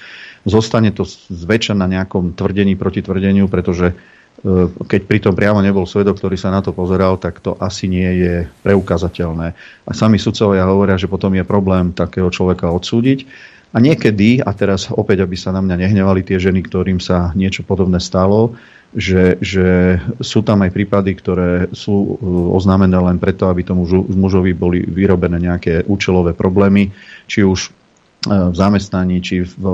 zostane 0.47 0.95
to 0.95 1.03
zväčša 1.09 1.75
na 1.75 1.91
nejakom 1.91 2.39
tvrdení 2.39 2.79
proti 2.79 3.03
tvrdeniu, 3.03 3.51
pretože 3.51 3.99
E, 4.41 4.73
keď 4.89 5.01
pritom 5.05 5.35
priamo 5.37 5.61
nebol 5.61 5.85
svedok, 5.85 6.17
ktorý 6.17 6.37
sa 6.41 6.49
na 6.49 6.65
to 6.65 6.73
pozeral, 6.73 7.21
tak 7.21 7.45
to 7.45 7.61
asi 7.61 7.93
nie 7.93 8.09
je 8.25 8.35
preukázateľné. 8.65 9.47
A 9.85 9.91
sami 9.93 10.17
sudcovia 10.17 10.65
hovoria, 10.65 10.97
že 10.97 11.13
potom 11.13 11.37
je 11.37 11.45
problém 11.45 11.93
takého 11.93 12.33
človeka 12.33 12.73
odsúdiť. 12.73 13.29
A 13.71 13.79
niekedy, 13.79 14.43
a 14.43 14.51
teraz 14.51 14.91
opäť, 14.91 15.23
aby 15.23 15.37
sa 15.39 15.55
na 15.55 15.63
mňa 15.63 15.87
nehnevali 15.87 16.27
tie 16.27 16.43
ženy, 16.43 16.67
ktorým 16.67 16.99
sa 16.99 17.31
niečo 17.39 17.63
podobné 17.63 18.03
stalo, 18.03 18.59
že, 18.91 19.39
že 19.39 20.01
sú 20.19 20.43
tam 20.43 20.67
aj 20.67 20.75
prípady, 20.75 21.15
ktoré 21.15 21.71
sú 21.77 21.95
e, 21.95 22.09
oznámené 22.57 22.97
len 22.97 23.21
preto, 23.21 23.47
aby 23.47 23.63
tomu 23.63 23.87
mužovi 24.09 24.57
boli 24.57 24.83
vyrobené 24.83 25.37
nejaké 25.37 25.85
účelové 25.87 26.33
problémy, 26.33 26.91
či 27.29 27.45
už 27.45 27.80
v 28.29 28.53
zamestnaní 28.53 29.25
či 29.25 29.49
v 29.49 29.65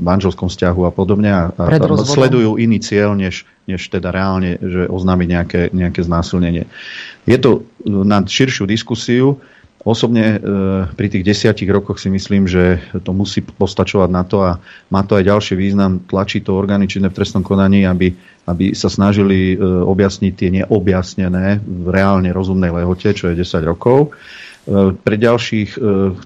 manželskom 0.00 0.48
vzťahu 0.48 0.80
a 0.88 0.92
podobne 0.92 1.28
a, 1.28 1.42
a 1.52 1.76
sledujú 2.00 2.56
iný 2.56 2.80
cieľ, 2.80 3.12
než, 3.12 3.44
než 3.68 3.84
teda 3.92 4.08
reálne, 4.08 4.56
že 4.64 4.88
oznámiť 4.88 5.28
nejaké, 5.28 5.62
nejaké 5.76 6.00
znásilnenie. 6.00 6.64
Je 7.28 7.36
to 7.36 7.68
na 7.84 8.24
širšiu 8.24 8.64
diskusiu. 8.64 9.36
Osobne 9.82 10.24
e, 10.24 10.48
pri 10.94 11.10
tých 11.10 11.26
desiatich 11.26 11.66
rokoch 11.66 11.98
si 11.98 12.06
myslím, 12.06 12.46
že 12.46 12.78
to 13.02 13.10
musí 13.10 13.42
postačovať 13.42 14.10
na 14.14 14.22
to 14.22 14.38
a 14.40 14.62
má 14.94 15.02
to 15.02 15.18
aj 15.18 15.26
ďalší 15.26 15.58
význam. 15.58 15.98
Tlačí 16.06 16.38
to 16.38 16.54
orgány 16.54 16.86
činné 16.86 17.10
v 17.10 17.18
trestnom 17.18 17.42
konaní, 17.42 17.82
aby, 17.82 18.14
aby 18.46 18.78
sa 18.78 18.86
snažili 18.86 19.52
e, 19.52 19.56
objasniť 19.60 20.32
tie 20.38 20.48
neobjasnené 20.62 21.60
v 21.66 21.86
reálne 21.90 22.30
rozumnej 22.30 22.70
lehote, 22.70 23.10
čo 23.10 23.34
je 23.34 23.42
10 23.42 23.66
rokov. 23.66 24.14
E, 24.62 24.94
pre 24.94 25.16
ďalších, 25.18 25.70
e, 25.74 25.78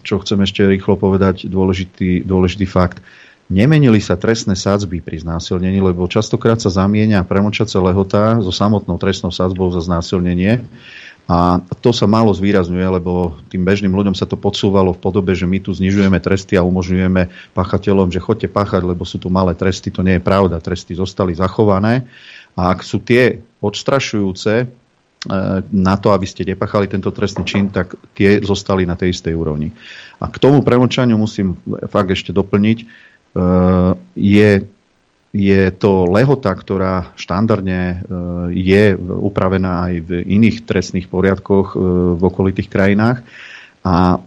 čo 0.05 0.21
chcem 0.21 0.45
ešte 0.45 0.61
rýchlo 0.69 1.01
povedať, 1.01 1.49
dôležitý, 1.49 2.21
dôležitý 2.29 2.69
fakt. 2.69 3.01
Nemenili 3.47 4.03
sa 4.03 4.19
trestné 4.19 4.59
sadzby 4.59 4.99
pri 4.99 5.23
znásilnení, 5.23 5.79
lebo 5.79 6.11
častokrát 6.11 6.59
sa 6.59 6.69
zamieňa 6.69 7.25
premočacia 7.25 7.79
lehota 7.79 8.43
so 8.43 8.51
samotnou 8.51 8.99
trestnou 8.99 9.31
sadzbou 9.31 9.71
za 9.71 9.81
znásilnenie. 9.87 10.67
A 11.27 11.59
to 11.83 11.91
sa 11.91 12.07
málo 12.07 12.31
zvýrazňuje, 12.31 12.87
lebo 12.87 13.35
tým 13.51 13.67
bežným 13.67 13.91
ľuďom 13.91 14.15
sa 14.15 14.31
to 14.31 14.39
podsúvalo 14.39 14.95
v 14.95 15.03
podobe, 15.03 15.35
že 15.35 15.43
my 15.43 15.59
tu 15.59 15.75
znižujeme 15.75 16.19
tresty 16.23 16.55
a 16.55 16.63
umožňujeme 16.63 17.51
pachateľom, 17.51 18.15
že 18.15 18.23
chodte 18.23 18.47
páchať, 18.47 18.87
lebo 18.87 19.03
sú 19.03 19.19
tu 19.19 19.27
malé 19.27 19.59
tresty. 19.59 19.91
To 19.91 20.07
nie 20.07 20.19
je 20.19 20.27
pravda. 20.27 20.63
Tresty 20.63 20.95
zostali 20.95 21.35
zachované. 21.35 22.07
A 22.55 22.71
ak 22.71 22.87
sú 22.87 23.03
tie 23.03 23.43
odstrašujúce, 23.59 24.71
na 25.73 25.95
to, 25.99 26.15
aby 26.15 26.27
ste 26.27 26.47
nepachali 26.47 26.87
tento 26.87 27.11
trestný 27.11 27.43
čin, 27.43 27.67
tak 27.71 27.99
tie 28.15 28.39
zostali 28.43 28.87
na 28.87 28.95
tej 28.95 29.11
istej 29.11 29.35
úrovni. 29.35 29.75
A 30.23 30.31
k 30.31 30.41
tomu 30.41 30.63
premočaniu 30.63 31.19
musím 31.19 31.59
fakt 31.91 32.09
ešte 32.09 32.33
doplniť, 32.33 32.79
e, 32.81 32.87
je, 34.17 34.51
je 35.35 35.63
to 35.77 36.09
lehota, 36.09 36.55
ktorá 36.55 37.13
štandardne 37.19 37.81
e, 37.83 37.97
je 38.57 38.85
upravená 38.97 39.93
aj 39.93 39.95
v 40.07 40.11
iných 40.25 40.65
trestných 40.65 41.11
poriadkoch 41.11 41.75
e, 41.75 41.79
v 42.17 42.23
okolitých 42.23 42.71
krajinách 42.73 43.21
a 43.87 44.19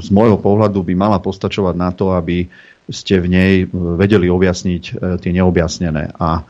z 0.00 0.08
môjho 0.16 0.40
pohľadu 0.40 0.80
by 0.80 0.96
mala 0.96 1.20
postačovať 1.20 1.76
na 1.76 1.92
to, 1.92 2.16
aby 2.16 2.48
ste 2.88 3.20
v 3.20 3.26
nej 3.28 3.52
vedeli 3.68 4.32
objasniť 4.32 4.82
tie 5.20 5.30
neobjasnené. 5.36 6.16
A 6.16 6.40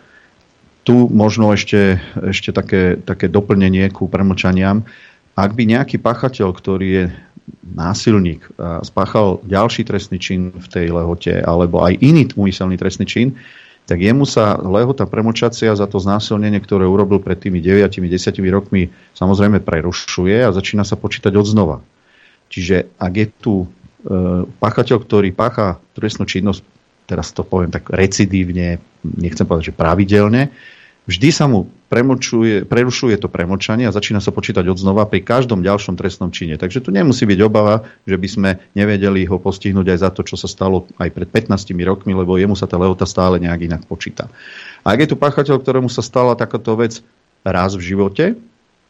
tu 0.84 1.08
možno 1.08 1.50
ešte, 1.50 1.98
ešte 2.20 2.52
také, 2.52 3.00
také 3.00 3.26
doplnenie 3.32 3.88
ku 3.88 4.06
premlčaniam. 4.06 4.84
Ak 5.34 5.56
by 5.56 5.64
nejaký 5.66 5.98
pachateľ, 5.98 6.52
ktorý 6.52 6.86
je 6.86 7.04
násilník, 7.64 8.44
spáchal 8.84 9.40
ďalší 9.48 9.88
trestný 9.88 10.20
čin 10.20 10.52
v 10.52 10.66
tej 10.68 10.86
lehote, 10.92 11.40
alebo 11.40 11.82
aj 11.82 11.98
iný 12.04 12.28
úmyselný 12.36 12.76
trestný 12.76 13.08
čin, 13.08 13.34
tak 13.84 14.00
jemu 14.00 14.24
sa 14.24 14.56
lehota 14.56 15.04
premočacia 15.04 15.76
za 15.76 15.84
to 15.84 16.00
znásilnenie, 16.00 16.56
ktoré 16.60 16.88
urobil 16.88 17.20
pred 17.20 17.36
tými 17.36 17.60
9-10 17.60 18.40
rokmi, 18.48 18.88
samozrejme 19.12 19.60
prerušuje 19.60 20.40
a 20.40 20.54
začína 20.56 20.88
sa 20.88 20.96
počítať 20.96 21.32
od 21.36 21.44
znova. 21.44 21.76
Čiže 22.48 22.96
ak 22.96 23.12
je 23.12 23.26
tu 23.28 23.54
e, 23.60 23.66
páchateľ, 24.48 24.96
ktorý 25.04 25.36
pácha 25.36 25.76
trestnú 25.92 26.24
činnosť, 26.24 26.64
teraz 27.04 27.36
to 27.36 27.44
poviem 27.44 27.68
tak 27.68 27.92
recidívne, 27.92 28.80
nechcem 29.04 29.44
povedať, 29.44 29.72
že 29.72 29.76
pravidelne, 29.76 30.48
vždy 31.04 31.28
sa 31.30 31.44
mu 31.44 31.68
premočuje, 31.92 32.66
prerušuje 32.66 33.14
to 33.20 33.28
premočanie 33.30 33.86
a 33.86 33.94
začína 33.94 34.18
sa 34.18 34.34
počítať 34.34 34.66
od 34.66 34.78
znova 34.80 35.06
pri 35.06 35.22
každom 35.22 35.62
ďalšom 35.62 35.94
trestnom 35.94 36.34
čine. 36.34 36.58
Takže 36.58 36.82
tu 36.82 36.90
nemusí 36.90 37.22
byť 37.28 37.40
obava, 37.44 37.86
že 38.08 38.16
by 38.18 38.28
sme 38.28 38.50
nevedeli 38.74 39.28
ho 39.28 39.38
postihnúť 39.38 39.94
aj 39.94 39.98
za 40.00 40.10
to, 40.10 40.26
čo 40.26 40.36
sa 40.40 40.48
stalo 40.50 40.88
aj 40.98 41.08
pred 41.12 41.28
15 41.30 41.70
rokmi, 41.86 42.12
lebo 42.16 42.34
jemu 42.34 42.58
sa 42.58 42.66
tá 42.66 42.80
lehota 42.80 43.06
stále 43.06 43.38
nejak 43.38 43.60
inak 43.70 43.82
počíta. 43.86 44.26
A 44.82 44.96
ak 44.96 45.06
je 45.06 45.10
tu 45.12 45.16
páchateľ, 45.16 45.60
ktorému 45.60 45.88
sa 45.92 46.02
stala 46.02 46.34
takáto 46.34 46.74
vec 46.74 47.00
raz 47.44 47.76
v 47.76 47.94
živote, 47.94 48.34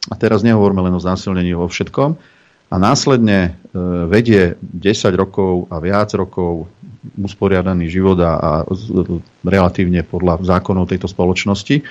a 0.05 0.13
teraz 0.17 0.45
nehovoríme 0.45 0.85
len 0.85 0.93
o 0.95 1.01
znásilnení 1.01 1.57
vo 1.57 1.69
všetkom, 1.69 2.17
a 2.65 2.75
následne 2.81 3.53
e, 3.53 3.77
vedie 4.09 4.57
10 4.59 5.13
rokov 5.13 5.69
a 5.69 5.77
viac 5.77 6.09
rokov 6.17 6.65
usporiadaný 7.13 7.87
život 7.87 8.17
a, 8.21 8.33
a 8.35 8.51
relatívne 9.45 10.01
podľa 10.01 10.41
zákonov 10.41 10.89
tejto 10.89 11.05
spoločnosti, 11.05 11.85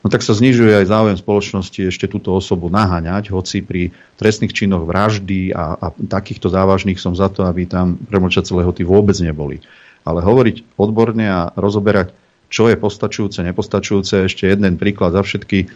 no 0.00 0.06
tak 0.08 0.24
sa 0.24 0.32
znižuje 0.32 0.80
aj 0.80 0.90
záujem 0.90 1.16
spoločnosti 1.20 1.80
ešte 1.92 2.08
túto 2.08 2.32
osobu 2.32 2.72
naháňať, 2.72 3.30
hoci 3.30 3.60
pri 3.60 3.92
trestných 4.16 4.56
činoch 4.56 4.88
vraždy 4.88 5.52
a, 5.52 5.76
a 5.76 5.86
takýchto 5.94 6.48
závažných 6.48 6.98
som 6.98 7.12
za 7.12 7.28
to, 7.28 7.44
aby 7.44 7.68
tam 7.68 8.00
premlčacie 8.08 8.56
lehoty 8.56 8.82
vôbec 8.82 9.16
neboli. 9.20 9.60
Ale 10.02 10.24
hovoriť 10.24 10.80
odborne 10.80 11.26
a 11.28 11.40
rozoberať, 11.54 12.16
čo 12.50 12.66
je 12.66 12.74
postačujúce, 12.74 13.46
nepostačujúce, 13.46 14.26
ešte 14.26 14.50
jeden 14.50 14.74
príklad 14.80 15.14
za 15.14 15.22
všetky. 15.22 15.70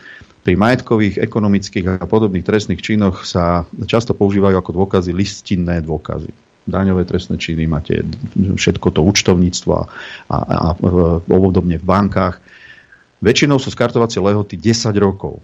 Pri 0.45 0.61
majetkových, 0.61 1.23
ekonomických 1.25 2.03
a 2.03 2.05
podobných 2.05 2.45
trestných 2.45 2.85
činoch 2.85 3.25
sa 3.25 3.65
často 3.89 4.13
používajú 4.13 4.61
ako 4.61 4.71
dôkazy 4.77 5.15
listinné 5.15 5.81
dôkazy. 5.81 6.35
Daňové 6.65 7.05
trestné 7.05 7.37
činy, 7.37 7.69
máte 7.69 8.05
všetko 8.35 8.89
to 8.95 9.01
účtovníctvo 9.05 9.73
a, 9.77 9.87
a, 10.29 10.37
a 10.37 10.69
obdobne 11.29 11.77
v 11.77 11.85
bankách. 11.85 12.41
Väčšinou 13.21 13.57
sú 13.61 13.73
skartovacie 13.73 14.21
lehoty 14.21 14.57
10 14.57 14.93
rokov. 15.01 15.41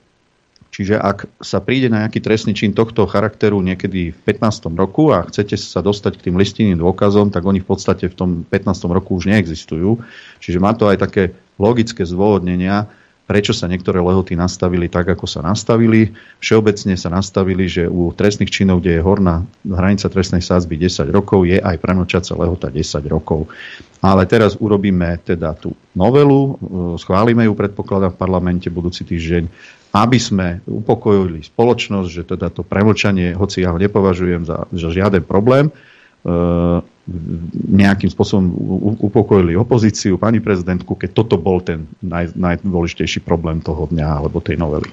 Čiže 0.71 1.03
ak 1.03 1.27
sa 1.43 1.59
príde 1.59 1.91
na 1.91 2.07
nejaký 2.07 2.23
trestný 2.23 2.55
čin 2.55 2.71
tohto 2.71 3.03
charakteru 3.05 3.59
niekedy 3.59 4.15
v 4.15 4.19
15. 4.23 4.71
roku 4.79 5.11
a 5.11 5.27
chcete 5.27 5.59
sa 5.59 5.83
dostať 5.83 6.23
k 6.23 6.25
tým 6.31 6.39
listinným 6.39 6.79
dôkazom, 6.79 7.35
tak 7.35 7.43
oni 7.43 7.59
v 7.59 7.69
podstate 7.69 8.07
v 8.07 8.15
tom 8.15 8.31
15. 8.47 8.71
roku 8.95 9.19
už 9.19 9.27
neexistujú. 9.27 9.99
Čiže 10.39 10.63
má 10.63 10.71
to 10.79 10.87
aj 10.87 11.03
také 11.03 11.35
logické 11.59 12.07
zdôvodnenia, 12.07 12.87
prečo 13.31 13.55
sa 13.55 13.71
niektoré 13.71 14.03
lehoty 14.03 14.35
nastavili 14.35 14.91
tak, 14.91 15.15
ako 15.15 15.23
sa 15.31 15.39
nastavili. 15.39 16.11
Všeobecne 16.43 16.99
sa 16.99 17.15
nastavili, 17.15 17.71
že 17.71 17.87
u 17.87 18.11
trestných 18.11 18.51
činov, 18.51 18.83
kde 18.83 18.99
je 18.99 19.07
horná 19.07 19.47
hranica 19.63 20.11
trestnej 20.11 20.43
sázby 20.43 20.75
10 20.75 21.15
rokov, 21.15 21.47
je 21.47 21.63
aj 21.63 21.79
premlčacia 21.79 22.35
lehota 22.35 22.75
10 22.75 23.07
rokov. 23.07 23.47
Ale 24.03 24.27
teraz 24.27 24.59
urobíme 24.59 25.23
teda 25.23 25.55
tú 25.55 25.79
novelu, 25.95 26.41
e, 26.43 26.53
schválime 26.99 27.47
ju, 27.47 27.55
predpokladám, 27.55 28.19
v 28.19 28.19
parlamente 28.19 28.67
budúci 28.67 29.07
týždeň, 29.07 29.47
aby 29.95 30.19
sme 30.19 30.59
upokojili 30.67 31.47
spoločnosť, 31.47 32.09
že 32.11 32.23
teda 32.35 32.51
to 32.51 32.67
premlčanie, 32.67 33.39
hoci 33.39 33.63
ja 33.63 33.71
ho 33.71 33.79
nepovažujem 33.79 34.43
za, 34.43 34.67
za 34.75 34.89
žiaden 34.91 35.23
problém, 35.23 35.71
e, 35.71 35.73
nejakým 37.71 38.11
spôsobom 38.11 38.51
upokojili 39.03 39.59
opozíciu, 39.59 40.17
pani 40.17 40.39
prezidentku, 40.39 40.95
keď 40.95 41.11
toto 41.11 41.37
bol 41.37 41.59
ten 41.59 41.87
naj, 42.01 42.35
najdôležitejší 42.39 43.27
problém 43.27 43.59
toho 43.59 43.91
dňa 43.91 44.09
alebo 44.23 44.39
tej 44.39 44.57
novely. 44.57 44.89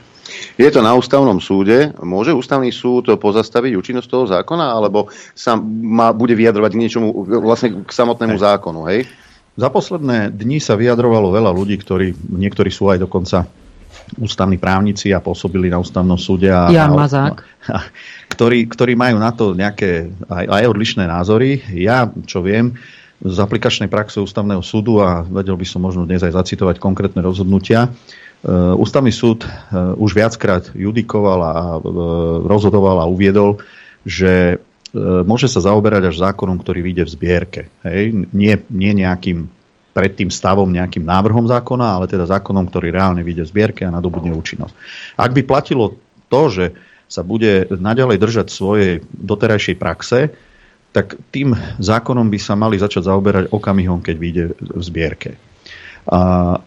Je 0.59 0.67
to 0.67 0.83
na 0.83 0.91
ústavnom 0.91 1.39
súde. 1.39 1.95
Môže 2.03 2.35
ústavný 2.35 2.67
súd 2.73 3.15
pozastaviť 3.15 3.79
účinnosť 3.79 4.09
toho 4.09 4.25
zákona, 4.27 4.75
alebo 4.75 5.07
sa 5.31 5.55
má, 5.59 6.11
bude 6.11 6.35
vyjadrovať 6.35 6.71
k 6.75 6.81
niečomu, 6.83 7.07
vlastne 7.41 7.87
k 7.87 7.89
samotnému 7.89 8.35
hej. 8.35 8.43
zákonu, 8.43 8.81
hej? 8.91 9.07
Za 9.57 9.73
posledné 9.73 10.29
dni 10.35 10.61
sa 10.61 10.77
vyjadrovalo 10.77 11.33
veľa 11.33 11.49
ľudí, 11.55 11.79
ktorí, 11.81 12.13
niektorí 12.29 12.69
sú 12.69 12.93
aj 12.93 13.07
dokonca 13.07 13.47
ústavní 14.15 14.55
právnici 14.55 15.11
a 15.11 15.19
pôsobili 15.19 15.67
na 15.67 15.81
ústavnom 15.81 16.15
súde. 16.15 16.47
A, 16.47 16.71
Jan 16.71 16.95
Mazák. 16.95 17.41
A, 17.41 17.43
a, 17.71 17.77
ktorí, 18.37 18.69
ktorí 18.69 18.93
majú 18.93 19.17
na 19.17 19.33
to 19.33 19.57
nejaké 19.57 20.13
aj, 20.29 20.45
aj 20.45 20.63
odlišné 20.69 21.09
názory. 21.09 21.65
Ja, 21.73 22.05
čo 22.29 22.45
viem, 22.45 22.77
z 23.17 23.37
aplikačnej 23.41 23.89
praxe 23.89 24.21
ústavného 24.21 24.61
súdu 24.61 25.01
a 25.01 25.25
vedel 25.25 25.57
by 25.57 25.65
som 25.65 25.81
možno 25.81 26.05
dnes 26.05 26.21
aj 26.21 26.37
zacitovať 26.37 26.77
konkrétne 26.77 27.25
rozhodnutia. 27.25 27.89
Uh, 28.45 28.77
ústavný 28.77 29.09
súd 29.09 29.41
uh, 29.41 29.97
už 29.97 30.13
viackrát 30.13 30.69
judikoval 30.77 31.39
a 31.41 31.53
uh, 31.81 32.45
rozhodoval 32.45 33.01
a 33.01 33.09
uviedol, 33.09 33.57
že 34.05 34.61
môže 35.27 35.51
sa 35.51 35.59
zaoberať 35.59 36.09
až 36.09 36.15
zákonom, 36.31 36.57
ktorý 36.63 36.79
vyjde 36.79 37.03
v 37.05 37.11
zbierke. 37.11 37.61
Hej? 37.83 38.31
Nie, 38.31 38.63
nie 38.71 38.95
nejakým 38.95 39.51
pred 39.91 40.15
tým 40.15 40.31
stavom 40.31 40.71
nejakým 40.71 41.03
návrhom 41.03 41.43
zákona, 41.43 41.99
ale 41.99 42.05
teda 42.07 42.23
zákonom, 42.23 42.71
ktorý 42.71 42.95
reálne 42.95 43.19
vyjde 43.19 43.45
v 43.45 43.51
zbierke 43.51 43.81
a 43.83 43.93
nadobudne 43.93 44.31
účinnosť. 44.31 44.73
Ak 45.19 45.35
by 45.35 45.43
platilo 45.43 45.99
to, 46.31 46.41
že 46.49 46.65
sa 47.07 47.23
bude 47.23 47.67
naďalej 47.71 48.17
držať 48.19 48.47
svojej 48.51 48.91
doterajšej 49.15 49.75
praxe, 49.79 50.19
tak 50.91 51.19
tým 51.31 51.55
zákonom 51.79 52.27
by 52.27 52.39
sa 52.39 52.55
mali 52.55 52.79
začať 52.79 53.07
zaoberať 53.07 53.43
okamihom, 53.51 54.03
keď 54.03 54.15
vyjde 54.15 54.45
v 54.59 54.81
zbierke. 54.83 55.31
A 56.07 56.59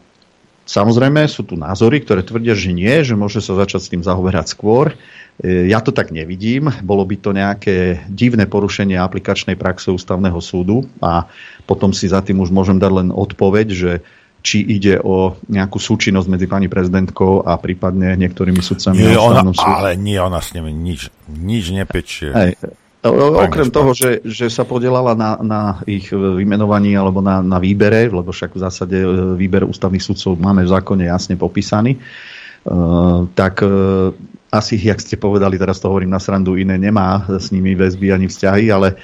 Samozrejme 0.70 1.26
sú 1.26 1.42
tu 1.42 1.58
názory, 1.58 1.98
ktoré 1.98 2.22
tvrdia, 2.22 2.54
že 2.54 2.70
nie, 2.70 3.02
že 3.02 3.18
môže 3.18 3.42
sa 3.42 3.58
začať 3.58 3.80
s 3.82 3.90
tým 3.90 4.06
zaoberať 4.06 4.54
skôr. 4.54 4.94
E, 5.42 5.66
ja 5.66 5.82
to 5.82 5.90
tak 5.90 6.14
nevidím. 6.14 6.70
Bolo 6.86 7.02
by 7.02 7.16
to 7.18 7.34
nejaké 7.34 8.06
divné 8.06 8.46
porušenie 8.46 8.94
aplikačnej 8.94 9.58
praxe 9.58 9.90
ústavného 9.90 10.38
súdu 10.38 10.86
a 11.02 11.26
potom 11.66 11.90
si 11.90 12.06
za 12.06 12.22
tým 12.22 12.38
už 12.38 12.54
môžem 12.54 12.78
dať 12.78 12.92
len 13.02 13.08
odpoveď, 13.10 13.66
že 13.74 13.92
či 14.40 14.64
ide 14.64 14.96
o 15.00 15.36
nejakú 15.48 15.76
súčinnosť 15.76 16.28
medzi 16.28 16.46
pani 16.48 16.66
prezidentkou 16.66 17.44
a 17.44 17.60
prípadne 17.60 18.16
niektorými 18.16 18.60
sudcami. 18.64 18.96
Nie, 18.96 19.20
ona, 19.20 19.44
ale 19.44 20.00
nie, 20.00 20.16
ona 20.16 20.40
s 20.40 20.56
nimi 20.56 20.72
nič, 20.72 21.12
nič 21.28 21.64
nepečie. 21.72 22.32
Hej. 22.32 22.52
Okrem 23.00 23.72
toho, 23.72 23.96
že, 23.96 24.20
že 24.28 24.52
sa 24.52 24.68
podielala 24.68 25.16
na, 25.16 25.30
na 25.40 25.60
ich 25.88 26.12
vymenovaní 26.12 26.92
alebo 26.92 27.24
na, 27.24 27.40
na 27.40 27.56
výbere, 27.56 28.12
lebo 28.12 28.28
však 28.28 28.52
v 28.52 28.60
zásade 28.60 28.98
e, 29.00 29.08
výber 29.40 29.64
ústavných 29.64 30.04
sudcov 30.04 30.36
máme 30.36 30.68
v 30.68 30.72
zákone 30.76 31.08
jasne 31.08 31.32
popísaný, 31.40 31.96
uh, 31.96 33.24
tak 33.32 33.64
uh, 33.64 34.12
asi, 34.52 34.76
jak 34.76 35.00
ste 35.00 35.16
povedali, 35.16 35.56
teraz 35.56 35.80
to 35.80 35.88
hovorím 35.88 36.12
na 36.12 36.20
srandu, 36.20 36.60
iné 36.60 36.76
nemá 36.76 37.24
s 37.24 37.48
nimi 37.48 37.72
väzby 37.72 38.12
ani 38.12 38.28
vzťahy, 38.28 38.68
ale 38.68 39.00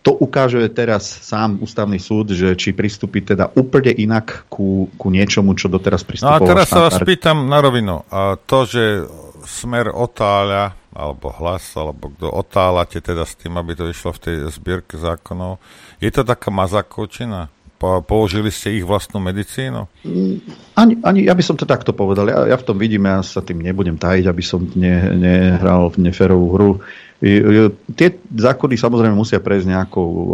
to 0.00 0.16
ukáže 0.16 0.64
teraz 0.72 1.04
sám 1.04 1.60
ústavný 1.60 2.00
súd, 2.00 2.32
že 2.32 2.56
či 2.56 2.72
pristúpi 2.72 3.20
teda 3.20 3.52
úplne 3.52 3.92
inak 3.92 4.48
ku, 4.48 4.88
ku 4.96 5.12
niečomu, 5.12 5.52
čo 5.52 5.68
doteraz 5.68 6.00
pristupoval. 6.08 6.40
No 6.40 6.46
a 6.46 6.50
teraz 6.56 6.66
sa 6.72 6.80
vás 6.88 6.96
pýtam 7.04 7.44
na 7.44 7.60
rovinu. 7.60 8.00
A 8.08 8.40
to, 8.40 8.64
že 8.64 9.04
smer 9.44 9.92
otáľa, 9.92 10.72
alebo 10.96 11.28
hlas, 11.36 11.76
alebo 11.76 12.12
kto 12.16 12.32
otáľate 12.32 13.04
teda 13.04 13.28
s 13.28 13.36
tým, 13.36 13.60
aby 13.60 13.76
to 13.76 13.88
vyšlo 13.88 14.16
v 14.16 14.22
tej 14.24 14.36
zbierke 14.56 14.96
zákonov, 14.96 15.60
je 16.00 16.08
to 16.08 16.24
taká 16.24 16.48
mazakočina? 16.48 17.52
použili 17.80 18.52
ste 18.52 18.76
ich 18.76 18.84
vlastnú 18.84 19.24
medicínu? 19.24 19.88
Ani, 20.76 21.00
ani, 21.00 21.24
ja 21.24 21.32
by 21.32 21.40
som 21.40 21.56
to 21.56 21.64
takto 21.64 21.96
povedal. 21.96 22.28
Ja, 22.28 22.44
ja 22.52 22.56
v 22.60 22.66
tom 22.68 22.76
vidím, 22.76 23.08
ja 23.08 23.24
sa 23.24 23.40
tým 23.40 23.64
nebudem 23.64 23.96
tajiť, 23.96 24.24
aby 24.28 24.42
som 24.44 24.68
ne, 24.76 25.16
nehral 25.16 25.88
v 25.88 26.04
neferovú 26.04 26.46
hru. 26.52 26.72
Tie 27.20 28.08
zákony 28.32 28.80
samozrejme 28.80 29.12
musia 29.12 29.44
prejsť 29.44 29.68
nejakou 29.68 30.08
e, 30.08 30.26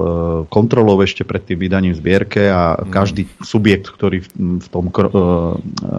kontrolou 0.47 1.03
ešte 1.03 1.27
pred 1.27 1.43
tým 1.43 1.59
vydaním 1.59 1.91
zbierke 1.99 2.47
a 2.47 2.79
mm. 2.79 2.95
každý 2.95 3.27
subjekt, 3.43 3.91
ktorý 3.91 4.23
v, 4.63 4.67
tom, 4.71 4.87
e, 4.87 5.11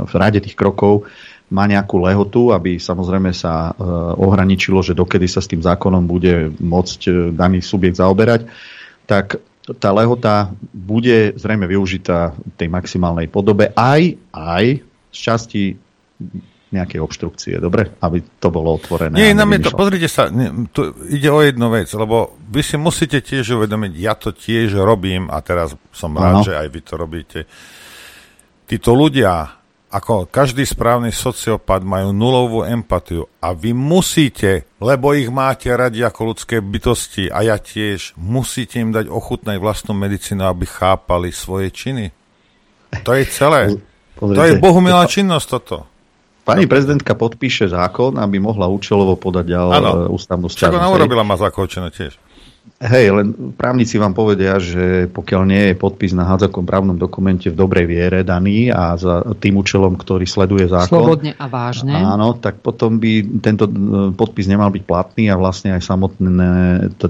v 0.07 0.14
rade 0.15 0.39
tých 0.39 0.55
krokov 0.55 1.03
má 1.51 1.68
nejakú 1.68 1.99
lehotu, 1.99 2.55
aby 2.55 2.80
samozrejme 2.80 3.35
sa 3.35 3.76
e, 3.76 3.84
ohraničilo, 4.15 4.80
že 4.80 4.95
dokedy 4.95 5.27
sa 5.27 5.43
s 5.43 5.51
tým 5.51 5.59
zákonom 5.59 6.07
bude 6.07 6.55
môcť 6.55 7.35
daný 7.35 7.59
subjekt 7.59 7.99
zaoberať, 7.99 8.47
tak 9.03 9.43
tá 9.76 9.91
lehota 9.91 10.55
bude 10.72 11.35
zrejme 11.35 11.68
využitá 11.68 12.31
v 12.31 12.53
tej 12.55 12.72
maximálnej 12.72 13.27
podobe 13.27 13.76
aj, 13.76 14.15
aj 14.31 14.65
z 15.11 15.18
časti 15.19 15.64
nejakej 16.68 16.99
obštrukcie, 16.99 17.56
dobre? 17.64 17.95
Aby 18.03 18.23
to 18.44 18.52
bolo 18.52 18.76
otvorené. 18.76 19.15
Nie, 19.15 19.31
nám 19.31 19.56
je 19.56 19.68
to, 19.68 19.72
pozrite 19.72 20.11
sa, 20.11 20.27
nie, 20.27 20.68
tu 20.76 20.91
ide 21.07 21.31
o 21.31 21.39
jednu 21.39 21.72
vec, 21.72 21.88
lebo 21.95 22.35
vy 22.52 22.60
si 22.60 22.76
musíte 22.76 23.23
tiež 23.23 23.56
uvedomiť, 23.56 23.91
ja 23.95 24.14
to 24.19 24.35
tiež 24.35 24.76
robím 24.76 25.31
a 25.31 25.39
teraz 25.39 25.72
som 25.95 26.11
rád, 26.11 26.44
že 26.44 26.53
aj 26.60 26.68
vy 26.68 26.81
to 26.84 26.94
robíte. 26.99 27.39
Títo 28.68 28.91
ľudia, 28.91 29.48
ako 29.88 30.27
každý 30.27 30.68
správny 30.68 31.15
sociopat, 31.15 31.88
majú 31.88 32.11
nulovú 32.11 32.68
empatiu 32.68 33.31
a 33.39 33.56
vy 33.56 33.72
musíte, 33.72 34.68
lebo 34.84 35.15
ich 35.15 35.31
máte 35.31 35.72
radi 35.72 36.03
ako 36.03 36.35
ľudské 36.35 36.60
bytosti 36.60 37.31
a 37.31 37.48
ja 37.48 37.56
tiež, 37.56 38.19
musíte 38.19 38.84
im 38.84 38.91
dať 38.91 39.07
ochutnať 39.07 39.56
vlastnú 39.56 39.95
medicínu, 39.95 40.44
aby 40.44 40.68
chápali 40.68 41.31
svoje 41.31 41.72
činy. 41.72 42.11
To 43.07 43.15
je 43.15 43.23
celé. 43.31 43.80
Pozrite, 44.19 44.35
to 44.35 44.44
je 44.44 44.53
bohumilá 44.60 45.07
činnosť 45.07 45.48
toto. 45.48 45.96
Pani 46.47 46.63
prezidentka 46.63 47.11
podpíše 47.11 47.67
zákon, 47.67 48.15
aby 48.15 48.39
mohla 48.39 48.71
účelovo 48.71 49.19
podať 49.19 49.51
ďalej 49.51 49.83
e, 49.83 50.07
ústavnú 50.07 50.47
sťažnosť. 50.47 50.79
Ona 50.79 50.95
urobila 50.95 51.27
má 51.27 51.35
zakočené 51.35 51.91
tiež. 51.91 52.15
Hej, 52.77 53.09
len 53.09 53.27
právnici 53.57 53.99
vám 53.99 54.15
povedia, 54.15 54.55
že 54.55 55.11
pokiaľ 55.11 55.41
nie 55.43 55.63
je 55.71 55.75
podpis 55.75 56.15
na 56.15 56.23
hádzakom 56.23 56.63
právnom 56.63 56.95
dokumente 56.95 57.51
v 57.51 57.55
dobrej 57.55 57.89
viere 57.89 58.19
daný 58.23 58.71
a 58.71 58.95
za 58.95 59.23
tým 59.39 59.59
účelom, 59.59 59.99
ktorý 59.99 60.23
sleduje 60.23 60.71
zákon. 60.71 61.03
Slobodne 61.03 61.31
a 61.35 61.45
vážne. 61.51 61.95
Áno, 61.95 62.39
tak 62.39 62.63
potom 62.63 62.95
by 62.95 63.43
tento 63.43 63.67
e, 63.67 63.71
podpis 64.15 64.47
nemal 64.47 64.71
byť 64.71 64.83
platný 64.87 65.27
a 65.27 65.35
vlastne 65.35 65.75
aj 65.75 65.83
samotné, 65.83 66.31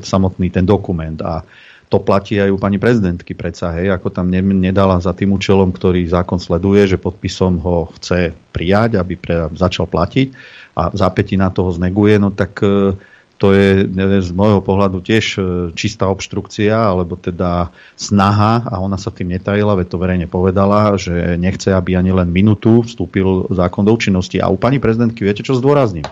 samotný 0.01 0.49
ten 0.49 0.65
dokument. 0.65 1.17
A 1.21 1.45
to 1.87 2.03
platí 2.03 2.35
aj 2.35 2.51
u 2.51 2.59
pani 2.59 2.75
prezidentky 2.75 3.31
predsa, 3.31 3.71
hej, 3.79 3.95
ako 3.95 4.11
tam 4.11 4.27
ne, 4.27 4.43
nedala 4.43 4.99
za 4.99 5.15
tým 5.15 5.31
účelom, 5.31 5.71
ktorý 5.71 6.03
zákon 6.03 6.35
sleduje, 6.35 6.83
že 6.83 6.99
podpisom 6.99 7.63
ho 7.63 7.87
chce 7.95 8.35
prijať, 8.51 8.99
aby 8.99 9.15
pre, 9.15 9.47
začal 9.55 9.87
platiť 9.87 10.35
a 10.75 10.91
zápätí 10.91 11.39
na 11.39 11.47
toho 11.47 11.71
zneguje, 11.71 12.19
no 12.19 12.27
tak 12.35 12.59
e, 12.59 12.91
to 13.39 13.47
je 13.55 13.87
z 14.19 14.29
môjho 14.35 14.59
pohľadu 14.59 14.99
tiež 14.99 15.25
e, 15.39 15.41
čistá 15.79 16.11
obštrukcia, 16.11 16.75
alebo 16.75 17.15
teda 17.15 17.71
snaha, 17.95 18.67
a 18.67 18.83
ona 18.83 18.99
sa 18.99 19.07
tým 19.07 19.31
netajila, 19.39 19.79
veď 19.79 19.87
to 19.87 19.97
verejne 20.03 20.27
povedala, 20.27 20.99
že 20.99 21.39
nechce, 21.39 21.71
aby 21.71 21.95
ani 21.95 22.11
len 22.11 22.27
minútu 22.27 22.83
vstúpil 22.83 23.47
zákon 23.47 23.87
do 23.87 23.95
účinnosti. 23.95 24.43
A 24.43 24.51
u 24.51 24.59
pani 24.59 24.83
prezidentky 24.83 25.23
viete, 25.23 25.39
čo 25.39 25.55
zdôrazním? 25.55 26.03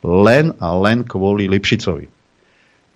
Len 0.00 0.56
a 0.56 0.72
len 0.72 1.04
kvôli 1.04 1.52
Lipšicovi 1.52 2.21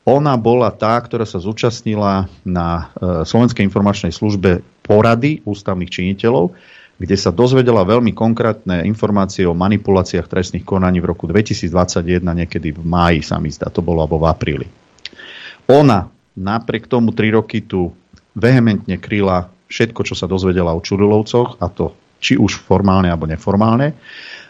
ona 0.07 0.39
bola 0.39 0.70
tá, 0.70 0.95
ktorá 1.03 1.27
sa 1.27 1.43
zúčastnila 1.43 2.31
na 2.47 2.95
e, 2.95 3.27
Slovenskej 3.27 3.66
informačnej 3.66 4.15
službe 4.15 4.62
porady 4.87 5.43
ústavných 5.43 5.91
činiteľov, 5.91 6.55
kde 6.97 7.16
sa 7.19 7.35
dozvedela 7.35 7.83
veľmi 7.83 8.15
konkrétne 8.15 8.87
informácie 8.87 9.43
o 9.45 9.59
manipuláciách 9.59 10.31
trestných 10.31 10.62
konaní 10.62 11.03
v 11.03 11.11
roku 11.11 11.27
2021, 11.27 12.23
niekedy 12.23 12.70
v 12.70 12.87
máji 12.87 13.20
sa 13.27 13.43
mi 13.43 13.51
zdá, 13.51 13.66
to 13.66 13.83
bolo 13.83 14.07
alebo 14.07 14.23
v 14.23 14.31
apríli. 14.31 14.66
Ona 15.66 16.07
napriek 16.39 16.87
tomu 16.87 17.11
tri 17.11 17.35
roky 17.35 17.66
tu 17.66 17.91
vehementne 18.39 19.03
kryla 19.03 19.51
všetko, 19.66 20.07
čo 20.07 20.15
sa 20.15 20.31
dozvedela 20.31 20.70
o 20.70 20.81
Čurilovcoch, 20.81 21.59
a 21.59 21.66
to 21.66 21.99
či 22.23 22.39
už 22.39 22.62
formálne 22.62 23.11
alebo 23.11 23.27
neformálne. 23.27 23.99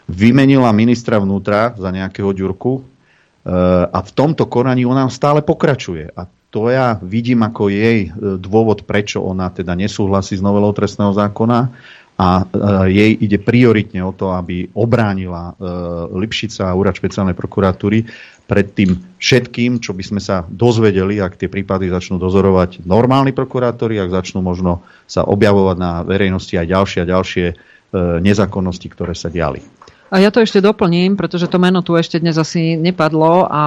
Vymenila 0.07 0.69
ministra 0.71 1.17
vnútra 1.19 1.73
za 1.75 1.89
nejakého 1.89 2.31
ďurku 2.31 2.96
a 3.91 3.99
v 4.03 4.11
tomto 4.11 4.43
konaní 4.51 4.83
ona 4.83 5.07
stále 5.07 5.39
pokračuje. 5.39 6.11
A 6.11 6.27
to 6.51 6.67
ja 6.67 6.99
vidím 6.99 7.43
ako 7.43 7.71
jej 7.71 8.07
e, 8.07 8.39
dôvod, 8.39 8.83
prečo 8.87 9.23
ona 9.23 9.51
teda 9.51 9.75
nesúhlasí 9.75 10.39
s 10.39 10.43
novelou 10.43 10.71
trestného 10.75 11.11
zákona 11.15 11.59
a 12.17 12.27
e, 12.39 12.43
jej 12.91 13.11
ide 13.23 13.39
prioritne 13.39 14.03
o 14.03 14.11
to, 14.11 14.35
aby 14.35 14.67
obránila 14.75 15.55
Lipšica 16.11 16.71
a 16.71 16.75
úrad 16.75 16.95
špeciálnej 16.95 17.35
prokuratúry 17.35 18.07
pred 18.47 18.67
tým 18.71 18.95
všetkým, 19.19 19.83
čo 19.83 19.91
by 19.91 20.03
sme 20.03 20.21
sa 20.23 20.47
dozvedeli, 20.47 21.19
ak 21.19 21.35
tie 21.35 21.51
prípady 21.51 21.91
začnú 21.91 22.15
dozorovať 22.15 22.87
normálni 22.87 23.35
prokurátori, 23.35 23.99
ak 23.99 24.11
začnú 24.11 24.39
možno 24.39 24.87
sa 25.03 25.27
objavovať 25.27 25.77
na 25.79 25.91
verejnosti 26.07 26.55
aj 26.55 26.67
ďalšie 26.71 26.99
a 27.03 27.11
ďalšie 27.11 27.45
nezákonnosti, 28.23 28.87
ktoré 28.91 29.15
sa 29.15 29.31
diali. 29.31 29.63
A 30.07 30.23
ja 30.23 30.31
to 30.31 30.39
ešte 30.39 30.63
doplním, 30.63 31.19
pretože 31.19 31.51
to 31.51 31.59
meno 31.59 31.83
tu 31.83 31.91
ešte 31.99 32.23
dnes 32.23 32.39
asi 32.39 32.79
nepadlo 32.79 33.43
a 33.43 33.63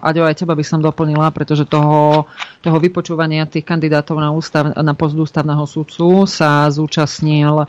Aďo, 0.00 0.24
aj 0.24 0.40
teba 0.40 0.56
by 0.56 0.64
som 0.64 0.80
doplnila, 0.80 1.28
pretože 1.36 1.68
toho, 1.68 2.24
toho 2.64 2.78
vypočúvania 2.80 3.44
tých 3.44 3.68
kandidátov 3.68 4.16
na, 4.16 4.32
ústav, 4.32 4.72
na 4.72 4.94
post 4.96 5.20
ústavného 5.20 5.68
sudcu 5.68 6.24
sa 6.24 6.64
zúčastnil 6.72 7.68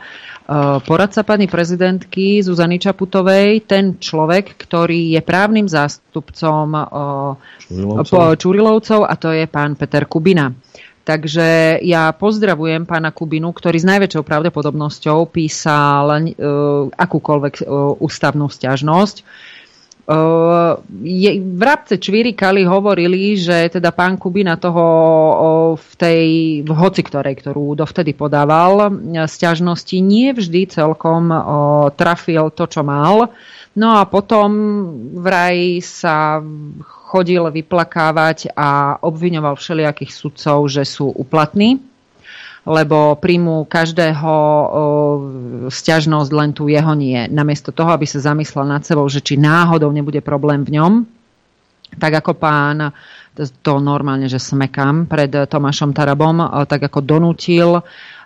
poradca 0.88 1.20
pani 1.20 1.44
prezidentky 1.44 2.40
Zuzany 2.40 2.80
Čaputovej, 2.80 3.68
ten 3.68 4.00
človek, 4.00 4.56
ktorý 4.56 5.12
je 5.12 5.20
právnym 5.20 5.68
zástupcom 5.68 6.66
uh, 6.72 7.36
Čurilovcov. 7.68 8.40
Čurilovcov 8.40 9.00
a 9.04 9.14
to 9.20 9.36
je 9.36 9.44
pán 9.44 9.76
Peter 9.76 10.08
Kubina. 10.08 10.48
Takže 11.04 11.78
ja 11.84 12.08
pozdravujem 12.16 12.88
pána 12.88 13.12
Kubinu, 13.12 13.52
ktorý 13.52 13.76
s 13.76 13.84
najväčšou 13.84 14.24
pravdepodobnosťou 14.24 15.28
písal 15.28 16.08
uh, 16.08 16.88
akúkoľvek 16.88 17.54
uh, 17.60 18.00
ústavnú 18.00 18.48
stiažnosť. 18.48 19.20
Uh, 20.04 20.80
je, 21.00 21.40
vrabce 21.40 21.96
Čvirikali 21.96 22.64
hovorili, 22.64 23.36
že 23.36 23.72
teda 23.72 23.88
pán 23.92 24.16
Kubina 24.16 24.56
toho 24.56 24.84
uh, 24.84 25.36
v 25.76 25.92
tej 25.96 26.24
v 26.64 26.70
hoci 26.72 27.00
ktorej, 27.04 27.40
ktorú 27.40 27.76
dovtedy 27.76 28.16
podával, 28.16 28.88
stiažnosti 29.28 30.00
nie 30.00 30.32
vždy 30.32 30.72
celkom 30.72 31.28
uh, 31.28 31.40
trafil 31.92 32.48
to, 32.52 32.64
čo 32.64 32.80
mal. 32.80 33.28
No 33.76 33.96
a 34.00 34.08
potom 34.08 34.48
vraj 35.20 35.80
sa 35.84 36.40
chodil 37.14 37.46
vyplakávať 37.46 38.50
a 38.58 38.98
obviňoval 38.98 39.54
všelijakých 39.54 40.10
sudcov, 40.10 40.66
že 40.66 40.82
sú 40.82 41.14
uplatní, 41.14 41.78
lebo 42.66 43.14
príjmu 43.14 43.70
každého 43.70 44.32
stiažnosť, 45.70 46.30
len 46.34 46.50
tu 46.50 46.66
jeho 46.66 46.90
nie. 46.98 47.30
Namiesto 47.30 47.70
toho, 47.70 47.94
aby 47.94 48.02
sa 48.02 48.18
zamyslel 48.18 48.66
nad 48.66 48.82
sebou, 48.82 49.06
že 49.06 49.22
či 49.22 49.38
náhodou 49.38 49.94
nebude 49.94 50.18
problém 50.26 50.66
v 50.66 50.82
ňom, 50.82 51.06
tak 52.02 52.18
ako 52.18 52.34
pán 52.34 52.90
to 53.62 53.78
normálne, 53.78 54.26
že 54.26 54.42
smekám 54.42 55.06
pred 55.06 55.30
Tomášom 55.30 55.94
Tarabom, 55.94 56.66
tak 56.66 56.90
ako 56.90 56.98
donútil 56.98 57.78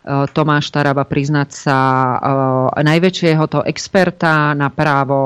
Tomáš 0.08 0.72
Taraba 0.72 1.04
priznať 1.04 1.48
sa 1.52 1.78
eh, 2.16 2.80
najväčšieho 2.80 3.44
to 3.44 3.60
experta 3.68 4.56
na 4.56 4.72
právo 4.72 5.18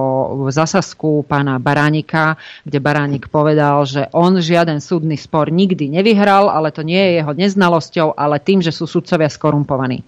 v 0.42 0.50
Zasasku, 0.50 1.22
pána 1.22 1.62
Baránika, 1.62 2.34
kde 2.66 2.82
Baránik 2.82 3.30
povedal, 3.30 3.86
že 3.86 4.10
on 4.10 4.42
žiaden 4.42 4.82
súdny 4.82 5.14
spor 5.14 5.54
nikdy 5.54 5.86
nevyhral, 5.86 6.50
ale 6.50 6.74
to 6.74 6.82
nie 6.82 6.98
je 6.98 7.10
jeho 7.22 7.32
neznalosťou, 7.32 8.18
ale 8.18 8.42
tým, 8.42 8.59
že 8.59 8.74
sú 8.74 8.90
sudcovia 8.90 9.30
skorumpovaní. 9.30 10.02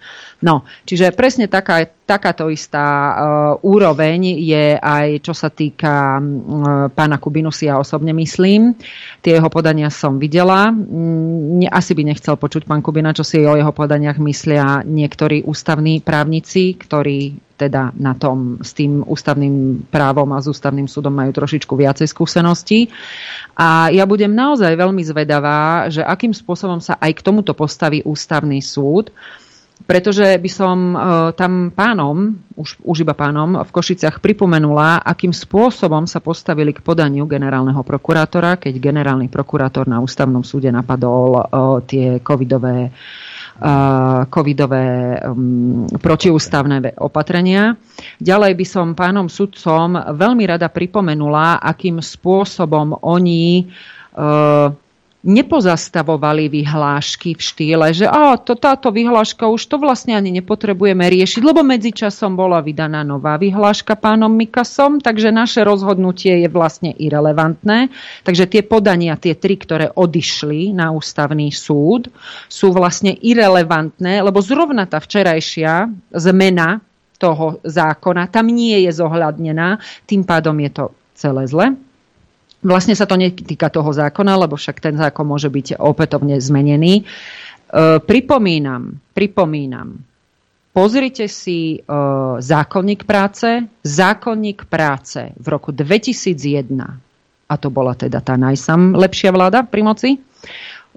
No, 0.44 0.68
čiže 0.84 1.08
presne 1.16 1.48
taká, 1.48 1.88
takáto 2.04 2.52
istá 2.52 2.84
uh, 2.84 3.16
úroveň 3.64 4.36
je 4.36 4.76
aj 4.76 5.24
čo 5.24 5.32
sa 5.32 5.48
týka 5.48 6.20
uh, 6.20 6.92
pána 6.92 7.16
Kubinu 7.16 7.48
si 7.48 7.64
ja 7.64 7.80
osobne 7.80 8.12
myslím. 8.12 8.76
Tie 9.24 9.40
jeho 9.40 9.48
podania 9.48 9.88
som 9.88 10.20
videla. 10.20 10.68
Mm, 10.68 11.64
asi 11.72 11.96
by 11.96 12.12
nechcel 12.12 12.36
počuť 12.36 12.68
pán 12.68 12.84
Kubina, 12.84 13.16
čo 13.16 13.24
si 13.24 13.40
o 13.40 13.56
jeho 13.56 13.72
podaniach 13.72 14.20
myslia 14.20 14.84
niektorí 14.84 15.48
ústavní 15.48 16.04
právnici, 16.04 16.76
ktorí 16.76 17.40
teda 17.56 17.96
na 17.96 18.12
tom 18.12 18.60
s 18.60 18.76
tým 18.76 19.00
ústavným 19.00 19.88
právom 19.88 20.28
a 20.36 20.44
s 20.44 20.52
ústavným 20.52 20.90
súdom 20.90 21.14
majú 21.14 21.32
trošičku 21.32 21.72
viacej 21.72 22.04
skúseností. 22.04 22.92
A 23.56 23.88
ja 23.88 24.04
budem 24.04 24.34
naozaj 24.34 24.76
veľmi 24.76 25.00
zvedavá, 25.08 25.88
že 25.88 26.04
akým 26.04 26.36
spôsobom 26.36 26.84
sa 26.84 27.00
aj 27.00 27.16
k 27.16 27.24
tomuto 27.24 27.56
postaví 27.56 28.04
ústavný 28.04 28.60
súd. 28.60 29.08
Uh, 29.08 29.43
pretože 29.84 30.24
by 30.24 30.50
som 30.50 30.78
e, 30.94 30.96
tam 31.36 31.68
pánom, 31.68 32.32
už, 32.56 32.80
už 32.80 33.04
iba 33.04 33.12
pánom, 33.12 33.60
v 33.60 33.70
Košiciach 33.74 34.22
pripomenula, 34.22 35.04
akým 35.04 35.34
spôsobom 35.34 36.08
sa 36.08 36.24
postavili 36.24 36.72
k 36.72 36.80
podaniu 36.80 37.28
generálneho 37.28 37.84
prokurátora, 37.84 38.56
keď 38.56 38.80
generálny 38.80 39.28
prokurátor 39.28 39.84
na 39.84 40.00
ústavnom 40.00 40.40
súde 40.40 40.72
napadol 40.72 41.36
e, 41.36 41.42
tie 41.84 42.06
covidové 42.24 42.88
e, 42.88 42.90
covidové 44.32 45.20
protiústavné 46.00 46.96
opatrenia. 46.96 47.76
Ďalej 48.22 48.52
by 48.56 48.66
som 48.66 48.96
pánom 48.96 49.28
sudcom 49.28 50.00
veľmi 50.16 50.48
rada 50.48 50.72
pripomenula, 50.72 51.60
akým 51.60 52.00
spôsobom 52.00 53.04
oni 53.04 53.68
nepozastavovali 55.24 56.52
vyhlášky 56.52 57.32
v 57.32 57.40
štýle, 57.40 57.88
že 57.96 58.04
á, 58.04 58.36
to, 58.36 58.52
táto 58.60 58.92
vyhláška 58.92 59.48
už 59.48 59.64
to 59.72 59.80
vlastne 59.80 60.12
ani 60.12 60.28
nepotrebujeme 60.36 61.00
riešiť, 61.00 61.40
lebo 61.40 61.64
medzičasom 61.64 62.36
bola 62.36 62.60
vydaná 62.60 63.00
nová 63.00 63.40
vyhláška 63.40 63.96
pánom 63.96 64.28
Mikasom, 64.28 65.00
takže 65.00 65.32
naše 65.32 65.64
rozhodnutie 65.64 66.44
je 66.44 66.48
vlastne 66.52 66.92
irrelevantné. 66.92 67.88
Takže 68.20 68.44
tie 68.44 68.62
podania, 68.68 69.16
tie 69.16 69.32
tri, 69.32 69.56
ktoré 69.56 69.88
odišli 69.96 70.76
na 70.76 70.92
ústavný 70.92 71.48
súd, 71.48 72.12
sú 72.46 72.76
vlastne 72.76 73.16
irrelevantné, 73.16 74.20
lebo 74.20 74.44
zrovna 74.44 74.84
tá 74.84 75.00
včerajšia 75.00 75.88
zmena 76.12 76.84
toho 77.16 77.64
zákona 77.64 78.28
tam 78.28 78.52
nie 78.52 78.84
je 78.84 78.92
zohľadnená, 78.92 79.80
tým 80.04 80.28
pádom 80.28 80.60
je 80.60 80.70
to 80.70 80.84
celé 81.16 81.48
zle. 81.48 81.72
Vlastne 82.64 82.96
sa 82.96 83.04
to 83.04 83.20
netýka 83.20 83.68
toho 83.68 83.92
zákona, 83.92 84.40
lebo 84.40 84.56
však 84.56 84.80
ten 84.80 84.96
zákon 84.96 85.28
môže 85.28 85.52
byť 85.52 85.76
opätovne 85.76 86.40
zmenený. 86.40 87.04
E, 87.04 87.04
pripomínam, 88.00 88.96
pripomínam, 89.12 90.00
pozrite 90.72 91.28
si 91.28 91.76
e, 91.76 91.78
zákonník 92.40 93.04
práce. 93.04 93.68
Zákonník 93.84 94.64
práce 94.64 95.36
v 95.36 95.46
roku 95.52 95.76
2001, 95.76 96.72
a 97.44 97.54
to 97.60 97.68
bola 97.68 97.92
teda 97.92 98.24
tá 98.24 98.40
najsam 98.40 98.96
lepšia 98.96 99.28
vláda 99.28 99.68
pri 99.68 99.82
moci, 99.84 100.10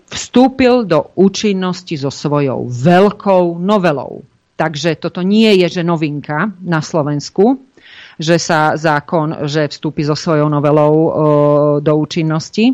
vstúpil 0.08 0.88
do 0.88 1.12
účinnosti 1.20 2.00
so 2.00 2.08
svojou 2.08 2.64
veľkou 2.72 3.60
novelou. 3.60 4.24
Takže 4.56 4.98
toto 4.98 5.20
nie 5.22 5.52
je, 5.62 5.80
že 5.80 5.84
novinka 5.86 6.50
na 6.64 6.80
Slovensku 6.80 7.67
že 8.18 8.42
sa 8.42 8.74
zákon, 8.74 9.46
že 9.46 9.70
vstúpi 9.70 10.02
so 10.02 10.18
svojou 10.18 10.50
novelou 10.50 10.94
do 11.80 11.94
účinnosti. 11.98 12.74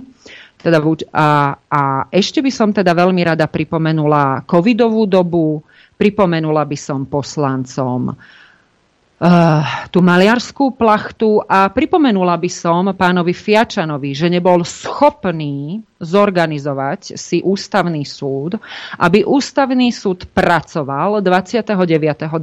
Teda, 0.56 0.80
a, 1.12 1.60
a 1.68 1.82
ešte 2.08 2.40
by 2.40 2.52
som 2.52 2.72
teda 2.72 2.96
veľmi 2.96 3.22
rada 3.28 3.52
pripomenula 3.52 4.48
covidovú 4.48 5.04
dobu, 5.04 5.60
pripomenula 6.00 6.64
by 6.64 6.78
som 6.80 7.04
poslancom 7.04 8.16
uh, 8.16 8.43
tú 9.88 10.04
maliarskú 10.04 10.76
plachtu 10.76 11.40
a 11.48 11.72
pripomenula 11.72 12.36
by 12.36 12.50
som 12.52 12.92
pánovi 12.92 13.32
Fiačanovi, 13.32 14.12
že 14.12 14.28
nebol 14.28 14.68
schopný 14.68 15.80
zorganizovať 16.04 17.16
si 17.16 17.40
ústavný 17.40 18.04
súd, 18.04 18.60
aby 19.00 19.24
ústavný 19.24 19.96
súd 19.96 20.28
pracoval 20.28 21.24
29.12., 21.24 22.36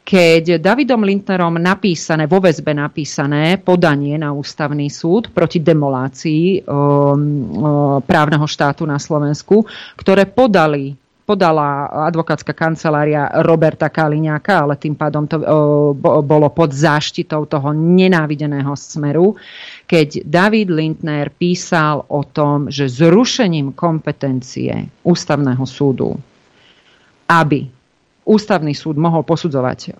keď 0.00 0.56
Davidom 0.56 1.04
Lindnerom 1.04 1.60
napísané, 1.60 2.24
vo 2.24 2.40
väzbe 2.40 2.72
napísané 2.72 3.60
podanie 3.60 4.16
na 4.16 4.32
ústavný 4.32 4.88
súd 4.88 5.36
proti 5.36 5.60
demolácii 5.60 6.64
um, 6.64 6.64
um, 6.64 8.00
právneho 8.00 8.48
štátu 8.48 8.88
na 8.88 8.96
Slovensku, 8.96 9.68
ktoré 10.00 10.24
podali 10.24 11.01
podala 11.32 11.88
advokátska 12.12 12.52
kancelária 12.52 13.24
Roberta 13.40 13.88
Kaliňáka, 13.88 14.68
ale 14.68 14.76
tým 14.76 14.92
pádom 14.92 15.24
to 15.24 15.40
bolo 16.20 16.48
pod 16.52 16.76
záštitou 16.76 17.48
toho 17.48 17.72
nenávideného 17.72 18.76
smeru, 18.76 19.32
keď 19.88 20.28
David 20.28 20.68
Lindner 20.68 21.32
písal 21.32 22.04
o 22.12 22.20
tom, 22.28 22.68
že 22.68 22.92
zrušením 22.92 23.72
kompetencie 23.72 24.92
ústavného 25.08 25.64
súdu, 25.64 26.12
aby 27.32 27.64
ústavný 28.28 28.76
súd 28.76 29.00
mohol 29.00 29.24
posudzovať 29.24 29.78
e, 29.82 29.90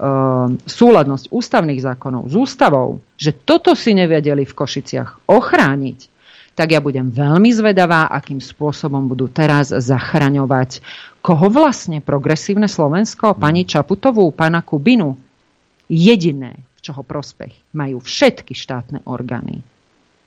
súladnosť 0.69 1.33
ústavných 1.33 1.81
zákonov 1.81 2.29
s 2.29 2.35
ústavou, 2.37 3.01
že 3.17 3.33
toto 3.33 3.73
si 3.73 3.97
nevedeli 3.97 4.45
v 4.45 4.53
Košiciach 4.53 5.33
ochrániť, 5.33 6.12
tak 6.53 6.77
ja 6.77 6.81
budem 6.85 7.09
veľmi 7.09 7.49
zvedavá, 7.53 8.13
akým 8.13 8.39
spôsobom 8.39 9.09
budú 9.09 9.29
teraz 9.33 9.73
zachraňovať 9.73 10.85
koho 11.23 11.47
vlastne 11.49 12.03
progresívne 12.03 12.67
Slovensko, 12.67 13.39
pani 13.39 13.63
Čaputovú, 13.63 14.35
pana 14.35 14.61
Kubinu. 14.61 15.15
Jediné, 15.87 16.59
v 16.77 16.81
čoho 16.83 17.07
prospech 17.07 17.55
majú 17.79 18.03
všetky 18.03 18.53
štátne 18.59 19.07
orgány 19.07 19.63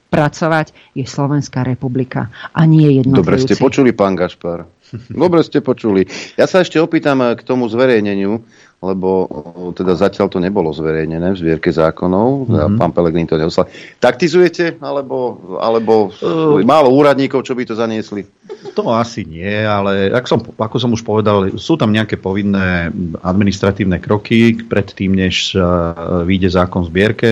pracovať, 0.08 0.72
je 0.96 1.04
Slovenská 1.04 1.68
republika 1.68 2.32
a 2.56 2.64
nie 2.64 3.04
jednotlivci. 3.04 3.28
Dobre 3.28 3.38
ste 3.44 3.56
počuli, 3.60 3.92
pán 3.92 4.16
Gašpar. 4.16 4.64
Dobre 5.12 5.44
ste 5.44 5.60
počuli. 5.60 6.08
Ja 6.40 6.48
sa 6.48 6.64
ešte 6.64 6.80
opýtam 6.80 7.20
k 7.36 7.42
tomu 7.44 7.68
zverejneniu, 7.68 8.40
lebo 8.86 9.26
teda 9.74 9.98
zatiaľ 9.98 10.30
to 10.30 10.38
nebolo 10.38 10.70
zverejnené 10.70 11.34
v 11.34 11.40
zbierke 11.42 11.74
zákonov. 11.74 12.46
Mm-hmm. 12.46 12.78
Pán 12.78 12.92
Pelegrín 12.94 13.26
to 13.26 13.42
neoslal. 13.42 13.66
Taktizujete? 13.98 14.78
Alebo, 14.78 15.42
alebo 15.58 16.14
uh, 16.22 16.62
málo 16.62 16.94
úradníkov, 16.94 17.42
čo 17.42 17.58
by 17.58 17.66
to 17.66 17.74
zaniesli? 17.74 18.30
To 18.78 18.94
asi 18.94 19.26
nie, 19.26 19.66
ale 19.66 20.14
ak 20.14 20.30
som, 20.30 20.40
ako 20.42 20.78
som 20.78 20.92
už 20.94 21.02
povedal, 21.02 21.58
sú 21.58 21.80
tam 21.80 21.90
nejaké 21.90 22.22
povinné 22.22 22.94
administratívne 23.24 23.98
kroky 23.98 24.54
predtým, 24.58 25.16
než 25.16 25.58
vyjde 26.28 26.50
zákon 26.54 26.86
v 26.86 26.90
zbierke. 26.92 27.30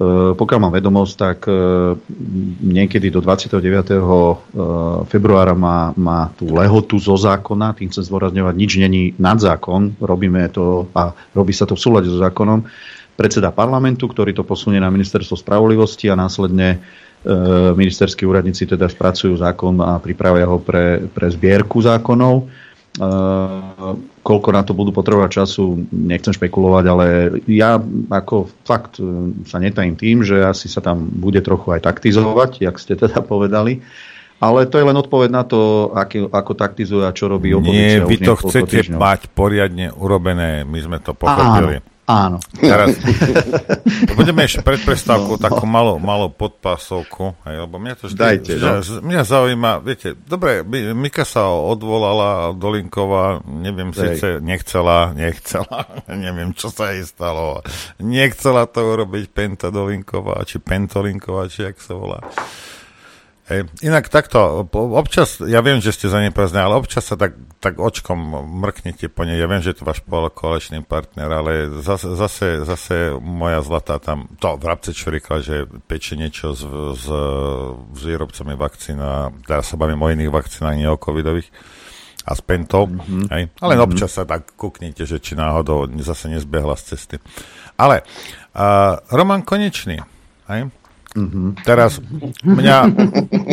E, 0.00 0.32
pokiaľ 0.32 0.58
mám 0.64 0.72
vedomosť, 0.72 1.14
tak 1.20 1.38
e, 1.44 1.52
niekedy 2.64 3.12
do 3.12 3.20
29. 3.20 3.60
E, 3.60 4.00
februára 5.04 5.52
má, 5.52 5.92
má 5.92 6.32
tú 6.40 6.48
lehotu 6.56 6.96
zo 6.96 7.20
zákona, 7.20 7.76
tým 7.76 7.92
chcem 7.92 8.08
zdôrazňovať, 8.08 8.54
nič 8.56 8.80
není 8.80 9.12
nad 9.20 9.36
zákon, 9.36 9.92
robíme 10.00 10.48
to 10.48 10.88
a 10.96 11.12
robí 11.36 11.52
sa 11.52 11.68
to 11.68 11.76
v 11.76 11.84
súlade 11.84 12.08
so 12.08 12.16
zákonom. 12.16 12.64
Predseda 13.12 13.52
parlamentu, 13.52 14.08
ktorý 14.08 14.32
to 14.32 14.48
posunie 14.48 14.80
na 14.80 14.88
ministerstvo 14.88 15.36
spravodlivosti 15.36 16.08
a 16.08 16.16
následne 16.16 16.80
ministerskí 17.76 18.24
úradníci 18.24 18.64
teda 18.64 18.88
spracujú 18.88 19.36
zákon 19.36 19.76
a 19.84 20.00
pripravia 20.00 20.48
ho 20.48 20.56
pre, 20.56 21.04
pre 21.12 21.28
zbierku 21.28 21.84
zákonov. 21.84 22.48
Koľko 24.30 24.48
na 24.54 24.62
to 24.62 24.78
budú 24.78 24.94
potrebovať 24.94 25.42
času, 25.42 25.90
nechcem 25.90 26.30
špekulovať, 26.30 26.84
ale 26.86 27.06
ja 27.50 27.82
ako 28.14 28.46
fakt 28.62 29.02
e, 29.02 29.34
sa 29.42 29.58
netajím 29.58 29.98
tým, 29.98 30.22
že 30.22 30.46
asi 30.46 30.70
sa 30.70 30.78
tam 30.78 31.10
bude 31.10 31.42
trochu 31.42 31.74
aj 31.74 31.82
taktizovať, 31.82 32.62
jak 32.62 32.78
ste 32.78 32.94
teda 32.94 33.26
povedali. 33.32 33.82
Ale 34.40 34.70
to 34.70 34.78
je 34.78 34.86
len 34.86 34.96
odpoveď 34.96 35.28
na 35.34 35.42
to, 35.42 35.92
ako, 35.92 36.30
ako 36.30 36.52
taktizuje 36.54 37.04
a 37.04 37.12
čo 37.12 37.26
robí 37.28 37.52
opozícia. 37.52 38.00
Nie, 38.00 38.06
vy 38.06 38.16
to 38.22 38.38
chcete 38.38 38.86
týždňov. 38.86 39.02
mať 39.02 39.20
poriadne 39.34 39.92
urobené, 39.92 40.62
my 40.64 40.78
sme 40.78 40.96
to 41.02 41.12
pochopili. 41.12 41.82
Áno. 42.10 42.42
Teraz, 42.58 42.98
budeme 44.18 44.42
ešte 44.42 44.66
pred 44.66 44.82
prestávkou 44.82 45.38
no. 45.38 45.42
takú 45.42 45.62
malú, 45.62 46.02
malú 46.02 46.26
podpásovku, 46.34 47.38
hej, 47.46 47.56
lebo 47.62 47.78
mňa 47.78 47.94
to 47.94 48.04
vždy, 48.10 48.18
Dajte, 48.18 48.52
no. 48.58 48.82
mňa 48.82 49.22
zaujíma, 49.22 49.70
viete, 49.78 50.18
dobre, 50.18 50.66
Mika 50.90 51.22
sa 51.22 51.46
odvolala, 51.54 52.50
Dolinková, 52.50 53.46
neviem, 53.46 53.94
Dej. 53.94 54.18
síce 54.18 54.26
nechcela, 54.42 55.14
nechcela, 55.14 55.86
neviem, 56.10 56.50
čo 56.50 56.74
sa 56.74 56.90
jej 56.90 57.06
stalo, 57.06 57.62
nechcela 58.02 58.66
to 58.66 58.82
urobiť 58.82 59.30
Penta 59.30 59.70
Dolinková, 59.70 60.42
či 60.42 60.58
Pentolinková, 60.58 61.46
či 61.46 61.70
jak 61.70 61.78
sa 61.78 61.94
volá. 61.94 62.18
Hej. 63.50 63.66
Inak 63.82 64.06
takto, 64.06 64.62
občas, 64.70 65.42
ja 65.42 65.58
viem, 65.58 65.82
že 65.82 65.90
ste 65.90 66.06
za 66.06 66.22
ne 66.22 66.30
ale 66.30 66.78
občas 66.78 67.02
sa 67.02 67.18
tak, 67.18 67.34
tak 67.58 67.82
očkom 67.82 68.46
mrknete 68.62 69.10
po 69.10 69.26
nej. 69.26 69.42
Ja 69.42 69.50
viem, 69.50 69.58
že 69.58 69.74
je 69.74 69.82
to 69.82 69.90
váš 69.90 70.06
kolečný 70.06 70.86
partner, 70.86 71.26
ale 71.26 71.66
zase, 71.82 72.14
zase, 72.14 72.62
zase 72.62 73.10
moja 73.18 73.58
zlatá 73.66 73.98
tam, 73.98 74.30
to 74.38 74.54
v 74.54 74.62
Rabce 74.62 74.94
Čurikla, 74.94 75.42
že 75.42 75.66
peče 75.66 76.14
niečo 76.14 76.54
s, 76.54 76.62
s, 76.94 77.06
s 77.90 78.00
výrobcami 78.06 78.54
vakcín 78.54 79.02
a 79.02 79.34
teraz 79.42 79.66
sa 79.66 79.74
bavím 79.74 79.98
o 79.98 80.12
iných 80.14 80.30
vakcínach, 80.30 80.78
nie 80.78 80.86
o 80.86 80.94
covidových 80.94 81.50
a 82.30 82.38
s 82.38 82.46
pentou, 82.46 82.86
mm-hmm. 82.86 83.34
hej. 83.34 83.50
ale 83.58 83.72
mm-hmm. 83.74 83.86
občas 83.90 84.14
sa 84.14 84.22
tak 84.22 84.54
kuknite, 84.54 85.02
že 85.02 85.18
či 85.18 85.34
náhodou 85.34 85.90
zase 85.98 86.30
nezbehla 86.30 86.78
z 86.78 86.94
cesty. 86.94 87.16
Ale 87.74 88.06
uh, 88.06 88.94
Roman 89.10 89.42
Konečný, 89.42 89.98
hej, 90.46 90.70
Mm-hmm. 91.10 91.66
Teraz 91.66 91.98
mňa, 92.46 92.78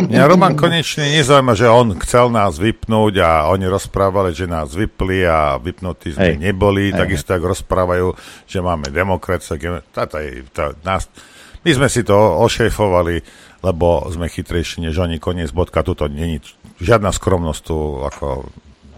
mňa 0.06 0.22
Roman 0.30 0.54
konečne 0.54 1.10
nezaujíma, 1.10 1.58
že 1.58 1.66
on 1.66 1.98
chcel 2.06 2.30
nás 2.30 2.54
vypnúť 2.54 3.18
a 3.18 3.30
oni 3.50 3.66
rozprávali, 3.66 4.30
že 4.30 4.46
nás 4.46 4.70
vypli 4.70 5.26
a 5.26 5.58
vypnutí 5.58 6.14
sme 6.14 6.38
hey. 6.38 6.38
neboli, 6.38 6.94
hey. 6.94 7.02
takisto 7.02 7.34
ako 7.34 7.58
rozprávajú, 7.58 8.08
že 8.46 8.62
máme 8.62 8.94
demokraciu. 8.94 9.58
Nás, 10.86 11.10
my 11.66 11.70
sme 11.74 11.90
si 11.90 12.06
to 12.06 12.14
ošejfovali, 12.14 13.26
lebo 13.66 14.06
sme 14.06 14.30
chytrejší 14.30 14.86
než 14.86 14.94
oni, 15.02 15.18
koniec 15.18 15.50
bodka, 15.50 15.82
tuto 15.82 16.06
není 16.06 16.38
žiadna 16.78 17.10
skromnosť 17.10 17.60
tu 17.66 17.78
ako 18.06 18.46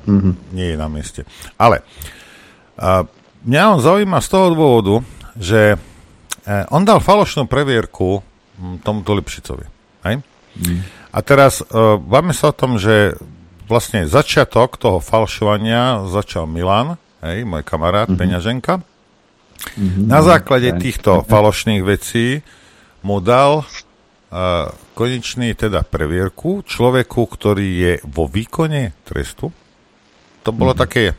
mm-hmm. 0.04 0.32
nie 0.52 0.68
je 0.68 0.76
na 0.76 0.88
mieste. 0.92 1.24
Ale 1.56 1.80
a, 2.76 3.08
mňa 3.40 3.62
on 3.72 3.80
zaujíma 3.80 4.20
z 4.20 4.28
toho 4.28 4.46
dôvodu, 4.52 4.94
že 5.40 5.80
e, 6.44 6.68
on 6.68 6.84
dal 6.84 7.00
falošnú 7.00 7.48
previerku 7.48 8.20
tomuto 8.84 9.16
Lipšicovi. 9.16 9.66
Hej? 10.04 10.24
Mm. 10.56 10.80
A 11.10 11.18
teraz 11.22 11.62
uh, 11.62 11.98
bavíme 11.98 12.34
sa 12.34 12.50
o 12.50 12.56
tom, 12.56 12.78
že 12.78 13.18
vlastne 13.70 14.06
začiatok 14.06 14.74
toho 14.78 14.98
falšovania 14.98 16.10
začal 16.10 16.50
Milan, 16.50 16.98
hej, 17.22 17.46
môj 17.46 17.62
kamarát, 17.62 18.10
mm-hmm. 18.10 18.18
peňaženka. 18.18 18.74
Mm-hmm. 19.78 20.04
Na 20.10 20.20
základe 20.26 20.74
týchto 20.82 21.22
falošných 21.30 21.82
vecí 21.86 22.42
mu 23.06 23.22
dal 23.22 23.62
uh, 23.62 24.70
konečný 24.98 25.54
teda 25.54 25.86
previerku 25.86 26.66
človeku, 26.66 27.22
ktorý 27.30 27.68
je 27.68 27.92
vo 28.10 28.26
výkone 28.26 28.94
trestu. 29.06 29.54
To 30.42 30.50
bolo 30.50 30.74
mm-hmm. 30.74 30.82
také, 30.82 31.14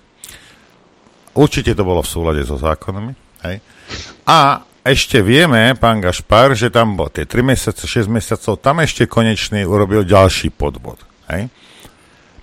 určite 1.36 1.72
to 1.72 1.84
bolo 1.88 2.04
v 2.04 2.12
súlade 2.12 2.42
so 2.44 2.60
zákonami. 2.60 3.16
Hej. 3.48 3.64
A 4.28 4.62
ešte 4.82 5.22
vieme, 5.22 5.78
pán 5.78 6.02
Gašpar, 6.02 6.58
že 6.58 6.74
tam 6.74 6.98
bol 6.98 7.14
tie 7.14 7.30
3 7.30 7.46
mesiace, 7.46 7.86
6 7.86 8.10
mesiacov, 8.10 8.58
tam 8.58 8.82
ešte 8.82 9.06
konečný 9.06 9.62
urobil 9.62 10.02
ďalší 10.02 10.50
podvod. 10.50 10.98
Hej? 11.30 11.54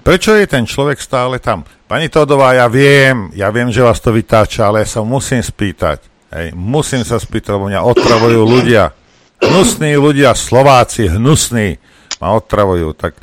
Prečo 0.07 0.39
je 0.39 0.47
ten 0.47 0.65
človek 0.65 1.03
stále 1.03 1.43
tam? 1.43 1.67
Pani 1.91 2.07
Todová, 2.07 2.55
ja 2.55 2.71
viem, 2.71 3.35
ja 3.35 3.51
viem, 3.51 3.69
že 3.75 3.83
vás 3.83 3.99
to 3.99 4.15
vytáča, 4.15 4.71
ale 4.71 4.87
ja 4.87 4.89
sa 4.89 5.03
musím 5.03 5.43
spýtať. 5.43 5.99
Hej? 6.31 6.55
Musím 6.55 7.03
sa 7.03 7.19
spýtať, 7.19 7.59
lebo 7.59 7.69
mňa 7.69 7.83
otravujú 7.83 8.41
ľudia. 8.47 8.95
Hnusní 9.43 9.99
ľudia, 9.99 10.35
Slováci, 10.35 11.11
hnusní, 11.11 11.79
ma 12.23 12.39
otravujú. 12.39 12.95
Tak 12.95 13.19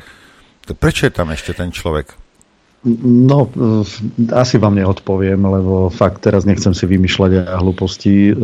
prečo 0.76 1.08
je 1.08 1.12
tam 1.12 1.32
ešte 1.32 1.56
ten 1.56 1.72
človek? 1.72 2.25
No, 3.02 3.50
eh, 3.50 4.30
asi 4.30 4.62
vám 4.62 4.78
neodpoviem, 4.78 5.42
lebo 5.42 5.90
fakt 5.90 6.22
teraz 6.22 6.46
nechcem 6.46 6.70
si 6.70 6.86
vymýšľať 6.86 7.30
a 7.42 7.58
hlúposti. 7.58 8.30
Eh, 8.30 8.38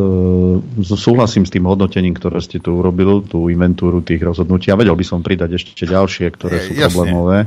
súhlasím 0.83 1.47
s 1.47 1.55
tým 1.55 1.63
hodnotením, 1.63 2.19
ktoré 2.19 2.43
ste 2.43 2.59
tu 2.59 2.75
urobil, 2.75 3.23
tú 3.23 3.47
inventúru 3.47 4.03
tých 4.03 4.19
rozhodnutí. 4.19 4.75
A 4.75 4.79
vedel 4.79 4.99
by 4.99 5.05
som 5.07 5.23
pridať 5.23 5.63
ešte 5.63 5.87
ďalšie, 5.87 6.27
ktoré 6.35 6.59
sú 6.59 6.75
Jasne. 6.75 6.83
problémové. 6.91 7.39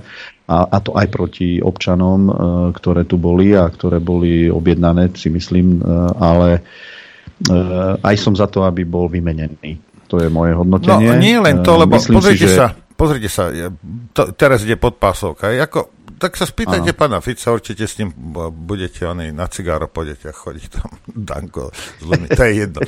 A, 0.47 0.71
a 0.71 0.77
to 0.79 0.95
aj 0.95 1.09
proti 1.11 1.57
občanom, 1.57 2.29
ktoré 2.69 3.03
tu 3.09 3.17
boli 3.17 3.57
a 3.57 3.65
ktoré 3.65 3.97
boli 3.97 4.45
objednané, 4.45 5.09
si 5.17 5.33
myslím, 5.33 5.81
ale 6.21 6.61
aj 8.05 8.15
som 8.21 8.37
za 8.37 8.45
to, 8.45 8.61
aby 8.61 8.85
bol 8.85 9.09
vymenený. 9.09 9.81
To 10.05 10.21
je 10.21 10.29
moje 10.29 10.53
hodnotenie. 10.53 11.09
No, 11.09 11.17
nie 11.17 11.41
len 11.41 11.65
to, 11.65 11.81
lebo 11.81 11.97
myslím 11.97 12.21
pozrite 12.21 12.45
si, 12.45 12.53
že... 12.53 12.61
sa, 12.61 12.77
pozrite 12.77 13.25
sa, 13.25 13.49
to, 14.13 14.37
teraz 14.37 14.61
ide 14.61 14.77
podpásovka. 14.77 15.49
Ako, 15.65 15.94
tak 16.15 16.39
sa 16.39 16.47
spýtajte 16.47 16.91
ano. 16.91 16.99
pána 16.99 17.17
Fica, 17.19 17.51
určite 17.51 17.83
s 17.83 17.99
ním 17.99 18.11
budete 18.51 19.03
oni 19.03 19.35
na 19.35 19.51
cigáro 19.51 19.91
pôjdete 19.91 20.31
a 20.31 20.33
chodiť 20.35 20.65
tam 20.71 20.89
Danko 21.29 21.71
zlomí, 21.99 22.27
to 22.31 22.43
je 22.47 22.53
jedno. 22.65 22.81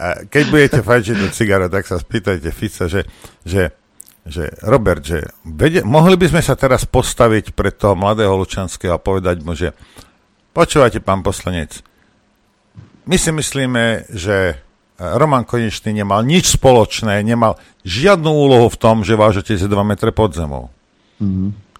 A 0.00 0.24
keď 0.26 0.44
budete 0.48 0.80
fajčiť 0.80 1.16
do 1.16 1.28
cigára, 1.30 1.66
tak 1.68 1.84
sa 1.84 2.00
spýtajte 2.00 2.48
Fica, 2.50 2.88
že, 2.88 3.04
že, 3.44 3.72
že 4.24 4.48
Robert, 4.64 5.04
že 5.04 5.24
vede, 5.44 5.84
mohli 5.84 6.16
by 6.16 6.32
sme 6.32 6.42
sa 6.42 6.56
teraz 6.56 6.88
postaviť 6.88 7.52
pred 7.52 7.76
toho 7.76 7.92
mladého 7.92 8.32
Lučanského 8.36 8.96
a 8.96 9.02
povedať 9.02 9.36
mu, 9.44 9.52
že 9.52 9.76
počúvajte, 10.56 11.04
pán 11.04 11.20
poslanec, 11.20 11.84
my 13.04 13.16
si 13.18 13.30
myslíme, 13.34 14.14
že 14.14 14.62
Roman 15.02 15.42
Konečný 15.42 15.90
nemal 15.90 16.22
nič 16.22 16.54
spoločné, 16.54 17.26
nemal 17.26 17.58
žiadnu 17.82 18.30
úlohu 18.30 18.70
v 18.70 18.78
tom, 18.78 19.02
že 19.02 19.18
vážete 19.18 19.58
si 19.58 19.66
2 19.66 19.74
metre 19.82 20.14
pod 20.14 20.30
zemou. 20.38 20.70
Mm-hmm. 21.18 21.71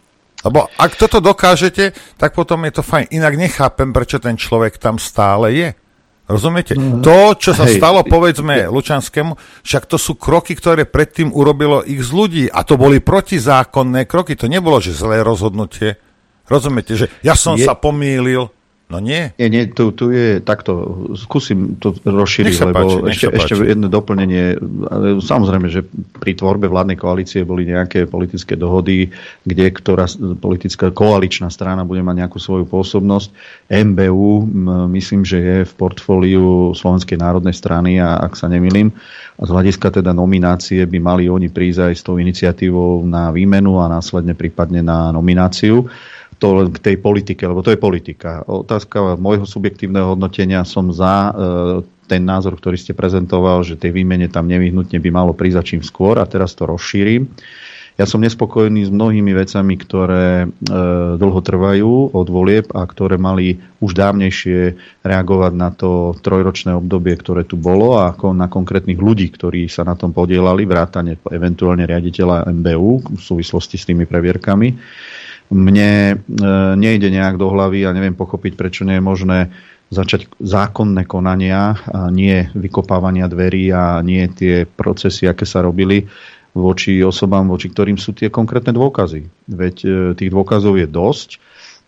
Lebo 0.43 0.67
ak 0.75 0.99
toto 0.99 1.23
dokážete, 1.23 1.95
tak 2.19 2.35
potom 2.35 2.67
je 2.67 2.73
to 2.75 2.83
fajn. 2.83 3.15
Inak 3.15 3.39
nechápem, 3.39 3.95
prečo 3.95 4.19
ten 4.19 4.35
človek 4.35 4.79
tam 4.79 4.99
stále 4.99 5.55
je. 5.55 5.69
Rozumiete? 6.27 6.79
Mm. 6.79 7.03
To, 7.03 7.35
čo 7.35 7.53
sa 7.53 7.67
Hej. 7.67 7.83
stalo, 7.83 8.07
povedzme, 8.07 8.71
Lučanskému, 8.71 9.37
však 9.67 9.85
to 9.91 9.99
sú 9.99 10.15
kroky, 10.15 10.55
ktoré 10.55 10.87
predtým 10.87 11.35
urobilo 11.35 11.83
ich 11.83 12.01
z 12.01 12.11
ľudí. 12.15 12.45
A 12.49 12.63
to 12.63 12.79
boli 12.79 13.03
protizákonné 13.03 14.07
kroky. 14.07 14.39
To 14.39 14.47
nebolo, 14.47 14.79
že 14.79 14.95
zlé 14.95 15.21
rozhodnutie. 15.21 15.99
Rozumiete, 16.47 16.95
že 16.95 17.07
ja 17.27 17.35
som 17.35 17.59
je... 17.59 17.67
sa 17.67 17.75
pomýlil. 17.75 18.49
No 18.93 19.01
nie. 19.01 19.33
Nie, 19.41 19.49
nie, 19.49 19.65
tu, 19.73 19.89
tu 19.97 20.13
je 20.13 20.45
takto, 20.45 21.01
skúsim 21.17 21.81
to 21.81 21.97
rozšíriť, 22.05 22.57
lebo 22.69 23.09
páči, 23.09 23.25
ešte, 23.25 23.27
ešte 23.33 23.55
jedno 23.65 23.89
doplnenie. 23.89 24.61
Samozrejme, 25.25 25.73
že 25.73 25.89
pri 26.21 26.37
tvorbe 26.37 26.69
vládnej 26.69 27.01
koalície 27.01 27.49
boli 27.49 27.65
nejaké 27.65 28.05
politické 28.05 28.53
dohody, 28.53 29.09
kde 29.49 29.67
ktorá 29.73 30.05
politická 30.37 30.93
koaličná 30.93 31.49
strana 31.49 31.89
bude 31.89 32.05
mať 32.05 32.29
nejakú 32.29 32.37
svoju 32.37 32.69
pôsobnosť. 32.69 33.33
MBU, 33.73 34.53
myslím, 34.93 35.25
že 35.25 35.39
je 35.41 35.57
v 35.65 35.73
portfóliu 35.73 36.77
Slovenskej 36.77 37.17
národnej 37.17 37.57
strany, 37.57 37.97
a 37.97 38.21
ak 38.21 38.37
sa 38.37 38.53
nemýlim. 38.53 38.93
A 39.41 39.49
z 39.49 39.51
hľadiska 39.57 39.89
teda 39.89 40.13
nominácie 40.13 40.85
by 40.85 40.99
mali 41.01 41.25
oni 41.33 41.49
prísť 41.49 41.89
aj 41.89 41.95
s 41.97 42.03
tou 42.05 42.21
iniciatívou 42.21 43.09
na 43.09 43.33
výmenu 43.33 43.81
a 43.81 43.89
následne 43.89 44.37
prípadne 44.37 44.85
na 44.85 45.09
nomináciu 45.09 45.89
to 46.43 46.59
len 46.59 46.75
k 46.75 46.83
tej 46.83 46.97
politike, 46.99 47.47
lebo 47.47 47.63
to 47.63 47.71
je 47.71 47.79
politika. 47.79 48.43
Otázka 48.43 49.15
môjho 49.15 49.47
subjektívneho 49.47 50.19
hodnotenia 50.19 50.67
som 50.67 50.91
za 50.91 51.31
e, 51.31 51.33
ten 52.11 52.27
názor, 52.27 52.59
ktorý 52.59 52.75
ste 52.75 52.99
prezentoval, 52.99 53.63
že 53.63 53.79
tej 53.79 53.95
výmene 53.95 54.27
tam 54.27 54.51
nevyhnutne 54.51 54.99
by 54.99 55.11
malo 55.15 55.39
prísť 55.39 55.63
čím 55.63 55.83
skôr 55.87 56.19
a 56.19 56.27
teraz 56.27 56.59
to 56.59 56.67
rozšírim. 56.67 57.31
Ja 58.01 58.09
som 58.09 58.25
nespokojný 58.25 58.89
s 58.89 58.91
mnohými 58.91 59.37
vecami, 59.37 59.79
ktoré 59.79 60.27
e, 60.43 60.47
dlho 61.15 61.41
trvajú 61.45 62.11
od 62.11 62.27
volieb 62.27 62.67
a 62.75 62.83
ktoré 62.91 63.21
mali 63.23 63.63
už 63.79 63.95
dávnejšie 63.95 64.75
reagovať 65.07 65.53
na 65.55 65.71
to 65.71 66.17
trojročné 66.19 66.75
obdobie, 66.75 67.15
ktoré 67.15 67.47
tu 67.47 67.55
bolo 67.55 68.03
a 68.03 68.11
ako 68.11 68.35
na 68.35 68.51
konkrétnych 68.51 68.99
ľudí, 68.99 69.31
ktorí 69.31 69.71
sa 69.71 69.87
na 69.87 69.95
tom 69.95 70.11
podielali, 70.11 70.67
vrátane 70.67 71.23
eventuálne 71.31 71.87
riaditeľa 71.87 72.51
MBU 72.51 73.15
v 73.15 73.23
súvislosti 73.23 73.79
s 73.79 73.87
tými 73.87 74.11
previerkami 74.11 74.75
mne 75.51 75.91
e, 75.91 76.15
nejde 76.77 77.09
nejak 77.11 77.41
do 77.41 77.51
hlavy 77.51 77.89
a 77.89 77.95
neviem 77.97 78.15
pochopiť, 78.15 78.53
prečo 78.55 78.87
nie 78.87 79.01
je 79.01 79.05
možné 79.05 79.39
začať 79.93 80.31
zákonné 80.41 81.05
konania 81.05 81.77
a 81.85 82.09
nie 82.09 82.49
vykopávania 82.57 83.29
dverí 83.29 83.69
a 83.73 84.01
nie 84.01 84.25
tie 84.33 84.65
procesy, 84.65 85.29
aké 85.29 85.45
sa 85.45 85.61
robili 85.61 86.09
voči 86.57 87.01
osobám, 87.01 87.49
voči 87.49 87.73
ktorým 87.73 87.97
sú 87.97 88.13
tie 88.17 88.29
konkrétne 88.29 88.73
dôkazy. 88.77 89.29
Veď 89.49 89.77
e, 89.85 89.89
tých 90.17 90.31
dôkazov 90.33 90.77
je 90.81 90.89
dosť. 90.89 91.41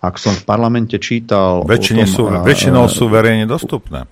Ak 0.05 0.20
som 0.20 0.36
v 0.36 0.44
parlamente 0.44 1.01
čítal... 1.01 1.64
Väčšinou 1.64 2.05
sú, 2.05 2.28
väčšinou 2.28 2.85
sú 2.93 3.09
verejne 3.09 3.48
dostupné. 3.48 4.05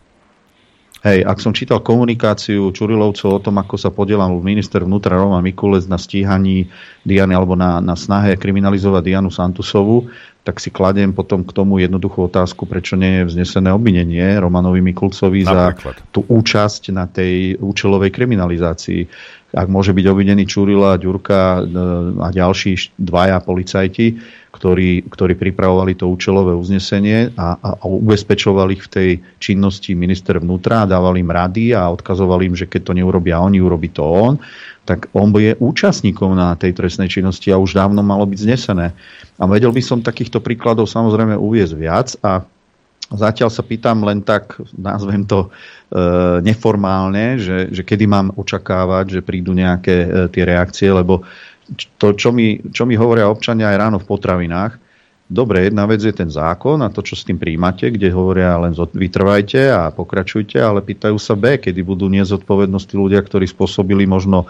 Hej, 1.03 1.27
ak 1.27 1.43
som 1.43 1.51
čítal 1.51 1.83
komunikáciu 1.83 2.71
Čurilovcov 2.71 3.31
o 3.35 3.43
tom, 3.43 3.59
ako 3.59 3.75
sa 3.75 3.91
podielal 3.91 4.39
minister 4.39 4.87
vnútra 4.87 5.19
Roma 5.19 5.43
Mikulec 5.43 5.91
na 5.91 5.99
stíhaní 5.99 6.71
Diany 7.03 7.35
alebo 7.35 7.59
na, 7.59 7.83
na 7.83 7.99
snahe 7.99 8.39
kriminalizovať 8.39 9.03
Dianu 9.11 9.27
Santusovu, 9.27 10.07
tak 10.47 10.63
si 10.63 10.71
kladiem 10.71 11.11
potom 11.11 11.43
k 11.43 11.51
tomu 11.51 11.83
jednoduchú 11.83 12.31
otázku, 12.31 12.71
prečo 12.71 12.95
nie 12.95 13.23
je 13.23 13.35
vznesené 13.35 13.75
obvinenie 13.75 14.39
Romanovi 14.39 14.79
Mikulcovi 14.79 15.43
Napríklad. 15.43 16.03
za 16.03 16.07
tú 16.15 16.23
účasť 16.23 16.95
na 16.95 17.11
tej 17.11 17.59
účelovej 17.59 18.15
kriminalizácii. 18.15 19.03
Ak 19.59 19.67
môže 19.67 19.91
byť 19.91 20.07
obvinený 20.07 20.47
Čurila, 20.47 21.03
Ďurka 21.03 21.41
e, 21.59 21.61
a 22.23 22.29
ďalší 22.31 22.95
dvaja 22.95 23.39
policajti, 23.43 24.23
ktorí, 24.53 25.09
ktorí 25.09 25.35
pripravovali 25.35 25.97
to 25.97 26.13
účelové 26.13 26.53
uznesenie 26.53 27.33
a, 27.35 27.57
a, 27.57 27.71
a 27.81 27.85
ubezpečovali 27.89 28.77
ich 28.77 28.85
v 28.85 28.93
tej 28.93 29.11
činnosti 29.41 29.97
minister 29.97 30.37
vnútra 30.37 30.85
a 30.85 30.91
dávali 30.93 31.25
im 31.25 31.33
rady 31.33 31.73
a 31.73 31.89
odkazovali 31.89 32.53
im, 32.53 32.57
že 32.57 32.69
keď 32.69 32.93
to 32.93 32.93
neurobia 32.93 33.41
oni, 33.41 33.65
urobí 33.65 33.89
to 33.89 34.05
on, 34.05 34.37
tak 34.85 35.09
on 35.17 35.33
bude 35.33 35.57
účastníkom 35.57 36.37
na 36.37 36.53
tej 36.55 36.77
trestnej 36.77 37.09
činnosti 37.09 37.49
a 37.49 37.57
už 37.57 37.73
dávno 37.73 38.05
malo 38.05 38.29
byť 38.29 38.39
znesené. 38.45 38.93
A 39.41 39.43
vedel 39.49 39.73
by 39.73 39.81
som 39.81 40.05
takýchto 40.05 40.45
príkladov 40.45 40.85
samozrejme 40.91 41.33
uviezť 41.35 41.75
viac 41.75 42.09
a 42.21 42.45
Zatiaľ 43.13 43.53
sa 43.53 43.61
pýtam 43.61 44.09
len 44.09 44.25
tak, 44.25 44.57
nazvem 44.73 45.29
to 45.29 45.45
e, 45.45 45.49
neformálne, 46.41 47.37
že, 47.37 47.69
že 47.69 47.85
kedy 47.85 48.09
mám 48.09 48.33
očakávať, 48.33 49.21
že 49.21 49.27
prídu 49.27 49.53
nejaké 49.53 49.97
e, 50.01 50.09
tie 50.33 50.49
reakcie, 50.49 50.89
lebo 50.89 51.21
to, 51.97 52.13
čo 52.13 52.35
mi, 52.35 52.59
čo 52.73 52.85
mi 52.85 52.99
hovoria 52.99 53.31
občania 53.31 53.71
aj 53.73 53.81
ráno 53.81 53.99
v 54.03 54.09
potravinách, 54.09 54.73
dobre, 55.33 55.73
jedna 55.73 55.89
vec 55.89 56.05
je 56.05 56.13
ten 56.13 56.29
zákon 56.29 56.83
a 56.85 56.93
to, 56.93 57.01
čo 57.01 57.17
s 57.17 57.25
tým 57.25 57.41
príjmate, 57.41 57.89
kde 57.89 58.13
hovoria 58.13 58.61
len 58.61 58.77
vytrvajte 58.77 59.73
a 59.73 59.89
pokračujte, 59.89 60.61
ale 60.61 60.85
pýtajú 60.85 61.17
sa 61.17 61.33
B, 61.33 61.57
kedy 61.57 61.81
budú 61.81 62.13
nezodpovednosti 62.13 62.93
ľudia, 62.93 63.25
ktorí 63.25 63.49
spôsobili 63.49 64.05
možno 64.05 64.45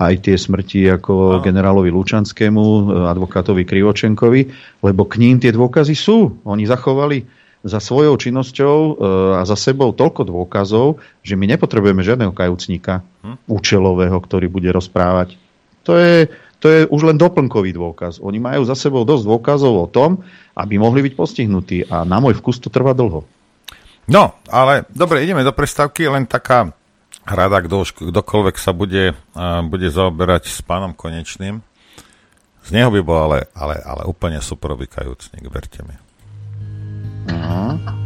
aj 0.00 0.24
tie 0.24 0.36
smrti 0.40 0.88
ako 0.88 1.38
no. 1.38 1.42
generálovi 1.44 1.92
Lučanskému, 1.92 2.90
advokátovi 3.12 3.62
Krivočenkovi, 3.68 4.40
lebo 4.82 5.04
k 5.04 5.20
ním 5.20 5.36
tie 5.38 5.52
dôkazy 5.52 5.94
sú. 5.94 6.42
Oni 6.48 6.64
zachovali 6.64 7.22
za 7.62 7.78
svojou 7.78 8.18
činnosťou 8.18 8.76
e, 8.82 8.92
a 9.38 9.42
za 9.46 9.54
sebou 9.54 9.94
toľko 9.94 10.26
dôkazov, 10.26 10.98
že 11.22 11.38
my 11.38 11.46
nepotrebujeme 11.54 12.02
žiadneho 12.02 12.34
kajúcníka 12.34 13.06
hm? 13.22 13.46
účelového, 13.46 14.18
ktorý 14.18 14.50
bude 14.50 14.72
rozprávať. 14.74 15.38
To 15.86 15.94
je, 15.98 16.30
to 16.62 16.70
je 16.70 16.80
už 16.86 17.10
len 17.10 17.18
doplnkový 17.18 17.74
dôkaz. 17.74 18.22
Oni 18.22 18.38
majú 18.38 18.62
za 18.62 18.78
sebou 18.78 19.02
dosť 19.02 19.26
dôkazov 19.26 19.74
o 19.74 19.90
tom, 19.90 20.22
aby 20.54 20.78
mohli 20.78 21.02
byť 21.02 21.18
postihnutí 21.18 21.90
a 21.90 22.06
na 22.06 22.22
môj 22.22 22.38
vkus 22.38 22.62
to 22.62 22.70
trvá 22.70 22.94
dlho. 22.94 23.26
No, 24.06 24.38
ale 24.46 24.86
dobre, 24.94 25.26
ideme 25.26 25.42
do 25.42 25.50
prestávky, 25.50 26.06
len 26.06 26.30
taká 26.30 26.70
rada, 27.26 27.58
kdo, 27.58 27.82
kdokoľvek 27.82 28.56
sa 28.62 28.70
bude, 28.70 29.14
uh, 29.14 29.62
bude 29.66 29.90
zaoberať 29.90 30.46
s 30.46 30.62
pánom 30.62 30.94
Konečným. 30.94 31.66
Z 32.62 32.68
neho 32.70 32.94
by 32.94 33.00
bol 33.02 33.18
ale, 33.18 33.50
ale, 33.58 33.82
ale 33.82 34.06
úplne 34.06 34.38
super 34.38 34.78
vykajúcnik, 34.78 35.42
verte 35.50 35.82
mi. 35.82 35.98
Uh-huh. 37.26 38.01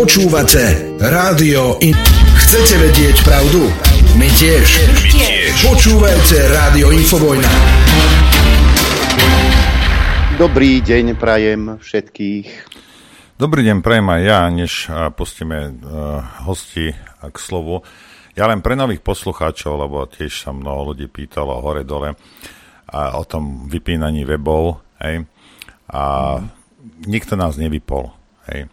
Počúvate 0.00 0.96
Rádio 0.96 1.76
In... 1.84 1.92
Chcete 2.32 2.88
vedieť 2.88 3.20
pravdu? 3.20 3.68
My 4.16 4.32
tiež. 4.32 4.64
My 4.96 5.04
tiež. 5.12 5.52
Počúvajte 5.60 6.40
Rádio 6.56 6.88
Infovojna. 6.88 7.52
Dobrý 10.40 10.80
deň 10.80 11.20
prajem 11.20 11.76
všetkých. 11.84 12.48
Dobrý 13.36 13.60
deň 13.60 13.84
prajem 13.84 14.08
aj 14.08 14.22
ja, 14.24 14.40
než 14.48 14.88
pustíme 15.20 15.68
uh, 15.68 16.24
hosti 16.48 16.96
k 17.20 17.36
slovu. 17.36 17.84
Ja 18.32 18.48
len 18.48 18.64
pre 18.64 18.80
nových 18.80 19.04
poslucháčov, 19.04 19.84
lebo 19.84 20.08
tiež 20.08 20.32
sa 20.32 20.56
mnoho 20.56 20.96
ľudí 20.96 21.12
pýtalo 21.12 21.60
hore-dole 21.60 22.16
a 22.88 23.20
o 23.20 23.24
tom 23.28 23.68
vypínaní 23.68 24.24
webov, 24.24 24.80
hej, 25.04 25.28
a 25.92 26.02
mm. 26.40 26.48
nikto 27.04 27.36
nás 27.36 27.60
nevypol, 27.60 28.08
hej 28.48 28.64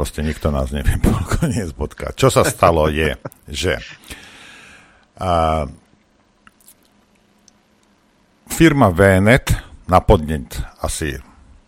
proste 0.00 0.24
nikto 0.24 0.48
nás 0.48 0.72
nevypol, 0.72 1.12
koniec 1.36 1.76
bodka. 1.76 2.16
Čo 2.16 2.32
sa 2.32 2.40
stalo 2.48 2.88
je, 2.88 3.20
že 3.52 3.76
a, 5.20 5.68
firma 8.48 8.88
VNet 8.88 9.52
na 9.84 10.00
podnet 10.00 10.56
asi 10.80 11.20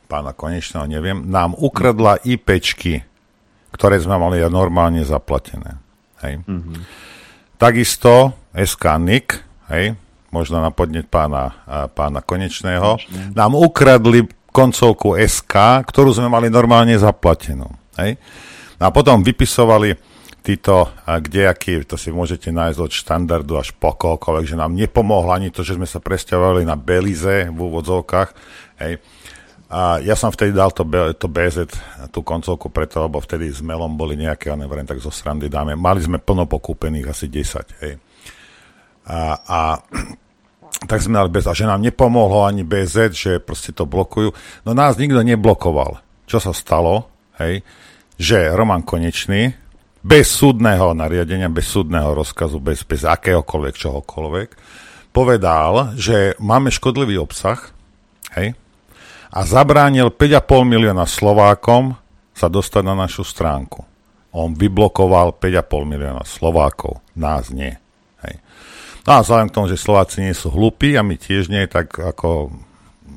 pána 0.09 0.33
Konečného, 0.33 0.89
neviem, 0.89 1.29
nám 1.29 1.53
ukradla 1.53 2.25
IPčky, 2.25 3.05
ktoré 3.69 4.01
sme 4.01 4.17
mali 4.17 4.41
normálne 4.49 5.05
zaplatené. 5.05 5.77
Hej. 6.25 6.41
Mm-hmm. 6.49 6.79
Takisto 7.61 8.33
SKNIC, 8.57 9.29
hej, 9.77 9.93
možno 10.33 10.65
na 10.65 10.73
podnet 10.73 11.05
pána, 11.13 11.53
pána 11.93 12.25
Konečného, 12.25 12.97
Konečne. 12.97 13.37
nám 13.37 13.53
ukradli 13.57 14.25
koncovku 14.53 15.21
SK, 15.21 15.85
ktorú 15.85 16.13
sme 16.17 16.33
mali 16.33 16.49
normálne 16.49 16.97
zaplatenú. 16.97 17.82
Hej? 17.99 18.21
No 18.81 18.89
a 18.89 18.91
potom 18.91 19.21
vypisovali 19.21 19.95
títo 20.43 20.91
kdejaký, 21.07 21.87
to 21.87 21.95
si 21.95 22.11
môžete 22.11 22.51
nájsť 22.51 22.79
od 22.83 22.91
štandardu 22.91 23.55
až 23.55 23.71
po 23.79 23.95
kohokoľvek, 23.95 24.51
že 24.51 24.59
nám 24.59 24.75
nepomohlo 24.75 25.31
ani 25.31 25.55
to, 25.55 25.63
že 25.63 25.79
sme 25.79 25.87
sa 25.87 26.03
presťahovali 26.03 26.67
na 26.67 26.75
Belize 26.75 27.47
v 27.47 27.59
úvodzovkách. 27.59 28.29
Hej. 28.83 28.99
A 29.73 30.03
ja 30.05 30.13
som 30.19 30.29
vtedy 30.29 30.53
dal 30.53 30.69
to, 30.75 30.85
to 31.17 31.33
BZ, 31.33 31.73
tú 32.13 32.21
koncovku 32.21 32.69
preto, 32.69 33.01
lebo 33.01 33.23
vtedy 33.23 33.49
s 33.49 33.65
Melom 33.65 33.97
boli 33.97 34.21
nejaké, 34.21 34.53
ja 34.53 34.57
neviem, 34.59 34.85
tak 34.85 35.01
zo 35.01 35.09
srandy 35.09 35.49
dáme. 35.49 35.79
Mali 35.79 36.05
sme 36.05 36.21
plno 36.21 36.45
pokúpených, 36.45 37.09
asi 37.09 37.31
10. 37.31 37.81
Hej. 37.81 37.97
A, 39.09 39.39
a 39.39 39.59
tak 40.91 41.01
sme 41.01 41.23
mali 41.23 41.33
bez, 41.33 41.47
a 41.49 41.57
že 41.57 41.65
nám 41.65 41.81
nepomohlo 41.81 42.45
ani 42.45 42.67
BZ, 42.67 43.15
že 43.15 43.33
proste 43.41 43.73
to 43.73 43.87
blokujú. 43.87 44.35
No 44.67 44.75
nás 44.75 44.99
nikto 44.99 45.23
neblokoval. 45.23 46.03
Čo 46.27 46.43
sa 46.43 46.53
stalo? 46.53 47.12
Hej 47.43 47.67
že 48.23 48.55
Roman 48.55 48.87
Konečný 48.87 49.51
bez 50.03 50.31
súdneho 50.31 50.95
nariadenia, 50.95 51.51
bez 51.51 51.71
súdneho 51.71 52.15
rozkazu, 52.15 52.63
bez, 52.63 52.87
bez 52.87 53.03
akéhokoľvek, 53.03 53.75
čohokoľvek, 53.75 54.49
povedal, 55.15 55.95
že 55.99 56.39
máme 56.43 56.71
škodlivý 56.71 57.19
obsah, 57.19 57.59
hej, 58.39 58.55
a 59.33 59.41
zabránil 59.49 60.13
5,5 60.13 60.45
milióna 60.69 61.09
Slovákom 61.09 61.97
sa 62.37 62.53
dostať 62.53 62.83
na 62.85 62.95
našu 62.95 63.25
stránku. 63.25 63.81
On 64.33 64.53
vyblokoval 64.53 65.41
5,5 65.41 65.89
milióna 65.89 66.25
Slovákov, 66.29 67.01
nás 67.17 67.49
nie. 67.49 67.73
Hej. 68.23 68.35
No 69.09 69.19
a 69.19 69.23
vzhľadom 69.25 69.49
k 69.49 69.57
tomu, 69.57 69.67
že 69.73 69.81
Slováci 69.81 70.21
nie 70.21 70.37
sú 70.37 70.53
hlupí 70.53 70.95
a 70.95 71.03
my 71.03 71.17
tiež 71.17 71.49
nie, 71.49 71.65
tak 71.65 71.97
ako 71.97 72.53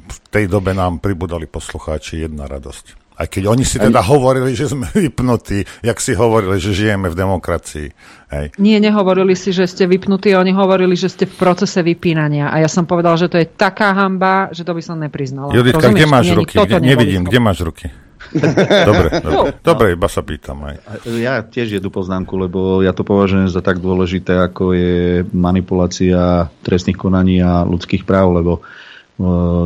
v 0.05 0.17
tej 0.31 0.45
dobe 0.47 0.71
nám 0.71 1.03
pribudali 1.03 1.51
poslucháči 1.51 2.23
jedna 2.23 2.47
radosť. 2.47 3.04
Aj 3.15 3.27
keď 3.31 3.43
oni 3.47 3.63
si 3.63 3.79
teda 3.79 4.03
hovorili, 4.03 4.51
že 4.51 4.67
sme 4.67 4.91
vypnutí, 5.07 5.63
jak 5.83 5.97
si 6.03 6.11
hovorili, 6.15 6.59
že 6.59 6.75
žijeme 6.75 7.07
v 7.07 7.15
demokracii. 7.15 7.87
Hej. 8.35 8.45
Nie, 8.59 8.83
nehovorili 8.83 9.37
si, 9.37 9.55
že 9.55 9.69
ste 9.69 9.87
vypnutí, 9.87 10.35
oni 10.35 10.51
hovorili, 10.51 10.99
že 10.99 11.07
ste 11.07 11.23
v 11.23 11.35
procese 11.39 11.79
vypínania. 11.79 12.51
A 12.51 12.59
ja 12.59 12.67
som 12.67 12.83
povedal, 12.83 13.15
že 13.15 13.31
to 13.31 13.39
je 13.39 13.47
taká 13.47 13.95
hamba, 13.95 14.51
že 14.51 14.67
to 14.67 14.75
by 14.75 14.83
som 14.83 14.99
nepriznala. 14.99 15.55
Juditka, 15.55 15.87
kde 15.93 16.07
máš 16.09 16.33
Nie, 16.33 16.35
ruky? 16.35 16.55
Kde, 16.59 16.77
nevidím, 16.83 17.23
kde 17.23 17.39
máš 17.39 17.63
ruky? 17.63 17.87
dobre, 18.89 19.21
dobre, 19.21 19.49
dobre, 19.61 19.85
iba 19.93 20.09
sa 20.09 20.25
pýtam 20.25 20.65
aj. 20.65 20.75
Ja 21.21 21.45
tiež 21.45 21.77
jednu 21.77 21.93
poznámku, 21.93 22.33
lebo 22.35 22.81
ja 22.81 22.91
to 22.91 23.05
považujem 23.05 23.47
za 23.47 23.61
tak 23.61 23.77
dôležité, 23.77 24.49
ako 24.49 24.73
je 24.73 25.21
manipulácia 25.29 26.49
trestných 26.65 26.97
konaní 26.97 27.39
a 27.45 27.61
ľudských 27.63 28.03
práv, 28.03 28.33
lebo 28.41 28.65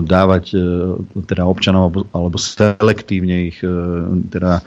dávať 0.06 0.46
e, 0.54 0.60
teda 1.26 1.50
občanov 1.50 2.06
alebo 2.14 2.38
selektívne 2.38 3.50
ich 3.50 3.58
e, 3.66 3.74
teda 4.30 4.62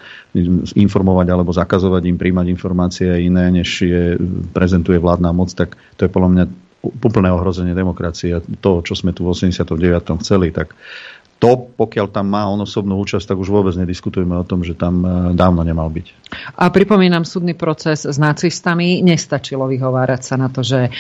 informovať 0.75 1.27
alebo 1.31 1.55
zakazovať 1.55 2.03
im 2.11 2.19
príjmať 2.19 2.47
informácie 2.51 3.07
iné, 3.23 3.55
než 3.55 3.69
je, 3.87 4.19
prezentuje 4.51 4.99
vládna 4.99 5.31
moc, 5.31 5.55
tak 5.55 5.79
to 5.95 6.03
je 6.03 6.11
podľa 6.11 6.31
mňa 6.35 6.45
úplné 6.83 7.31
ohrozenie 7.31 7.79
demokracie. 7.79 8.43
To, 8.59 8.83
čo 8.83 8.99
sme 8.99 9.15
tu 9.15 9.23
v 9.23 9.31
89. 9.31 10.19
chceli, 10.19 10.51
tak 10.51 10.75
to, 11.43 11.75
pokiaľ 11.75 12.07
tam 12.15 12.31
má 12.31 12.47
on 12.47 12.63
osobnú 12.63 13.03
účasť, 13.03 13.35
tak 13.35 13.43
už 13.43 13.51
vôbec 13.51 13.75
nediskutujeme 13.75 14.39
o 14.39 14.47
tom, 14.47 14.63
že 14.63 14.79
tam 14.79 15.03
e, 15.03 15.35
dávno 15.35 15.67
nemal 15.67 15.91
byť. 15.91 16.31
A 16.55 16.71
pripomínam, 16.71 17.27
súdny 17.27 17.59
proces 17.59 18.07
s 18.07 18.15
nacistami 18.15 19.03
nestačilo 19.03 19.67
vyhovárať 19.67 20.23
sa 20.23 20.39
na 20.39 20.47
to, 20.55 20.63
že 20.63 20.95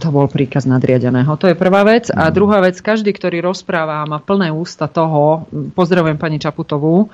to 0.00 0.08
bol 0.08 0.24
príkaz 0.24 0.64
nadriadeného. 0.64 1.36
To 1.36 1.52
je 1.52 1.60
prvá 1.60 1.84
vec. 1.84 2.08
A 2.08 2.32
mm. 2.32 2.32
druhá 2.32 2.64
vec, 2.64 2.80
každý, 2.80 3.12
ktorý 3.12 3.44
rozpráva 3.44 4.00
a 4.00 4.08
má 4.08 4.24
plné 4.24 4.48
ústa 4.48 4.88
toho, 4.88 5.44
pozdravujem 5.76 6.16
pani 6.16 6.40
Čaputovú, 6.40 7.12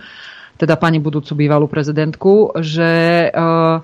teda 0.54 0.78
pani 0.78 1.02
budúcu 1.02 1.34
bývalú 1.34 1.66
prezidentku, 1.66 2.54
že 2.62 3.26
uh, 3.34 3.82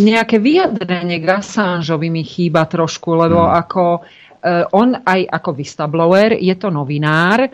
nejaké 0.00 0.40
vyjadrenie 0.40 1.20
k 1.20 1.26
Assangeovi 1.36 2.08
mi 2.08 2.24
chýba 2.24 2.64
trošku, 2.64 3.12
lebo 3.12 3.44
mm. 3.44 3.52
ako 3.60 3.84
uh, 4.00 4.72
on 4.72 4.96
aj 5.04 5.20
ako 5.28 5.50
whistleblower 5.52 6.32
je 6.40 6.54
to 6.56 6.72
novinár, 6.72 7.44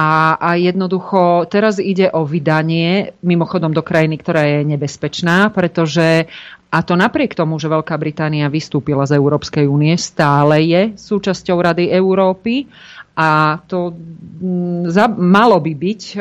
a, 0.00 0.40
a 0.40 0.56
jednoducho 0.56 1.44
teraz 1.52 1.76
ide 1.76 2.08
o 2.08 2.24
vydanie, 2.24 3.12
mimochodom 3.20 3.76
do 3.76 3.84
krajiny, 3.84 4.16
ktorá 4.16 4.48
je 4.48 4.60
nebezpečná, 4.64 5.52
pretože 5.52 6.24
a 6.70 6.78
to 6.86 6.96
napriek 6.96 7.36
tomu, 7.36 7.60
že 7.60 7.68
Veľká 7.68 8.00
Británia 8.00 8.48
vystúpila 8.48 9.04
z 9.04 9.20
Európskej 9.20 9.68
únie, 9.68 9.92
stále 10.00 10.64
je 10.64 10.82
súčasťou 10.96 11.58
Rady 11.60 11.92
Európy 11.92 12.64
a 13.12 13.60
to 13.68 13.92
mm, 13.92 14.88
za, 14.88 15.10
malo 15.10 15.60
by 15.60 15.72
byť 15.76 16.02
e, 16.14 16.18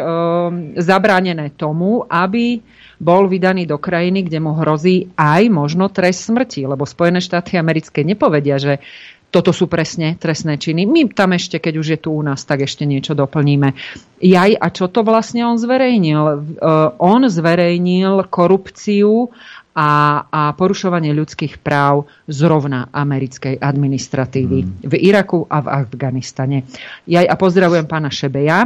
zabránené 0.84 1.56
tomu, 1.56 2.03
aby 2.03 2.60
bol 2.99 3.31
vydaný 3.31 3.64
do 3.64 3.80
krajiny, 3.80 4.27
kde 4.27 4.43
mu 4.43 4.60
hrozí 4.60 5.07
aj 5.15 5.47
možno 5.47 5.88
trest 5.88 6.27
smrti, 6.27 6.68
lebo 6.68 6.84
Spojené 6.84 7.23
štáty 7.23 7.56
americké 7.56 8.03
nepovedia, 8.03 8.60
že 8.60 8.84
toto 9.30 9.53
sú 9.53 9.69
presne 9.69 10.18
trestné 10.18 10.57
činy. 10.57 10.89
My 10.89 11.06
tam 11.14 11.38
ešte, 11.38 11.61
keď 11.61 11.73
už 11.77 11.88
je 11.93 11.99
tu 12.01 12.10
u 12.10 12.22
nás, 12.26 12.41
tak 12.49 12.65
ešte 12.65 12.84
niečo 12.89 13.14
doplníme. 13.14 13.77
Jaj, 14.19 14.57
a 14.57 14.68
čo 14.73 14.89
to 14.89 15.06
vlastne 15.06 15.45
on 15.45 15.61
zverejnil? 15.61 16.22
Uh, 16.57 16.97
on 16.97 17.30
zverejnil 17.30 18.26
korupciu 18.27 19.30
a, 19.77 19.89
a 20.27 20.41
porušovanie 20.57 21.14
ľudských 21.14 21.61
práv 21.61 22.10
zrovna 22.26 22.89
americkej 22.89 23.61
administratívy 23.61 24.60
mm. 24.65 24.69
v 24.89 24.93
Iraku 24.97 25.45
a 25.45 25.61
v 25.61 25.68
Afganistane. 25.72 26.65
Jaj, 27.06 27.30
a 27.30 27.35
pozdravujem 27.38 27.85
pána 27.85 28.10
Šebeja, 28.10 28.65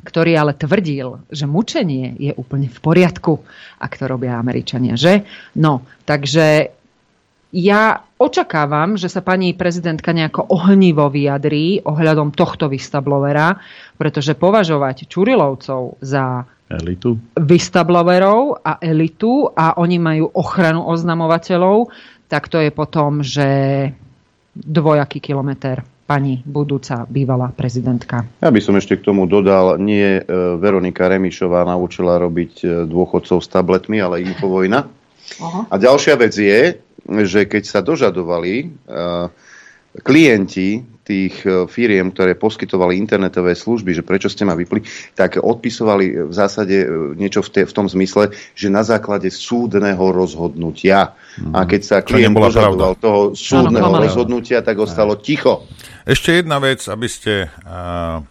ktorý 0.00 0.32
ale 0.40 0.56
tvrdil, 0.56 1.28
že 1.28 1.44
mučenie 1.44 2.16
je 2.16 2.32
úplne 2.32 2.72
v 2.72 2.78
poriadku, 2.80 3.44
ak 3.76 3.92
to 4.00 4.08
robia 4.08 4.40
Američania, 4.40 4.96
že? 4.96 5.28
No, 5.60 5.84
takže 6.08 6.79
ja 7.50 8.06
očakávam, 8.14 8.94
že 8.94 9.10
sa 9.10 9.26
pani 9.26 9.54
prezidentka 9.58 10.14
nejako 10.14 10.46
ohnivo 10.54 11.10
vyjadrí 11.10 11.82
ohľadom 11.82 12.30
tohto 12.30 12.70
vystablovera, 12.70 13.58
pretože 13.98 14.38
považovať 14.38 15.10
Čurilovcov 15.10 15.98
za 15.98 16.46
elitu. 16.70 17.18
vystabloverov 17.34 18.62
a 18.62 18.78
elitu 18.78 19.50
a 19.50 19.74
oni 19.82 19.98
majú 19.98 20.30
ochranu 20.30 20.86
oznamovateľov, 20.86 21.90
tak 22.30 22.46
to 22.46 22.62
je 22.62 22.70
potom, 22.70 23.26
že 23.26 23.48
dvojaký 24.54 25.18
kilometr 25.18 25.82
pani 26.06 26.42
budúca 26.42 27.06
bývalá 27.06 27.54
prezidentka. 27.54 28.26
Ja 28.42 28.50
by 28.50 28.58
som 28.58 28.74
ešte 28.74 28.98
k 28.98 29.06
tomu 29.10 29.30
dodal, 29.30 29.78
nie 29.78 30.18
e, 30.18 30.22
Veronika 30.58 31.06
Remišová 31.06 31.62
naučila 31.62 32.18
robiť 32.18 32.52
e, 32.62 32.66
dôchodcov 32.82 33.38
s 33.38 33.46
tabletmi, 33.46 34.02
ale 34.02 34.26
Infovojna. 34.26 34.99
Aha. 35.38 35.70
A 35.70 35.74
ďalšia 35.78 36.18
vec 36.18 36.34
je, 36.34 36.82
že 37.06 37.40
keď 37.46 37.62
sa 37.62 37.80
dožadovali 37.84 38.74
klienti 40.02 40.86
tých 41.02 41.42
e, 41.42 41.66
firiem, 41.66 42.14
ktoré 42.14 42.38
poskytovali 42.38 42.94
internetové 42.94 43.58
služby, 43.58 43.98
že 43.98 44.06
prečo 44.06 44.30
ste 44.30 44.46
ma 44.46 44.54
vypli, 44.54 44.86
tak 45.18 45.42
odpisovali 45.42 46.30
v 46.30 46.32
zásade 46.32 46.76
e, 46.78 46.86
niečo 47.18 47.42
v, 47.42 47.48
te, 47.50 47.60
v 47.66 47.72
tom 47.74 47.90
zmysle, 47.90 48.30
že 48.54 48.70
na 48.70 48.86
základe 48.86 49.26
súdneho 49.34 50.14
rozhodnutia. 50.14 51.18
Mm. 51.42 51.50
A 51.50 51.60
mhm. 51.66 51.68
keď 51.74 51.80
sa 51.82 51.96
klient 52.06 52.38
dožadoval 52.38 52.94
pravda. 52.94 53.02
toho 53.02 53.20
súdneho 53.34 53.90
ano, 53.90 53.98
rozhodnutia, 54.06 54.62
tak 54.62 54.78
ostalo 54.78 55.18
ticho. 55.18 55.66
Ešte 56.06 56.38
jedna 56.38 56.62
vec, 56.62 56.86
aby 56.86 57.10
ste, 57.10 57.50
uh, 57.66 58.22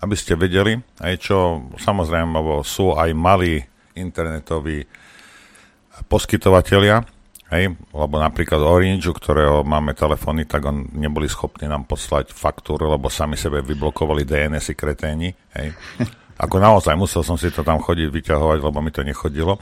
aby 0.00 0.16
ste 0.16 0.32
vedeli, 0.40 0.80
aj 1.04 1.14
čo 1.20 1.68
samozrejme 1.76 2.40
sú 2.64 2.96
aj 2.96 3.12
malí 3.12 3.60
internetoví 3.92 4.88
poskytovateľia, 6.06 7.02
Hej, 7.52 7.76
lebo 7.92 8.16
napríklad 8.16 8.64
Orange, 8.64 9.12
ktorého 9.12 9.60
máme 9.60 9.92
telefóny, 9.92 10.48
tak 10.48 10.64
on 10.64 10.88
neboli 10.96 11.28
schopní 11.28 11.68
nám 11.68 11.84
poslať 11.84 12.32
faktúru, 12.32 12.88
lebo 12.88 13.12
sami 13.12 13.36
sebe 13.36 13.60
vyblokovali 13.60 14.24
DNS-y 14.24 14.72
kreténi. 14.72 15.36
Hej. 15.52 15.76
Ako 16.48 16.56
naozaj 16.56 16.96
musel 16.96 17.20
som 17.20 17.36
si 17.36 17.52
to 17.52 17.60
tam 17.60 17.76
chodiť 17.76 18.08
vyťahovať, 18.08 18.58
lebo 18.64 18.80
mi 18.80 18.88
to 18.88 19.04
nechodilo. 19.04 19.60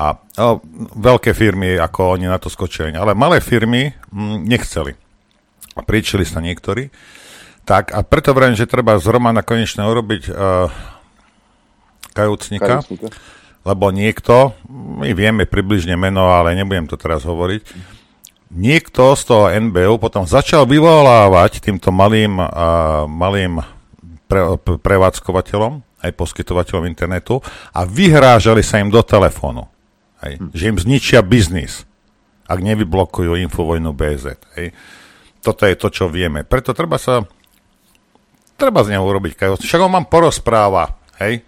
A 0.00 0.16
no, 0.40 0.64
veľké 0.96 1.36
firmy, 1.36 1.76
ako 1.76 2.16
oni 2.16 2.32
na 2.32 2.40
to 2.40 2.48
skočili, 2.48 2.96
ale 2.96 3.12
malé 3.12 3.44
firmy 3.44 3.92
m, 4.08 4.16
mm, 4.16 4.38
nechceli. 4.48 4.96
A 5.76 5.84
príčili 5.84 6.24
sa 6.24 6.40
niektorí. 6.40 6.88
Tak 7.68 7.92
a 7.92 8.00
preto 8.08 8.32
vrajím, 8.32 8.56
že 8.56 8.64
treba 8.64 8.96
z 8.96 9.04
Romana 9.04 9.44
konečne 9.44 9.84
urobiť 9.84 10.32
uh, 10.32 10.72
kajúcnika. 12.16 12.80
kajúcnika 12.80 13.36
lebo 13.68 13.92
niekto, 13.92 14.56
my 14.72 15.12
vieme 15.12 15.44
približne 15.44 15.92
meno, 16.00 16.32
ale 16.32 16.56
nebudem 16.56 16.88
to 16.88 16.96
teraz 16.96 17.28
hovoriť, 17.28 17.60
niekto 18.48 19.12
z 19.12 19.22
toho 19.28 19.52
NBU 19.52 20.00
potom 20.00 20.24
začal 20.24 20.64
vyvolávať 20.64 21.60
týmto 21.60 21.92
malým, 21.92 22.40
uh, 22.40 23.04
malým 23.04 23.60
pre, 24.24 24.56
prevádzkovateľom, 24.80 25.84
aj 26.00 26.10
poskytovateľom 26.16 26.88
internetu 26.88 27.44
a 27.76 27.84
vyhrážali 27.84 28.64
sa 28.64 28.80
im 28.80 28.88
do 28.88 29.04
telefónu. 29.04 29.68
Hej, 30.24 30.40
hm. 30.40 30.48
Že 30.56 30.64
im 30.64 30.78
zničia 30.80 31.20
biznis, 31.20 31.84
ak 32.48 32.64
nevyblokujú 32.64 33.36
infovojnu 33.36 33.92
BZ. 33.92 34.40
Hej. 34.56 34.72
Toto 35.44 35.68
je 35.68 35.76
to, 35.76 35.92
čo 35.92 36.04
vieme. 36.08 36.48
Preto 36.48 36.72
treba 36.72 36.96
sa 36.96 37.28
treba 38.58 38.82
z 38.82 38.98
neho 38.98 39.06
urobiť 39.06 39.38
Však 39.62 39.80
on 39.86 39.94
vám 39.94 40.10
porozpráva, 40.10 40.98
hej, 41.22 41.46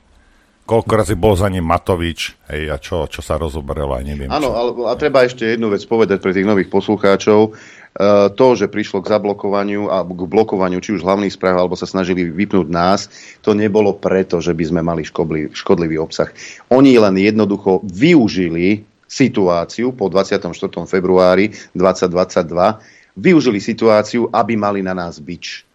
koľko 0.71 0.93
razy 1.03 1.19
bol 1.19 1.35
za 1.35 1.51
ním 1.51 1.67
Matovič 1.67 2.39
hej, 2.47 2.71
a 2.71 2.79
čo, 2.79 3.11
čo 3.11 3.19
sa 3.19 3.35
rozoberalo, 3.35 3.99
aj 3.99 4.05
neviem. 4.07 4.31
Áno, 4.31 4.55
ale 4.55 4.71
a 4.87 4.95
treba 4.95 5.27
ešte 5.27 5.43
jednu 5.43 5.75
vec 5.75 5.83
povedať 5.83 6.23
pre 6.23 6.31
tých 6.31 6.47
nových 6.47 6.71
poslucháčov. 6.71 7.59
Uh, 7.91 8.31
to, 8.31 8.55
že 8.55 8.71
prišlo 8.71 9.03
k 9.03 9.11
zablokovaniu 9.19 9.91
a 9.91 10.07
k 10.07 10.23
blokovaniu 10.31 10.79
či 10.79 10.95
už 10.95 11.03
hlavných 11.03 11.35
správ, 11.35 11.59
alebo 11.59 11.75
sa 11.75 11.91
snažili 11.91 12.23
vypnúť 12.23 12.71
nás, 12.71 13.11
to 13.43 13.51
nebolo 13.51 13.99
preto, 13.99 14.39
že 14.39 14.55
by 14.55 14.63
sme 14.71 14.81
mali 14.87 15.03
škodlivý, 15.03 15.51
škodlivý 15.51 15.99
obsah. 15.99 16.31
Oni 16.71 16.95
len 16.95 17.19
jednoducho 17.19 17.83
využili 17.83 18.87
situáciu 19.11 19.91
po 19.91 20.07
24. 20.07 20.55
februári 20.87 21.51
2022, 21.75 23.19
využili 23.19 23.59
situáciu, 23.59 24.31
aby 24.31 24.55
mali 24.55 24.87
na 24.87 24.95
nás 24.95 25.19
bič 25.19 25.67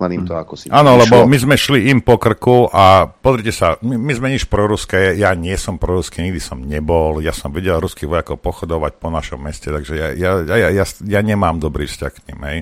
len 0.00 0.10
im 0.16 0.24
to 0.24 0.32
ako 0.32 0.56
si... 0.56 0.72
Áno, 0.72 0.96
lebo 0.96 1.28
my 1.28 1.36
sme 1.36 1.60
šli 1.60 1.92
im 1.92 2.00
po 2.00 2.16
krku 2.16 2.72
a 2.72 3.04
pozrite 3.04 3.52
sa, 3.52 3.76
my, 3.84 4.00
my 4.00 4.12
sme 4.16 4.28
nič 4.32 4.48
proruské, 4.48 5.12
ja 5.20 5.36
nie 5.36 5.52
som 5.60 5.76
proruský, 5.76 6.24
nikdy 6.24 6.40
som 6.40 6.64
nebol, 6.64 7.20
ja 7.20 7.36
som 7.36 7.52
videl 7.52 7.76
ruských 7.76 8.08
vojakov 8.08 8.40
pochodovať 8.40 8.96
po 8.96 9.12
našom 9.12 9.44
meste, 9.44 9.68
takže 9.68 9.92
ja, 9.94 10.08
ja, 10.16 10.30
ja, 10.40 10.68
ja, 10.72 10.84
ja 10.88 11.20
nemám 11.20 11.60
dobrý 11.60 11.84
vzťah 11.84 12.12
k 12.16 12.22
ním, 12.32 12.40
hej. 12.48 12.58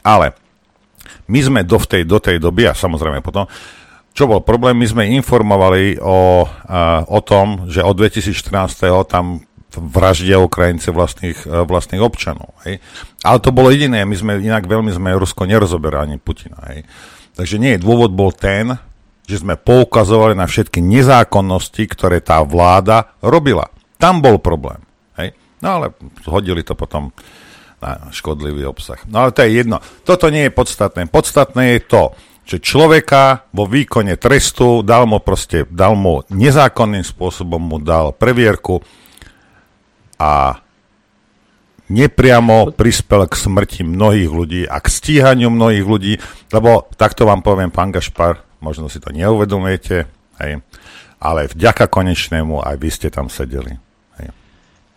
Ale 0.00 0.32
My 1.26 1.40
sme 1.42 1.60
do 1.66 1.78
tej, 1.78 2.02
do 2.06 2.18
tej 2.18 2.38
doby, 2.38 2.66
a 2.66 2.74
samozrejme 2.74 3.22
potom, 3.22 3.46
čo 4.16 4.24
bol 4.26 4.40
problém, 4.40 4.78
my 4.78 4.86
sme 4.86 5.12
informovali 5.20 6.00
o, 6.00 6.46
o 7.06 7.20
tom, 7.20 7.68
že 7.68 7.84
od 7.84 7.94
2014. 8.00 8.88
tam 9.06 9.45
vraždia 9.74 10.40
Ukrajinci 10.40 10.88
vlastných, 10.94 11.44
vlastných 11.44 12.00
občanov. 12.00 12.56
Hej. 12.64 12.80
Ale 13.20 13.38
to 13.42 13.50
bolo 13.52 13.68
jediné, 13.68 14.06
my 14.06 14.16
sme 14.16 14.32
inak 14.40 14.64
veľmi 14.64 14.88
sme 14.94 15.18
Rusko 15.18 15.44
nerozoberali 15.44 16.16
Putina. 16.22 16.56
Hej. 16.72 16.86
Takže 17.36 17.56
nie, 17.60 17.76
dôvod 17.76 18.16
bol 18.16 18.32
ten, 18.32 18.78
že 19.26 19.42
sme 19.42 19.58
poukazovali 19.58 20.38
na 20.38 20.46
všetky 20.46 20.78
nezákonnosti, 20.80 21.82
ktoré 21.92 22.22
tá 22.22 22.40
vláda 22.46 23.12
robila. 23.20 23.68
Tam 24.00 24.22
bol 24.22 24.40
problém. 24.40 24.80
Hej. 25.18 25.34
No 25.60 25.82
ale 25.82 25.92
hodili 26.24 26.62
to 26.64 26.78
potom 26.78 27.12
na 27.82 28.08
škodlivý 28.08 28.64
obsah. 28.64 29.02
No 29.10 29.26
ale 29.26 29.36
to 29.36 29.44
je 29.44 29.60
jedno. 29.60 29.82
Toto 30.06 30.32
nie 30.32 30.48
je 30.48 30.52
podstatné. 30.54 31.12
Podstatné 31.12 31.76
je 31.76 31.80
to, 31.84 32.02
že 32.46 32.62
človeka 32.62 33.50
vo 33.50 33.66
výkone 33.66 34.14
trestu 34.16 34.80
dal 34.86 35.04
mu 35.04 35.18
proste, 35.18 35.66
dal 35.68 35.98
mu 35.98 36.22
nezákonným 36.30 37.02
spôsobom 37.02 37.58
mu 37.58 37.76
dal 37.82 38.14
previerku 38.14 38.80
a 40.16 40.60
nepriamo 41.86 42.74
prispel 42.74 43.30
k 43.30 43.34
smrti 43.38 43.80
mnohých 43.86 44.30
ľudí 44.30 44.62
a 44.66 44.82
k 44.82 44.86
stíhaniu 44.90 45.52
mnohých 45.52 45.86
ľudí, 45.86 46.12
lebo 46.50 46.90
takto 46.98 47.28
vám 47.28 47.46
poviem, 47.46 47.70
pán 47.70 47.94
Gašpar, 47.94 48.42
možno 48.58 48.90
si 48.90 48.98
to 48.98 49.14
neuvedomujete, 49.14 50.08
hej, 50.42 50.52
ale 51.22 51.40
vďaka 51.46 51.86
konečnému 51.86 52.58
aj 52.64 52.76
vy 52.76 52.88
ste 52.90 53.08
tam 53.12 53.30
sedeli. 53.30 53.78
Hej. 54.18 54.26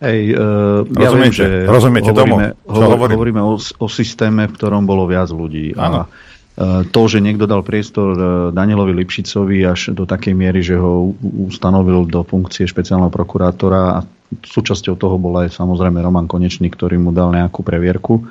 Hej, 0.02 0.20
uh, 0.34 0.82
ja 0.98 1.08
viem, 1.14 1.30
že 1.30 1.68
rozumiete 1.70 2.10
hovoríme, 2.10 2.58
tomu, 2.58 2.74
čo 2.74 2.84
hovorím? 2.90 3.16
hovoríme 3.16 3.42
o, 3.44 3.54
o 3.60 3.86
systéme, 3.86 4.50
v 4.50 4.52
ktorom 4.58 4.82
bolo 4.82 5.06
viac 5.06 5.30
ľudí. 5.30 5.78
Áno. 5.78 6.04
A 6.04 6.30
E, 6.60 6.84
to, 6.92 7.00
že 7.08 7.24
niekto 7.24 7.48
dal 7.48 7.64
priestor 7.64 8.12
e, 8.12 8.20
Danielovi 8.52 8.92
Lipšicovi 8.92 9.64
až 9.64 9.96
do 9.96 10.04
takej 10.04 10.36
miery, 10.36 10.60
že 10.60 10.76
ho 10.76 11.16
ustanovil 11.48 12.04
do 12.04 12.20
funkcie 12.20 12.68
špeciálneho 12.68 13.08
prokurátora 13.08 13.80
a 13.96 14.04
súčasťou 14.30 14.94
toho 14.94 15.16
bol 15.18 15.42
aj 15.42 15.54
samozrejme 15.54 15.98
Roman 15.98 16.30
Konečný, 16.30 16.70
ktorý 16.70 17.02
mu 17.02 17.10
dal 17.10 17.34
nejakú 17.34 17.66
previerku, 17.66 18.26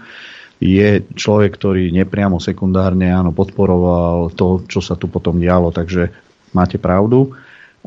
je 0.59 1.03
človek, 1.15 1.55
ktorý 1.55 1.87
nepriamo 1.95 2.39
sekundárne 2.43 3.07
áno, 3.07 3.31
podporoval 3.31 4.35
to, 4.35 4.67
čo 4.67 4.83
sa 4.83 4.99
tu 4.99 5.07
potom 5.07 5.39
dialo, 5.39 5.71
takže 5.71 6.11
máte 6.51 6.75
pravdu. 6.75 7.31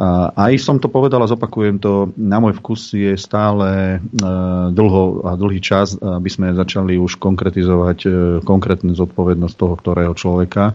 Aj 0.01 0.52
som 0.56 0.81
to 0.81 0.89
povedal 0.89 1.20
a 1.20 1.28
zopakujem 1.28 1.77
to, 1.77 2.16
na 2.16 2.40
môj 2.40 2.56
vkus 2.56 2.97
je 2.97 3.12
stále 3.20 4.01
e, 4.01 4.24
dlho 4.73 5.20
a 5.28 5.36
dlhý 5.36 5.60
čas, 5.60 6.01
aby 6.01 6.32
sme 6.32 6.56
začali 6.56 6.97
už 6.97 7.20
konkretizovať 7.20 7.98
e, 8.09 8.10
konkrétnu 8.40 8.97
zodpovednosť 8.97 9.52
toho, 9.52 9.74
ktorého 9.77 10.16
človeka 10.16 10.73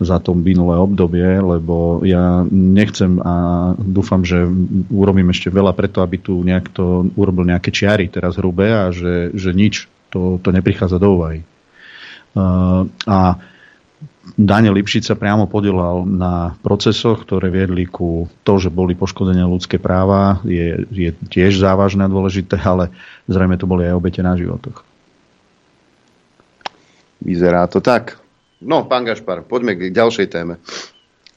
za 0.00 0.16
to 0.16 0.32
minulé 0.32 0.80
obdobie, 0.80 1.44
lebo 1.44 2.00
ja 2.08 2.40
nechcem 2.48 3.20
a 3.20 3.34
dúfam, 3.76 4.24
že 4.24 4.48
urobím 4.88 5.28
ešte 5.28 5.52
veľa 5.52 5.76
preto, 5.76 6.00
aby 6.00 6.16
tu 6.24 6.40
nejak 6.40 6.72
urobil 7.14 7.44
nejaké 7.44 7.68
čiary 7.68 8.08
teraz 8.08 8.40
hrubé 8.40 8.72
a 8.72 8.90
že, 8.90 9.30
že 9.36 9.52
nič, 9.52 9.86
to, 10.08 10.40
to 10.40 10.50
neprichádza 10.50 10.98
do 10.98 11.20
úvahy. 11.20 11.46
A 13.06 13.38
Daniel 14.34 14.74
Lipšic 14.74 15.04
sa 15.04 15.20
priamo 15.20 15.44
podielal 15.44 16.08
na 16.08 16.56
procesoch, 16.64 17.28
ktoré 17.28 17.52
viedli 17.52 17.84
ku 17.84 18.26
to, 18.40 18.56
že 18.56 18.72
boli 18.72 18.96
poškodené 18.96 19.44
ľudské 19.44 19.76
práva, 19.76 20.40
je, 20.48 20.88
je 20.88 21.12
tiež 21.28 21.60
závažné 21.60 22.08
a 22.08 22.12
dôležité, 22.12 22.56
ale 22.64 22.88
zrejme 23.28 23.60
to 23.60 23.68
boli 23.68 23.84
aj 23.84 23.94
obete 23.94 24.24
na 24.24 24.32
životoch. 24.32 24.80
Vyzerá 27.20 27.68
to 27.68 27.84
tak. 27.84 28.16
No, 28.64 28.88
pán 28.88 29.04
Gašpar, 29.04 29.44
poďme 29.44 29.76
k 29.76 29.92
ďalšej 29.92 30.26
téme. 30.32 30.56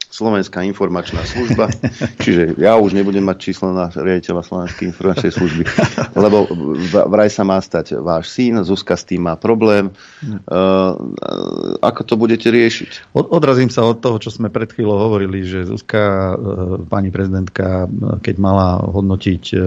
Slovenská 0.07 0.63
informačná 0.63 1.21
služba. 1.27 1.67
Čiže 2.23 2.55
ja 2.57 2.79
už 2.79 2.95
nebudem 2.95 3.21
mať 3.21 3.37
číslo 3.51 3.75
na 3.75 3.91
riaditeľa 3.91 4.41
Slovenskej 4.41 4.89
informačnej 4.89 5.31
služby, 5.35 5.63
lebo 6.15 6.47
vraj 7.11 7.27
sa 7.27 7.43
má 7.43 7.59
stať 7.59 7.99
váš 7.99 8.31
syn, 8.31 8.63
Zuzka 8.63 8.95
s 8.95 9.03
tým 9.03 9.27
má 9.27 9.35
problém. 9.35 9.91
Uh, 10.47 10.95
ako 11.83 12.01
to 12.07 12.13
budete 12.15 12.47
riešiť? 12.47 13.13
Od, 13.13 13.29
odrazím 13.29 13.69
sa 13.69 13.85
od 13.85 13.99
toho, 13.99 14.17
čo 14.17 14.31
sme 14.31 14.47
pred 14.47 14.71
chvíľou 14.71 15.11
hovorili, 15.11 15.43
že 15.43 15.67
Zuzka, 15.67 16.33
uh, 16.33 16.81
pani 16.87 17.11
prezidentka, 17.11 17.85
keď 18.23 18.35
mala 18.39 18.79
hodnotiť 18.81 19.43
uh, 19.53 19.61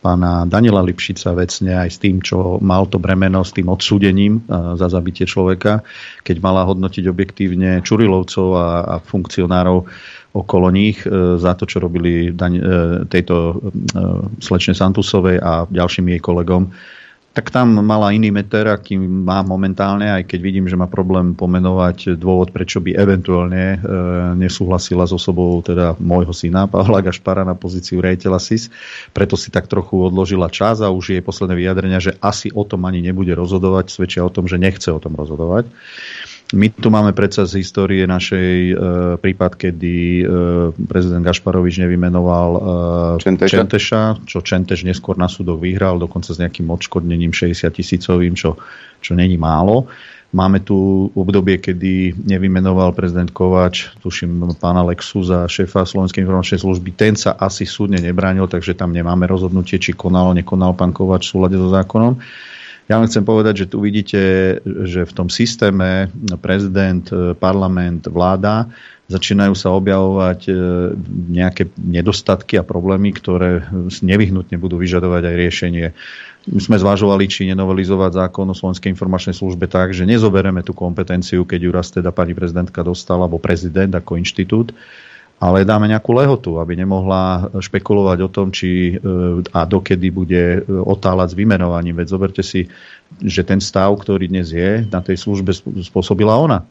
pána 0.00 0.46
Daniela 0.46 0.80
Lipšica 0.82 1.34
vecne 1.34 1.74
aj 1.74 1.90
s 1.90 1.98
tým, 1.98 2.22
čo 2.22 2.62
mal 2.62 2.86
to 2.86 3.02
bremeno 3.02 3.42
s 3.42 3.52
tým 3.52 3.68
odsúdením 3.68 4.44
za 4.48 4.88
zabitie 4.88 5.26
človeka, 5.26 5.82
keď 6.22 6.36
mala 6.38 6.62
hodnotiť 6.68 7.04
objektívne 7.08 7.80
Čurilovcov 7.82 8.48
a, 8.54 8.68
a 8.86 8.94
funkcionárov 9.02 9.81
okolo 10.32 10.72
nich 10.72 11.04
e, 11.04 11.36
za 11.36 11.52
to, 11.54 11.68
čo 11.68 11.78
robili 11.84 12.28
e, 12.28 12.50
tejto 13.06 13.36
e, 13.36 13.54
slečne 14.40 14.72
Santusovej 14.72 15.36
a 15.38 15.68
ďalším 15.68 16.16
jej 16.16 16.20
kolegom, 16.20 16.72
tak 17.32 17.48
tam 17.48 17.80
mala 17.80 18.12
iný 18.12 18.28
meter, 18.28 18.68
aký 18.68 19.00
má 19.00 19.40
momentálne, 19.40 20.04
aj 20.04 20.28
keď 20.28 20.40
vidím, 20.44 20.68
že 20.68 20.76
má 20.76 20.84
problém 20.84 21.32
pomenovať 21.32 22.20
dôvod, 22.20 22.52
prečo 22.52 22.76
by 22.84 22.92
eventuálne 22.92 23.80
nesúhlasila 24.36 25.08
s 25.08 25.16
osobou 25.16 25.64
teda 25.64 25.96
môjho 25.96 26.36
syna, 26.36 26.68
Pavla 26.68 27.00
Gašpara 27.00 27.40
na 27.40 27.56
pozíciu 27.56 28.04
rejiteľa 28.04 28.36
SIS. 28.36 28.68
Preto 29.16 29.40
si 29.40 29.48
tak 29.48 29.64
trochu 29.64 29.96
odložila 29.96 30.52
čas 30.52 30.84
a 30.84 30.92
už 30.92 31.16
jej 31.16 31.24
posledné 31.24 31.56
vyjadrenia, 31.56 32.04
že 32.04 32.20
asi 32.20 32.52
o 32.52 32.68
tom 32.68 32.84
ani 32.84 33.00
nebude 33.00 33.32
rozhodovať, 33.32 33.88
svedčia 33.88 34.28
o 34.28 34.28
tom, 34.28 34.44
že 34.44 34.60
nechce 34.60 34.92
o 34.92 35.00
tom 35.00 35.16
rozhodovať. 35.16 35.72
My 36.52 36.68
tu 36.68 36.92
máme 36.92 37.16
predsa 37.16 37.48
z 37.48 37.64
histórie 37.64 38.04
našej 38.04 38.52
e, 38.68 38.74
prípad, 39.16 39.56
kedy 39.56 39.96
e, 40.20 40.24
prezident 40.84 41.24
Gašparovič 41.24 41.80
nevymenoval 41.80 42.50
e, 42.52 42.60
Čenteša. 43.24 43.56
Čenteša, 43.56 44.00
čo 44.28 44.44
Čenteš 44.44 44.84
neskôr 44.84 45.16
na 45.16 45.32
súdoch 45.32 45.56
vyhral, 45.56 45.96
dokonca 45.96 46.28
s 46.28 46.36
nejakým 46.36 46.68
odškodnením 46.68 47.32
60 47.32 47.72
tisícovým, 47.72 48.36
čo, 48.36 48.60
čo 49.00 49.16
není 49.16 49.40
málo. 49.40 49.88
Máme 50.32 50.64
tu 50.64 51.08
obdobie, 51.12 51.60
kedy 51.60 52.20
nevymenoval 52.24 52.96
prezident 52.96 53.28
Kovač, 53.28 53.92
tuším 54.00 54.56
pána 54.56 54.80
Lexu 54.80 55.20
za 55.20 55.44
šéfa 55.44 55.84
Slovenskej 55.84 56.24
informačnej 56.24 56.60
služby. 56.60 56.96
Ten 56.96 57.20
sa 57.20 57.36
asi 57.36 57.68
súdne 57.68 58.00
nebránil, 58.00 58.48
takže 58.48 58.72
tam 58.72 58.96
nemáme 58.96 59.28
rozhodnutie, 59.28 59.76
či 59.76 59.92
konal, 59.92 60.32
nekonal 60.32 60.72
pán 60.72 60.92
Kovač 60.96 61.28
v 61.28 61.32
súlade 61.36 61.56
so 61.60 61.68
zákonom. 61.68 62.16
Ja 62.92 63.00
len 63.00 63.08
chcem 63.08 63.24
povedať, 63.24 63.64
že 63.64 63.70
tu 63.72 63.80
vidíte, 63.80 64.20
že 64.84 65.08
v 65.08 65.12
tom 65.16 65.32
systéme 65.32 66.12
prezident, 66.44 67.08
parlament, 67.40 68.04
vláda 68.04 68.68
začínajú 69.08 69.56
sa 69.56 69.72
objavovať 69.72 70.40
e, 70.48 70.52
nejaké 71.32 71.72
nedostatky 71.76 72.60
a 72.60 72.64
problémy, 72.64 73.12
ktoré 73.12 73.64
nevyhnutne 74.00 74.56
budú 74.56 74.80
vyžadovať 74.80 75.22
aj 75.24 75.34
riešenie. 75.36 75.86
My 76.52 76.60
sme 76.60 76.76
zvažovali, 76.76 77.28
či 77.28 77.48
nenovelizovať 77.48 78.28
zákon 78.28 78.48
o 78.48 78.56
Slovenskej 78.56 78.92
informačnej 78.92 79.36
službe 79.36 79.68
tak, 79.68 79.96
že 79.96 80.08
nezoberieme 80.08 80.60
tú 80.60 80.76
kompetenciu, 80.76 81.48
keď 81.48 81.60
ju 81.60 81.70
raz 81.72 81.88
teda 81.92 82.12
pani 82.12 82.36
prezidentka 82.36 82.84
dostala, 82.84 83.24
alebo 83.24 83.40
prezident 83.40 83.92
ako 83.92 84.20
inštitút, 84.20 84.76
ale 85.42 85.66
dáme 85.66 85.90
nejakú 85.90 86.14
lehotu, 86.14 86.62
aby 86.62 86.78
nemohla 86.78 87.50
špekulovať 87.58 88.18
o 88.22 88.30
tom, 88.30 88.54
či 88.54 88.94
e, 88.94 89.02
a 89.50 89.66
dokedy 89.66 90.14
bude 90.14 90.62
e, 90.62 90.70
otáľať 90.70 91.34
s 91.34 91.38
vymenovaním. 91.38 91.98
Veď 91.98 92.14
zoberte 92.14 92.46
si, 92.46 92.70
že 93.18 93.42
ten 93.42 93.58
stav, 93.58 93.90
ktorý 93.98 94.30
dnes 94.30 94.54
je, 94.54 94.86
na 94.86 95.02
tej 95.02 95.18
službe 95.18 95.50
spôsobila 95.82 96.38
ona. 96.38 96.62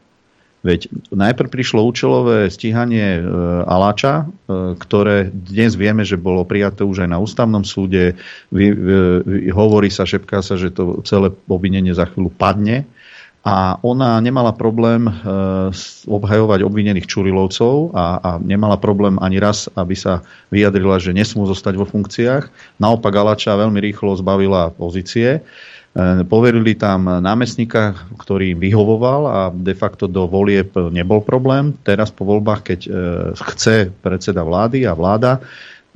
Veď 0.63 0.87
najprv 1.11 1.51
prišlo 1.51 1.83
účelové 1.83 2.47
stíhanie 2.47 3.19
e, 3.19 3.21
Aláča, 3.67 4.31
ktoré 4.79 5.27
dnes 5.27 5.75
vieme, 5.75 6.07
že 6.07 6.15
bolo 6.15 6.47
prijaté 6.47 6.87
už 6.87 7.03
aj 7.03 7.09
na 7.11 7.19
ústavnom 7.19 7.67
súde. 7.67 8.15
Hovorí 9.51 9.91
sa, 9.91 10.07
šepká 10.07 10.39
sa, 10.39 10.55
že 10.55 10.71
to 10.71 11.03
celé 11.03 11.35
obvinenie 11.51 11.91
za 11.91 12.07
chvíľu 12.07 12.31
padne 12.31 12.87
a 13.41 13.81
ona 13.81 14.21
nemala 14.21 14.53
problém 14.53 15.09
e, 15.09 15.13
obhajovať 16.05 16.61
obvinených 16.61 17.09
Čurilovcov 17.09 17.89
a, 17.89 18.21
a 18.21 18.29
nemala 18.37 18.77
problém 18.77 19.17
ani 19.17 19.41
raz, 19.41 19.65
aby 19.73 19.97
sa 19.97 20.21
vyjadrila, 20.53 21.01
že 21.01 21.09
nesmú 21.09 21.49
zostať 21.49 21.73
vo 21.73 21.89
funkciách. 21.89 22.77
Naopak 22.77 23.09
Alača 23.17 23.57
veľmi 23.57 23.81
rýchlo 23.81 24.13
zbavila 24.13 24.69
pozície. 24.69 25.41
E, 25.41 26.21
poverili 26.29 26.77
tam 26.77 27.09
námestníka, 27.09 27.97
ktorý 28.13 28.53
vyhovoval 28.53 29.21
a 29.25 29.39
de 29.49 29.73
facto 29.73 30.05
do 30.05 30.29
volieb 30.29 30.77
nebol 30.93 31.25
problém. 31.25 31.73
Teraz 31.81 32.13
po 32.13 32.29
voľbách, 32.29 32.61
keď 32.61 32.79
e, 32.85 32.89
chce 33.41 33.89
predseda 34.05 34.45
vlády 34.45 34.85
a 34.85 34.93
vláda, 34.93 35.41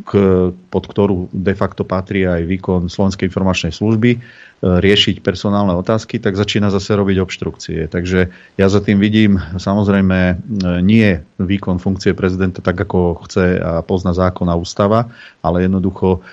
k, 0.03 0.11
pod 0.51 0.83
ktorú 0.91 1.31
de 1.31 1.55
facto 1.55 1.87
patrí 1.87 2.27
aj 2.27 2.43
výkon 2.43 2.91
Slovenskej 2.91 3.31
informačnej 3.31 3.71
služby, 3.71 4.19
riešiť 4.65 5.21
personálne 5.21 5.77
otázky, 5.77 6.17
tak 6.17 6.33
začína 6.33 6.73
zase 6.73 6.97
robiť 6.97 7.21
obštrukcie. 7.21 7.85
Takže 7.85 8.33
ja 8.57 8.65
za 8.65 8.81
tým 8.81 8.97
vidím 8.97 9.37
samozrejme 9.37 10.41
nie 10.81 11.21
výkon 11.37 11.77
funkcie 11.77 12.17
prezidenta 12.17 12.65
tak, 12.65 12.81
ako 12.81 13.21
chce 13.29 13.61
a 13.61 13.85
pozná 13.85 14.17
zákon 14.17 14.49
a 14.49 14.57
ústava, 14.57 15.13
ale 15.45 15.69
jednoducho 15.69 16.25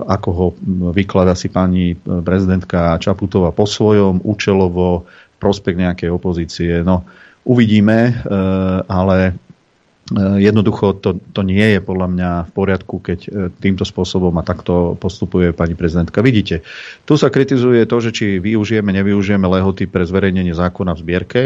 ako 0.00 0.28
ho 0.32 0.46
vyklada 0.96 1.36
si 1.36 1.52
pani 1.52 2.00
prezidentka 2.00 2.96
Čaputová 2.96 3.52
po 3.52 3.68
svojom, 3.68 4.24
účelovo, 4.24 5.04
prospekt 5.36 5.76
nejakej 5.76 6.08
opozície. 6.08 6.80
No, 6.80 7.04
uvidíme, 7.44 8.24
ale 8.88 9.36
Jednoducho 10.12 11.00
to, 11.00 11.16
to 11.32 11.40
nie 11.40 11.64
je 11.64 11.80
podľa 11.80 12.08
mňa 12.12 12.30
v 12.44 12.50
poriadku, 12.52 13.00
keď 13.00 13.18
týmto 13.56 13.88
spôsobom 13.88 14.36
a 14.36 14.44
takto 14.44 15.00
postupuje 15.00 15.56
pani 15.56 15.72
prezidentka. 15.72 16.20
Vidíte, 16.20 16.60
tu 17.08 17.16
sa 17.16 17.32
kritizuje 17.32 17.88
to, 17.88 18.04
že 18.04 18.12
či 18.12 18.36
využijeme, 18.36 18.92
nevyužijeme 18.92 19.48
lehoty 19.48 19.88
pre 19.88 20.04
zverejnenie 20.04 20.52
zákona 20.52 20.92
v 20.92 21.00
zbierke 21.00 21.42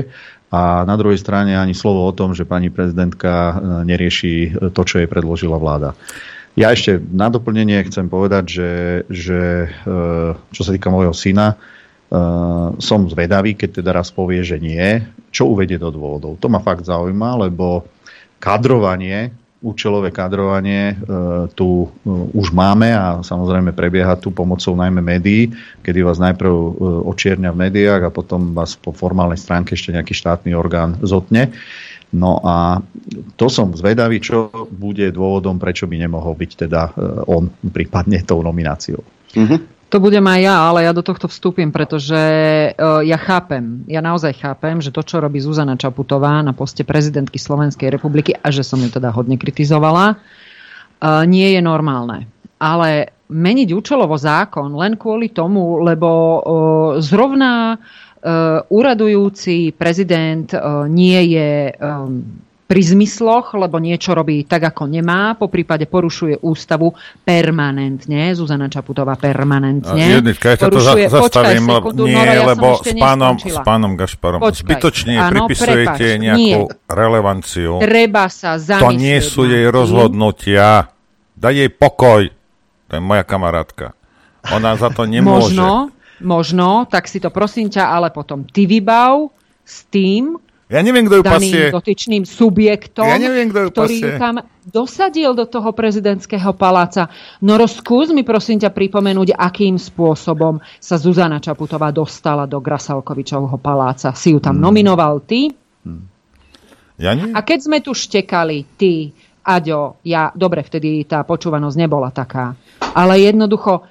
a 0.50 0.82
na 0.82 0.98
druhej 0.98 1.22
strane 1.22 1.54
ani 1.54 1.70
slovo 1.70 2.02
o 2.02 2.10
tom, 2.10 2.34
že 2.34 2.50
pani 2.50 2.66
prezidentka 2.66 3.62
nerieši 3.86 4.58
to, 4.74 4.82
čo 4.82 4.98
jej 4.98 5.06
predložila 5.06 5.54
vláda. 5.54 5.94
Ja 6.58 6.74
ešte 6.74 6.98
na 6.98 7.30
doplnenie 7.30 7.86
chcem 7.86 8.10
povedať, 8.10 8.44
že, 8.50 8.72
že 9.06 9.70
čo 10.50 10.62
sa 10.66 10.70
týka 10.74 10.90
môjho 10.90 11.14
syna, 11.14 11.54
som 12.82 13.06
zvedavý, 13.06 13.54
keď 13.54 13.84
teda 13.84 13.94
raz 13.94 14.10
povie, 14.10 14.42
že 14.42 14.58
nie, 14.58 14.98
čo 15.30 15.46
uvedie 15.46 15.78
do 15.78 15.94
dôvodov. 15.94 16.42
To 16.42 16.50
ma 16.50 16.58
fakt 16.58 16.88
zaujíma, 16.88 17.46
lebo 17.46 17.86
kadrovanie, 18.38 19.34
účelové 19.58 20.14
kadrovanie 20.14 20.94
e, 20.94 20.96
tu 21.58 21.86
e, 21.86 22.08
už 22.30 22.54
máme 22.54 22.94
a 22.94 23.26
samozrejme 23.26 23.74
prebieha 23.74 24.14
tu 24.14 24.30
pomocou 24.30 24.78
najmä 24.78 25.02
médií, 25.02 25.50
kedy 25.82 26.06
vás 26.06 26.22
najprv 26.22 26.50
e, 26.54 26.70
očierňa 27.10 27.50
v 27.50 27.60
médiách 27.66 28.02
a 28.06 28.14
potom 28.14 28.54
vás 28.54 28.78
po 28.78 28.94
formálnej 28.94 29.38
stránke 29.38 29.74
ešte 29.74 29.90
nejaký 29.90 30.14
štátny 30.14 30.54
orgán 30.54 31.02
zotne. 31.02 31.50
No 32.14 32.40
a 32.40 32.80
to 33.36 33.52
som 33.52 33.74
zvedavý, 33.76 34.22
čo 34.22 34.48
bude 34.72 35.10
dôvodom, 35.12 35.60
prečo 35.60 35.84
by 35.84 36.08
nemohol 36.08 36.32
byť 36.32 36.50
teda 36.64 36.96
on 37.28 37.52
prípadne 37.68 38.24
tou 38.24 38.40
nomináciou. 38.40 39.04
Mm-hmm. 39.36 39.77
To 39.88 39.96
budem 40.04 40.20
aj 40.20 40.40
ja, 40.44 40.56
ale 40.68 40.84
ja 40.84 40.92
do 40.92 41.00
tohto 41.00 41.32
vstúpim, 41.32 41.72
pretože 41.72 42.20
uh, 42.76 43.00
ja 43.00 43.16
chápem, 43.16 43.88
ja 43.88 44.04
naozaj 44.04 44.36
chápem, 44.36 44.84
že 44.84 44.92
to, 44.92 45.00
čo 45.00 45.16
robí 45.16 45.40
Zuzana 45.40 45.80
Čaputová 45.80 46.44
na 46.44 46.52
poste 46.52 46.84
prezidentky 46.84 47.40
Slovenskej 47.40 47.88
republiky 47.88 48.36
a 48.36 48.52
že 48.52 48.60
som 48.60 48.76
ju 48.84 48.92
teda 48.92 49.08
hodne 49.08 49.40
kritizovala, 49.40 50.20
uh, 50.20 51.24
nie 51.24 51.56
je 51.56 51.60
normálne. 51.64 52.28
Ale 52.60 53.16
meniť 53.32 53.68
účelovo 53.72 54.12
zákon 54.20 54.76
len 54.76 55.00
kvôli 55.00 55.32
tomu, 55.32 55.80
lebo 55.80 56.08
uh, 56.08 56.40
zrovna 57.00 57.80
úradujúci 58.68 59.78
prezident 59.78 60.50
nie 60.90 61.38
je 61.38 61.70
pri 62.68 62.84
zmysloch, 62.84 63.56
lebo 63.56 63.80
niečo 63.80 64.12
robí 64.12 64.44
tak, 64.44 64.68
ako 64.68 64.92
nemá, 64.92 65.32
po 65.40 65.48
prípade 65.48 65.88
porušuje 65.88 66.44
ústavu 66.44 66.92
permanentne, 67.24 68.36
Zuzana 68.36 68.68
Čaputová 68.68 69.16
permanentne. 69.16 70.20
Jednička, 70.20 70.52
ja 70.52 70.68
to 70.68 70.76
za, 70.76 70.92
zastavím, 71.08 71.64
počkaj, 71.64 71.80
sekundu, 71.80 72.04
nie, 72.04 72.12
Nora, 72.20 72.32
ja 72.36 72.42
lebo 72.44 72.68
s 72.76 72.92
pánom, 72.92 73.34
s 73.40 73.58
pánom 73.64 73.92
Gašparom 73.96 74.40
počkaj, 74.44 74.60
zbytočne 74.68 75.14
áno, 75.16 75.48
pripisujete 75.48 76.06
prepač, 76.12 76.20
nejakú 76.20 76.60
nie. 76.68 76.84
relevanciu. 76.92 77.72
Treba 77.80 78.24
sa 78.28 78.60
zamyslieť. 78.60 78.84
To 78.84 78.90
nie 78.92 79.18
sú 79.24 79.42
jej 79.48 79.66
rozhodnutia. 79.72 80.92
Daj 81.40 81.54
jej 81.56 81.70
pokoj. 81.72 82.28
To 82.88 82.92
je 82.92 83.00
moja 83.00 83.24
kamarátka. 83.24 83.96
Ona 84.52 84.76
za 84.76 84.92
to 84.92 85.08
nemôže. 85.08 85.56
Možno, 85.56 85.88
možno, 86.20 86.84
tak 86.84 87.08
si 87.08 87.16
to 87.16 87.32
prosím 87.32 87.72
ťa, 87.72 87.96
ale 87.96 88.12
potom 88.12 88.44
ty 88.44 88.68
vybav 88.68 89.32
s 89.64 89.88
tým, 89.88 90.36
ja 90.68 90.80
neviem, 90.84 91.08
kto 91.08 91.20
ju 91.20 91.24
pasie. 91.24 91.72
dotyčným 91.72 92.28
subjektom, 92.28 93.08
ja 93.08 93.16
neviem, 93.16 93.48
kto 93.48 93.58
ju 93.64 93.68
ktorý 93.72 93.96
pasie. 94.04 94.20
tam 94.20 94.34
dosadil 94.68 95.32
do 95.32 95.48
toho 95.48 95.72
prezidentského 95.72 96.52
paláca. 96.52 97.08
No 97.40 97.56
rozkús 97.56 98.12
mi 98.12 98.20
prosím 98.20 98.60
ťa 98.60 98.68
pripomenúť, 98.68 99.32
akým 99.32 99.80
spôsobom 99.80 100.60
sa 100.76 101.00
Zuzana 101.00 101.40
Čaputová 101.40 101.88
dostala 101.88 102.44
do 102.44 102.60
Grasalkovičovho 102.60 103.56
paláca. 103.56 104.12
Si 104.12 104.36
ju 104.36 104.38
tam 104.44 104.60
hmm. 104.60 104.64
nominoval 104.68 105.24
ty? 105.24 105.48
Hmm. 105.88 106.04
Ja 107.00 107.16
nie? 107.16 107.32
A 107.32 107.40
keď 107.40 107.58
sme 107.64 107.78
tu 107.80 107.96
štekali, 107.96 108.76
ty, 108.76 109.16
Aďo, 109.48 109.96
ja, 110.04 110.28
dobre, 110.36 110.60
vtedy 110.60 111.08
tá 111.08 111.24
počúvanosť 111.24 111.76
nebola 111.80 112.12
taká, 112.12 112.52
ale 112.92 113.24
jednoducho 113.24 113.88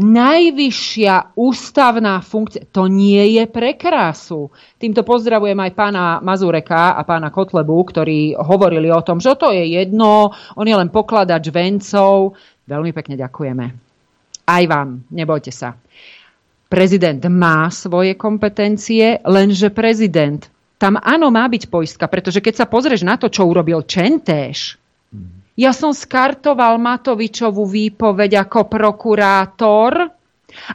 najvyššia 0.00 1.36
ústavná 1.36 2.24
funkcia. 2.24 2.64
To 2.72 2.88
nie 2.88 3.36
je 3.36 3.44
pre 3.44 3.76
krásu. 3.76 4.48
Týmto 4.80 5.04
pozdravujem 5.04 5.60
aj 5.60 5.72
pána 5.76 6.04
Mazureka 6.24 6.96
a 6.96 7.04
pána 7.04 7.28
Kotlebu, 7.28 7.76
ktorí 7.84 8.32
hovorili 8.40 8.88
o 8.88 9.04
tom, 9.04 9.20
že 9.20 9.36
to 9.36 9.52
je 9.52 9.76
jedno, 9.76 10.32
on 10.56 10.66
je 10.66 10.72
len 10.72 10.88
pokladač 10.88 11.52
vencov. 11.52 12.32
Veľmi 12.64 12.96
pekne 12.96 13.20
ďakujeme. 13.20 13.64
Aj 14.48 14.64
vám, 14.64 15.04
nebojte 15.12 15.52
sa. 15.52 15.76
Prezident 16.70 17.20
má 17.28 17.68
svoje 17.68 18.16
kompetencie, 18.16 19.20
lenže 19.28 19.68
prezident 19.68 20.48
tam 20.80 20.96
áno 20.96 21.28
má 21.28 21.44
byť 21.44 21.68
poistka, 21.68 22.08
pretože 22.08 22.40
keď 22.40 22.64
sa 22.64 22.66
pozrieš 22.66 23.04
na 23.04 23.20
to, 23.20 23.28
čo 23.28 23.44
urobil 23.44 23.84
Čentéš, 23.84 24.79
ja 25.60 25.76
som 25.76 25.92
skartoval 25.92 26.80
Matovičovú 26.80 27.68
výpoveď 27.68 28.48
ako 28.48 28.64
prokurátor, 28.64 30.08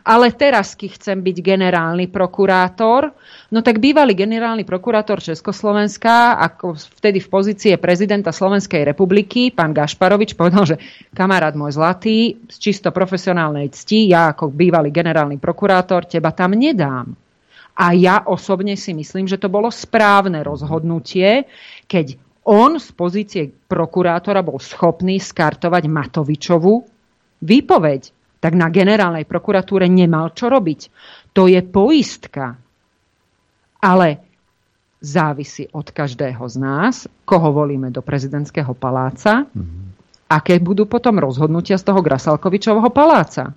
ale 0.05 0.31
teraz, 0.31 0.77
keď 0.77 0.89
chcem 1.01 1.17
byť 1.19 1.37
generálny 1.41 2.07
prokurátor, 2.07 3.11
no 3.51 3.59
tak 3.65 3.81
bývalý 3.81 4.13
generálny 4.13 4.63
prokurátor 4.63 5.19
Československa, 5.19 6.37
ako 6.37 6.77
vtedy 7.01 7.17
v 7.19 7.27
pozície 7.27 7.73
prezidenta 7.81 8.29
Slovenskej 8.29 8.85
republiky, 8.85 9.51
pán 9.51 9.73
Gašparovič, 9.73 10.37
povedal, 10.37 10.63
že 10.63 10.79
kamarát 11.11 11.57
môj 11.57 11.75
zlatý, 11.75 12.37
z 12.45 12.55
čisto 12.61 12.93
profesionálnej 12.93 13.73
cti, 13.73 14.13
ja 14.13 14.31
ako 14.31 14.53
bývalý 14.53 14.93
generálny 14.93 15.41
prokurátor, 15.41 16.07
teba 16.07 16.31
tam 16.31 16.55
nedám. 16.55 17.11
A 17.75 17.91
ja 17.91 18.23
osobne 18.23 18.79
si 18.79 18.95
myslím, 18.95 19.27
že 19.27 19.35
to 19.35 19.51
bolo 19.51 19.67
správne 19.67 20.39
rozhodnutie, 20.39 21.43
keď 21.91 22.15
on 22.45 22.77
z 22.77 22.89
pozície 22.93 23.43
prokurátora 23.49 24.45
bol 24.45 24.61
schopný 24.61 25.17
skartovať 25.17 25.83
Matovičovu 25.89 26.73
výpoveď. 27.41 28.01
Tak 28.37 28.53
na 28.53 28.69
generálnej 28.69 29.25
prokuratúre 29.25 29.89
nemal 29.89 30.29
čo 30.37 30.53
robiť. 30.53 30.93
To 31.33 31.49
je 31.49 31.57
poistka. 31.65 32.53
Ale 33.81 34.21
závisí 35.01 35.65
od 35.73 35.89
každého 35.89 36.45
z 36.45 36.55
nás, 36.61 36.95
koho 37.25 37.49
volíme 37.49 37.89
do 37.89 38.05
prezidentského 38.05 38.77
paláca, 38.77 39.45
mm-hmm. 39.49 39.85
aké 40.29 40.61
budú 40.61 40.85
potom 40.85 41.17
rozhodnutia 41.17 41.77
z 41.81 41.85
toho 41.89 42.01
Grasalkovičovho 42.05 42.89
paláca. 42.93 43.53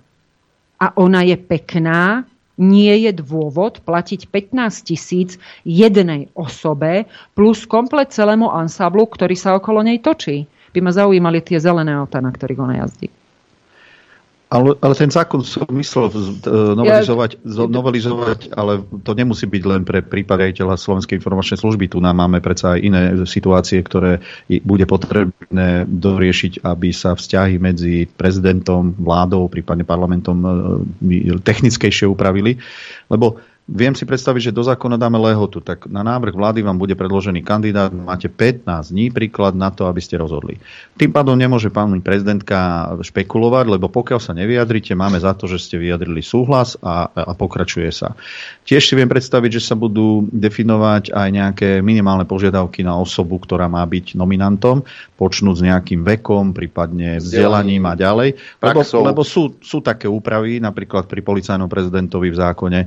A 0.79 0.85
ona 0.97 1.21
je 1.21 1.37
pekná, 1.37 2.25
nie 2.59 3.07
je 3.07 3.11
dôvod 3.15 3.81
platiť 3.87 4.27
15 4.27 4.91
tisíc 4.91 5.39
jednej 5.63 6.27
osobe 6.35 7.07
plus 7.33 7.63
komplet 7.63 8.11
celému 8.11 8.51
ansáblu, 8.51 9.07
ktorý 9.07 9.33
sa 9.39 9.55
okolo 9.55 9.81
nej 9.81 10.03
točí. 10.03 10.45
By 10.75 10.79
ma 10.85 10.91
zaujímali 10.93 11.41
tie 11.41 11.57
zelené 11.57 11.95
auta, 11.97 12.21
na 12.21 12.29
ktorých 12.29 12.59
ona 12.61 12.85
jazdí. 12.85 13.09
Ale, 14.49 14.73
ale 14.81 14.93
ten 14.97 15.13
zákon 15.13 15.45
som 15.45 15.69
myslel 15.77 16.09
novelizovať, 16.73 17.37
ja, 17.37 17.69
novelizovať, 17.69 18.39
ale 18.57 18.81
to 19.05 19.13
nemusí 19.13 19.45
byť 19.45 19.63
len 19.69 19.85
pre 19.85 20.01
prípad 20.01 20.57
Slovenskej 20.73 21.21
informačnej 21.21 21.61
služby. 21.61 21.85
Tu 21.85 22.01
nám 22.01 22.17
máme 22.17 22.41
predsa 22.41 22.73
aj 22.73 22.79
iné 22.81 23.01
situácie, 23.29 23.77
ktoré 23.85 24.25
bude 24.65 24.89
potrebné 24.89 25.85
doriešiť, 25.85 26.65
aby 26.65 26.89
sa 26.89 27.13
vzťahy 27.13 27.61
medzi 27.61 28.09
prezidentom, 28.09 28.97
vládou, 28.97 29.53
prípadne 29.53 29.85
parlamentom 29.85 30.41
e, 30.41 31.37
technickejšie 31.45 32.09
upravili. 32.09 32.57
Lebo 33.05 33.37
Viem 33.69 33.93
si 33.93 34.01
predstaviť, 34.01 34.49
že 34.49 34.55
do 34.57 34.65
zákona 34.65 34.97
dáme 34.97 35.21
lehotu, 35.21 35.61
tak 35.61 35.85
na 35.85 36.01
návrh 36.01 36.33
vlády 36.33 36.65
vám 36.65 36.81
bude 36.81 36.97
predložený 36.97 37.45
kandidát, 37.45 37.93
máte 37.93 38.25
15 38.25 38.65
dní 38.89 39.13
príklad 39.13 39.53
na 39.53 39.69
to, 39.69 39.85
aby 39.85 40.01
ste 40.01 40.17
rozhodli. 40.17 40.57
Tým 40.97 41.13
pádom 41.13 41.37
nemôže 41.37 41.69
pani 41.69 42.01
prezidentka 42.01 42.89
špekulovať, 43.05 43.77
lebo 43.77 43.85
pokiaľ 43.85 44.17
sa 44.17 44.33
nevyjadrite, 44.33 44.97
máme 44.97 45.21
za 45.21 45.37
to, 45.37 45.45
že 45.45 45.61
ste 45.61 45.77
vyjadrili 45.77 46.25
súhlas 46.25 46.81
a, 46.81 47.13
a 47.13 47.37
pokračuje 47.37 47.93
sa. 47.93 48.17
Tiež 48.65 48.89
si 48.89 48.97
viem 48.97 49.05
predstaviť, 49.05 49.61
že 49.61 49.65
sa 49.69 49.77
budú 49.77 50.25
definovať 50.33 51.13
aj 51.13 51.29
nejaké 51.29 51.69
minimálne 51.85 52.25
požiadavky 52.25 52.81
na 52.81 52.97
osobu, 52.97 53.37
ktorá 53.37 53.69
má 53.69 53.85
byť 53.85 54.17
nominantom, 54.17 54.81
počnúť 55.13 55.55
s 55.61 55.65
nejakým 55.69 56.01
vekom, 56.01 56.57
prípadne 56.57 57.21
vzdelaním 57.21 57.85
a 57.85 57.93
ďalej. 57.93 58.33
Lebo, 58.65 58.81
lebo 58.81 59.21
sú, 59.21 59.61
sú 59.61 59.85
také 59.85 60.09
úpravy, 60.09 60.57
napríklad 60.57 61.05
pri 61.05 61.21
policajnom 61.21 61.69
prezidentovi 61.69 62.33
v 62.33 62.39
zákone, 62.39 62.81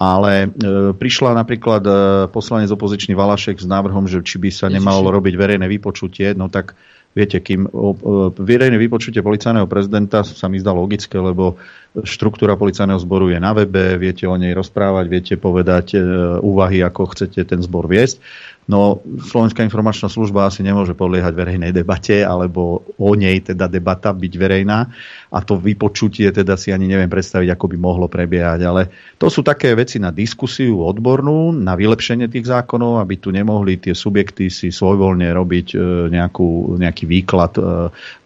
ale 0.00 0.48
e, 0.48 0.96
prišla 0.96 1.36
napríklad 1.36 1.82
e, 1.84 1.92
poslanec 2.32 2.72
opozičný 2.72 3.12
Valašek 3.12 3.60
s 3.60 3.68
návrhom, 3.68 4.08
že 4.08 4.24
či 4.24 4.40
by 4.40 4.48
sa 4.48 4.72
nemalo 4.72 5.12
robiť 5.12 5.36
verejné 5.36 5.68
vypočutie, 5.68 6.32
no 6.32 6.48
tak 6.48 6.72
viete, 7.12 7.36
kým 7.36 7.68
o, 7.68 7.92
o, 7.92 7.92
verejné 8.32 8.80
vypočutie 8.80 9.20
policajného 9.20 9.68
prezidenta 9.68 10.24
sa 10.24 10.48
mi 10.48 10.56
zdá 10.56 10.72
logické, 10.72 11.20
lebo 11.20 11.60
štruktúra 12.06 12.54
policajného 12.54 13.02
zboru 13.02 13.34
je 13.34 13.38
na 13.42 13.50
webe, 13.50 13.98
viete 13.98 14.22
o 14.28 14.38
nej 14.38 14.54
rozprávať, 14.54 15.06
viete 15.10 15.34
povedať 15.34 15.98
úvahy, 16.38 16.86
ako 16.86 17.14
chcete 17.14 17.42
ten 17.42 17.58
zbor 17.58 17.90
viesť. 17.90 18.22
No, 18.70 19.02
Slovenská 19.02 19.66
informačná 19.66 20.06
služba 20.06 20.46
asi 20.46 20.62
nemôže 20.62 20.94
podliehať 20.94 21.34
verejnej 21.34 21.74
debate, 21.74 22.22
alebo 22.22 22.86
o 22.94 23.10
nej 23.18 23.42
teda 23.42 23.66
debata 23.66 24.14
byť 24.14 24.32
verejná 24.38 24.86
a 25.30 25.38
to 25.42 25.58
vypočutie 25.58 26.30
teda 26.30 26.54
si 26.54 26.70
ani 26.70 26.86
neviem 26.86 27.10
predstaviť, 27.10 27.50
ako 27.50 27.66
by 27.66 27.76
mohlo 27.82 28.06
prebiehať. 28.06 28.60
Ale 28.62 28.86
to 29.18 29.26
sú 29.26 29.42
také 29.42 29.74
veci 29.74 29.98
na 29.98 30.14
diskusiu 30.14 30.86
odbornú, 30.86 31.50
na 31.50 31.74
vylepšenie 31.74 32.30
tých 32.30 32.46
zákonov, 32.46 33.02
aby 33.02 33.18
tu 33.18 33.34
nemohli 33.34 33.78
tie 33.78 33.90
subjekty 33.90 34.46
si 34.50 34.70
svojvoľne 34.70 35.34
robiť 35.34 35.66
e, 35.74 35.76
nejakú, 36.14 36.78
nejaký 36.78 37.10
výklad 37.10 37.58
e, 37.58 37.62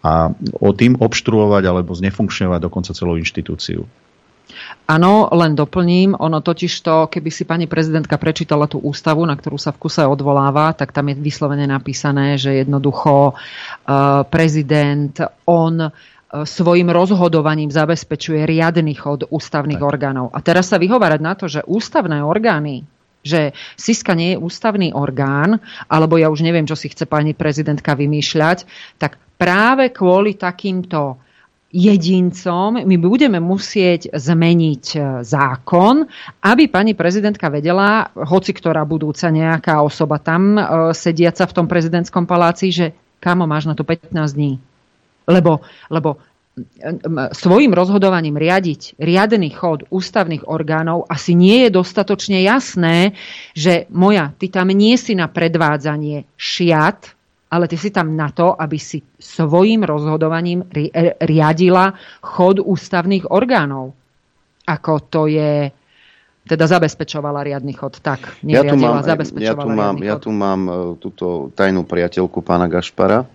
a 0.05 0.29
o 0.61 0.69
tým 0.77 0.93
obštruovať 1.01 1.63
alebo 1.65 1.97
znefunkčňovať 1.97 2.59
dokonca 2.69 2.93
celú 2.93 3.17
inštitúciu. 3.17 3.54
Áno, 4.85 5.25
len 5.33 5.57
doplním, 5.57 6.13
ono 6.13 6.39
totiž 6.45 6.73
to, 6.85 7.09
keby 7.09 7.29
si 7.33 7.43
pani 7.49 7.65
prezidentka 7.65 8.21
prečítala 8.21 8.69
tú 8.69 8.77
ústavu, 8.77 9.25
na 9.25 9.33
ktorú 9.33 9.57
sa 9.57 9.73
v 9.73 9.81
kuse 9.81 10.05
odvoláva, 10.05 10.77
tak 10.77 10.93
tam 10.93 11.09
je 11.09 11.17
vyslovene 11.17 11.65
napísané, 11.65 12.37
že 12.37 12.61
jednoducho 12.61 13.33
uh, 13.33 14.21
prezident, 14.29 15.17
on 15.49 15.89
uh, 15.89 15.91
svojim 16.45 16.93
rozhodovaním 16.93 17.73
zabezpečuje 17.73 18.45
riadny 18.45 18.93
chod 18.93 19.25
ústavných 19.25 19.81
tak. 19.81 19.89
orgánov. 19.89 20.29
A 20.29 20.39
teraz 20.45 20.69
sa 20.69 20.77
vyhovárať 20.77 21.21
na 21.21 21.33
to, 21.33 21.49
že 21.49 21.65
ústavné 21.65 22.21
orgány 22.21 22.85
že 23.25 23.57
Siska 23.73 24.13
nie 24.13 24.37
je 24.37 24.41
ústavný 24.41 24.93
orgán, 24.93 25.57
alebo 25.89 26.21
ja 26.21 26.29
už 26.29 26.45
neviem, 26.45 26.69
čo 26.69 26.77
si 26.77 26.93
chce 26.93 27.09
pani 27.09 27.33
prezidentka 27.33 27.97
vymýšľať, 27.97 28.69
tak 29.01 29.17
práve 29.41 29.89
kvôli 29.89 30.37
takýmto 30.37 31.17
jedincom, 31.75 32.87
my 32.87 32.95
budeme 32.95 33.43
musieť 33.43 34.15
zmeniť 34.15 34.85
e, 34.95 34.99
zákon, 35.27 36.07
aby 36.47 36.71
pani 36.71 36.95
prezidentka 36.95 37.51
vedela, 37.51 38.07
hoci 38.15 38.55
ktorá 38.55 38.87
budúca 38.87 39.27
nejaká 39.27 39.83
osoba 39.83 40.23
tam 40.23 40.55
e, 40.55 40.61
sediaca 40.95 41.43
v 41.43 41.55
tom 41.55 41.67
prezidentskom 41.67 42.23
paláci, 42.23 42.71
že 42.71 42.95
kamo 43.19 43.43
máš 43.43 43.67
na 43.67 43.75
to 43.75 43.83
15 43.83 44.15
dní. 44.15 44.55
Lebo, 45.27 45.59
lebo 45.91 46.23
svojim 47.35 47.75
rozhodovaním 47.75 48.39
riadiť 48.39 48.95
riadený 48.95 49.51
chod 49.51 49.83
ústavných 49.91 50.47
orgánov 50.47 51.03
asi 51.11 51.35
nie 51.35 51.67
je 51.67 51.69
dostatočne 51.75 52.39
jasné, 52.47 53.11
že 53.51 53.91
moja, 53.91 54.31
ty 54.39 54.47
tam 54.47 54.71
nie 54.71 54.95
si 54.95 55.19
na 55.19 55.27
predvádzanie 55.27 56.23
šiat, 56.39 57.11
ale 57.51 57.65
ty 57.69 57.77
si 57.77 57.93
tam 57.93 58.17
na 58.17 58.33
to, 58.33 58.57
aby 58.57 58.77
si 58.81 59.01
svojim 59.21 59.85
rozhodovaním 59.85 60.65
riadila 61.21 61.93
chod 62.21 62.59
ústavných 62.59 63.29
orgánov. 63.29 63.93
Ako 64.65 64.93
to 65.07 65.29
je 65.29 65.69
teda 66.45 66.65
zabezpečovala 66.69 67.41
riadny 67.41 67.73
chod. 67.73 68.01
Tak, 68.01 68.41
ja 68.45 68.61
tu 68.61 68.77
mám, 68.77 69.01
ja 69.41 69.53
tu 69.57 69.69
mám, 69.69 69.95
ja 70.01 70.15
tu 70.21 70.29
mám 70.29 70.61
uh, 70.65 70.75
túto 71.01 71.49
tajnú 71.57 71.85
priateľku 71.85 72.41
pána 72.45 72.69
Gašpara. 72.69 73.25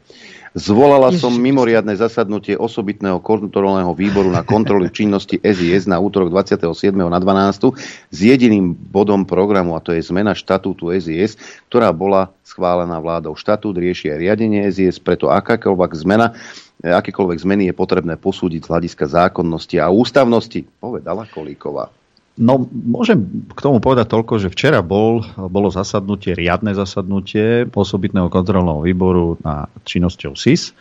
Zvolala 0.50 1.14
Ježiš. 1.14 1.22
som 1.22 1.38
mimoriadne 1.38 1.94
zasadnutie 1.94 2.58
osobitného 2.58 3.22
kontrolného 3.22 3.94
výboru 3.94 4.34
na 4.34 4.42
kontrolu 4.42 4.90
činnosti 4.90 5.38
SIS 5.38 5.86
na 5.86 6.02
útorok 6.02 6.34
27. 6.34 6.90
na 6.90 7.18
12. 7.22 7.70
s 8.10 8.18
jediným 8.18 8.74
bodom 8.74 9.22
programu, 9.22 9.78
a 9.78 9.80
to 9.80 9.94
je 9.94 10.02
zmena 10.02 10.34
štatútu 10.34 10.90
SIS, 10.90 11.38
ktorá 11.70 11.94
bola 11.94 12.34
schválená 12.42 12.98
vládou. 12.98 13.38
Štatút 13.38 13.78
rieši 13.78 14.10
aj 14.10 14.18
riadenie 14.18 14.66
SIS, 14.74 14.98
preto 14.98 15.30
akákoľvek 15.30 15.92
zmena 16.02 16.34
akékoľvek 16.80 17.38
zmeny 17.44 17.62
je 17.68 17.74
potrebné 17.76 18.16
posúdiť 18.16 18.64
z 18.64 18.70
hľadiska 18.72 19.04
zákonnosti 19.04 19.76
a 19.76 19.92
ústavnosti, 19.92 20.64
povedala 20.80 21.28
Kolíková. 21.28 21.92
No, 22.40 22.64
môžem 22.72 23.44
k 23.52 23.60
tomu 23.60 23.84
povedať 23.84 24.16
toľko, 24.16 24.40
že 24.40 24.48
včera 24.48 24.80
bol, 24.80 25.20
bolo 25.52 25.68
zasadnutie, 25.68 26.32
riadne 26.32 26.72
zasadnutie 26.72 27.68
osobitného 27.68 28.32
kontrolného 28.32 28.80
výboru 28.80 29.36
na 29.44 29.68
činnosťou 29.84 30.32
SIS, 30.32 30.72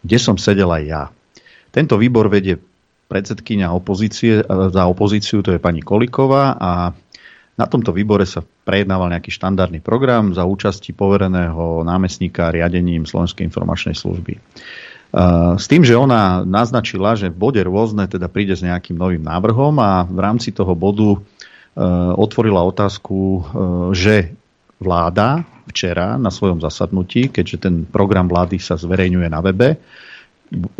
kde 0.00 0.16
som 0.16 0.40
sedel 0.40 0.72
aj 0.72 0.84
ja. 0.88 1.02
Tento 1.68 2.00
výbor 2.00 2.32
vedie 2.32 2.56
predsedkynia 3.12 3.68
opozície, 3.76 4.40
za 4.48 4.88
opozíciu, 4.88 5.44
to 5.44 5.52
je 5.52 5.60
pani 5.60 5.84
Koliková 5.84 6.56
a 6.56 6.96
na 7.60 7.66
tomto 7.68 7.92
výbore 7.92 8.24
sa 8.24 8.40
prejednával 8.40 9.12
nejaký 9.12 9.28
štandardný 9.28 9.84
program 9.84 10.32
za 10.32 10.48
účasti 10.48 10.96
povereného 10.96 11.84
námestníka 11.84 12.48
riadením 12.48 13.04
Slovenskej 13.04 13.44
informačnej 13.44 13.92
služby. 13.92 14.40
S 15.56 15.68
tým, 15.68 15.84
že 15.84 15.92
ona 15.92 16.40
naznačila, 16.40 17.12
že 17.12 17.28
v 17.28 17.36
bode 17.36 17.60
rôzne 17.60 18.08
teda 18.08 18.32
príde 18.32 18.56
s 18.56 18.64
nejakým 18.64 18.96
novým 18.96 19.20
návrhom 19.20 19.76
a 19.76 20.08
v 20.08 20.18
rámci 20.18 20.56
toho 20.56 20.72
bodu 20.72 21.12
e, 21.12 21.18
otvorila 22.16 22.64
otázku, 22.64 23.20
e, 23.20 23.40
že 23.92 24.32
vláda 24.80 25.44
včera 25.68 26.16
na 26.16 26.32
svojom 26.32 26.64
zasadnutí, 26.64 27.28
keďže 27.28 27.56
ten 27.60 27.74
program 27.84 28.24
vlády 28.24 28.56
sa 28.56 28.80
zverejňuje 28.80 29.28
na 29.28 29.40
webe, 29.44 29.76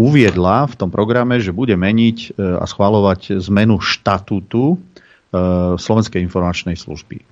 uviedla 0.01 0.65
v 0.69 0.75
tom 0.81 0.89
programe, 0.89 1.41
že 1.41 1.55
bude 1.55 1.73
meniť 1.79 2.37
a 2.37 2.65
schvalovať 2.69 3.41
zmenu 3.41 3.81
štatútu 3.81 4.77
Slovenskej 5.81 6.21
informačnej 6.21 6.77
služby. 6.77 7.25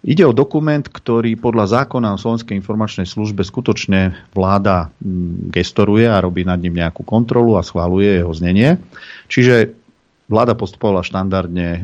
Ide 0.00 0.24
o 0.24 0.32
dokument, 0.32 0.80
ktorý 0.80 1.36
podľa 1.36 1.84
zákona 1.84 2.16
o 2.16 2.20
Slovenskej 2.20 2.56
informačnej 2.56 3.04
službe 3.04 3.44
skutočne 3.44 4.16
vláda 4.32 4.88
mm, 4.96 5.52
gestoruje 5.52 6.08
a 6.08 6.24
robí 6.24 6.40
nad 6.40 6.56
ním 6.56 6.80
nejakú 6.80 7.04
kontrolu 7.04 7.60
a 7.60 7.66
schváluje 7.66 8.24
jeho 8.24 8.32
znenie. 8.32 8.80
Čiže 9.28 9.76
vláda 10.24 10.56
postupovala 10.56 11.04
štandardne 11.04 11.68
e, 11.68 11.80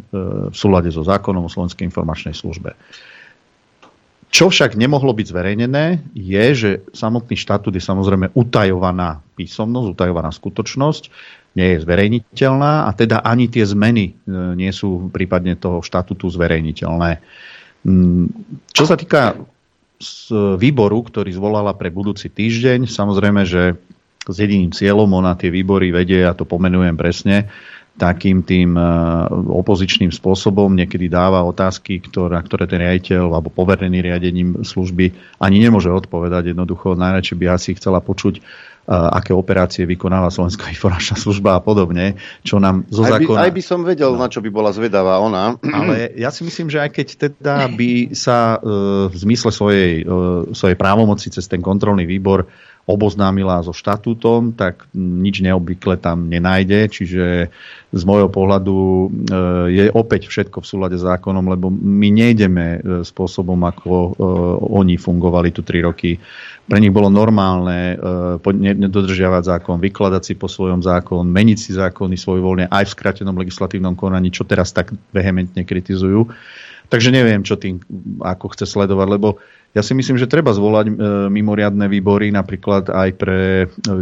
v 0.49 0.57
súlade 0.57 0.89
so 0.89 1.05
zákonom 1.05 1.45
o 1.45 1.53
Slovenskej 1.53 1.85
informačnej 1.85 2.33
službe. 2.33 2.73
Čo 4.33 4.49
však 4.49 4.81
nemohlo 4.81 5.13
byť 5.13 5.27
zverejnené, 5.33 5.85
je, 6.17 6.45
že 6.57 6.71
samotný 6.97 7.37
štatút 7.37 7.77
je 7.77 7.85
samozrejme 7.85 8.33
utajovaná 8.33 9.21
písomnosť, 9.37 9.93
utajovaná 9.93 10.33
skutočnosť, 10.33 11.03
nie 11.57 11.77
je 11.77 11.83
zverejniteľná 11.85 12.89
a 12.89 12.91
teda 12.97 13.25
ani 13.25 13.53
tie 13.53 13.69
zmeny 13.69 14.13
e, 14.13 14.13
nie 14.57 14.73
sú 14.73 15.13
prípadne 15.13 15.53
toho 15.53 15.85
štatútu 15.85 16.33
zverejniteľné. 16.33 17.21
Mm, 17.87 18.27
čo 18.75 18.83
sa 18.83 18.99
týka 18.99 19.39
z 19.97 20.29
výboru, 20.59 21.07
ktorý 21.07 21.31
zvolala 21.33 21.73
pre 21.73 21.89
budúci 21.89 22.29
týždeň, 22.29 22.91
samozrejme, 22.91 23.47
že 23.47 23.79
s 24.27 24.37
jediným 24.37 24.75
cieľom 24.75 25.09
ona 25.15 25.39
tie 25.39 25.55
výbory 25.55 25.95
vedie, 25.95 26.27
ja 26.27 26.35
to 26.35 26.43
pomenujem 26.43 26.99
presne, 26.99 27.47
takým 27.97 28.45
tým 28.45 28.77
e, 28.77 28.83
opozičným 29.33 30.13
spôsobom 30.13 30.69
niekedy 30.77 31.09
dáva 31.09 31.41
otázky, 31.49 32.05
ktoré, 32.05 32.37
ktoré 32.45 32.69
ten 32.69 32.85
riaditeľ 32.85 33.33
alebo 33.33 33.49
poverený 33.49 34.05
riadením 34.05 34.61
služby 34.61 35.17
ani 35.41 35.57
nemôže 35.65 35.89
odpovedať. 35.89 36.53
Jednoducho 36.53 36.93
najradšej 36.93 37.37
by 37.41 37.47
asi 37.49 37.71
chcela 37.73 38.05
počuť 38.05 38.45
aké 38.87 39.35
operácie 39.35 39.83
vykonáva 39.83 40.31
Slovenská 40.31 40.71
informačná 40.71 41.19
služba 41.19 41.59
a 41.59 41.61
podobne, 41.61 42.15
čo 42.47 42.63
nám 42.63 42.87
zo 42.87 43.03
aj 43.03 43.19
zákona... 43.19 43.41
By, 43.43 43.47
aj 43.51 43.53
by 43.53 43.63
som 43.63 43.81
vedel, 43.83 44.15
no. 44.15 44.23
na 44.23 44.31
čo 44.31 44.39
by 44.39 44.51
bola 44.51 44.71
zvedavá 44.71 45.19
ona. 45.19 45.59
Ale 45.59 46.15
ja 46.15 46.31
si 46.31 46.47
myslím, 46.47 46.71
že 46.71 46.79
aj 46.87 46.91
keď 46.95 47.07
teda 47.19 47.67
by 47.75 48.15
sa 48.15 48.63
e, 48.63 48.71
v 49.11 49.15
zmysle 49.15 49.51
svojej, 49.51 50.07
e, 50.07 50.55
svojej 50.55 50.79
právomoci 50.79 51.35
cez 51.35 51.51
ten 51.51 51.59
kontrolný 51.59 52.07
výbor 52.07 52.47
oboznámila 52.87 53.67
so 53.67 53.75
štatútom, 53.75 54.55
tak 54.55 54.87
nič 54.95 55.43
neobvykle 55.43 55.99
tam 55.99 56.31
nenájde, 56.31 56.87
čiže 56.87 57.51
z 57.91 58.03
môjho 58.07 58.31
pohľadu 58.31 58.77
e, 58.79 59.07
je 59.75 59.85
opäť 59.91 60.31
všetko 60.31 60.63
v 60.63 60.69
súlade 60.71 60.95
s 60.95 61.03
zákonom, 61.03 61.51
lebo 61.51 61.67
my 61.75 62.09
nejdeme 62.15 62.67
e, 62.67 62.79
spôsobom, 63.03 63.59
ako 63.67 63.91
e, 63.91 64.11
oni 64.71 64.95
fungovali 65.03 65.51
tu 65.51 65.67
tri 65.67 65.83
roky. 65.83 66.15
Pre 66.67 66.79
nich 66.79 66.91
bolo 66.91 67.07
normálne 67.07 67.95
nedodržiavať 68.59 69.43
zákon, 69.55 69.79
vykladať 69.79 70.23
si 70.27 70.35
po 70.35 70.51
svojom 70.51 70.83
zákon, 70.83 71.23
meniť 71.23 71.59
si 71.63 71.71
zákony 71.79 72.19
svojvoľne 72.19 72.67
aj 72.67 72.91
v 72.91 72.95
skratenom 72.95 73.39
legislatívnom 73.39 73.95
konaní, 73.95 74.35
čo 74.35 74.43
teraz 74.43 74.75
tak 74.75 74.91
vehementne 75.15 75.63
kritizujú. 75.63 76.27
Takže 76.87 77.11
neviem, 77.11 77.43
čo 77.43 77.59
tým 77.59 77.83
ako 78.19 78.55
chce 78.55 78.67
sledovať, 78.67 79.09
lebo 79.11 79.43
ja 79.77 79.85
si 79.85 79.93
myslím, 79.93 80.17
že 80.17 80.25
treba 80.25 80.57
zvolať 80.57 80.89
e, 80.89 80.93
mimoriadne 81.29 81.85
výbory, 81.85 82.33
napríklad 82.33 82.89
aj 82.89 83.11
pre 83.21 83.69
e, 83.69 83.93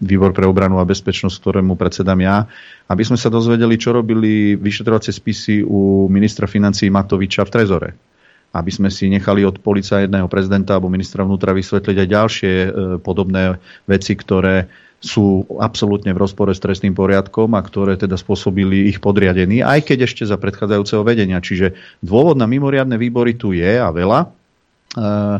výbor 0.00 0.32
pre 0.32 0.48
obranu 0.48 0.80
a 0.80 0.88
bezpečnosť, 0.88 1.36
ktorému 1.36 1.76
predsedám 1.76 2.16
ja, 2.24 2.48
aby 2.88 3.04
sme 3.04 3.20
sa 3.20 3.28
dozvedeli, 3.28 3.76
čo 3.76 3.92
robili 3.92 4.56
vyšetrovacie 4.56 5.12
spisy 5.12 5.60
u 5.60 6.08
ministra 6.08 6.48
financí 6.48 6.88
Matoviča 6.88 7.44
v 7.44 7.52
Trezore. 7.52 7.90
Aby 8.56 8.72
sme 8.72 8.88
si 8.88 9.12
nechali 9.12 9.44
od 9.44 9.60
policajného 9.60 10.24
prezidenta 10.24 10.72
alebo 10.72 10.88
ministra 10.88 11.20
vnútra 11.20 11.52
vysvetliť 11.52 11.96
aj 12.00 12.08
ďalšie 12.08 12.54
e, 12.56 12.68
podobné 13.04 13.60
veci, 13.84 14.16
ktoré 14.16 14.72
sú 15.04 15.44
absolútne 15.60 16.16
v 16.16 16.22
rozpore 16.24 16.50
s 16.50 16.64
trestným 16.64 16.96
poriadkom 16.96 17.52
a 17.54 17.60
ktoré 17.60 18.00
teda 18.00 18.16
spôsobili 18.16 18.88
ich 18.88 19.04
podriadení, 19.04 19.60
aj 19.60 19.84
keď 19.84 20.08
ešte 20.08 20.24
za 20.24 20.40
predchádzajúceho 20.40 21.04
vedenia. 21.04 21.44
Čiže 21.44 21.76
dôvod 22.00 22.40
na 22.40 22.48
mimoriadne 22.48 22.96
výbory 22.96 23.36
tu 23.36 23.52
je 23.52 23.78
a 23.78 23.92
veľa. 23.92 24.37
Eh, 24.98 25.38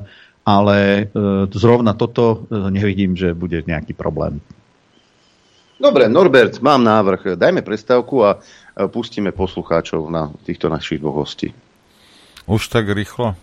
ale 0.49 0.79
eh, 0.79 1.09
zrovna 1.53 1.93
toto 1.93 2.47
eh, 2.49 2.71
nevidím, 2.71 3.19
že 3.19 3.35
bude 3.35 3.61
nejaký 3.67 3.93
problém. 3.93 4.41
Dobre, 5.79 6.11
Norbert, 6.11 6.59
mám 6.59 6.83
návrh. 6.83 7.39
Dajme 7.39 7.63
prestávku 7.63 8.27
a 8.27 8.43
pustíme 8.91 9.31
poslucháčov 9.31 10.11
na 10.11 10.27
týchto 10.43 10.67
našich 10.67 10.99
dvoch 10.99 11.23
hostí. 11.23 11.55
Už 12.51 12.67
tak 12.67 12.91
rýchlo? 12.91 13.39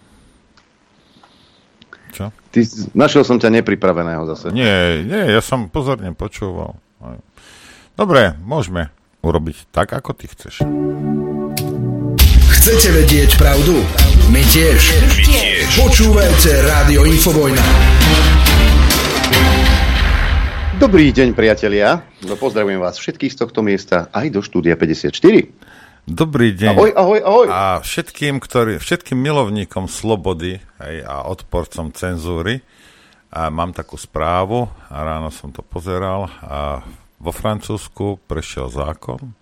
Čo? 2.12 2.36
Ty, 2.52 2.60
našiel 2.92 3.24
som 3.24 3.40
ťa 3.40 3.64
nepripraveného 3.64 4.28
zase. 4.36 4.52
Nie, 4.52 5.00
nie, 5.08 5.32
ja 5.32 5.40
som 5.40 5.72
pozorne 5.72 6.12
počúval. 6.12 6.76
Dobre, 7.96 8.36
môžeme 8.44 8.92
urobiť 9.24 9.72
tak, 9.72 9.96
ako 9.96 10.12
ty 10.12 10.28
chceš. 10.28 10.60
Chcete 12.66 12.98
vedieť 12.98 13.38
pravdu? 13.38 13.78
My 14.34 14.42
tiež. 14.42 14.98
My 14.98 15.22
tiež. 15.22 15.70
Počúvajte 15.86 16.66
Rádio 16.66 17.06
Infovojna. 17.06 17.62
Dobrý 20.82 21.14
deň, 21.14 21.38
priatelia. 21.38 22.02
No, 22.26 22.34
pozdravujem 22.34 22.82
vás 22.82 22.98
všetkých 22.98 23.30
z 23.30 23.38
tohto 23.38 23.62
miesta 23.62 24.10
aj 24.10 24.34
do 24.34 24.42
štúdia 24.42 24.74
54. 24.82 25.14
Dobrý 26.10 26.58
deň. 26.58 26.74
Ahoj, 26.74 26.92
ahoj, 26.98 27.20
ahoj. 27.22 27.48
A 27.54 27.86
všetkým, 27.86 28.42
ktorý, 28.42 28.82
všetkým 28.82 29.22
milovníkom 29.22 29.86
slobody 29.86 30.58
hej, 30.82 31.06
a 31.06 31.30
odporcom 31.30 31.94
cenzúry 31.94 32.66
a 33.30 33.54
mám 33.54 33.78
takú 33.78 33.94
správu 33.94 34.66
a 34.90 35.06
ráno 35.06 35.30
som 35.30 35.54
to 35.54 35.62
pozeral 35.62 36.34
a 36.42 36.82
vo 37.22 37.30
Francúzsku 37.30 38.26
prešiel 38.26 38.74
zákon, 38.74 39.38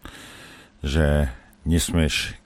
že 0.83 1.31
nesmieš 1.63 2.42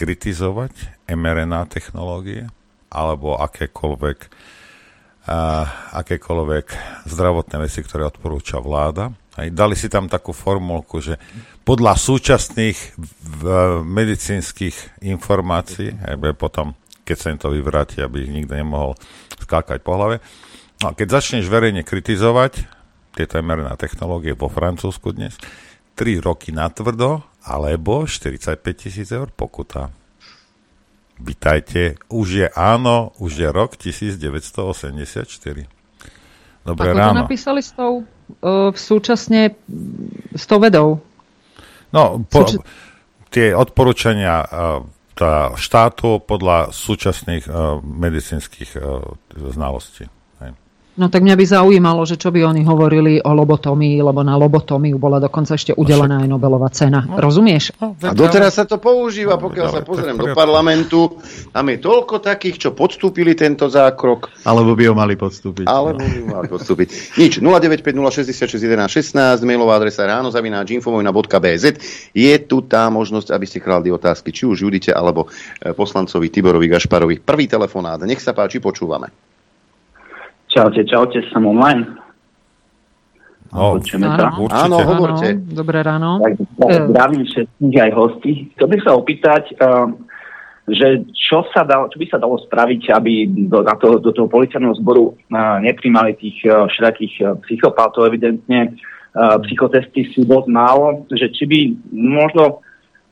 kritizovať 0.00 1.04
mRNA 1.12 1.68
technológie 1.68 2.48
alebo 2.88 3.36
akékoľvek 3.36 4.32
akékoľvek 5.94 6.66
zdravotné 7.06 7.56
veci, 7.60 7.84
ktoré 7.84 8.08
odporúča 8.08 8.56
vláda. 8.58 9.12
Aj 9.36 9.46
dali 9.52 9.76
si 9.78 9.86
tam 9.92 10.08
takú 10.08 10.32
formulku, 10.32 10.98
že 10.98 11.20
podľa 11.62 11.94
súčasných 11.94 12.98
medicínskych 13.84 15.04
informácií, 15.06 15.92
aj 16.02 16.16
potom, 16.34 16.74
keď 17.04 17.16
sa 17.20 17.30
im 17.30 17.38
to 17.38 17.52
vyvráti, 17.52 18.02
aby 18.02 18.26
ich 18.26 18.32
nikto 18.32 18.58
nemohol 18.58 18.98
skákať 19.38 19.84
po 19.84 19.94
hlave. 19.94 20.24
No 20.82 20.90
a 20.90 20.96
keď 20.96 21.20
začneš 21.20 21.46
verejne 21.52 21.84
kritizovať 21.84 22.66
tieto 23.14 23.38
mRNA 23.38 23.76
technológie 23.76 24.34
vo 24.34 24.50
Francúzsku 24.50 25.14
dnes, 25.14 25.36
3 25.94 26.26
roky 26.26 26.50
natvrdo, 26.50 27.22
alebo 27.44 28.04
45 28.04 28.60
tisíc 28.76 29.08
eur 29.12 29.32
pokuta. 29.32 29.90
Vítajte, 31.20 32.00
už 32.08 32.28
je 32.28 32.48
áno, 32.48 33.12
už 33.20 33.32
je 33.44 33.48
rok 33.52 33.76
1984. 33.76 35.68
Dobré 36.64 36.92
Ako 36.92 36.96
ráno. 36.96 37.12
to 37.12 37.22
napísali 37.24 37.60
s 37.60 37.72
tou, 37.72 38.04
uh, 38.04 38.72
súčasne 38.72 39.56
s 40.36 40.44
tou 40.44 40.60
vedou? 40.60 41.00
No, 41.92 42.20
po, 42.24 42.46
Súč... 42.46 42.64
tie 43.32 43.52
odporúčania 43.56 44.44
uh, 44.44 44.80
tá 45.12 45.52
štátu 45.56 46.24
podľa 46.24 46.72
súčasných 46.72 47.44
uh, 47.48 47.80
medicínskych 47.84 48.80
uh, 48.80 49.04
znalostí. 49.52 50.08
No 50.98 51.06
tak 51.06 51.22
mňa 51.22 51.38
by 51.38 51.46
zaujímalo, 51.46 52.02
že 52.02 52.18
čo 52.18 52.34
by 52.34 52.50
oni 52.50 52.66
hovorili 52.66 53.22
o 53.22 53.30
lobotomii, 53.30 54.02
lebo 54.02 54.26
na 54.26 54.34
lobotomiu 54.34 54.98
bola 54.98 55.22
dokonca 55.22 55.54
ešte 55.54 55.70
udelená 55.70 56.26
aj 56.26 56.26
Nobelová 56.26 56.66
cena. 56.74 57.06
No, 57.06 57.22
Rozumieš? 57.22 57.70
No, 57.78 57.94
a 57.94 58.10
doteraz 58.10 58.58
sa 58.58 58.66
to 58.66 58.82
používa, 58.82 59.38
pokiaľ 59.38 59.66
no, 59.70 59.74
sa 59.78 59.86
pozriem 59.86 60.18
do 60.18 60.34
parlamentu. 60.34 61.14
Tam 61.54 61.62
je 61.70 61.78
toľko 61.78 62.18
takých, 62.18 62.66
čo 62.66 62.74
podstúpili 62.74 63.38
tento 63.38 63.70
zákrok. 63.70 64.34
Alebo 64.42 64.74
by 64.74 64.90
ho 64.90 64.94
mali 64.98 65.14
podstúpiť. 65.14 65.70
Alebo 65.70 66.02
by 66.02 66.18
ho 66.26 66.42
mali 66.42 66.50
podstúpiť. 66.50 67.14
Nič, 67.22 67.38
0950661116, 67.38 69.46
mailová 69.46 69.78
adresa 69.78 70.10
ránozavináč.infovojna.bz 70.10 71.64
Je 72.10 72.34
tu 72.50 72.66
tá 72.66 72.90
možnosť, 72.90 73.30
aby 73.30 73.46
ste 73.46 73.62
kladli 73.62 73.94
otázky, 73.94 74.34
či 74.34 74.42
už 74.42 74.66
Judite, 74.66 74.90
alebo 74.90 75.30
eh, 75.30 75.70
poslancovi 75.70 76.26
Tiborovi 76.34 76.66
Gašparovi. 76.66 77.22
Prvý 77.22 77.46
telefonát. 77.46 78.02
Nech 78.02 78.18
sa 78.18 78.34
páči, 78.34 78.58
počúvame. 78.58 79.29
Čaute, 80.50 80.82
čaute, 80.82 81.22
som 81.30 81.46
online. 81.46 81.86
No, 83.50 83.78
áno, 83.78 84.46
áno, 84.46 84.76
hovorte. 84.78 85.34
Dobré 85.50 85.82
ráno. 85.82 86.22
Tak, 86.22 86.32
tak, 86.38 86.86
zdravím 86.90 87.26
všetkých 87.26 87.76
aj 87.82 87.92
hostí. 87.98 88.32
Chcel 88.54 88.66
bych 88.70 88.82
sa 88.86 88.92
opýtať, 88.94 89.42
uh, 89.58 89.90
že 90.70 91.02
čo, 91.10 91.42
sa 91.50 91.66
dalo, 91.66 91.90
čo 91.90 91.98
by 91.98 92.06
sa 92.06 92.18
dalo 92.22 92.38
spraviť, 92.46 92.94
aby 92.94 93.26
do, 93.50 93.66
na 93.66 93.74
to, 93.74 93.98
do 93.98 94.14
toho 94.14 94.30
policajného 94.30 94.78
zboru 94.78 95.18
uh, 95.34 95.58
nepríjmali 95.62 96.14
tých 96.14 96.46
uh, 96.46 96.70
všetkých 96.70 97.14
uh, 97.26 97.34
psychopátov. 97.46 98.06
Evidentne 98.06 98.78
uh, 99.18 99.38
psychotesty 99.46 100.06
sú 100.14 100.22
dosť 100.22 100.46
málo, 100.46 101.06
že 101.10 101.26
či 101.34 101.46
by 101.46 101.60
možno 101.90 102.62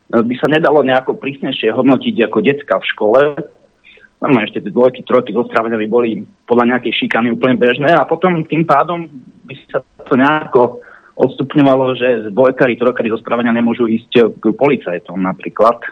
by 0.09 0.35
sa 0.41 0.49
nedalo 0.49 0.81
nejako 0.81 1.21
prísnejšie 1.21 1.69
hodnotiť 1.69 2.33
ako 2.33 2.39
decka 2.41 2.81
v 2.81 2.89
škole, 2.97 3.21
normálne 4.19 4.51
ešte 4.51 4.67
tie 4.67 4.75
dvojky, 4.75 5.07
trojky 5.07 5.31
zo 5.31 5.47
by 5.79 5.87
boli 5.87 6.27
podľa 6.47 6.77
nejakej 6.77 6.93
šikany 7.07 7.35
úplne 7.35 7.55
bežné 7.59 7.95
a 7.95 8.07
potom 8.07 8.43
tým 8.47 8.67
pádom 8.67 9.07
by 9.47 9.55
sa 9.71 9.79
to 10.05 10.15
nejako 10.19 10.83
odstupňovalo, 11.19 11.99
že 11.99 12.31
dvojkari, 12.31 12.79
trojkari 12.79 13.11
zo 13.11 13.19
nemôžu 13.51 13.91
ísť 13.91 14.39
k 14.39 14.45
policajtom 14.55 15.19
napríklad. 15.19 15.83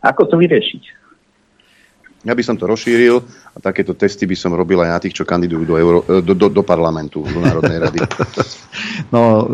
Ako 0.00 0.28
to 0.28 0.40
vyriešiť? 0.40 1.01
Ja 2.22 2.38
by 2.38 2.42
som 2.46 2.54
to 2.54 2.70
rozšíril 2.70 3.18
a 3.52 3.58
takéto 3.58 3.98
testy 3.98 4.30
by 4.30 4.38
som 4.38 4.54
robil 4.54 4.78
aj 4.78 4.90
na 4.94 4.98
tých, 5.02 5.18
čo 5.18 5.24
kandidujú 5.26 5.64
do, 5.66 5.74
Euro, 5.74 5.98
e, 6.06 6.22
do, 6.22 6.38
do, 6.38 6.46
do 6.46 6.62
parlamentu, 6.62 7.26
do 7.26 7.40
Národnej 7.42 7.78
rady. 7.82 7.98
No, 9.12 9.44
e, 9.44 9.46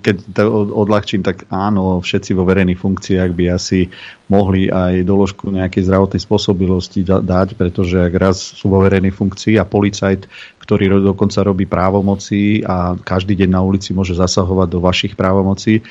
keď 0.00 0.16
to 0.32 0.42
odľahčím, 0.72 1.20
tak 1.20 1.44
áno, 1.52 2.00
všetci 2.00 2.32
vo 2.32 2.48
verejných 2.48 2.80
funkciách 2.80 3.30
by 3.36 3.44
asi 3.52 3.92
mohli 4.32 4.72
aj 4.72 5.04
doložku 5.04 5.52
nejakej 5.52 5.84
zdravotnej 5.84 6.22
spôsobilosti 6.24 7.04
dať, 7.04 7.58
pretože 7.60 8.00
ak 8.00 8.14
raz 8.16 8.40
sú 8.40 8.72
vo 8.72 8.80
verejnej 8.80 9.12
funkcii 9.12 9.60
a 9.60 9.68
policajt, 9.68 10.24
ktorý 10.64 11.04
dokonca 11.04 11.44
robí 11.44 11.68
právomoci 11.68 12.64
a 12.64 12.96
každý 12.96 13.36
deň 13.44 13.50
na 13.52 13.60
ulici 13.60 13.92
môže 13.92 14.16
zasahovať 14.16 14.68
do 14.72 14.80
vašich 14.80 15.12
právomocí, 15.12 15.84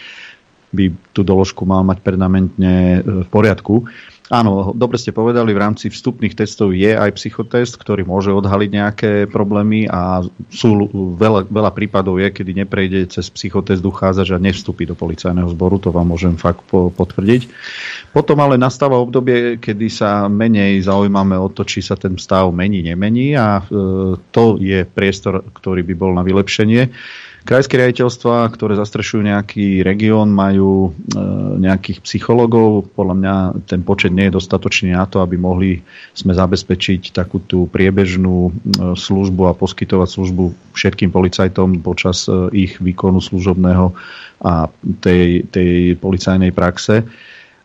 by 0.73 0.89
tú 1.13 1.21
doložku 1.21 1.63
mal 1.63 1.85
mať 1.85 2.01
permanentne 2.01 2.73
e, 2.73 2.99
v 3.23 3.27
poriadku. 3.29 3.85
Áno, 4.33 4.73
dobre 4.73 4.97
ste 4.97 5.13
povedali, 5.13 5.53
v 5.53 5.61
rámci 5.61 5.93
vstupných 5.93 6.33
testov 6.33 6.73
je 6.73 6.95
aj 6.95 7.21
psychotest, 7.21 7.77
ktorý 7.77 8.01
môže 8.01 8.33
odhaliť 8.33 8.69
nejaké 8.71 9.11
problémy 9.29 9.85
a 9.85 10.25
sú 10.49 10.89
veľa, 11.19 11.45
veľa 11.45 11.71
prípadov 11.75 12.17
je, 12.17 12.33
kedy 12.33 12.65
neprejde 12.65 13.13
cez 13.13 13.29
psychotest 13.29 13.85
uchádzač 13.85 14.33
a 14.33 14.41
nevstúpi 14.41 14.89
do 14.89 14.97
policajného 14.97 15.53
zboru, 15.53 15.77
to 15.77 15.93
vám 15.93 16.09
môžem 16.09 16.33
fakt 16.39 16.65
potvrdiť. 16.71 17.51
Potom 18.09 18.41
ale 18.41 18.57
nastáva 18.57 18.97
obdobie, 18.97 19.61
kedy 19.61 19.91
sa 19.91 20.25
menej 20.25 20.81
zaujímame 20.81 21.37
o 21.37 21.51
to, 21.53 21.61
či 21.61 21.85
sa 21.85 21.99
ten 21.99 22.17
stav 22.17 22.49
mení, 22.55 22.81
nemení 22.81 23.37
a 23.37 23.61
e, 23.61 23.63
to 24.17 24.57
je 24.57 24.81
priestor, 24.87 25.45
ktorý 25.51 25.83
by 25.83 25.93
bol 25.99 26.11
na 26.15 26.25
vylepšenie. 26.25 26.89
Krajské 27.43 27.75
riaditeľstva, 27.75 28.47
ktoré 28.55 28.79
zastrešujú 28.79 29.27
nejaký 29.27 29.83
región, 29.83 30.31
majú 30.31 30.95
e, 30.95 31.19
nejakých 31.59 31.99
psychologov. 31.99 32.87
Podľa 32.95 33.15
mňa 33.19 33.35
ten 33.67 33.83
počet 33.83 34.15
nie 34.15 34.31
je 34.31 34.39
dostatočný 34.39 34.95
na 34.95 35.03
to, 35.03 35.19
aby 35.19 35.35
mohli 35.35 35.83
sme 36.15 36.31
zabezpečiť 36.31 37.11
takú 37.11 37.43
tú 37.43 37.67
priebežnú 37.67 38.47
e, 38.47 38.51
službu 38.95 39.51
a 39.51 39.57
poskytovať 39.59 40.07
službu 40.15 40.71
všetkým 40.71 41.11
policajtom 41.11 41.83
počas 41.83 42.31
e, 42.31 42.47
ich 42.55 42.79
výkonu 42.79 43.19
služobného 43.19 43.91
a 44.39 44.71
tej, 45.03 45.43
tej 45.51 45.99
policajnej 45.99 46.55
praxe. 46.55 47.03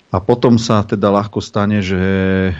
A 0.08 0.24
potom 0.24 0.56
sa 0.56 0.80
teda 0.80 1.12
ľahko 1.12 1.36
stane, 1.44 1.84
že 1.84 2.00
e, 2.00 2.52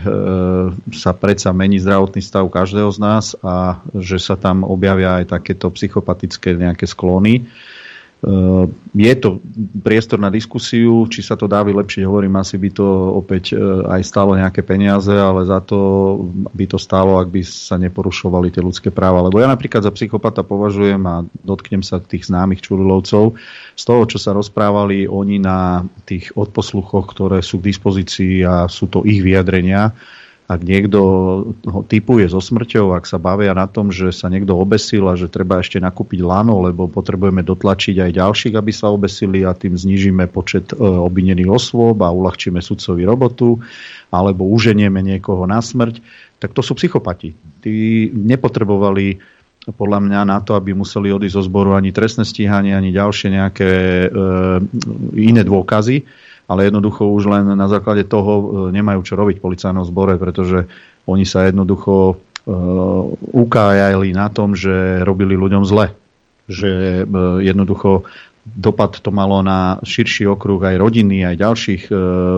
sa 0.93 1.17
predsa 1.17 1.49
mení 1.57 1.81
zdravotný 1.81 2.21
stav 2.21 2.45
každého 2.45 2.93
z 2.93 2.99
nás 3.01 3.33
a 3.41 3.81
že 3.97 4.21
sa 4.21 4.37
tam 4.37 4.69
objavia 4.69 5.25
aj 5.25 5.33
takéto 5.33 5.73
psychopatické 5.73 6.53
nejaké 6.53 6.85
sklony. 6.85 7.49
Eh, 8.19 8.65
je 8.99 9.15
to 9.15 9.39
priestor 9.79 10.19
na 10.19 10.27
diskusiu, 10.27 11.07
či 11.07 11.23
sa 11.23 11.39
to 11.39 11.47
dá 11.47 11.63
vylepšiť, 11.63 12.03
hovorím, 12.03 12.43
asi 12.43 12.59
by 12.59 12.71
to 12.75 12.87
opäť 13.15 13.55
eh, 13.55 13.63
aj 13.95 14.03
stálo 14.03 14.35
nejaké 14.35 14.67
peniaze, 14.67 15.15
ale 15.15 15.47
za 15.47 15.63
to 15.63 15.79
by 16.51 16.67
to 16.67 16.83
stálo, 16.83 17.23
ak 17.23 17.31
by 17.31 17.47
sa 17.47 17.79
neporušovali 17.79 18.51
tie 18.51 18.59
ľudské 18.59 18.91
práva. 18.91 19.23
Lebo 19.23 19.39
ja 19.39 19.47
napríklad 19.47 19.87
za 19.87 19.95
psychopata 19.95 20.43
považujem 20.43 20.99
a 21.07 21.23
dotknem 21.47 21.87
sa 21.87 22.03
tých 22.03 22.27
známych 22.27 22.59
čurilovcov, 22.59 23.39
z 23.79 23.83
toho, 23.87 24.03
čo 24.11 24.19
sa 24.19 24.35
rozprávali 24.35 25.07
oni 25.07 25.39
na 25.39 25.87
tých 26.03 26.35
odposluchoch, 26.35 27.15
ktoré 27.15 27.39
sú 27.39 27.63
k 27.63 27.71
dispozícii 27.71 28.43
a 28.43 28.67
sú 28.67 28.91
to 28.91 29.07
ich 29.07 29.23
vyjadrenia, 29.23 29.95
ak 30.49 30.65
niekto 30.65 31.01
ho 31.53 31.81
typuje 31.85 32.25
so 32.33 32.41
smrťou, 32.41 32.97
ak 32.97 33.05
sa 33.05 33.21
bavia 33.21 33.53
na 33.53 33.69
tom, 33.69 33.93
že 33.93 34.09
sa 34.17 34.33
niekto 34.33 34.57
obesil 34.57 35.05
a 35.05 35.13
že 35.13 35.29
treba 35.29 35.61
ešte 35.61 35.77
nakúpiť 35.77 36.25
lano, 36.25 36.65
lebo 36.65 36.89
potrebujeme 36.89 37.45
dotlačiť 37.45 38.01
aj 38.01 38.17
ďalších, 38.17 38.55
aby 38.57 38.73
sa 38.73 38.89
obesili 38.89 39.45
a 39.45 39.53
tým 39.53 39.77
znižíme 39.77 40.25
počet 40.33 40.73
e, 40.73 40.81
obvinených 40.81 41.53
osôb 41.53 42.01
a 42.01 42.09
uľahčíme 42.09 42.65
sudcovi 42.65 43.05
robotu, 43.05 43.61
alebo 44.09 44.49
uženieme 44.49 45.05
niekoho 45.05 45.45
na 45.45 45.61
smrť, 45.61 46.01
tak 46.41 46.57
to 46.57 46.65
sú 46.65 46.73
psychopati. 46.81 47.37
Tí 47.61 48.09
nepotrebovali 48.09 49.21
podľa 49.69 50.01
mňa 50.01 50.21
na 50.25 50.41
to, 50.41 50.57
aby 50.57 50.73
museli 50.73 51.13
odísť 51.13 51.37
zo 51.37 51.43
zboru 51.45 51.77
ani 51.77 51.93
trestné 51.93 52.25
stíhanie, 52.25 52.73
ani 52.73 52.89
ďalšie 52.89 53.29
nejaké 53.37 53.71
e, 54.01 54.09
iné 55.13 55.45
dôkazy, 55.45 56.09
ale 56.49 56.65
jednoducho 56.65 57.05
už 57.05 57.29
len 57.29 57.45
na 57.53 57.69
základe 57.69 58.09
toho 58.09 58.33
e, 58.33 58.45
nemajú 58.73 59.05
čo 59.05 59.15
robiť 59.21 59.39
policajnom 59.39 59.85
zbore, 59.85 60.17
pretože 60.17 60.65
oni 61.05 61.29
sa 61.29 61.45
jednoducho 61.45 61.95
e, 62.11 62.15
ukájali 63.37 64.17
na 64.17 64.33
tom, 64.33 64.57
že 64.57 65.05
robili 65.05 65.37
ľuďom 65.37 65.69
zle. 65.69 65.93
Že 66.49 66.71
e, 66.73 67.03
jednoducho 67.45 68.09
dopad 68.49 68.97
to 69.05 69.13
malo 69.13 69.45
na 69.45 69.77
širší 69.85 70.25
okruh 70.25 70.59
aj 70.65 70.81
rodiny, 70.81 71.21
aj 71.21 71.37
ďalších 71.37 71.83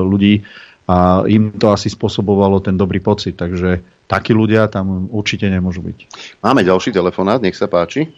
ľudí 0.03 0.43
a 0.91 1.23
im 1.31 1.55
to 1.55 1.70
asi 1.70 1.87
spôsobovalo 1.87 2.59
ten 2.59 2.74
dobrý 2.74 2.99
pocit. 2.99 3.39
Takže 3.39 3.78
takí 4.11 4.35
ľudia 4.35 4.66
tam 4.66 5.07
určite 5.15 5.47
nemôžu 5.47 5.87
byť. 5.87 5.99
Máme 6.43 6.66
ďalší 6.66 6.91
telefonát, 6.91 7.39
nech 7.39 7.55
sa 7.55 7.70
páči. 7.70 8.11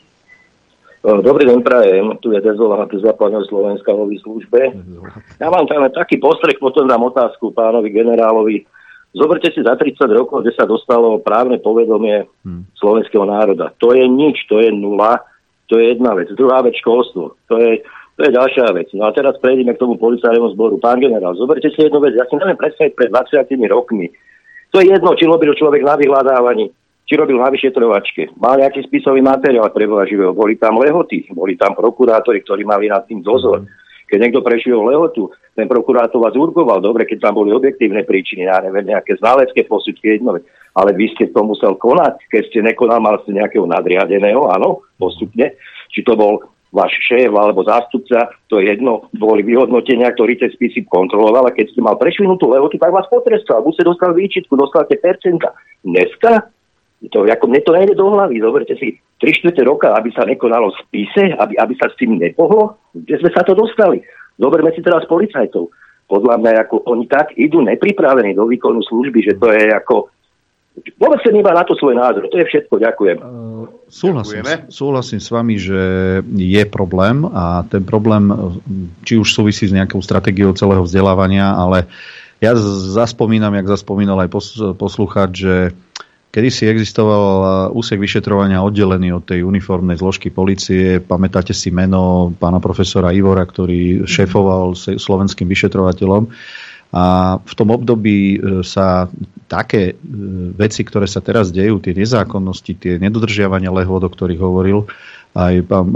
Dobrý 1.02 1.50
deň, 1.50 1.66
prajem. 1.66 2.14
Tu 2.22 2.30
je 2.30 2.38
Dezola 2.38 2.86
z 2.86 3.02
západného 3.02 3.42
Slovenska 3.50 3.90
vo 3.90 4.06
službe. 4.06 4.70
Ja 5.42 5.50
mám 5.50 5.66
tam 5.66 5.82
taký 5.90 6.22
postrek, 6.22 6.62
potom 6.62 6.86
dám 6.86 7.02
otázku 7.02 7.50
pánovi 7.50 7.90
generálovi. 7.90 8.62
Zoberte 9.10 9.50
si 9.50 9.66
za 9.66 9.74
30 9.74 9.98
rokov, 10.14 10.46
kde 10.46 10.54
sa 10.54 10.62
dostalo 10.62 11.18
právne 11.18 11.58
povedomie 11.58 12.22
hmm. 12.46 12.78
slovenského 12.78 13.26
národa. 13.26 13.74
To 13.82 13.98
je 13.98 14.06
nič, 14.06 14.46
to 14.46 14.62
je 14.62 14.70
nula, 14.70 15.26
to 15.66 15.82
je 15.82 15.90
jedna 15.90 16.14
vec. 16.14 16.30
Druhá 16.38 16.62
vec 16.62 16.78
školstvo. 16.78 17.34
To 17.50 17.54
je, 17.58 17.82
to 18.14 18.20
je 18.22 18.30
ďalšia 18.38 18.70
vec. 18.70 18.86
No 18.94 19.10
a 19.10 19.12
teraz 19.12 19.34
prejdeme 19.42 19.74
k 19.74 19.82
tomu 19.82 19.98
policajnému 19.98 20.54
zboru. 20.54 20.78
Pán 20.78 21.02
generál, 21.02 21.34
zoberte 21.34 21.66
si 21.74 21.82
jednu 21.82 21.98
vec. 21.98 22.14
Ja 22.14 22.30
si 22.30 22.38
neviem 22.38 22.54
predstaviť 22.54 22.94
pred 22.94 23.10
20 23.10 23.42
rokmi. 23.74 24.06
To 24.70 24.78
je 24.78 24.86
jedno, 24.86 25.18
či 25.18 25.26
robil 25.26 25.50
človek 25.58 25.82
na 25.82 25.98
vyhľadávaní 25.98 26.70
či 27.06 27.12
robil 27.18 27.36
na 27.36 27.50
vyšetrovačke. 27.50 28.34
Mal 28.38 28.62
nejaký 28.62 28.86
spisový 28.86 29.20
materiál 29.20 29.68
pre 29.74 29.86
živého. 30.06 30.32
Boli 30.32 30.56
tam 30.56 30.78
lehoty, 30.78 31.28
boli 31.34 31.58
tam 31.58 31.74
prokurátori, 31.74 32.40
ktorí 32.40 32.62
mali 32.62 32.88
nad 32.88 33.04
tým 33.04 33.20
dozor. 33.20 33.66
Keď 34.08 34.18
niekto 34.20 34.44
prešiel 34.44 34.76
lehotu, 34.76 35.32
ten 35.56 35.64
prokurátor 35.64 36.20
vás 36.20 36.36
urgoval. 36.36 36.84
Dobre, 36.84 37.08
keď 37.08 37.28
tam 37.28 37.40
boli 37.40 37.48
objektívne 37.48 38.04
príčiny, 38.04 38.44
ja 38.44 38.60
neviem, 38.60 38.92
nejaké 38.92 39.16
znalecké 39.16 39.64
posudky, 39.64 40.20
jedno. 40.20 40.36
Ale 40.72 40.90
vy 40.92 41.12
ste 41.16 41.28
to 41.32 41.40
musel 41.44 41.76
konať, 41.76 42.20
keď 42.32 42.42
ste 42.48 42.58
nekonal, 42.64 43.00
mal 43.00 43.20
ste 43.24 43.36
nejakého 43.36 43.64
nadriadeného, 43.68 44.48
áno, 44.52 44.84
postupne. 44.96 45.56
Či 45.92 46.04
to 46.04 46.16
bol 46.16 46.44
váš 46.72 46.96
šéf 47.04 47.28
alebo 47.28 47.60
zástupca, 47.68 48.32
to 48.48 48.56
je 48.56 48.72
jedno, 48.72 49.12
boli 49.12 49.44
vyhodnotenia, 49.44 50.08
ktorí 50.16 50.40
tie 50.40 50.48
spisy 50.48 50.88
kontroloval 50.88 51.44
a 51.44 51.52
keď 51.52 51.68
ste 51.68 51.84
mal 51.84 52.00
prešvinutú 52.00 52.48
lehotu, 52.48 52.80
tak 52.80 52.88
vás 52.88 53.04
potrestal. 53.12 53.60
Buď 53.60 53.72
ste 53.76 53.88
dostali 53.92 54.24
výčitku, 54.24 54.56
dostali 54.56 54.96
percenta. 54.96 55.52
Dneska 55.84 56.48
to, 57.10 57.26
ako 57.26 57.46
mne 57.50 57.60
to 57.66 57.72
nejde 57.74 57.94
do 57.98 58.06
hlavy. 58.14 58.38
Zoberte 58.38 58.78
si 58.78 59.00
3 59.18 59.38
čtvrte 59.42 59.62
roka, 59.66 59.90
aby 59.96 60.14
sa 60.14 60.22
nekonalo 60.22 60.70
v 60.70 60.80
spise, 60.86 61.34
aby, 61.34 61.58
aby 61.58 61.74
sa 61.74 61.90
s 61.90 61.98
tým 61.98 62.20
nepohlo. 62.20 62.78
Kde 62.94 63.18
sme 63.18 63.30
sa 63.34 63.42
to 63.42 63.58
dostali? 63.58 64.02
Zoberme 64.38 64.70
si 64.70 64.84
teraz 64.84 65.02
policajtov. 65.10 65.70
Podľa 66.06 66.34
mňa, 66.38 66.52
ako 66.68 66.86
oni 66.86 67.08
tak 67.08 67.34
idú 67.34 67.64
nepripravení 67.64 68.36
do 68.36 68.46
výkonu 68.46 68.84
služby, 68.84 69.18
že 69.24 69.34
to 69.40 69.50
je 69.50 69.72
ako 69.72 70.12
Vôbec 70.72 71.20
sa 71.20 71.28
nemá 71.28 71.52
na 71.52 71.68
to 71.68 71.76
svoj 71.76 71.92
názor. 71.92 72.32
To 72.32 72.40
je 72.40 72.48
všetko. 72.48 72.80
Ďakujem. 72.80 73.18
Uh, 73.20 73.68
súhlasím, 73.92 74.40
súhlasím 74.72 75.20
s 75.20 75.28
vami, 75.28 75.60
že 75.60 75.80
je 76.24 76.62
problém 76.64 77.28
a 77.28 77.60
ten 77.68 77.84
problém 77.84 78.32
či 79.04 79.20
už 79.20 79.36
súvisí 79.36 79.68
s 79.68 79.76
nejakou 79.76 80.00
stratégiou 80.00 80.56
celého 80.56 80.80
vzdelávania, 80.80 81.52
ale 81.52 81.84
ja 82.40 82.56
zaspomínam, 82.96 83.52
jak 83.52 83.68
zaspomínal 83.68 84.16
aj 84.24 84.32
poslucháč, 84.80 85.44
že 85.44 85.54
Kedy 86.32 86.48
si 86.48 86.64
existoval 86.64 87.68
úsek 87.76 88.00
vyšetrovania 88.00 88.64
oddelený 88.64 89.20
od 89.20 89.28
tej 89.28 89.44
uniformnej 89.44 90.00
zložky 90.00 90.32
policie. 90.32 90.96
Pamätáte 90.96 91.52
si 91.52 91.68
meno 91.68 92.32
pána 92.40 92.56
profesora 92.56 93.12
Ivora, 93.12 93.44
ktorý 93.44 94.08
šéfoval 94.08 94.72
slovenským 94.96 95.44
vyšetrovateľom. 95.44 96.32
A 96.92 97.36
v 97.40 97.52
tom 97.56 97.72
období 97.72 98.36
e, 98.36 98.60
sa 98.64 99.08
také 99.48 99.92
e, 99.92 99.94
veci, 100.52 100.84
ktoré 100.84 101.08
sa 101.08 101.24
teraz 101.24 101.48
dejú, 101.48 101.80
tie 101.80 101.96
nezákonnosti, 101.96 102.72
tie 102.76 102.92
nedodržiavania 103.00 103.72
lehôd, 103.72 104.04
o 104.04 104.12
ktorých 104.12 104.40
hovoril 104.40 104.88
aj 105.32 105.64
pán 105.64 105.88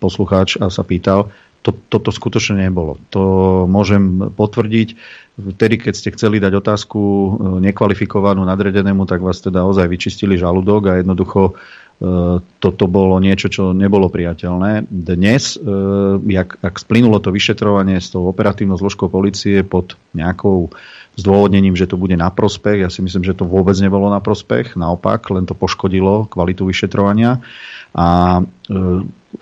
poslucháč 0.00 0.56
a 0.56 0.72
sa 0.72 0.80
pýtal, 0.80 1.28
to, 1.60 1.76
toto 1.92 2.08
skutočne 2.08 2.64
nebolo. 2.64 2.96
To 3.12 3.22
môžem 3.68 4.32
potvrdiť. 4.32 4.96
Vtedy, 5.38 5.78
keď 5.78 5.94
ste 5.94 6.10
chceli 6.18 6.42
dať 6.42 6.50
otázku 6.58 6.98
e, 6.98 7.30
nekvalifikovanú 7.70 8.42
nadredenému, 8.42 9.06
tak 9.06 9.22
vás 9.22 9.38
teda 9.38 9.62
ozaj 9.62 9.86
vyčistili 9.86 10.34
žalúdok 10.34 10.90
a 10.90 10.98
jednoducho 10.98 11.54
e, 11.54 12.42
toto 12.42 12.84
bolo 12.90 13.22
niečo, 13.22 13.46
čo 13.46 13.70
nebolo 13.70 14.10
priateľné. 14.10 14.90
Dnes, 14.90 15.54
e, 15.54 15.62
jak, 16.26 16.58
ak 16.58 16.74
splynulo 16.82 17.22
to 17.22 17.30
vyšetrovanie 17.30 18.02
s 18.02 18.10
tou 18.10 18.26
operatívnou 18.26 18.74
zložkou 18.74 19.06
policie 19.06 19.62
pod 19.62 19.94
nejakou 20.10 20.74
zdôvodnením, 21.14 21.78
že 21.78 21.86
to 21.86 21.94
bude 21.94 22.18
na 22.18 22.34
prospech. 22.34 22.82
Ja 22.82 22.90
si 22.90 23.06
myslím, 23.06 23.22
že 23.22 23.38
to 23.38 23.46
vôbec 23.46 23.78
nebolo 23.78 24.10
na 24.10 24.18
prospech, 24.18 24.74
naopak, 24.74 25.22
len 25.30 25.46
to 25.46 25.54
poškodilo 25.54 26.26
kvalitu 26.26 26.66
vyšetrovania. 26.66 27.42
A 27.94 28.42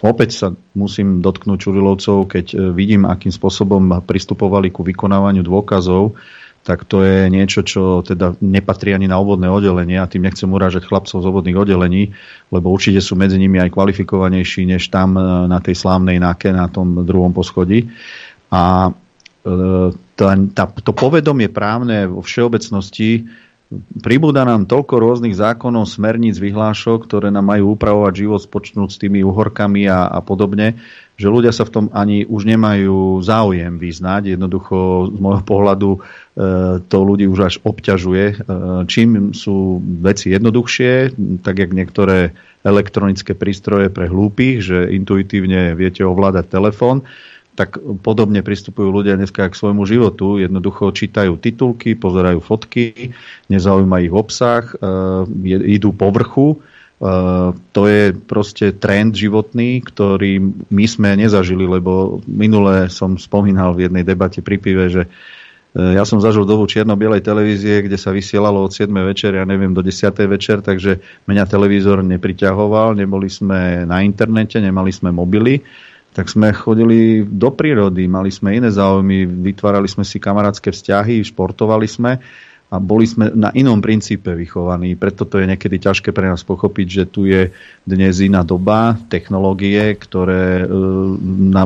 opäť 0.03 0.31
sa 0.35 0.47
musím 0.75 1.23
dotknúť 1.23 1.59
Čurilovcov, 1.59 2.27
keď 2.27 2.47
e, 2.53 2.57
vidím, 2.75 3.07
akým 3.07 3.31
spôsobom 3.31 4.03
pristupovali 4.03 4.75
ku 4.75 4.83
vykonávaniu 4.83 5.47
dôkazov, 5.47 6.19
tak 6.67 6.83
to 6.83 7.07
je 7.07 7.31
niečo, 7.31 7.63
čo 7.63 8.03
teda 8.03 8.35
nepatrí 8.43 8.91
ani 8.91 9.07
na 9.07 9.23
obvodné 9.23 9.47
oddelenie 9.47 10.03
a 10.03 10.11
tým 10.11 10.27
nechcem 10.27 10.51
urážať 10.51 10.91
chlapcov 10.91 11.23
z 11.23 11.29
obvodných 11.31 11.55
oddelení, 11.55 12.11
lebo 12.51 12.75
určite 12.75 12.99
sú 12.99 13.15
medzi 13.15 13.39
nimi 13.39 13.63
aj 13.63 13.71
kvalifikovanejší 13.71 14.67
než 14.67 14.91
tam 14.91 15.15
e, 15.15 15.23
na 15.47 15.63
tej 15.63 15.79
slávnej 15.79 16.19
náke 16.19 16.51
na 16.51 16.67
tom 16.67 17.07
druhom 17.07 17.31
poschodí. 17.31 17.87
A 18.51 18.91
e, 18.91 18.93
tá, 20.19 20.29
tá, 20.51 20.65
to 20.67 20.91
povedomie 20.91 21.47
právne 21.47 22.11
vo 22.11 22.27
všeobecnosti 22.27 23.31
Pribúda 23.99 24.47
nám 24.47 24.71
toľko 24.71 24.95
rôznych 25.03 25.35
zákonov, 25.35 25.91
smerníc, 25.91 26.39
vyhlášok, 26.39 27.03
ktoré 27.03 27.35
nám 27.35 27.51
majú 27.51 27.75
upravovať 27.75 28.15
život 28.15 28.39
spočnúť 28.39 28.95
s 28.95 29.01
tými 29.03 29.27
uhorkami 29.27 29.91
a, 29.91 30.07
a 30.07 30.23
podobne, 30.23 30.79
že 31.19 31.27
ľudia 31.27 31.51
sa 31.51 31.67
v 31.67 31.75
tom 31.75 31.87
ani 31.91 32.23
už 32.23 32.47
nemajú 32.47 33.19
záujem 33.27 33.75
vyznať. 33.75 34.39
Jednoducho 34.39 35.11
z 35.11 35.19
môjho 35.19 35.43
pohľadu 35.43 35.91
e, 35.97 35.99
to 36.87 36.99
ľudí 37.03 37.27
už 37.27 37.41
až 37.43 37.55
obťažuje. 37.67 38.25
E, 38.31 38.35
čím 38.87 39.35
sú 39.35 39.83
veci 39.83 40.31
jednoduchšie, 40.31 41.19
tak 41.43 41.59
jak 41.59 41.75
niektoré 41.75 42.39
elektronické 42.63 43.35
prístroje 43.35 43.91
pre 43.91 44.07
hlúpych, 44.07 44.63
že 44.63 44.79
intuitívne 44.95 45.75
viete 45.75 46.07
ovládať 46.07 46.55
telefón, 46.55 47.03
tak 47.57 47.81
podobne 48.05 48.45
pristupujú 48.45 48.93
ľudia 48.93 49.17
dneska 49.17 49.49
k 49.49 49.57
svojmu 49.57 49.89
životu. 49.89 50.37
Jednoducho 50.37 50.93
čítajú 50.93 51.41
titulky, 51.41 51.97
pozerajú 51.97 52.45
fotky, 52.45 53.17
nezaujíma 53.49 54.05
ich 54.05 54.13
obsah, 54.13 54.69
e, 54.77 54.77
idú 55.81 55.97
po 55.97 56.13
vrchu. 56.13 56.49
E, 56.53 56.57
to 57.73 57.83
je 57.89 58.13
proste 58.13 58.77
trend 58.77 59.17
životný, 59.17 59.81
ktorý 59.81 60.39
my 60.69 60.85
sme 60.85 61.17
nezažili, 61.17 61.65
lebo 61.65 62.21
minule 62.29 62.93
som 62.93 63.17
spomínal 63.17 63.73
v 63.73 63.89
jednej 63.89 64.05
debate 64.05 64.45
pri 64.45 64.61
pive, 64.61 64.93
že 64.93 65.03
e, 65.09 65.97
ja 65.97 66.05
som 66.05 66.21
zažil 66.21 66.45
dobu 66.45 66.69
čierno-bielej 66.69 67.25
televízie, 67.25 67.89
kde 67.89 67.97
sa 67.97 68.13
vysielalo 68.13 68.69
od 68.69 68.77
7. 68.77 68.93
večer, 68.93 69.33
ja 69.33 69.49
neviem, 69.49 69.73
do 69.73 69.81
10. 69.81 70.13
večer, 70.29 70.61
takže 70.61 71.01
mňa 71.25 71.45
televízor 71.49 72.05
nepriťahoval, 72.05 73.01
neboli 73.01 73.33
sme 73.33 73.89
na 73.89 74.05
internete, 74.05 74.61
nemali 74.61 74.93
sme 74.93 75.09
mobily 75.09 75.65
tak 76.17 76.33
sme 76.33 76.49
chodili 76.57 77.21
do 77.29 77.53
prírody, 77.53 78.09
mali 78.09 78.33
sme 78.33 78.57
iné 78.57 78.73
záujmy, 78.73 79.29
vytvárali 79.29 79.85
sme 79.85 80.01
si 80.01 80.17
kamarátske 80.17 80.73
vzťahy, 80.73 81.21
športovali 81.21 81.85
sme 81.85 82.17
a 82.73 82.77
boli 82.81 83.05
sme 83.05 83.29
na 83.37 83.53
inom 83.53 83.85
princípe 83.85 84.33
vychovaní. 84.33 84.97
Preto 84.97 85.29
to 85.29 85.37
je 85.37 85.45
niekedy 85.45 85.77
ťažké 85.77 86.17
pre 86.17 86.33
nás 86.33 86.41
pochopiť, 86.41 86.87
že 86.89 87.05
tu 87.05 87.29
je 87.29 87.53
dnes 87.85 88.15
iná 88.25 88.41
doba, 88.41 88.97
technológie, 89.13 89.93
ktoré 89.93 90.65
e, 90.65 90.67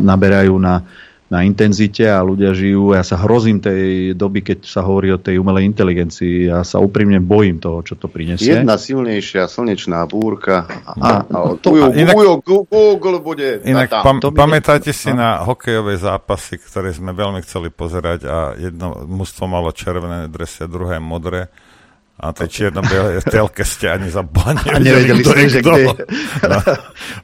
naberajú 0.03 0.59
na 0.59 0.83
na 1.31 1.47
intenzite 1.47 2.11
a 2.11 2.19
ľudia 2.27 2.51
žijú. 2.51 2.91
Ja 2.91 3.07
sa 3.07 3.15
hrozím 3.15 3.63
tej 3.63 4.13
doby, 4.19 4.43
keď 4.43 4.67
sa 4.67 4.83
hovorí 4.83 5.15
o 5.15 5.19
tej 5.23 5.39
umelej 5.39 5.71
inteligencii. 5.71 6.51
Ja 6.51 6.67
sa 6.67 6.83
úprimne 6.83 7.23
bojím 7.23 7.63
toho, 7.63 7.87
čo 7.87 7.95
to 7.95 8.11
prinesie. 8.11 8.51
Jedna 8.51 8.75
silnejšia 8.75 9.47
slnečná 9.47 10.03
búrka 10.11 10.67
a, 10.67 10.91
a, 10.99 11.11
a 11.23 11.39
to, 11.55 11.71
bujo, 11.71 11.95
inak, 11.95 12.15
bujo, 12.19 12.35
Google 12.43 13.23
bude. 13.23 13.63
Inak 13.63 14.03
pam, 14.03 14.19
pamätáte 14.19 14.91
si 14.91 15.15
na 15.15 15.47
hokejové 15.47 15.95
zápasy, 16.03 16.59
ktoré 16.59 16.91
sme 16.91 17.15
veľmi 17.15 17.39
chceli 17.47 17.71
pozerať 17.71 18.27
a 18.27 18.37
jedno 18.59 19.07
mužstvo 19.07 19.47
malo 19.47 19.71
červené 19.71 20.27
dresy 20.27 20.67
a 20.67 20.69
druhé 20.69 20.99
modré 20.99 21.47
a 22.21 22.37
tej 22.37 22.49
čierno-bielej 22.53 23.25
telke 23.33 23.65
ste 23.65 23.97
ani 23.97 24.13
za 24.13 24.21
A 24.21 24.77
nevedeli 24.77 25.25
ste, 25.25 25.49
že 25.49 25.61
kde 25.65 25.97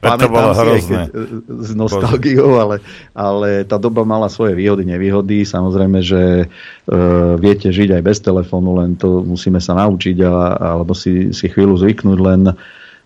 no, 0.01 0.09
to 0.17 0.27
bolo 0.27 0.51
hrozné. 0.57 1.13
S 1.45 1.71
nostalgiou, 1.77 2.57
ale, 2.57 2.81
ale 3.13 3.61
tá 3.69 3.77
doba 3.77 4.01
mala 4.01 4.25
svoje 4.25 4.57
výhody, 4.57 4.89
nevýhody. 4.89 5.45
Samozrejme, 5.45 6.01
že 6.01 6.49
uh, 6.49 7.37
viete 7.37 7.69
žiť 7.69 7.93
aj 7.93 8.01
bez 8.01 8.17
telefónu, 8.25 8.73
len 8.81 8.97
to 8.97 9.21
musíme 9.21 9.61
sa 9.61 9.77
naučiť 9.77 10.17
a, 10.25 10.57
alebo 10.73 10.97
si, 10.97 11.29
si 11.29 11.45
chvíľu 11.45 11.77
zvyknúť, 11.77 12.17
len 12.17 12.41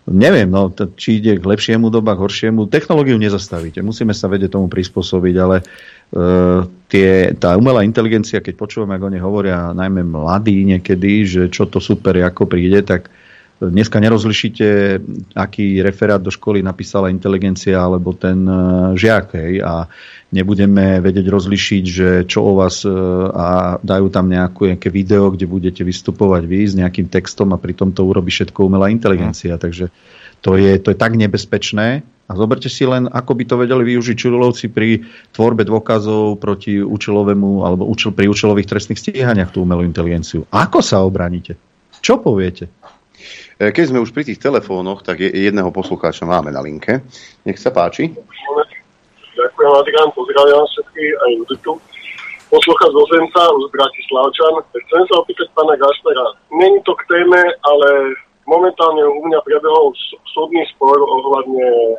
neviem, 0.08 0.50
no, 0.50 0.72
či 0.72 1.22
ide 1.22 1.38
k 1.38 1.44
lepšiemu 1.44 1.92
doba, 1.92 2.18
k 2.18 2.24
horšiemu. 2.26 2.66
Technológiu 2.66 3.20
nezastavíte, 3.20 3.84
musíme 3.84 4.16
sa 4.16 4.26
vedieť 4.26 4.58
tomu 4.58 4.66
prispôsobiť, 4.66 5.34
ale 5.38 5.62
tie, 6.92 7.32
tá 7.40 7.56
umelá 7.56 7.82
inteligencia, 7.88 8.44
keď 8.44 8.54
počúvame, 8.54 9.00
ako 9.00 9.08
oni 9.08 9.20
hovoria, 9.20 9.72
najmä 9.72 10.04
mladí 10.04 10.60
niekedy, 10.68 11.24
že 11.24 11.42
čo 11.48 11.64
to 11.64 11.80
super, 11.80 12.12
ako 12.20 12.44
príde, 12.44 12.84
tak 12.84 13.08
Dneska 13.62 14.02
nerozlišíte, 14.02 14.98
aký 15.38 15.78
referát 15.86 16.18
do 16.18 16.34
školy 16.34 16.66
napísala 16.66 17.14
inteligencia 17.14 17.78
alebo 17.78 18.10
ten 18.10 18.42
e, 18.42 18.54
žiak. 18.98 19.38
Hej, 19.38 19.62
a 19.62 19.86
nebudeme 20.34 20.98
vedieť 20.98 21.26
rozlišiť, 21.30 21.84
že 21.86 22.08
čo 22.26 22.42
o 22.42 22.52
vás 22.58 22.82
e, 22.82 22.90
a 23.30 23.78
dajú 23.78 24.10
tam 24.10 24.26
nejaké, 24.26 24.74
nejaké 24.74 24.90
video, 24.90 25.30
kde 25.30 25.46
budete 25.46 25.86
vystupovať 25.86 26.42
vy 26.42 26.60
s 26.66 26.74
nejakým 26.74 27.06
textom 27.06 27.54
a 27.54 27.62
pritom 27.62 27.94
to 27.94 28.02
urobí 28.02 28.34
všetko 28.34 28.66
umelá 28.66 28.90
inteligencia. 28.90 29.54
Takže 29.54 29.94
to 30.42 30.58
je, 30.58 30.76
to 30.82 30.90
je 30.90 30.98
tak 30.98 31.14
nebezpečné. 31.14 32.02
A 32.30 32.32
zoberte 32.38 32.70
si 32.72 32.82
len, 32.88 33.10
ako 33.12 33.32
by 33.36 33.44
to 33.44 33.60
vedeli 33.60 33.92
využiť 33.92 34.16
čulovci 34.16 34.72
pri 34.72 35.04
tvorbe 35.36 35.68
dôkazov 35.68 36.40
proti 36.40 36.80
účelovému 36.80 37.66
alebo 37.66 37.84
účel, 37.84 38.14
pri 38.14 38.30
účelových 38.30 38.70
trestných 38.72 38.98
stíhaniach 38.98 39.52
tú 39.52 39.62
umelú 39.62 39.84
inteligenciu. 39.84 40.48
Ako 40.48 40.80
sa 40.80 41.04
obraníte? 41.04 41.60
Čo 42.00 42.18
poviete? 42.24 42.72
E, 43.60 43.68
keď 43.68 43.84
sme 43.92 44.02
už 44.02 44.16
pri 44.16 44.24
tých 44.24 44.40
telefónoch, 44.40 45.04
tak 45.04 45.20
jedného 45.20 45.68
poslucháča 45.70 46.24
máme 46.24 46.50
na 46.50 46.64
linke. 46.64 47.04
Nech 47.44 47.60
sa 47.60 47.68
páči. 47.68 48.10
Ďakujem, 49.36 49.72
Adrián, 49.76 50.08
pozdravujem 50.16 50.66
všetkých 50.72 51.12
aj 51.20 51.30
Juditu. 51.36 51.72
Poslucháč 52.48 52.90
zo 52.92 53.04
Zemca, 53.12 53.42
z 53.48 53.66
Bratislavčan. 53.72 54.54
Chcem 54.72 55.02
sa 55.08 55.14
opýtať 55.20 55.48
pána 55.56 55.72
Gašpera. 55.76 56.26
Není 56.52 56.80
to 56.84 56.92
k 56.96 57.02
téme, 57.08 57.40
ale 57.64 57.88
momentálne 58.46 59.02
u 59.06 59.20
mňa 59.28 59.40
prebehol 59.46 59.94
súdny 60.34 60.62
spor 60.74 60.98
ohľadne 60.98 61.66
e, 61.66 61.96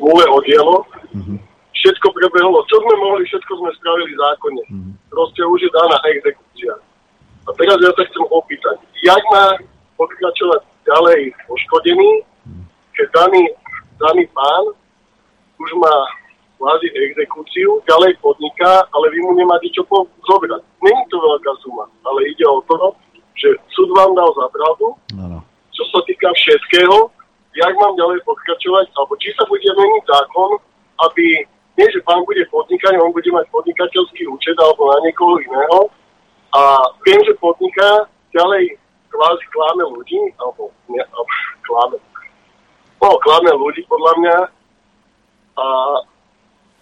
zmluve 0.00 0.24
o 0.30 0.38
dielo. 0.42 0.76
Mm-hmm. 1.14 1.38
Všetko 1.78 2.06
prebehlo. 2.10 2.58
Čo 2.66 2.76
sme 2.82 2.94
mohli, 2.98 3.22
všetko 3.26 3.52
sme 3.62 3.70
spravili 3.78 4.12
zákonne. 4.18 4.64
Mm-hmm. 4.66 4.92
Proste 5.14 5.42
už 5.46 5.58
je 5.62 5.70
daná 5.70 5.96
exekúcia. 6.10 6.74
A 7.48 7.50
teraz 7.56 7.78
ja 7.80 7.92
sa 7.96 8.02
chcem 8.04 8.24
opýtať, 8.28 8.76
jak 9.00 9.22
má 9.32 9.56
pokračovať 9.96 10.60
ďalej 10.84 11.32
poškodený, 11.48 12.10
keď 12.92 13.08
daný, 13.14 13.42
daný 13.96 14.24
pán 14.34 14.64
už 15.58 15.70
má 15.78 15.94
kvázi 16.58 16.90
exekúciu, 16.90 17.78
ďalej 17.86 18.18
podniká, 18.18 18.82
ale 18.90 19.06
vy 19.14 19.18
mu 19.22 19.32
nemáte 19.38 19.70
čo 19.70 19.86
zobrať. 20.26 20.62
Není 20.82 21.02
to 21.10 21.16
veľká 21.22 21.52
suma, 21.62 21.86
ale 22.02 22.26
ide 22.26 22.42
o 22.46 22.58
to, 22.66 22.94
že 23.38 23.48
súd 23.70 23.88
vám 23.94 24.12
dal 24.18 24.30
za 24.34 24.46
pravdu, 24.50 24.86
ano. 25.14 25.38
čo 25.70 25.82
sa 25.94 26.02
týka 26.04 26.28
všetkého, 26.34 27.08
jak 27.54 27.72
mám 27.78 27.94
ďalej 27.94 28.18
pokračovať, 28.26 28.86
alebo 28.98 29.14
či 29.22 29.30
sa 29.38 29.46
bude 29.46 29.66
meniť 29.66 30.02
zákon, 30.06 30.50
aby 31.06 31.26
nie, 31.78 31.86
že 31.94 32.02
pán 32.02 32.26
bude 32.26 32.42
podnikať, 32.50 32.98
on 32.98 33.14
bude 33.14 33.30
mať 33.30 33.46
podnikateľský 33.54 34.26
účet 34.26 34.58
alebo 34.58 34.90
na 34.90 34.98
niekoho 35.06 35.38
iného 35.38 35.80
a 36.50 36.62
viem, 37.06 37.22
že 37.22 37.38
podniká, 37.38 38.10
ďalej 38.34 38.74
kvázi 39.08 39.46
kláme 39.54 39.84
ľudí, 39.94 40.20
alebo, 40.42 40.74
ne, 40.90 40.98
alebo 40.98 41.30
kláme, 41.70 41.96
no, 42.98 43.08
kláme 43.22 43.50
ľudí 43.54 43.86
podľa 43.86 44.12
mňa 44.18 44.36
a 45.58 45.66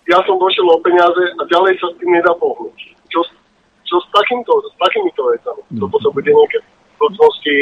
ja 0.07 0.19
som 0.25 0.41
došiel 0.41 0.65
o 0.71 0.81
peniaze 0.81 1.25
a 1.37 1.43
ďalej 1.51 1.77
sa 1.83 1.87
s 1.93 1.99
tým 2.01 2.17
nedá 2.17 2.33
pohnúť. 2.39 2.96
Čo, 3.87 4.03
s, 4.03 4.07
takýmto, 4.11 4.53
s 4.67 4.75
takýmito 4.83 5.23
vecami? 5.31 5.63
Toto 5.79 5.97
sa 6.03 6.11
bude 6.11 6.31
niekedy 6.31 6.67
v 6.67 6.95
budúcnosti 6.99 7.57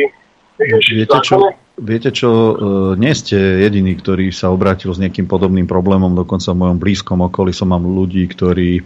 Viete 0.54 1.18
čo, 1.26 1.50
viete 1.82 2.10
čo, 2.14 2.30
e, 2.30 2.54
nie 2.94 3.10
ste 3.10 3.66
jediný, 3.66 3.98
ktorý 3.98 4.30
sa 4.30 4.54
obrátil 4.54 4.94
s 4.94 5.02
nejakým 5.02 5.26
podobným 5.26 5.66
problémom, 5.66 6.14
dokonca 6.14 6.54
v 6.54 6.60
mojom 6.62 6.78
blízkom 6.78 7.18
okolí 7.26 7.50
som 7.50 7.74
mám 7.74 7.82
ľudí, 7.82 8.22
ktorí 8.30 8.78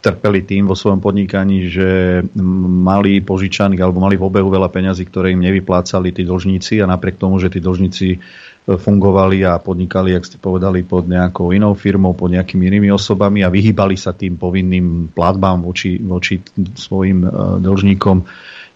trpeli 0.00 0.40
tým 0.46 0.70
vo 0.70 0.78
svojom 0.78 1.02
podnikaní, 1.02 1.68
že 1.68 2.22
mali 2.38 3.18
požičaných 3.20 3.82
alebo 3.82 3.98
mali 3.98 4.14
v 4.14 4.24
obehu 4.24 4.48
veľa 4.48 4.70
peňazí, 4.70 5.02
ktoré 5.10 5.34
im 5.34 5.42
nevyplácali 5.42 6.14
tí 6.14 6.22
dlžníci. 6.22 6.78
A 6.78 6.86
napriek 6.86 7.18
tomu, 7.18 7.42
že 7.42 7.50
tí 7.50 7.58
dlžníci 7.58 8.22
fungovali 8.66 9.46
a 9.46 9.62
podnikali, 9.62 10.10
jak 10.10 10.26
ste 10.26 10.42
povedali, 10.42 10.82
pod 10.82 11.06
nejakou 11.06 11.54
inou 11.54 11.78
firmou, 11.78 12.18
pod 12.18 12.34
nejakými 12.34 12.66
inými 12.66 12.90
osobami 12.90 13.46
a 13.46 13.52
vyhýbali 13.52 13.94
sa 13.94 14.10
tým 14.10 14.34
povinným 14.34 15.14
platbám 15.14 15.62
voči, 15.62 16.02
voči 16.02 16.42
svojim 16.74 17.22
e, 17.22 17.28
dlžníkom. 17.62 18.26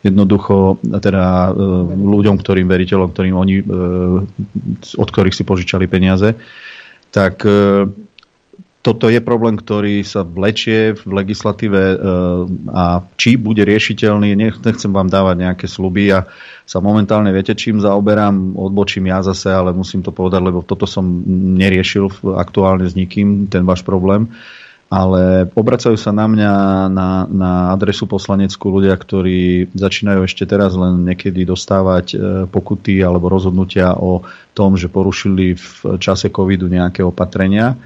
Jednoducho 0.07 0.79
teda 1.03 1.51
e, 1.51 1.53
ľuďom, 1.91 2.39
ktorým 2.39 2.71
veriteľom, 2.71 3.11
ktorým 3.11 3.35
oni, 3.35 3.55
od 4.95 5.09
ktorých 5.11 5.35
si 5.35 5.43
požičali 5.43 5.91
peniaze, 5.91 6.39
tak 7.11 7.43
toto 8.81 9.13
je 9.13 9.21
problém, 9.21 9.61
ktorý 9.61 10.01
sa 10.01 10.25
vlečie 10.25 10.97
v 10.97 11.05
legislatíve 11.13 11.81
e, 11.85 11.97
a 12.73 13.05
či 13.21 13.37
bude 13.37 13.61
riešiteľný, 13.61 14.33
nechcem 14.33 14.89
vám 14.89 15.13
dávať 15.13 15.37
nejaké 15.37 15.67
sluby 15.69 16.09
a 16.17 16.25
sa 16.65 16.81
momentálne 16.81 17.29
viete, 17.29 17.53
čím 17.53 17.85
zaoberám, 17.85 18.57
odbočím 18.57 19.13
ja 19.13 19.21
zase, 19.21 19.53
ale 19.53 19.77
musím 19.77 20.01
to 20.01 20.17
povedať, 20.17 20.41
lebo 20.41 20.65
toto 20.65 20.89
som 20.89 21.05
neriešil 21.61 22.33
aktuálne 22.41 22.89
s 22.89 22.97
nikým, 22.97 23.53
ten 23.53 23.69
váš 23.69 23.85
problém. 23.85 24.33
Ale 24.91 25.47
obracajú 25.55 25.95
sa 25.95 26.11
na 26.11 26.27
mňa 26.27 26.53
na, 26.91 27.23
na 27.31 27.51
adresu 27.71 28.11
poslaneckú 28.11 28.75
ľudia, 28.75 28.97
ktorí 28.99 29.71
začínajú 29.71 30.27
ešte 30.27 30.49
teraz 30.51 30.75
len 30.75 31.07
niekedy 31.07 31.47
dostávať 31.47 32.07
e, 32.11 32.17
pokuty 32.49 32.99
alebo 33.05 33.31
rozhodnutia 33.31 33.95
o 33.95 34.25
tom, 34.51 34.75
že 34.75 34.91
porušili 34.91 35.55
v 35.55 36.01
čase 36.01 36.33
covidu 36.33 36.67
nejaké 36.67 37.05
opatrenia 37.07 37.77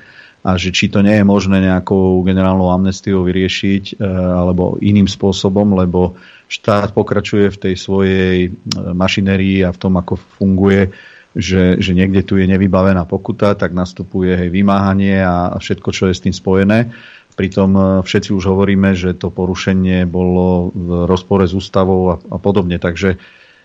a 0.44 0.60
že 0.60 0.76
či 0.76 0.92
to 0.92 1.00
nie 1.00 1.16
je 1.16 1.24
možné 1.24 1.64
nejakou 1.64 2.20
generálnou 2.20 2.68
amnestiou 2.68 3.24
vyriešiť 3.24 3.96
e, 3.96 4.04
alebo 4.04 4.76
iným 4.76 5.08
spôsobom, 5.08 5.72
lebo 5.72 6.20
štát 6.52 6.92
pokračuje 6.92 7.48
v 7.48 7.60
tej 7.60 7.74
svojej 7.80 8.36
e, 8.46 8.50
mašinerii 8.92 9.64
a 9.64 9.72
v 9.72 9.80
tom, 9.80 9.96
ako 9.96 10.20
funguje, 10.36 10.92
že, 11.32 11.80
že 11.80 11.96
niekde 11.96 12.28
tu 12.28 12.36
je 12.36 12.44
nevybavená 12.44 13.08
pokuta, 13.08 13.56
tak 13.56 13.72
nastupuje 13.72 14.36
hej, 14.36 14.52
vymáhanie 14.52 15.24
a 15.24 15.56
všetko, 15.56 15.88
čo 15.96 16.12
je 16.12 16.14
s 16.14 16.22
tým 16.28 16.36
spojené. 16.36 16.92
Pritom 17.40 17.70
e, 17.72 17.82
všetci 18.04 18.36
už 18.36 18.44
hovoríme, 18.44 18.92
že 18.92 19.16
to 19.16 19.32
porušenie 19.32 20.04
bolo 20.04 20.68
v 20.76 21.08
rozpore 21.08 21.48
s 21.48 21.56
ústavou 21.56 22.12
a, 22.12 22.16
a 22.20 22.36
podobne. 22.36 22.76
Takže 22.76 23.16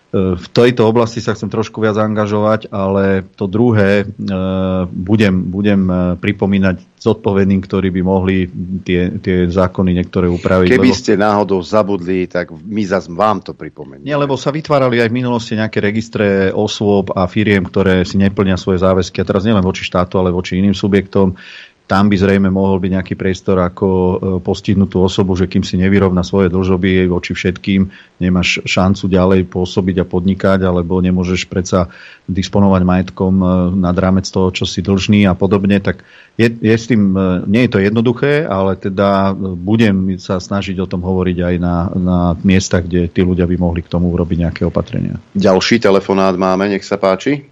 v 0.09 0.47
tejto 0.49 0.89
oblasti 0.89 1.21
sa 1.21 1.37
chcem 1.37 1.53
trošku 1.53 1.85
viac 1.85 1.93
angažovať, 1.93 2.73
ale 2.73 3.21
to 3.37 3.45
druhé 3.45 4.01
e, 4.01 4.05
budem, 4.89 5.53
budem 5.53 5.81
e, 5.85 5.93
pripomínať 6.17 6.81
zodpovedným, 6.97 7.61
ktorí 7.61 7.93
by 7.93 8.01
mohli 8.01 8.49
tie, 8.81 9.21
tie 9.21 9.45
zákony 9.45 9.93
niektoré 10.01 10.25
upraviť. 10.25 10.73
Keby 10.73 10.89
lebo... 10.89 10.97
ste 10.97 11.13
náhodou 11.13 11.61
zabudli, 11.61 12.25
tak 12.25 12.49
my 12.49 12.81
zase 12.89 13.13
vám 13.13 13.45
to 13.45 13.53
pripomenieme. 13.53 14.01
Nie, 14.01 14.17
lebo 14.17 14.33
sa 14.33 14.49
vytvárali 14.49 14.97
aj 14.97 15.13
v 15.13 15.17
minulosti 15.21 15.53
nejaké 15.53 15.77
registre 15.77 16.49
osôb 16.57 17.13
a 17.13 17.29
firiem, 17.29 17.61
ktoré 17.61 18.01
si 18.01 18.17
neplnia 18.17 18.57
svoje 18.57 18.81
záväzky. 18.81 19.21
A 19.21 19.29
teraz 19.29 19.45
nielen 19.45 19.61
voči 19.61 19.85
štátu, 19.85 20.17
ale 20.17 20.33
voči 20.33 20.57
iným 20.57 20.73
subjektom 20.73 21.37
tam 21.89 22.05
by 22.05 22.21
zrejme 22.21 22.53
mohol 22.53 22.77
byť 22.77 22.91
nejaký 23.01 23.13
priestor 23.17 23.57
ako 23.65 23.87
e, 23.89 24.15
postihnutú 24.45 25.01
osobu, 25.01 25.33
že 25.33 25.49
kým 25.49 25.65
si 25.65 25.73
nevyrovna 25.73 26.21
svoje 26.21 26.53
dlžoby 26.53 27.09
voči 27.09 27.33
všetkým, 27.33 27.89
nemáš 28.21 28.61
šancu 28.61 29.09
ďalej 29.09 29.49
pôsobiť 29.49 30.05
a 30.05 30.05
podnikať, 30.05 30.69
alebo 30.69 31.01
nemôžeš 31.01 31.49
predsa 31.49 31.89
disponovať 32.29 32.81
majetkom 32.85 33.33
e, 33.41 33.45
nad 33.81 33.97
rámec 33.97 34.29
toho, 34.29 34.53
čo 34.53 34.69
si 34.69 34.85
dlžný 34.85 35.25
a 35.25 35.33
podobne, 35.33 35.81
tak 35.81 36.05
je, 36.37 36.53
je 36.61 36.75
s 36.77 36.85
tým, 36.85 37.17
e, 37.17 37.49
nie 37.49 37.65
je 37.65 37.73
to 37.73 37.81
jednoduché, 37.81 38.45
ale 38.45 38.77
teda 38.77 39.33
budem 39.57 40.21
sa 40.21 40.37
snažiť 40.37 40.77
o 40.77 40.85
tom 40.85 41.01
hovoriť 41.01 41.37
aj 41.41 41.55
na, 41.57 41.75
na 41.97 42.19
miestach, 42.45 42.85
kde 42.85 43.09
tí 43.09 43.25
ľudia 43.25 43.49
by 43.49 43.57
mohli 43.57 43.81
k 43.81 43.89
tomu 43.89 44.13
urobiť 44.13 44.37
nejaké 44.45 44.61
opatrenia. 44.61 45.17
Ďalší 45.33 45.81
telefonát 45.81 46.37
máme, 46.37 46.69
nech 46.69 46.85
sa 46.85 47.01
páči. 47.01 47.49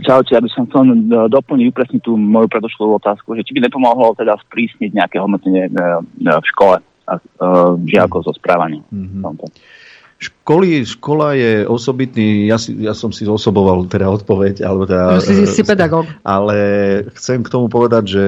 Čaute, 0.00 0.32
ja 0.32 0.40
by 0.40 0.50
som 0.50 0.64
chcel 0.68 0.84
doplniť, 1.28 1.66
upresniť 1.70 2.00
tú 2.02 2.16
moju 2.16 2.48
predošlú 2.48 2.96
otázku, 2.96 3.36
že 3.36 3.44
či 3.44 3.54
by 3.56 3.68
nepomohlo 3.68 4.14
teda 4.16 4.38
sprísniť 4.48 4.90
nejaké 4.96 5.16
hodnotenie 5.20 5.66
e, 5.66 5.70
e, 5.70 6.30
v 6.30 6.46
škole 6.50 6.80
a 6.80 7.12
e, 7.16 7.20
žiakov 7.90 8.24
zo 8.24 8.32
správania. 8.34 8.80
Mm-hmm. 8.88 9.22
Školy, 10.20 10.84
škola 10.84 11.32
je 11.32 11.64
osobitný, 11.64 12.44
ja, 12.44 12.60
si, 12.60 12.76
ja 12.76 12.92
som 12.92 13.08
si 13.08 13.24
zosoboval 13.24 13.88
teda 13.88 14.04
odpoveď, 14.12 14.60
alebo 14.60 14.84
teda, 14.84 15.16
no, 15.16 15.24
si, 15.24 15.48
si 15.48 15.64
pedagóg. 15.64 16.04
ale 16.20 16.56
chcem 17.16 17.40
k 17.40 17.48
tomu 17.48 17.72
povedať, 17.72 18.04
že 18.04 18.24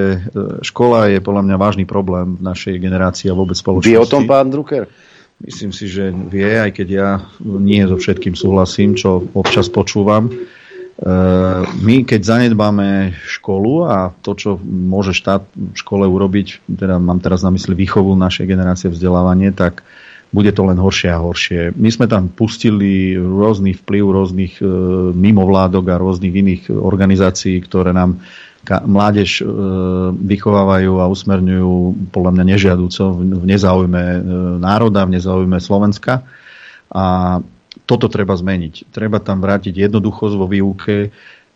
škola 0.64 1.12
je 1.12 1.20
podľa 1.20 1.44
mňa 1.44 1.56
vážny 1.60 1.84
problém 1.84 2.40
v 2.40 2.42
našej 2.48 2.80
generácii 2.80 3.28
a 3.28 3.36
vôbec 3.36 3.60
spoločnosti. 3.60 3.92
Vie 3.92 4.00
o 4.00 4.08
tom 4.08 4.24
pán 4.24 4.48
Drucker? 4.48 4.88
Myslím 5.42 5.74
si, 5.74 5.90
že 5.90 6.14
vie, 6.14 6.46
aj 6.46 6.70
keď 6.70 6.88
ja 6.88 7.08
nie 7.42 7.82
so 7.82 7.98
všetkým 7.98 8.38
súhlasím, 8.38 8.94
čo 8.94 9.26
občas 9.34 9.66
počúvam. 9.66 10.30
Ehm, 11.00 11.64
my, 11.82 12.04
keď 12.04 12.20
zanedbáme 12.20 13.16
školu 13.24 13.88
a 13.88 14.12
to, 14.20 14.36
čo 14.36 14.50
môže 14.62 15.16
štát 15.16 15.42
v 15.56 15.74
škole 15.74 16.04
urobiť, 16.04 16.68
teda 16.68 17.00
mám 17.00 17.18
teraz 17.18 17.40
na 17.40 17.50
mysli 17.50 17.72
výchovu 17.72 18.12
našej 18.12 18.44
generácie 18.44 18.92
vzdelávanie, 18.92 19.56
tak 19.56 19.80
bude 20.32 20.52
to 20.52 20.64
len 20.64 20.80
horšie 20.80 21.12
a 21.12 21.20
horšie. 21.20 21.76
My 21.76 21.92
sme 21.92 22.08
tam 22.08 22.32
pustili 22.32 23.16
rôzny 23.16 23.76
vplyv 23.76 24.04
rôznych 24.04 24.54
e, 24.60 24.64
mimovládok 25.12 25.92
a 25.92 26.00
rôznych 26.00 26.32
iných 26.32 26.62
organizácií, 26.72 27.60
ktoré 27.60 27.92
nám 27.92 28.24
ka- 28.64 28.80
mládež 28.80 29.40
e, 29.40 29.44
vychovávajú 30.16 31.04
a 31.04 31.10
usmerňujú 31.12 31.72
podľa 32.16 32.30
mňa 32.32 32.44
nežiaduco 32.48 33.04
v 33.12 33.44
nezáujme 33.44 34.02
e, 34.02 34.20
národa, 34.56 35.04
v 35.04 35.20
nezáujme 35.20 35.60
Slovenska. 35.60 36.24
A 36.88 37.36
toto 37.84 38.06
treba 38.06 38.34
zmeniť. 38.34 38.88
Treba 38.94 39.18
tam 39.18 39.42
vrátiť 39.42 39.74
jednoduchosť 39.88 40.34
vo 40.38 40.46
výuke, 40.46 41.10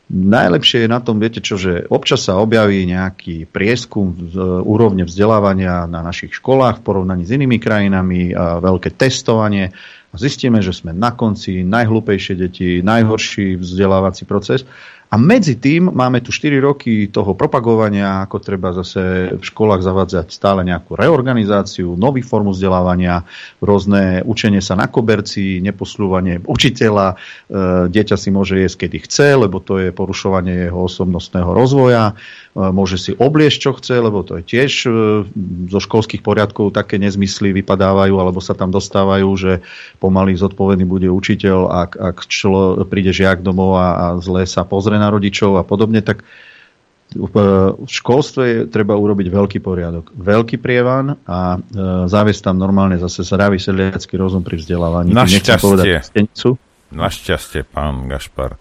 Najlepšie 0.06 0.86
je 0.86 0.92
na 0.94 1.02
tom, 1.02 1.18
viete 1.18 1.42
čo, 1.42 1.58
že 1.58 1.82
občas 1.90 2.30
sa 2.30 2.38
objaví 2.38 2.86
nejaký 2.86 3.50
prieskum 3.50 4.14
z 4.14 4.38
úrovne 4.62 5.02
vzdelávania 5.02 5.90
na 5.90 5.98
našich 5.98 6.38
školách 6.38 6.78
v 6.78 6.84
porovnaní 6.86 7.26
s 7.26 7.34
inými 7.34 7.58
krajinami, 7.58 8.30
a 8.30 8.62
veľké 8.62 8.94
testovanie. 8.94 9.74
A 9.74 10.14
zistíme, 10.14 10.62
že 10.62 10.70
sme 10.70 10.94
na 10.94 11.10
konci 11.10 11.66
najhlúpejšie 11.66 12.38
deti, 12.38 12.86
najhorší 12.86 13.58
vzdelávací 13.58 14.30
proces 14.30 14.62
a 15.06 15.14
medzi 15.14 15.54
tým 15.54 15.94
máme 15.94 16.18
tu 16.18 16.34
4 16.34 16.58
roky 16.58 17.06
toho 17.06 17.38
propagovania, 17.38 18.26
ako 18.26 18.42
treba 18.42 18.74
zase 18.74 19.30
v 19.38 19.44
školách 19.44 19.78
zavádzať 19.78 20.34
stále 20.34 20.66
nejakú 20.66 20.98
reorganizáciu, 20.98 21.94
nový 21.94 22.26
formu 22.26 22.50
vzdelávania, 22.50 23.22
rôzne 23.62 24.26
učenie 24.26 24.58
sa 24.58 24.74
na 24.74 24.90
koberci, 24.90 25.62
neposľúvanie 25.62 26.42
učiteľa, 26.42 27.14
e, 27.14 27.16
dieťa 27.86 28.16
si 28.18 28.34
môže 28.34 28.58
jesť, 28.58 28.90
kedy 28.90 29.06
chce, 29.06 29.26
lebo 29.38 29.62
to 29.62 29.78
je 29.78 29.94
porušovanie 29.94 30.66
jeho 30.66 30.90
osobnostného 30.90 31.54
rozvoja, 31.54 32.10
e, 32.10 32.14
môže 32.58 32.98
si 32.98 33.14
obliešť, 33.14 33.58
čo 33.62 33.78
chce, 33.78 34.02
lebo 34.02 34.26
to 34.26 34.42
je 34.42 34.58
tiež 34.58 34.72
e, 34.84 34.90
zo 35.70 35.78
školských 35.86 36.26
poriadkov 36.26 36.74
také 36.74 36.98
nezmysly 36.98 37.54
vypadávajú, 37.54 38.14
alebo 38.18 38.42
sa 38.42 38.58
tam 38.58 38.74
dostávajú, 38.74 39.28
že 39.38 39.62
pomaly 40.02 40.34
zodpovedný 40.34 40.82
bude 40.82 41.06
učiteľ, 41.06 41.58
ak, 41.86 41.90
ak 41.94 42.16
člo, 42.26 42.82
príde 42.90 43.14
žiak 43.14 43.46
domov 43.46 43.78
a, 43.78 43.88
a 43.94 44.06
zle 44.18 44.42
sa 44.42 44.66
pozrie 44.66 44.95
na 44.96 45.08
rodičov 45.12 45.60
a 45.60 45.62
podobne, 45.62 46.02
tak 46.02 46.26
v 47.14 47.36
školstve 47.86 48.66
treba 48.66 48.98
urobiť 48.98 49.30
veľký 49.30 49.58
poriadok, 49.62 50.10
veľký 50.10 50.58
prievan 50.58 51.14
a 51.22 51.54
e, 51.54 51.58
záviesť 52.10 52.50
tam 52.50 52.58
normálne 52.58 52.98
zase 52.98 53.22
zdravý 53.22 53.62
sedliacký 53.62 54.18
rozum 54.18 54.42
pri 54.42 54.58
vzdelávaní. 54.58 55.14
Našťastie, 55.14 56.02
našťastie, 56.90 57.62
pán 57.62 58.10
Gašpar, 58.10 58.58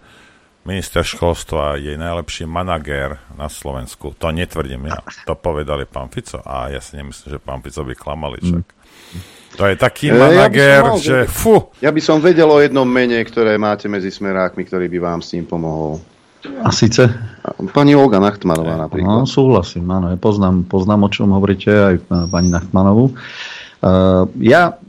minister 0.62 1.02
školstva 1.02 1.74
je 1.82 1.98
najlepší 1.98 2.46
manager 2.46 3.18
na 3.34 3.50
Slovensku. 3.50 4.14
To 4.14 4.30
netvrdím 4.30 4.94
ja. 4.94 5.02
To 5.26 5.34
povedali 5.34 5.82
pán 5.82 6.06
Fico 6.14 6.38
a 6.46 6.70
ja 6.70 6.78
si 6.78 7.02
nemyslím, 7.02 7.28
že 7.34 7.38
pán 7.42 7.58
Fico 7.66 7.82
by 7.82 7.94
klamali 7.98 8.38
však. 8.46 8.66
To 9.56 9.64
je 9.64 9.74
taký 9.78 10.12
manager, 10.12 10.80
ja 10.84 10.98
že 11.00 11.16
fu. 11.26 11.72
Ja 11.80 11.88
by 11.88 12.00
som 12.02 12.20
vedel 12.20 12.46
o 12.46 12.60
jednom 12.60 12.84
mene, 12.84 13.16
ktoré 13.24 13.56
máte 13.56 13.88
medzi 13.88 14.12
smerákmi, 14.12 14.62
ktorý 14.68 14.86
by 14.92 14.98
vám 15.00 15.20
s 15.24 15.32
tým 15.32 15.48
pomohol. 15.48 15.98
A 16.62 16.70
síce? 16.70 17.10
Pani 17.72 17.94
Olga 17.94 18.18
Nachtmanová 18.18 18.76
napríklad. 18.76 19.22
No, 19.22 19.28
súhlasím, 19.28 19.86
áno. 19.88 20.10
Ja 20.10 20.18
poznám, 20.18 20.66
poznám, 20.66 21.06
o 21.06 21.10
čom 21.10 21.30
hovoríte, 21.32 21.70
aj 21.70 21.96
pani 22.28 22.50
Nachtmanovú. 22.50 23.14
Uh, 23.84 24.26
ja 24.40 24.80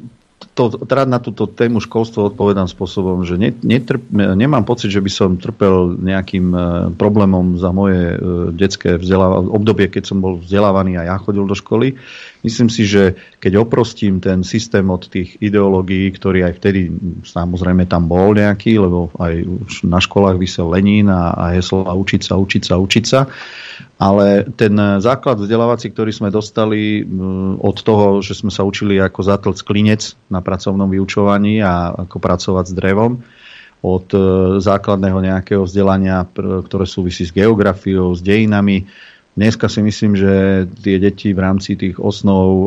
to, 0.58 0.74
teda 0.90 1.06
na 1.06 1.22
túto 1.22 1.46
tému 1.46 1.78
školstva 1.78 2.34
odpovedám 2.34 2.66
spôsobom, 2.66 3.22
že 3.22 3.38
ne, 3.38 3.54
netrp, 3.54 4.02
nemám 4.10 4.66
pocit, 4.66 4.90
že 4.90 5.06
by 5.06 5.12
som 5.14 5.38
trpel 5.38 5.94
nejakým 6.02 6.48
uh, 6.50 6.64
problémom 6.98 7.62
za 7.62 7.70
moje 7.70 8.18
uh, 8.18 8.50
detské 8.50 8.98
obdobie, 9.54 9.94
keď 9.94 10.10
som 10.10 10.18
bol 10.18 10.42
vzdelávaný 10.42 10.98
a 10.98 11.14
ja 11.14 11.22
chodil 11.22 11.46
do 11.46 11.54
školy. 11.54 11.94
Myslím 12.42 12.74
si, 12.74 12.90
že 12.90 13.14
keď 13.38 13.62
oprostím 13.62 14.18
ten 14.18 14.42
systém 14.42 14.90
od 14.90 15.06
tých 15.06 15.38
ideológií, 15.38 16.10
ktorý 16.10 16.50
aj 16.50 16.54
vtedy 16.58 16.90
samozrejme 17.22 17.86
tam 17.86 18.10
bol 18.10 18.34
nejaký, 18.34 18.82
lebo 18.82 19.14
aj 19.22 19.34
už 19.46 19.74
na 19.86 20.02
školách 20.02 20.42
vysel 20.42 20.74
Lenín 20.74 21.14
a, 21.14 21.38
a 21.38 21.44
heslo 21.54 21.86
a 21.86 21.94
učiť 21.94 22.22
sa, 22.26 22.34
učiť 22.40 22.64
sa, 22.66 22.76
učiť 22.82 23.06
sa, 23.06 23.30
ale 23.98 24.46
ten 24.54 24.78
základ 25.02 25.42
vzdelávací, 25.42 25.90
ktorý 25.90 26.14
sme 26.14 26.30
dostali 26.30 27.02
od 27.58 27.78
toho, 27.82 28.22
že 28.22 28.38
sme 28.38 28.54
sa 28.54 28.62
učili 28.62 29.02
ako 29.02 29.20
zatlc 29.26 29.58
klinec 29.66 30.14
na 30.30 30.46
pracovnom 30.48 30.88
vyučovaní 30.88 31.60
a 31.60 31.92
ako 32.08 32.18
pracovať 32.24 32.66
s 32.72 32.74
drevom, 32.74 33.20
od 33.84 34.08
e, 34.16 34.20
základného 34.64 35.20
nejakého 35.20 35.68
vzdelania, 35.68 36.24
ktoré 36.34 36.88
súvisí 36.88 37.28
s 37.28 37.36
geografiou, 37.36 38.16
s 38.16 38.24
dejinami, 38.24 38.88
Dneska 39.38 39.70
si 39.70 39.86
myslím, 39.86 40.18
že 40.18 40.66
tie 40.82 40.98
deti 40.98 41.30
v 41.30 41.38
rámci 41.46 41.78
tých 41.78 42.02
osnov, 42.02 42.50
eh, 42.50 42.66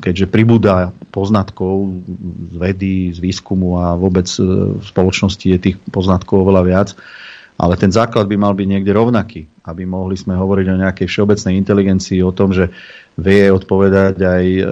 keďže 0.00 0.32
pribúda 0.32 0.96
poznatkov 1.12 2.00
z 2.48 2.56
vedy, 2.56 3.12
z 3.12 3.20
výskumu 3.20 3.76
a 3.76 4.00
vôbec 4.00 4.24
eh, 4.24 4.80
v 4.80 4.80
spoločnosti 4.80 5.44
je 5.44 5.58
tých 5.60 5.76
poznatkov 5.92 6.48
oveľa 6.48 6.62
viac, 6.64 6.88
ale 7.60 7.76
ten 7.76 7.92
základ 7.92 8.24
by 8.24 8.40
mal 8.40 8.56
byť 8.56 8.66
niekde 8.66 8.92
rovnaký, 8.96 9.44
aby 9.68 9.84
mohli 9.84 10.16
sme 10.16 10.32
hovoriť 10.32 10.66
o 10.72 10.80
nejakej 10.80 11.06
všeobecnej 11.12 11.60
inteligencii, 11.60 12.24
o 12.24 12.32
tom, 12.32 12.56
že 12.56 12.72
vie 13.20 13.52
odpovedať 13.52 14.16
aj 14.16 14.44
e, 14.48 14.62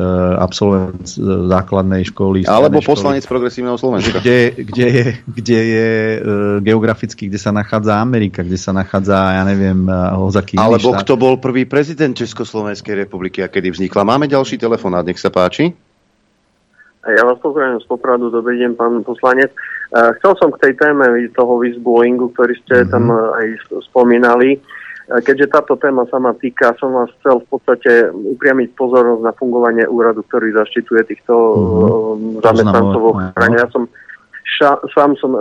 absolvent 0.41 1.05
e, 1.05 1.21
základnej 1.53 2.09
školy. 2.09 2.49
Alebo 2.49 2.81
školy, 2.81 2.89
poslanec 2.89 3.25
progresívneho 3.29 3.77
Slovenska. 3.77 4.25
Kde, 4.25 4.57
kde 4.57 4.87
je, 4.89 5.07
kde 5.29 5.61
je 5.61 5.89
e, 5.93 6.19
geograficky, 6.65 7.29
kde 7.29 7.37
sa 7.37 7.53
nachádza 7.53 8.01
Amerika, 8.01 8.41
kde 8.41 8.57
sa 8.57 8.73
nachádza, 8.73 9.37
ja 9.37 9.45
neviem, 9.45 9.85
hozaký 10.17 10.57
Alebo 10.57 10.97
štát. 10.97 11.05
kto 11.05 11.15
bol 11.21 11.37
prvý 11.37 11.69
prezident 11.69 12.17
Československej 12.17 13.05
republiky 13.05 13.45
a 13.45 13.53
kedy 13.53 13.69
vznikla. 13.69 14.09
Máme 14.09 14.25
ďalší 14.25 14.57
telefonát, 14.57 15.05
nech 15.05 15.21
sa 15.21 15.29
páči. 15.29 15.77
Ja 17.05 17.25
vás 17.25 17.37
pozdravím 17.41 17.85
z 17.85 17.87
Popradu, 17.89 18.33
dobrý 18.33 18.61
deň, 18.65 18.71
pán 18.81 19.05
poslanec. 19.05 19.53
Chcel 19.89 20.33
som 20.37 20.53
k 20.53 20.61
tej 20.69 20.73
téme 20.77 21.09
toho 21.33 21.57
whistleblowingu, 21.65 22.29
ktorý 22.37 22.55
ste 22.65 22.85
mm-hmm. 22.85 22.93
tam 22.93 23.05
aj 23.13 23.47
spomínali. 23.89 24.61
Keďže 25.09 25.49
táto 25.49 25.81
téma 25.81 26.05
sa 26.13 26.21
ma 26.21 26.37
týka, 26.37 26.77
som 26.77 26.93
vás 26.93 27.09
chcel 27.21 27.41
v 27.41 27.57
podstate 27.57 28.13
upriamiť 28.13 28.77
pozornosť 28.77 29.23
na 29.25 29.33
fungovanie 29.33 29.89
úradu, 29.89 30.21
ktorý 30.29 30.53
zaštituje 30.53 31.09
týchto 31.09 31.33
mm-hmm. 31.33 32.45
zamestnancov 32.45 33.01
v 33.01 33.09
ochrane. 33.17 33.57
Ja 33.57 33.69
som 33.73 33.89
ša, 34.57 34.77
sám 34.93 35.17
som 35.17 35.33
e, 35.33 35.41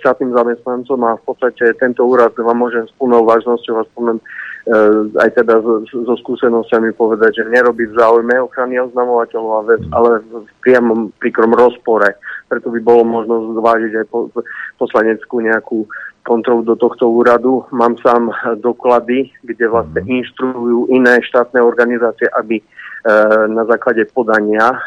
štátnym 0.00 0.32
zamestnancom 0.32 0.98
a 1.04 1.20
v 1.20 1.22
podstate 1.28 1.76
tento 1.80 2.04
úrad 2.04 2.32
vám 2.36 2.56
môžem 2.56 2.84
s 2.88 2.92
plnou 2.96 3.24
vážnosťou 3.24 3.80
a 3.80 3.88
spomnem 3.92 4.18
e, 4.20 4.24
aj 5.18 5.30
teda 5.34 5.58
zo 5.90 6.14
skúsenosťami 6.22 6.94
povedať, 6.94 7.42
že 7.42 7.50
nerobí 7.50 7.90
v 7.90 7.98
záujme 7.98 8.38
ochrany 8.46 8.78
oznamovateľov, 8.78 9.66
ale 9.90 10.10
v 10.22 10.46
priamom 10.62 11.10
príkrom 11.18 11.50
rozpore. 11.50 12.14
Preto 12.46 12.70
by 12.70 12.78
bolo 12.78 13.02
možno 13.02 13.58
zvážiť 13.58 13.92
aj 14.02 14.06
po, 14.06 14.30
poslaneckú 14.78 15.42
nejakú 15.42 15.90
kontrolu 16.22 16.62
do 16.62 16.78
tohto 16.78 17.10
úradu. 17.10 17.66
Mám 17.74 17.98
sám 17.98 18.30
doklady, 18.62 19.34
kde 19.42 19.66
vlastne 19.66 20.06
mhm. 20.06 20.10
inštruujú 20.22 20.80
iné 20.94 21.18
štátne 21.26 21.58
organizácie, 21.58 22.30
aby 22.30 22.62
e, 22.62 22.64
na 23.50 23.66
základe 23.66 24.06
podania 24.14 24.70
e, 24.70 24.78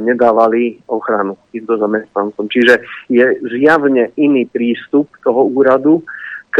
nedávali 0.00 0.80
ochranu 0.88 1.36
týmto 1.52 1.76
zamestnancom. 1.76 2.48
Čiže 2.48 2.80
je 3.12 3.36
zjavne 3.52 4.16
iný 4.16 4.48
prístup 4.48 5.12
toho 5.20 5.44
úradu 5.44 6.00
k, 6.50 6.58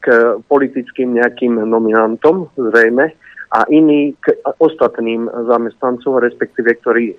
k 0.00 0.06
politickým 0.46 1.16
nejakým 1.16 1.56
nominantom, 1.64 2.52
zrejme, 2.54 3.12
a 3.52 3.68
iný 3.68 4.16
k 4.16 4.32
ostatným 4.64 5.28
zamestnancom, 5.28 6.24
respektíve 6.24 6.80
ktorí 6.80 7.12
e, 7.12 7.14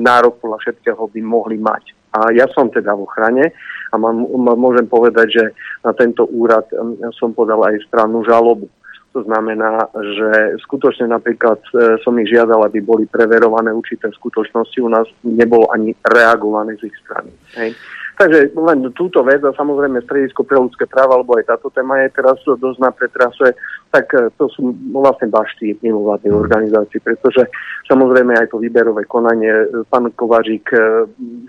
nárok 0.00 0.40
podľa 0.40 0.56
všetkého 0.64 1.04
by 1.04 1.20
mohli 1.20 1.60
mať. 1.60 1.92
A 2.16 2.32
ja 2.32 2.48
som 2.48 2.72
teda 2.72 2.96
v 2.96 3.04
ochrane 3.04 3.44
a 3.92 3.94
mám, 4.00 4.24
môžem 4.56 4.88
povedať, 4.88 5.28
že 5.28 5.44
na 5.84 5.92
tento 5.92 6.24
úrad 6.32 6.64
som 7.12 7.36
podal 7.36 7.60
aj 7.68 7.76
strannú 7.92 8.24
žalobu. 8.24 8.72
To 9.12 9.20
znamená, 9.26 9.90
že 9.92 10.56
skutočne 10.64 11.12
napríklad 11.12 11.60
e, 11.76 12.00
som 12.00 12.16
ich 12.16 12.32
žiadal, 12.32 12.64
aby 12.64 12.80
boli 12.80 13.04
preverované 13.04 13.68
určité 13.68 14.08
skutočnosti. 14.16 14.80
U 14.80 14.88
nás 14.88 15.04
nebolo 15.28 15.68
ani 15.68 15.92
reagované 16.08 16.80
z 16.80 16.88
ich 16.88 16.96
strany. 17.04 17.30
Hej. 17.60 17.76
Takže 18.20 18.52
len 18.52 18.84
túto 18.92 19.24
vec 19.24 19.40
a 19.40 19.56
samozrejme 19.56 20.04
stredisko 20.04 20.44
pre 20.44 20.60
ľudské 20.60 20.84
práva, 20.84 21.16
alebo 21.16 21.40
aj 21.40 21.56
táto 21.56 21.72
téma 21.72 22.04
je 22.04 22.12
teraz 22.12 22.36
dosť 22.44 22.76
na 22.76 22.92
pretrase, 22.92 23.56
tak 23.88 24.12
e, 24.12 24.28
to 24.36 24.44
sú 24.52 24.76
vlastne 24.92 25.32
bašty 25.32 25.80
mimovládnej 25.80 26.28
organizácií, 26.28 27.00
pretože 27.00 27.48
samozrejme 27.88 28.36
aj 28.36 28.52
to 28.52 28.60
výberové 28.60 29.08
konanie, 29.08 29.48
e, 29.48 29.88
pán 29.88 30.12
Kovařík, 30.12 30.68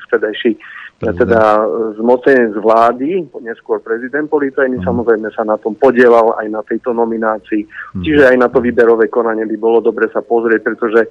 vtedajší 0.08 0.56
teda 1.02 1.66
zmocenec 1.98 2.54
vlády, 2.62 3.26
neskôr 3.42 3.82
prezident 3.82 4.30
policajný, 4.30 4.78
mm. 4.78 4.86
samozrejme 4.86 5.34
sa 5.34 5.42
na 5.42 5.58
tom 5.58 5.74
podielal 5.74 6.38
aj 6.38 6.48
na 6.54 6.62
tejto 6.62 6.94
nominácii. 6.94 7.66
Mm. 7.98 8.04
Čiže 8.06 8.24
aj 8.30 8.38
na 8.38 8.48
to 8.54 8.62
výberové 8.62 9.10
konanie 9.10 9.50
by 9.50 9.58
bolo 9.58 9.82
dobre 9.82 10.06
sa 10.14 10.22
pozrieť, 10.22 10.62
pretože 10.62 11.02
e, 11.02 11.10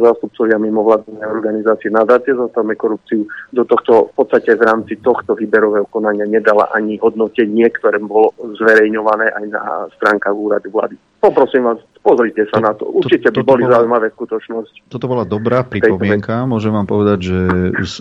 zástupcovia 0.00 0.56
mimovládnej 0.56 1.28
organizácie 1.28 1.92
nadácie 1.92 2.32
zastavme 2.32 2.72
korupciu 2.72 3.28
do 3.52 3.62
tohto, 3.68 4.08
v 4.10 4.24
podstate 4.24 4.56
v 4.56 4.62
rámci 4.64 4.96
tohto 5.04 5.36
výberového 5.36 5.84
konania 5.92 6.24
nedala 6.24 6.72
ani 6.72 6.96
hodnotenie, 6.96 7.68
ktoré 7.76 8.00
bolo 8.00 8.32
zverejňované 8.56 9.28
aj 9.36 9.44
na 9.52 9.62
stránkach 10.00 10.32
úradu 10.32 10.72
vlády. 10.72 10.96
Poprosím 11.20 11.68
vás, 11.68 11.78
pozrite 12.00 12.46
sa 12.48 12.58
to, 12.58 12.64
na 12.64 12.72
to. 12.74 12.84
Určite 12.88 13.28
to, 13.30 13.40
to, 13.40 13.40
by 13.44 13.48
boli 13.54 13.62
bola, 13.66 13.74
zaujímavé 13.78 14.06
skutočnosti. 14.14 14.78
Toto 14.88 15.06
bola 15.06 15.24
dobrá 15.28 15.62
pripomienka. 15.66 16.46
Môžem 16.48 16.72
vám 16.72 16.86
povedať, 16.88 17.18
že 17.30 17.38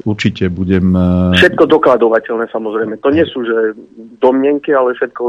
určite 0.06 0.48
budem... 0.50 0.94
Eh, 0.94 1.42
všetko 1.44 1.64
dokladovateľné 1.68 2.50
samozrejme. 2.50 3.00
To 3.02 3.10
nie 3.12 3.26
sú, 3.28 3.44
že 3.44 3.78
domnenky, 4.22 4.74
ale 4.74 4.98
všetko 4.98 5.22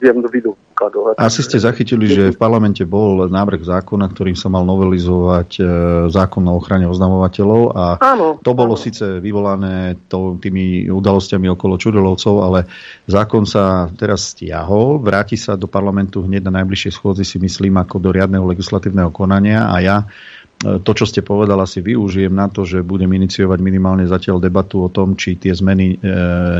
viem 0.00 0.18
do 0.20 0.28
vidu 0.28 0.52
dokladovať. 0.76 1.14
Asi 1.16 1.40
ste 1.40 1.56
zachytili, 1.56 2.04
že 2.04 2.22
v 2.36 2.38
parlamente 2.38 2.84
bol 2.84 3.24
návrh 3.32 3.64
zákona, 3.64 4.12
ktorým 4.12 4.36
sa 4.36 4.52
mal 4.52 4.68
novelizovať 4.68 5.50
eh, 5.56 5.64
zákon 6.12 6.44
o 6.44 6.60
ochrane 6.60 6.84
oznamovateľov 6.84 7.62
a 7.72 7.84
áno, 8.04 8.36
to 8.44 8.52
bolo 8.52 8.76
áno. 8.76 8.84
síce 8.84 9.24
vyvolané 9.24 9.96
to, 10.12 10.36
tými 10.36 10.92
udalosťami 10.92 11.48
okolo 11.56 11.80
Čudelovcov, 11.80 12.34
ale 12.44 12.68
zákon 13.08 13.48
sa 13.48 13.88
teraz 13.96 14.36
stiahol, 14.36 15.00
vráti 15.00 15.40
sa 15.40 15.56
do 15.56 15.64
parlamentu 15.64 16.20
hneď 16.20 16.44
na 16.44 16.60
najbližšie 16.60 16.92
schôdzi 16.92 17.24
si 17.24 17.40
myslím 17.40 17.65
myslím, 17.66 17.82
ako 17.82 17.98
do 17.98 18.10
riadneho 18.14 18.46
legislatívneho 18.46 19.10
konania 19.10 19.66
a 19.66 19.76
ja 19.82 19.96
e, 20.06 20.78
to, 20.78 20.90
čo 20.94 21.02
ste 21.02 21.26
povedala, 21.26 21.66
si 21.66 21.82
využijem 21.82 22.30
na 22.30 22.46
to, 22.46 22.62
že 22.62 22.86
budem 22.86 23.10
iniciovať 23.10 23.58
minimálne 23.58 24.06
zatiaľ 24.06 24.38
debatu 24.38 24.86
o 24.86 24.88
tom, 24.88 25.18
či 25.18 25.34
tie 25.34 25.50
zmeny 25.50 25.98
e, 25.98 26.06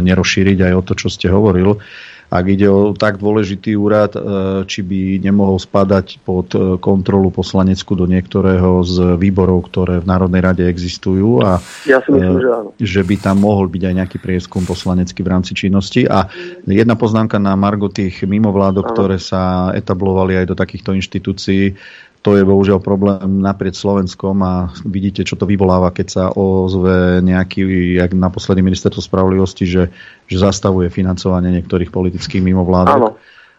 nerozšíriť 0.02 0.58
aj 0.66 0.72
o 0.74 0.82
to, 0.82 0.92
čo 0.98 1.06
ste 1.06 1.30
hovoril 1.30 1.78
ak 2.26 2.44
ide 2.50 2.66
o 2.66 2.90
tak 2.90 3.22
dôležitý 3.22 3.78
úrad, 3.78 4.18
e, 4.18 4.20
či 4.66 4.82
by 4.82 5.22
nemohol 5.22 5.62
spadať 5.62 6.18
pod 6.26 6.50
e, 6.52 6.74
kontrolu 6.82 7.30
poslanecku 7.30 7.94
do 7.94 8.10
niektorého 8.10 8.82
z 8.82 9.14
výborov, 9.14 9.70
ktoré 9.70 10.02
v 10.02 10.10
Národnej 10.10 10.42
rade 10.42 10.64
existujú 10.66 11.40
a 11.46 11.62
ja 11.86 12.02
si 12.02 12.10
myslím, 12.10 12.42
že, 12.42 12.50
áno. 12.50 12.68
že 12.76 13.00
by 13.06 13.14
tam 13.22 13.36
mohol 13.46 13.70
byť 13.70 13.82
aj 13.86 13.94
nejaký 14.02 14.18
prieskum 14.18 14.66
poslanecký 14.66 15.22
v 15.22 15.30
rámci 15.30 15.52
činnosti. 15.54 16.02
A 16.10 16.26
jedna 16.66 16.98
poznámka 16.98 17.38
na 17.38 17.54
Margo 17.54 17.86
tých 17.86 18.26
mimovládok, 18.26 18.90
áno. 18.90 18.94
ktoré 18.94 19.16
sa 19.22 19.70
etablovali 19.70 20.34
aj 20.42 20.46
do 20.50 20.58
takýchto 20.58 20.98
inštitúcií 20.98 21.78
to 22.26 22.34
je 22.34 22.42
bohužiaľ 22.42 22.82
problém 22.82 23.38
naprieč 23.38 23.78
Slovenskom 23.78 24.34
a 24.42 24.74
vidíte, 24.82 25.22
čo 25.22 25.38
to 25.38 25.46
vyvoláva, 25.46 25.94
keď 25.94 26.06
sa 26.10 26.24
ozve 26.34 27.22
nejaký, 27.22 27.62
jak 28.02 28.18
naposledy 28.18 28.66
ministerstvo 28.66 28.98
spravodlivosti, 28.98 29.62
že, 29.62 29.94
že 30.26 30.36
zastavuje 30.42 30.90
financovanie 30.90 31.54
niektorých 31.54 31.94
politických 31.94 32.42
mimovládok. 32.42 32.98
Áno. 32.98 33.14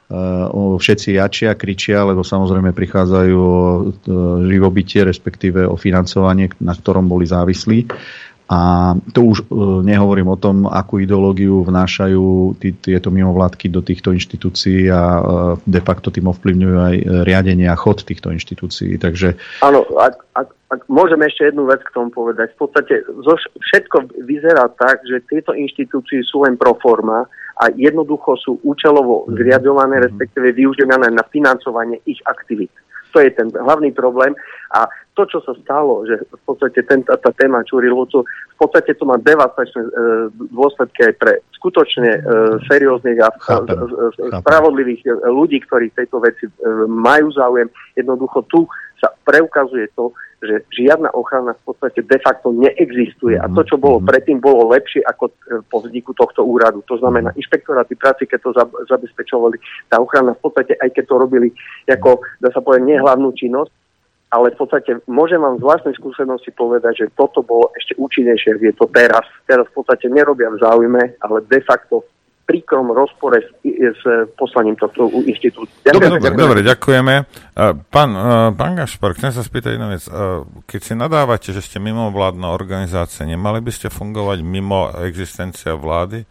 Uh, 0.07 0.75
všetci 0.79 1.19
jačia, 1.19 1.51
kričia, 1.55 2.03
lebo 2.03 2.27
samozrejme 2.27 2.75
prichádzajú 2.75 3.35
o 3.39 3.59
uh, 3.59 3.87
živobytie, 4.43 5.03
respektíve 5.07 5.63
o 5.63 5.79
financovanie, 5.79 6.51
na 6.59 6.75
ktorom 6.75 7.07
boli 7.07 7.23
závislí. 7.23 7.87
A 8.47 8.95
to 9.11 9.27
už 9.27 9.37
e, 9.43 9.45
nehovorím 9.83 10.31
o 10.31 10.39
tom, 10.39 10.71
akú 10.71 11.03
ideológiu 11.03 11.67
vnášajú 11.67 12.55
tí, 12.63 12.71
tieto 12.79 13.11
mimovládky 13.11 13.67
do 13.67 13.83
týchto 13.83 14.15
inštitúcií 14.15 14.87
a 14.87 15.01
e, 15.03 15.21
de 15.67 15.81
facto 15.83 16.07
tým 16.07 16.31
ovplyvňujú 16.31 16.77
aj 16.79 16.95
riadenie 17.27 17.67
a 17.67 17.75
chod 17.75 18.07
týchto 18.07 18.31
inštitúcií. 18.31 18.95
Takže... 18.95 19.35
Áno, 19.59 19.83
ak, 19.99 20.15
ak, 20.31 20.47
ak 20.71 20.81
môžeme 20.87 21.27
ešte 21.27 21.51
jednu 21.51 21.67
vec 21.67 21.83
k 21.83 21.91
tomu 21.91 22.07
povedať. 22.07 22.55
V 22.55 22.59
podstate 22.63 23.03
zo, 23.19 23.35
všetko 23.35 24.15
vyzerá 24.23 24.71
tak, 24.79 25.03
že 25.03 25.19
tieto 25.27 25.51
inštitúcie 25.51 26.23
sú 26.23 26.47
len 26.47 26.55
pro 26.55 26.79
forma 26.79 27.27
a 27.59 27.63
jednoducho 27.75 28.39
sú 28.39 28.63
účelovo 28.63 29.27
mhm. 29.27 29.43
zriadované, 29.43 29.95
respektíve 30.07 30.55
využívané 30.55 31.11
na 31.11 31.27
financovanie 31.27 31.99
ich 32.07 32.23
aktivít. 32.23 32.71
To 33.13 33.17
je 33.19 33.29
ten 33.31 33.47
hlavný 33.53 33.91
problém. 33.91 34.35
A 34.75 34.87
to, 35.17 35.25
čo 35.25 35.41
sa 35.41 35.57
stalo, 35.57 36.05
že 36.05 36.21
v 36.29 36.43
podstate 36.45 36.85
ten, 36.85 37.01
tá, 37.01 37.17
tá 37.17 37.33
téma 37.33 37.65
Čurilovcov, 37.65 38.21
v 38.27 38.57
podstate 38.61 38.93
to 38.93 39.07
má 39.07 39.17
devastačné 39.17 39.81
e, 39.81 39.89
dôsledky 40.53 41.09
aj 41.09 41.13
pre 41.17 41.33
skutočne 41.57 42.11
e, 42.13 42.21
serióznych 42.69 43.17
a 43.25 43.33
chápem, 43.41 43.73
e, 43.73 43.85
spravodlivých 44.45 45.01
e, 45.09 45.11
ľudí, 45.33 45.57
ktorí 45.65 45.89
tejto 45.97 46.21
veci 46.21 46.45
e, 46.45 46.53
majú 46.85 47.33
záujem. 47.33 47.65
Jednoducho 47.97 48.45
tu 48.45 48.69
sa 48.97 49.13
preukazuje 49.25 49.89
to, 49.93 50.13
že 50.37 50.69
žiadna 50.69 51.09
ochrana 51.17 51.57
v 51.57 51.63
podstate 51.73 52.05
de 52.05 52.17
facto 52.21 52.53
neexistuje. 52.53 53.41
A 53.41 53.49
to, 53.49 53.65
čo 53.65 53.81
bolo 53.81 53.97
mhm. 53.97 54.05
predtým, 54.05 54.37
bolo 54.37 54.69
lepšie 54.69 55.01
ako 55.05 55.29
e, 55.29 55.33
po 55.65 55.81
vzniku 55.81 56.13
tohto 56.13 56.45
úradu. 56.45 56.85
To 56.85 56.97
znamená, 57.01 57.33
mhm. 57.33 57.37
inšpektoráty 57.41 57.97
práci, 57.97 58.29
keď 58.29 58.39
to 58.45 58.51
zabezpečovali, 58.89 59.57
tá 59.89 59.97
ochrana 59.97 60.37
v 60.37 60.41
podstate, 60.41 60.77
aj 60.77 60.93
keď 60.93 61.03
to 61.09 61.15
robili 61.17 61.49
ako, 61.89 62.21
dá 62.41 62.53
sa 62.53 62.61
povedať, 62.61 62.85
nehlavnú 62.85 63.33
činnosť, 63.33 63.71
ale 64.27 64.51
v 64.51 64.59
podstate 64.59 64.91
môžem 65.07 65.39
vám 65.39 65.55
z 65.55 65.63
vlastnej 65.63 65.95
skúsenosti 65.95 66.51
povedať, 66.51 67.07
že 67.07 67.15
toto 67.15 67.39
bolo 67.39 67.71
ešte 67.79 67.95
účinnejšie, 67.95 68.59
je 68.59 68.75
to 68.75 68.91
teraz. 68.91 69.23
Teraz 69.47 69.63
v 69.71 69.79
podstate 69.79 70.11
nerobia 70.11 70.51
v 70.51 70.59
záujme, 70.59 71.03
ale 71.23 71.37
de 71.47 71.59
facto 71.63 72.03
príkrom 72.47 72.95
rozpore 72.95 73.43
s, 73.43 73.51
s 73.67 74.01
poslaním 74.39 74.79
tohto 74.79 75.11
inštitútu. 75.27 75.67
Dobre, 75.83 76.15
dobre, 76.15 76.31
dobre, 76.31 76.59
ďakujeme. 76.63 77.27
Pán, 77.91 78.09
pán 78.55 78.73
Gašpar, 78.79 79.19
chcem 79.19 79.35
sa 79.35 79.43
spýtať 79.43 79.75
jednu 79.75 79.91
vec. 79.91 80.03
Keď 80.63 80.79
si 80.79 80.93
nadávate, 80.95 81.51
že 81.51 81.59
ste 81.59 81.83
mimo 81.83 82.07
vládna 82.07 82.55
organizácia, 82.55 83.27
nemali 83.27 83.59
by 83.59 83.71
ste 83.75 83.91
fungovať 83.91 84.39
mimo 84.47 84.87
existencia 85.03 85.75
vlády? 85.75 86.23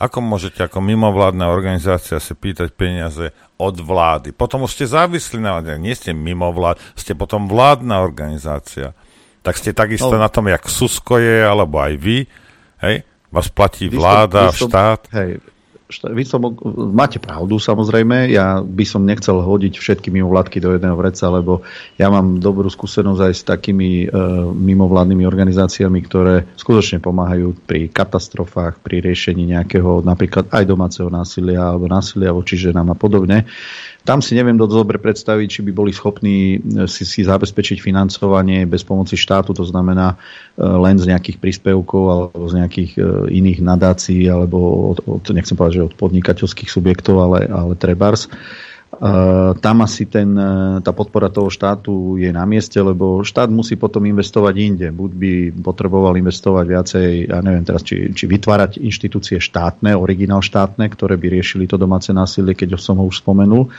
Ako 0.00 0.24
môžete 0.24 0.64
ako 0.64 0.80
mimovládna 0.80 1.52
organizácia 1.52 2.16
si 2.16 2.32
pýtať 2.32 2.72
peniaze 2.72 3.36
od 3.60 3.76
vlády? 3.76 4.32
Potom 4.32 4.64
už 4.64 4.72
ste 4.72 4.88
závislí 4.88 5.38
na 5.44 5.60
vláde, 5.60 5.76
nie 5.76 5.92
ste 5.92 6.16
mimovlád, 6.16 6.80
ste 6.96 7.12
potom 7.12 7.44
vládna 7.44 8.00
organizácia. 8.00 8.96
Tak 9.44 9.60
ste 9.60 9.76
takisto 9.76 10.16
no. 10.16 10.24
na 10.24 10.32
tom, 10.32 10.48
jak 10.48 10.64
Susko 10.64 11.20
je, 11.20 11.44
alebo 11.44 11.84
aj 11.84 12.00
vy, 12.00 12.24
hej? 12.80 13.04
Vás 13.28 13.52
platí 13.52 13.92
vláda, 13.92 14.48
vy 14.48 14.56
som, 14.56 14.72
štát. 14.72 15.00
Hej, 15.12 15.44
vy 15.90 16.22
som, 16.22 16.40
máte 16.94 17.18
pravdu 17.18 17.58
samozrejme, 17.58 18.30
ja 18.30 18.62
by 18.62 18.84
som 18.86 19.02
nechcel 19.02 19.42
hodiť 19.42 19.74
všetky 19.76 20.08
mimovládky 20.14 20.62
do 20.62 20.72
jedného 20.78 20.94
vreca, 20.94 21.26
lebo 21.28 21.66
ja 21.98 22.06
mám 22.08 22.38
dobrú 22.38 22.70
skúsenosť 22.70 23.20
aj 23.20 23.32
s 23.34 23.42
takými 23.42 23.90
e, 24.04 24.06
mimovládnymi 24.54 25.24
organizáciami, 25.26 25.98
ktoré 26.06 26.46
skutočne 26.54 27.02
pomáhajú 27.02 27.58
pri 27.66 27.90
katastrofách, 27.90 28.78
pri 28.78 29.02
riešení 29.02 29.50
nejakého 29.50 30.06
napríklad 30.06 30.48
aj 30.54 30.64
domáceho 30.64 31.10
násilia 31.10 31.66
alebo 31.74 31.90
násilia 31.90 32.30
voči 32.30 32.54
ženám 32.54 32.94
a 32.94 32.96
podobne. 32.96 33.50
Tam 34.00 34.24
si 34.24 34.32
neviem 34.32 34.56
dosť 34.56 34.72
dobre 34.72 34.96
predstaviť, 34.96 35.46
či 35.48 35.60
by 35.60 35.72
boli 35.76 35.92
schopní 35.92 36.56
e, 36.56 36.88
si, 36.88 37.04
si 37.04 37.20
zabezpečiť 37.20 37.84
financovanie 37.84 38.64
bez 38.64 38.80
pomoci 38.80 39.14
štátu, 39.16 39.52
to 39.52 39.64
znamená 39.68 40.16
e, 40.16 40.64
len 40.64 40.96
z 40.96 41.12
nejakých 41.12 41.36
príspevkov 41.36 42.02
alebo 42.08 42.44
z 42.48 42.54
nejakých 42.64 42.90
e, 42.96 43.00
iných 43.28 43.60
nadácií 43.60 44.24
alebo 44.24 44.92
od, 44.96 44.98
od 45.04 45.24
nechcem 45.36 45.52
povedať, 45.52 45.84
že 45.84 45.88
od 45.92 45.94
podnikateľských 46.00 46.72
subjektov, 46.72 47.20
ale, 47.20 47.44
ale 47.48 47.72
trebars. 47.76 48.26
Uh, 48.26 48.69
tam 49.60 49.76
asi 49.86 50.10
ten, 50.10 50.34
tá 50.82 50.90
podpora 50.90 51.30
toho 51.30 51.46
štátu 51.46 52.18
je 52.18 52.26
na 52.34 52.42
mieste, 52.42 52.74
lebo 52.82 53.22
štát 53.22 53.46
musí 53.46 53.78
potom 53.78 54.02
investovať 54.02 54.54
inde. 54.58 54.88
Buď 54.90 55.10
by 55.14 55.32
potreboval 55.62 56.18
investovať 56.18 56.64
viacej, 56.66 57.06
ja 57.30 57.38
neviem 57.38 57.62
teraz, 57.62 57.86
či, 57.86 58.10
či 58.10 58.26
vytvárať 58.26 58.82
inštitúcie 58.82 59.38
štátne, 59.38 59.94
originál 59.94 60.42
štátne, 60.42 60.90
ktoré 60.90 61.14
by 61.14 61.26
riešili 61.38 61.70
to 61.70 61.78
domáce 61.78 62.10
násilie, 62.10 62.58
keď 62.58 62.82
som 62.82 62.98
ho 62.98 63.06
už 63.06 63.22
spomenul. 63.22 63.70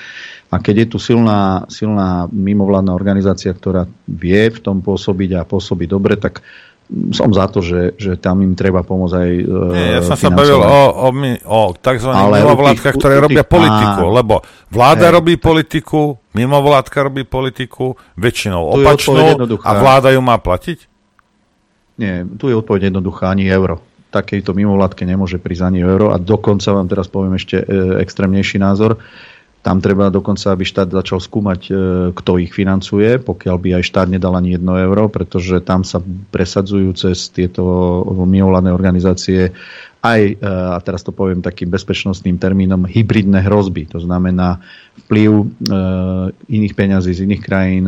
A 0.52 0.60
keď 0.64 0.88
je 0.88 0.88
tu 0.96 0.98
silná, 1.00 1.68
silná 1.68 2.28
mimovládna 2.32 2.96
organizácia, 2.96 3.52
ktorá 3.52 3.88
vie 4.08 4.48
v 4.48 4.60
tom 4.64 4.80
pôsobiť 4.80 5.44
a 5.44 5.48
pôsobiť 5.48 5.88
dobre, 5.92 6.16
tak 6.16 6.40
som 7.16 7.32
za 7.32 7.48
to, 7.48 7.64
že, 7.64 7.96
že 7.96 8.20
tam 8.20 8.44
im 8.44 8.52
treba 8.52 8.84
pomôcť 8.84 9.16
aj 9.16 9.32
Nie, 9.72 9.88
ja 9.96 10.02
som 10.04 10.20
sa 10.20 10.28
bavil 10.28 10.60
o, 10.60 10.82
o, 10.92 11.10
o 11.48 11.60
tzv. 11.80 12.12
mimovládkach, 12.12 12.96
ktoré 13.00 13.16
tých, 13.16 13.26
robia 13.32 13.44
politiku, 13.48 14.04
á, 14.12 14.16
lebo 14.20 14.36
vláda 14.68 15.08
hej, 15.08 15.16
robí 15.16 15.34
politiku, 15.40 16.20
mimovládka 16.36 17.08
robí 17.08 17.24
politiku, 17.24 17.96
väčšinou 18.20 18.76
opačnú 18.76 19.40
a 19.64 19.72
vláda 19.80 20.12
ju 20.12 20.20
má 20.20 20.36
platiť? 20.36 20.92
Nie, 21.96 22.28
tu 22.28 22.52
je 22.52 22.60
odpoveď 22.60 22.92
jednoduchá, 22.92 23.32
ani 23.32 23.48
euro. 23.48 23.80
Takejto 24.12 24.52
mimovládke 24.52 25.08
nemôže 25.08 25.40
prísť 25.40 25.72
ani 25.72 25.80
euro 25.88 26.12
a 26.12 26.20
dokonca 26.20 26.76
vám 26.76 26.92
teraz 26.92 27.08
poviem 27.08 27.40
ešte 27.40 27.64
e, 27.64 27.66
extrémnejší 28.04 28.60
názor. 28.60 29.00
Tam 29.62 29.78
treba 29.78 30.10
dokonca, 30.10 30.58
aby 30.58 30.66
štát 30.66 30.90
začal 30.90 31.22
skúmať, 31.22 31.62
e, 31.70 31.74
kto 32.18 32.42
ich 32.42 32.50
financuje, 32.50 33.22
pokiaľ 33.22 33.56
by 33.62 33.70
aj 33.78 33.84
štát 33.86 34.08
nedal 34.10 34.34
ani 34.34 34.58
jedno 34.58 34.74
euro, 34.74 35.06
pretože 35.06 35.62
tam 35.62 35.86
sa 35.86 36.02
presadzujú 36.34 36.90
cez 36.98 37.30
tieto 37.30 37.62
mimovládne 38.26 38.74
organizácie 38.74 39.54
aj, 40.02 40.22
e, 40.34 40.36
a 40.42 40.78
teraz 40.82 41.06
to 41.06 41.14
poviem 41.14 41.46
takým 41.46 41.70
bezpečnostným 41.70 42.42
termínom, 42.42 42.90
hybridné 42.90 43.46
hrozby. 43.46 43.86
To 43.94 44.02
znamená 44.02 44.58
vplyv 45.06 45.32
e, 45.32 45.46
iných 46.50 46.74
peňazí 46.74 47.14
z 47.14 47.24
iných 47.30 47.42
krajín, 47.46 47.86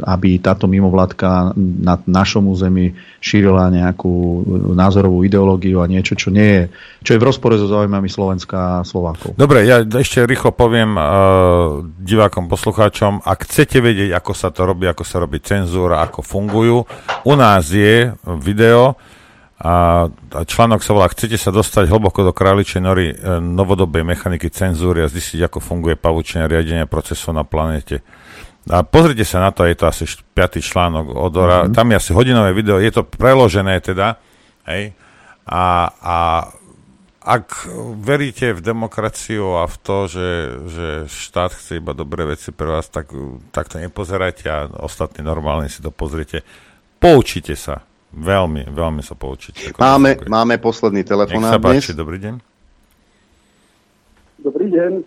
aby 0.00 0.40
táto 0.40 0.64
mimovládka 0.68 1.52
na 1.56 2.00
našom 2.08 2.48
území 2.48 2.96
šírila 3.20 3.68
nejakú 3.68 4.44
názorovú 4.72 5.24
ideológiu 5.24 5.84
a 5.84 5.90
niečo, 5.90 6.16
čo 6.16 6.32
nie 6.32 6.48
je, 6.48 6.64
čo 7.04 7.10
je 7.16 7.20
v 7.20 7.28
rozpore 7.28 7.56
so 7.60 7.68
zaujímavými 7.68 8.08
Slovenska 8.08 8.80
a 8.80 8.86
Slovákov. 8.86 9.36
Dobre, 9.36 9.68
ja 9.68 9.84
ešte 9.84 10.24
rýchlo 10.24 10.56
poviem 10.56 10.96
uh, 10.96 11.84
divákom, 12.00 12.48
poslucháčom, 12.48 13.20
ak 13.28 13.44
chcete 13.44 13.84
vedieť, 13.84 14.16
ako 14.16 14.32
sa 14.32 14.48
to 14.48 14.64
robí, 14.64 14.88
ako 14.88 15.04
sa 15.04 15.20
robí 15.20 15.36
cenzúra, 15.44 16.00
ako 16.00 16.24
fungujú, 16.24 16.88
u 17.28 17.34
nás 17.36 17.68
je 17.68 18.08
video, 18.40 18.96
A, 19.60 20.08
a 20.08 20.40
článok 20.48 20.80
sa 20.80 20.96
volá 20.96 21.12
Chcete 21.12 21.36
sa 21.36 21.52
dostať 21.52 21.92
hlboko 21.92 22.24
do 22.24 22.32
králičej 22.32 22.80
nory 22.80 23.12
e, 23.12 23.14
novodobej 23.44 24.08
mechaniky 24.08 24.48
cenzúry 24.48 25.04
a 25.04 25.12
zistiť, 25.12 25.44
ako 25.44 25.60
funguje 25.60 26.00
pavučenie 26.00 26.48
riadenia 26.48 26.88
procesov 26.88 27.36
na 27.36 27.44
planete. 27.44 28.00
A 28.72 28.80
pozrite 28.80 29.24
sa 29.28 29.44
na 29.44 29.52
to, 29.52 29.68
je 29.68 29.76
to 29.76 29.84
asi 29.84 30.08
piatý 30.32 30.64
článok 30.64 31.12
od 31.12 31.32
Ora, 31.36 31.58
mm-hmm. 31.64 31.76
tam 31.76 31.92
je 31.92 31.96
asi 31.96 32.10
hodinové 32.16 32.56
video, 32.56 32.80
je 32.80 32.92
to 32.92 33.04
preložené 33.04 33.80
teda, 33.84 34.16
hej, 34.68 34.96
a, 35.48 35.92
a 35.92 36.16
ak 37.20 37.68
veríte 38.00 38.56
v 38.56 38.64
demokraciu 38.64 39.60
a 39.60 39.68
v 39.68 39.76
to, 39.84 40.08
že, 40.08 40.28
že 40.72 40.86
štát 41.04 41.52
chce 41.52 41.84
iba 41.84 41.92
dobré 41.92 42.24
veci 42.24 42.48
pre 42.48 42.64
vás, 42.64 42.88
tak, 42.88 43.12
tak 43.52 43.68
to 43.68 43.76
nepozerajte 43.76 44.48
a 44.48 44.72
ostatní 44.80 45.20
normálne 45.20 45.68
si 45.68 45.84
to 45.84 45.92
pozrite. 45.92 46.40
Poučite 46.96 47.56
sa. 47.60 47.84
Veľmi, 48.10 48.66
veľmi 48.66 49.02
sa 49.06 49.14
poučiť. 49.14 49.78
Máme, 49.78 50.26
máme 50.26 50.58
posledný 50.58 51.06
telefon. 51.06 51.46
Nech 51.46 51.54
sa 51.54 51.62
páči, 51.62 51.94
dobrý 51.94 52.18
deň. 52.18 52.34
Dobrý 54.42 54.66
deň. 54.66 54.92
E, 54.98 55.04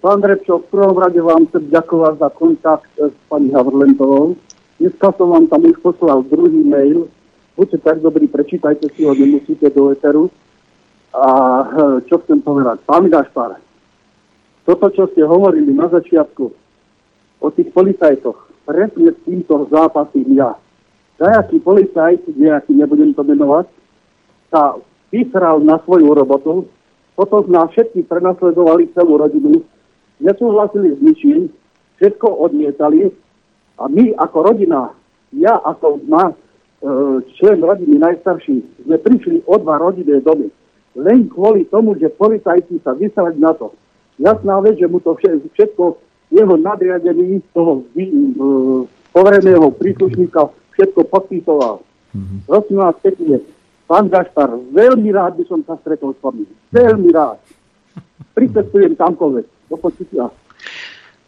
pán 0.00 0.24
Repčo, 0.24 0.64
v 0.64 0.66
prvom 0.72 0.96
rade 0.96 1.20
vám 1.20 1.44
chcem 1.52 1.68
ďakovať 1.68 2.14
za 2.24 2.28
kontakt 2.32 2.88
s 2.96 3.12
pani 3.28 3.52
Havrlentovou. 3.52 4.32
Dneska 4.80 5.12
som 5.20 5.28
vám 5.28 5.44
tam 5.52 5.68
už 5.68 5.76
poslal 5.84 6.24
druhý 6.24 6.64
mail. 6.64 7.12
Buďte 7.52 7.84
tak 7.84 8.00
dobrí, 8.00 8.32
prečítajte 8.32 8.88
si 8.96 9.04
ho, 9.04 9.12
nemusíte 9.12 9.68
do 9.76 9.92
Eteru. 9.92 10.32
A 11.12 11.28
e, 11.28 11.66
čo 12.08 12.16
chcem 12.24 12.40
povedať? 12.40 12.80
Pán 12.88 13.12
Gašpar, 13.12 13.60
toto, 14.64 14.88
čo 14.88 15.04
ste 15.12 15.20
hovorili 15.20 15.68
na 15.76 15.84
začiatku 15.92 16.44
o 17.44 17.48
tých 17.52 17.68
policajtoch, 17.76 18.40
presne 18.64 19.12
s 19.12 19.20
týmto 19.28 19.68
zápasím 19.68 20.32
ja 20.32 20.56
nejaký 21.22 21.62
policajt, 21.62 22.26
nejaký, 22.34 22.74
nebudem 22.74 23.14
to 23.14 23.22
menovať, 23.22 23.70
sa 24.50 24.74
vysral 25.14 25.62
na 25.62 25.78
svoju 25.86 26.10
robotu, 26.10 26.66
potom 27.14 27.46
nás 27.46 27.70
všetky 27.70 28.10
prenasledovali 28.10 28.90
celú 28.90 29.22
rodinu, 29.22 29.62
nesúhlasili 30.18 30.98
s 30.98 30.98
ničím, 30.98 31.46
všetko 32.02 32.26
odmietali 32.26 33.14
a 33.78 33.86
my 33.86 34.18
ako 34.18 34.38
rodina, 34.42 34.90
ja 35.30 35.62
ako 35.62 36.02
má, 36.10 36.32
e, 36.32 36.34
člen 37.38 37.62
rodiny 37.62 38.02
najstarší, 38.02 38.82
sme 38.82 38.96
prišli 38.98 39.46
o 39.46 39.54
dva 39.62 39.78
rodinné 39.78 40.18
domy. 40.26 40.50
Len 40.92 41.30
kvôli 41.30 41.64
tomu, 41.70 41.96
že 41.96 42.12
policajti 42.12 42.82
sa 42.84 42.92
vysrali 42.92 43.40
na 43.40 43.56
to. 43.56 43.72
Jasná 44.20 44.60
vec, 44.60 44.76
že 44.76 44.90
mu 44.90 45.00
to 45.00 45.16
všetko 45.16 45.96
jeho 46.28 46.54
nadriadený 46.60 47.40
toho 47.56 47.84
e, 47.96 48.04
povereného 49.12 49.72
príslušníka 49.76 50.61
všetko 50.82 51.06
podpisoval. 51.06 51.86
Mm-hmm. 52.10 52.38
Prosím 52.50 52.76
vás 52.82 52.96
pekne, 52.98 53.36
pán 53.86 54.10
Gašpar, 54.10 54.50
veľmi 54.74 55.14
rád 55.14 55.38
by 55.38 55.44
som 55.46 55.62
sa 55.62 55.78
stretol 55.78 56.10
s 56.10 56.18
vami. 56.18 56.42
Veľmi 56.74 57.14
rád. 57.14 57.38
Pricestujem 58.36 58.98
kamkoľvek. 58.98 59.46
Do 59.70 59.76
počutia. 59.78 60.26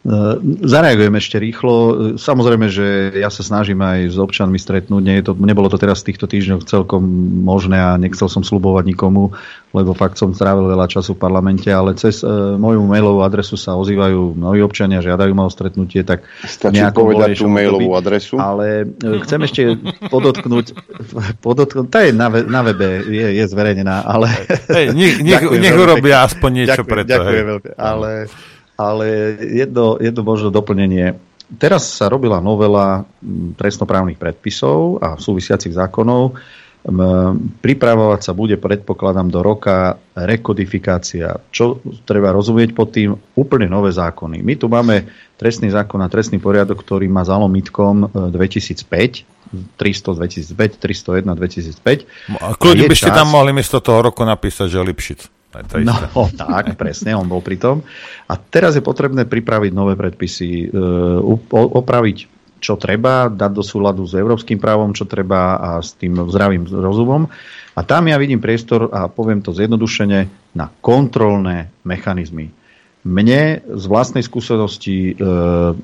E, 0.05 0.37
zareagujem 0.61 1.17
ešte 1.17 1.41
rýchlo. 1.41 1.73
E, 1.73 1.93
samozrejme, 2.21 2.69
že 2.69 3.17
ja 3.17 3.33
sa 3.33 3.41
snažím 3.41 3.81
aj 3.81 4.13
s 4.13 4.17
občanmi 4.21 4.61
stretnúť. 4.61 5.01
Nie 5.01 5.17
je 5.17 5.25
to, 5.25 5.33
nebolo 5.33 5.65
to 5.65 5.81
teraz 5.81 6.05
v 6.05 6.13
týchto 6.13 6.29
týždňoch 6.29 6.61
celkom 6.69 7.01
možné 7.41 7.81
a 7.81 7.97
nechcel 7.97 8.29
som 8.29 8.45
slubovať 8.45 8.85
nikomu, 8.85 9.33
lebo 9.73 9.97
fakt 9.97 10.21
som 10.21 10.29
strávil 10.29 10.69
veľa 10.69 10.85
času 10.85 11.17
v 11.17 11.21
parlamente, 11.25 11.73
ale 11.73 11.97
cez 11.97 12.21
uh, 12.21 12.53
moju 12.53 12.85
mailovú 12.85 13.25
adresu 13.25 13.57
sa 13.57 13.73
ozývajú 13.75 14.37
mnohí 14.37 14.61
občania, 14.61 15.01
žiadajú 15.01 15.33
ma 15.33 15.49
o 15.49 15.51
stretnutie, 15.51 16.05
tak 16.05 16.23
Stačí 16.45 16.85
povedať 16.93 17.41
tú 17.41 17.49
mailovú 17.49 17.97
adresu. 17.97 18.37
Ale 18.37 18.85
chcem 19.25 19.41
ešte 19.41 19.61
podotknúť, 20.13 20.77
podotknúť 21.45 21.87
tá 21.89 22.05
je 22.05 22.13
na, 22.13 22.29
na 22.29 22.61
webe, 22.61 23.09
je, 23.09 23.41
je 23.41 23.43
zverejnená, 23.49 24.05
ale... 24.05 24.29
Hey, 24.69 24.93
nech, 24.95 25.17
nech, 25.19 25.43
nech 25.43 25.75
urobia 25.75 26.23
aspoň 26.29 26.49
niečo 26.61 26.85
ďakujem, 26.85 26.93
preto. 26.93 27.09
Ďakujem 27.09 27.45
veľmi, 27.49 27.71
ale... 27.73 28.09
Ale 28.75 29.39
jedno, 29.39 29.95
jedno 29.97 30.21
možno 30.27 30.51
doplnenie. 30.51 31.15
Teraz 31.55 31.87
sa 31.87 32.11
robila 32.11 32.43
novela 32.43 33.07
trestnoprávnych 33.55 34.19
predpisov 34.19 34.99
a 34.99 35.15
súvisiacich 35.15 35.71
zákonov. 35.71 36.35
Pripravovať 37.65 38.21
sa 38.21 38.37
bude, 38.37 38.61
predpokladám, 38.61 39.33
do 39.33 39.41
roka 39.41 39.97
rekodifikácia. 40.13 41.33
Čo 41.49 41.81
treba 42.05 42.29
rozumieť 42.29 42.77
pod 42.77 42.93
tým? 42.93 43.17
Úplne 43.33 43.65
nové 43.65 43.89
zákony. 43.89 44.45
My 44.45 44.53
tu 44.53 44.69
máme 44.69 45.09
trestný 45.33 45.73
zákon 45.73 45.97
a 46.05 46.11
trestný 46.13 46.37
poriadok, 46.37 46.85
ktorý 46.85 47.09
má 47.09 47.25
zalomitkom 47.25 48.13
2005, 48.29 49.25
300 49.81 50.13
2005, 50.13 50.77
301 50.77 51.25
2005. 51.33 52.37
A 52.37 52.53
kľudne 52.53 52.85
by 52.85 52.97
ste 52.97 53.09
tam 53.09 53.33
mohli 53.33 53.49
miesto 53.49 53.81
toho 53.81 54.05
roku 54.05 54.21
napísať, 54.21 54.69
že 54.69 54.85
Lipšic. 54.85 55.34
No 55.85 56.27
tak, 56.35 56.75
presne, 56.75 57.15
on 57.15 57.29
bol 57.29 57.39
pri 57.39 57.55
tom. 57.55 57.85
A 58.27 58.33
teraz 58.35 58.75
je 58.75 58.83
potrebné 58.83 59.23
pripraviť 59.23 59.71
nové 59.71 59.95
predpisy, 59.95 60.67
e, 60.67 60.79
opraviť 61.51 62.17
čo 62.59 62.81
treba, 62.81 63.29
dať 63.29 63.51
do 63.53 63.61
súladu 63.61 64.09
s 64.09 64.17
európskym 64.17 64.57
právom, 64.57 64.89
čo 64.95 65.05
treba 65.05 65.59
a 65.59 65.69
s 65.85 65.93
tým 65.93 66.17
zdravým 66.17 66.65
rozumom. 66.65 67.29
A 67.75 67.81
tam 67.83 68.07
ja 68.07 68.17
vidím 68.17 68.41
priestor, 68.41 68.89
a 68.89 69.05
poviem 69.11 69.43
to 69.43 69.53
zjednodušene, 69.53 70.19
na 70.55 70.71
kontrolné 70.79 71.69
mechanizmy. 71.83 72.49
Mne 73.05 73.61
z 73.69 73.85
vlastnej 73.85 74.25
skúsenosti 74.25 75.13
e, 75.13 75.31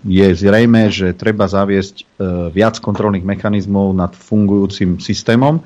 je 0.09 0.27
zrejme, 0.33 0.89
že 0.89 1.13
treba 1.13 1.45
zaviesť 1.45 1.95
e, 2.01 2.03
viac 2.49 2.81
kontrolných 2.81 3.21
mechanizmov 3.21 3.93
nad 3.93 4.17
fungujúcim 4.17 4.97
systémom, 4.97 5.61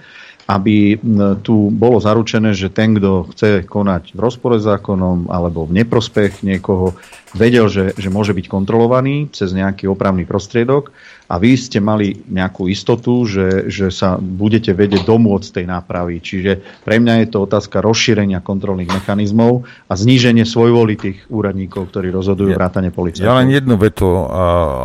aby 0.46 1.02
tu 1.42 1.74
bolo 1.74 1.98
zaručené, 1.98 2.54
že 2.54 2.70
ten, 2.70 2.94
kto 2.94 3.34
chce 3.34 3.66
konať 3.66 4.14
v 4.14 4.20
rozpore 4.22 4.62
s 4.62 4.70
zákonom 4.70 5.34
alebo 5.34 5.66
v 5.66 5.82
neprospech 5.82 6.46
niekoho, 6.46 6.94
vedel, 7.34 7.66
že, 7.66 7.98
že 7.98 8.14
môže 8.14 8.32
byť 8.32 8.46
kontrolovaný 8.46 9.34
cez 9.34 9.52
nejaký 9.52 9.90
opravný 9.90 10.24
prostriedok 10.24 10.94
a 11.26 11.42
vy 11.42 11.58
ste 11.58 11.82
mali 11.82 12.22
nejakú 12.30 12.70
istotu, 12.70 13.26
že, 13.26 13.74
že 13.74 13.90
sa 13.90 14.22
budete 14.22 14.72
vedieť 14.78 15.02
domôcť 15.10 15.60
tej 15.60 15.66
nápravy. 15.66 16.22
Čiže 16.22 16.86
pre 16.86 17.02
mňa 17.02 17.26
je 17.26 17.28
to 17.34 17.50
otázka 17.50 17.82
rozšírenia 17.82 18.46
kontrolných 18.46 18.94
mechanizmov 18.94 19.66
a 19.90 19.94
zníženie 19.98 20.46
svojvoli 20.46 20.94
tých 20.94 21.26
úradníkov, 21.28 21.90
ktorí 21.90 22.14
rozhodujú 22.14 22.54
ja, 22.54 22.58
vrátane 22.62 22.94
policajtov. 22.94 23.26
Ja 23.26 23.42
len 23.42 23.50
jednu 23.50 23.76
vetu, 23.82 24.06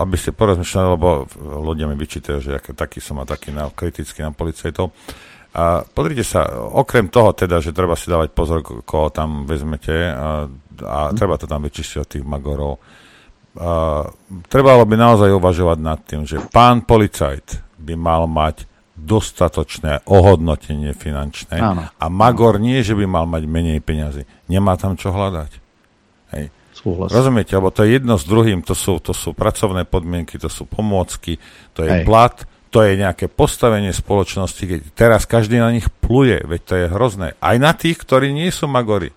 aby 0.00 0.16
ste 0.16 0.32
porozmýšľali, 0.32 0.88
lebo 0.96 1.28
ľudia 1.38 1.84
mi 1.84 2.00
vyčítajú, 2.00 2.38
že 2.40 2.56
taký 2.72 3.04
som 3.04 3.20
a 3.20 3.28
taký 3.28 3.52
na, 3.52 3.68
kritický 3.68 4.24
na 4.24 4.32
policajtov. 4.32 4.96
A 5.50 5.82
pozrite 5.82 6.22
sa, 6.22 6.46
okrem 6.54 7.10
toho 7.10 7.34
teda, 7.34 7.58
že 7.58 7.74
treba 7.74 7.98
si 7.98 8.06
dávať 8.06 8.30
pozor, 8.30 8.62
koho 8.62 9.10
tam 9.10 9.50
vezmete 9.50 10.14
a, 10.14 10.46
a 10.86 10.98
mm. 11.10 11.16
treba 11.18 11.34
to 11.34 11.50
tam 11.50 11.66
vyčistiť 11.66 11.96
od 11.98 12.08
tých 12.08 12.24
magorov. 12.24 12.78
A, 13.58 14.06
trebalo 14.46 14.86
by 14.86 14.94
naozaj 14.94 15.34
uvažovať 15.34 15.78
nad 15.82 15.98
tým, 16.06 16.22
že 16.22 16.38
pán 16.54 16.86
policajt 16.86 17.66
by 17.82 17.94
mal 17.98 18.30
mať 18.30 18.70
dostatočné 19.00 20.04
ohodnotenie 20.06 20.92
finančné 20.92 21.56
Áno. 21.56 21.88
a 21.88 22.04
Magor 22.12 22.60
nie, 22.60 22.84
že 22.84 22.92
by 22.92 23.08
mal 23.08 23.24
mať 23.24 23.48
menej 23.48 23.80
peňazí. 23.80 24.28
Nemá 24.52 24.76
tam 24.76 24.94
čo 24.94 25.08
hľadať. 25.08 25.50
Hej. 26.36 26.44
Súhlasím. 26.76 27.16
Rozumiete, 27.16 27.52
lebo 27.56 27.72
to 27.72 27.84
je 27.84 27.96
jedno 27.96 28.14
s 28.20 28.24
druhým, 28.28 28.60
to 28.60 28.76
sú, 28.76 29.00
to 29.00 29.16
sú 29.16 29.32
pracovné 29.32 29.88
podmienky, 29.88 30.36
to 30.36 30.48
sú 30.52 30.68
pomôcky, 30.68 31.40
to 31.76 31.84
je 31.84 31.92
Hej. 31.92 32.04
plat, 32.04 32.36
to 32.70 32.86
je 32.86 32.94
nejaké 32.94 33.26
postavenie 33.26 33.90
spoločnosti, 33.90 34.62
keď 34.62 34.80
teraz 34.94 35.26
každý 35.26 35.58
na 35.58 35.74
nich 35.74 35.90
pluje, 35.90 36.38
veď 36.46 36.60
to 36.62 36.74
je 36.78 36.86
hrozné. 36.86 37.28
Aj 37.42 37.58
na 37.58 37.74
tých, 37.74 37.98
ktorí 37.98 38.30
nie 38.30 38.46
sú 38.54 38.70
magori. 38.70 39.10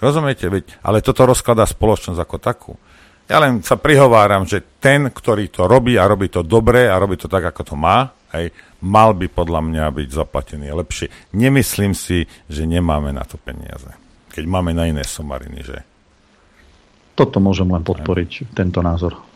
Rozumiete? 0.00 0.48
Veď, 0.48 0.80
ale 0.80 1.04
toto 1.04 1.28
rozkladá 1.28 1.68
spoločnosť 1.68 2.20
ako 2.20 2.36
takú. 2.40 2.72
Ja 3.28 3.40
len 3.40 3.64
sa 3.64 3.80
prihováram, 3.80 4.44
že 4.44 4.80
ten, 4.80 5.08
ktorý 5.08 5.48
to 5.48 5.64
robí 5.64 5.96
a 5.96 6.08
robí 6.08 6.28
to 6.28 6.44
dobre 6.44 6.88
a 6.88 7.00
robí 7.00 7.16
to 7.16 7.28
tak, 7.28 7.52
ako 7.52 7.72
to 7.72 7.74
má, 7.76 8.12
hej, 8.36 8.52
mal 8.84 9.16
by 9.16 9.28
podľa 9.32 9.60
mňa 9.64 9.84
byť 9.88 10.08
zaplatený 10.12 10.68
lepšie. 10.72 11.32
Nemyslím 11.32 11.96
si, 11.96 12.28
že 12.48 12.68
nemáme 12.68 13.12
na 13.12 13.24
to 13.24 13.40
peniaze. 13.40 13.88
Keď 14.28 14.44
máme 14.44 14.76
na 14.76 14.88
iné 14.88 15.04
somariny, 15.04 15.60
že? 15.64 15.78
Toto 17.16 17.38
môžem 17.40 17.70
len 17.70 17.80
podporiť, 17.80 18.52
tento 18.52 18.84
názor. 18.84 19.33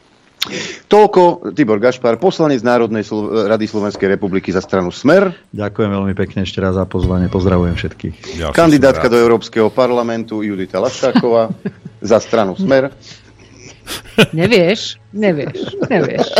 Toľko 0.89 1.53
Tibor 1.53 1.83
Gašpar, 1.83 2.17
poslanec 2.17 2.63
Národnej 2.63 3.05
Slo- 3.05 3.51
rady 3.51 3.67
Slovenskej 3.69 4.17
republiky 4.17 4.55
za 4.55 4.63
stranu 4.63 4.89
Smer. 4.95 5.35
Ďakujem 5.53 5.91
veľmi 5.91 6.15
pekne 6.15 6.47
ešte 6.47 6.63
raz 6.63 6.79
za 6.79 6.87
pozvanie, 6.89 7.29
pozdravujem 7.29 7.75
všetkých. 7.77 8.15
Ďalšie 8.41 8.57
Kandidátka 8.57 9.11
do 9.11 9.19
Európskeho 9.19 9.69
parlamentu 9.69 10.41
Judita 10.41 10.79
Lašáková 10.81 11.53
za 12.01 12.19
stranu 12.23 12.55
Smer. 12.57 12.95
Nevieš, 14.31 14.97
nevieš, 15.13 15.75
nevieš. 15.91 16.27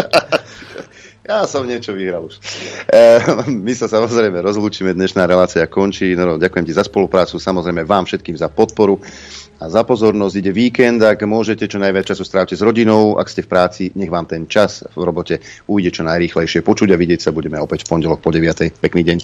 Ja 1.29 1.45
som 1.45 1.69
niečo 1.69 1.93
vyhral 1.93 2.25
už. 2.25 2.41
E, 2.89 3.21
my 3.53 3.77
sa 3.77 3.85
samozrejme 3.85 4.41
rozlúčime, 4.41 4.97
dnešná 4.97 5.29
relácia 5.29 5.61
končí. 5.69 6.17
No, 6.17 6.41
ďakujem 6.41 6.65
ti 6.65 6.73
za 6.73 6.89
spoluprácu, 6.89 7.37
samozrejme 7.37 7.85
vám 7.85 8.09
všetkým 8.09 8.33
za 8.33 8.49
podporu 8.49 8.97
a 9.59 9.65
za 9.67 9.83
pozornosť. 9.83 10.35
Ide 10.39 10.53
víkend, 10.55 11.03
ak 11.03 11.27
môžete 11.27 11.67
čo 11.67 11.83
najviac 11.83 12.07
času 12.07 12.23
strávte 12.23 12.55
s 12.55 12.63
rodinou, 12.63 13.19
ak 13.19 13.27
ste 13.27 13.43
v 13.43 13.51
práci, 13.51 13.83
nech 13.99 14.11
vám 14.11 14.31
ten 14.31 14.47
čas 14.47 14.87
v 14.95 15.03
robote 15.03 15.43
ujde 15.67 15.91
čo 15.91 16.07
najrýchlejšie. 16.07 16.63
Počuť 16.63 16.95
a 16.95 16.97
vidieť 16.97 17.27
sa 17.27 17.31
budeme 17.35 17.59
opäť 17.59 17.83
v 17.85 17.99
pondelok 17.99 18.23
po 18.23 18.31
9. 18.31 18.79
Pekný 18.79 19.03
deň. 19.03 19.19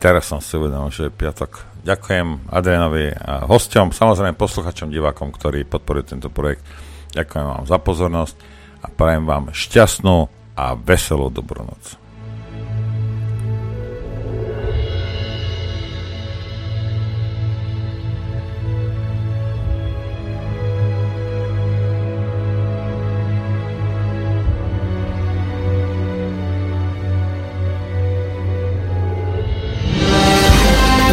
teraz 0.00 0.32
som 0.32 0.42
si 0.42 0.56
uvedomil, 0.58 0.90
že 0.90 1.08
je 1.08 1.14
piatok. 1.14 1.70
Ďakujem 1.84 2.50
Adrianovi 2.50 3.12
a 3.14 3.44
hosťom, 3.46 3.92
samozrejme 3.94 4.36
posluchačom, 4.36 4.92
divákom, 4.92 5.32
ktorí 5.32 5.64
podporujú 5.64 6.16
tento 6.16 6.28
projekt. 6.28 6.64
Ďakujem 7.12 7.46
vám 7.46 7.64
za 7.68 7.78
pozornosť 7.80 8.36
a 8.80 8.86
prajem 8.88 9.24
vám 9.28 9.52
šťastnú 9.52 10.28
a 10.56 10.64
veselú 10.76 11.28
dobrú 11.28 11.64
noc. 11.64 11.99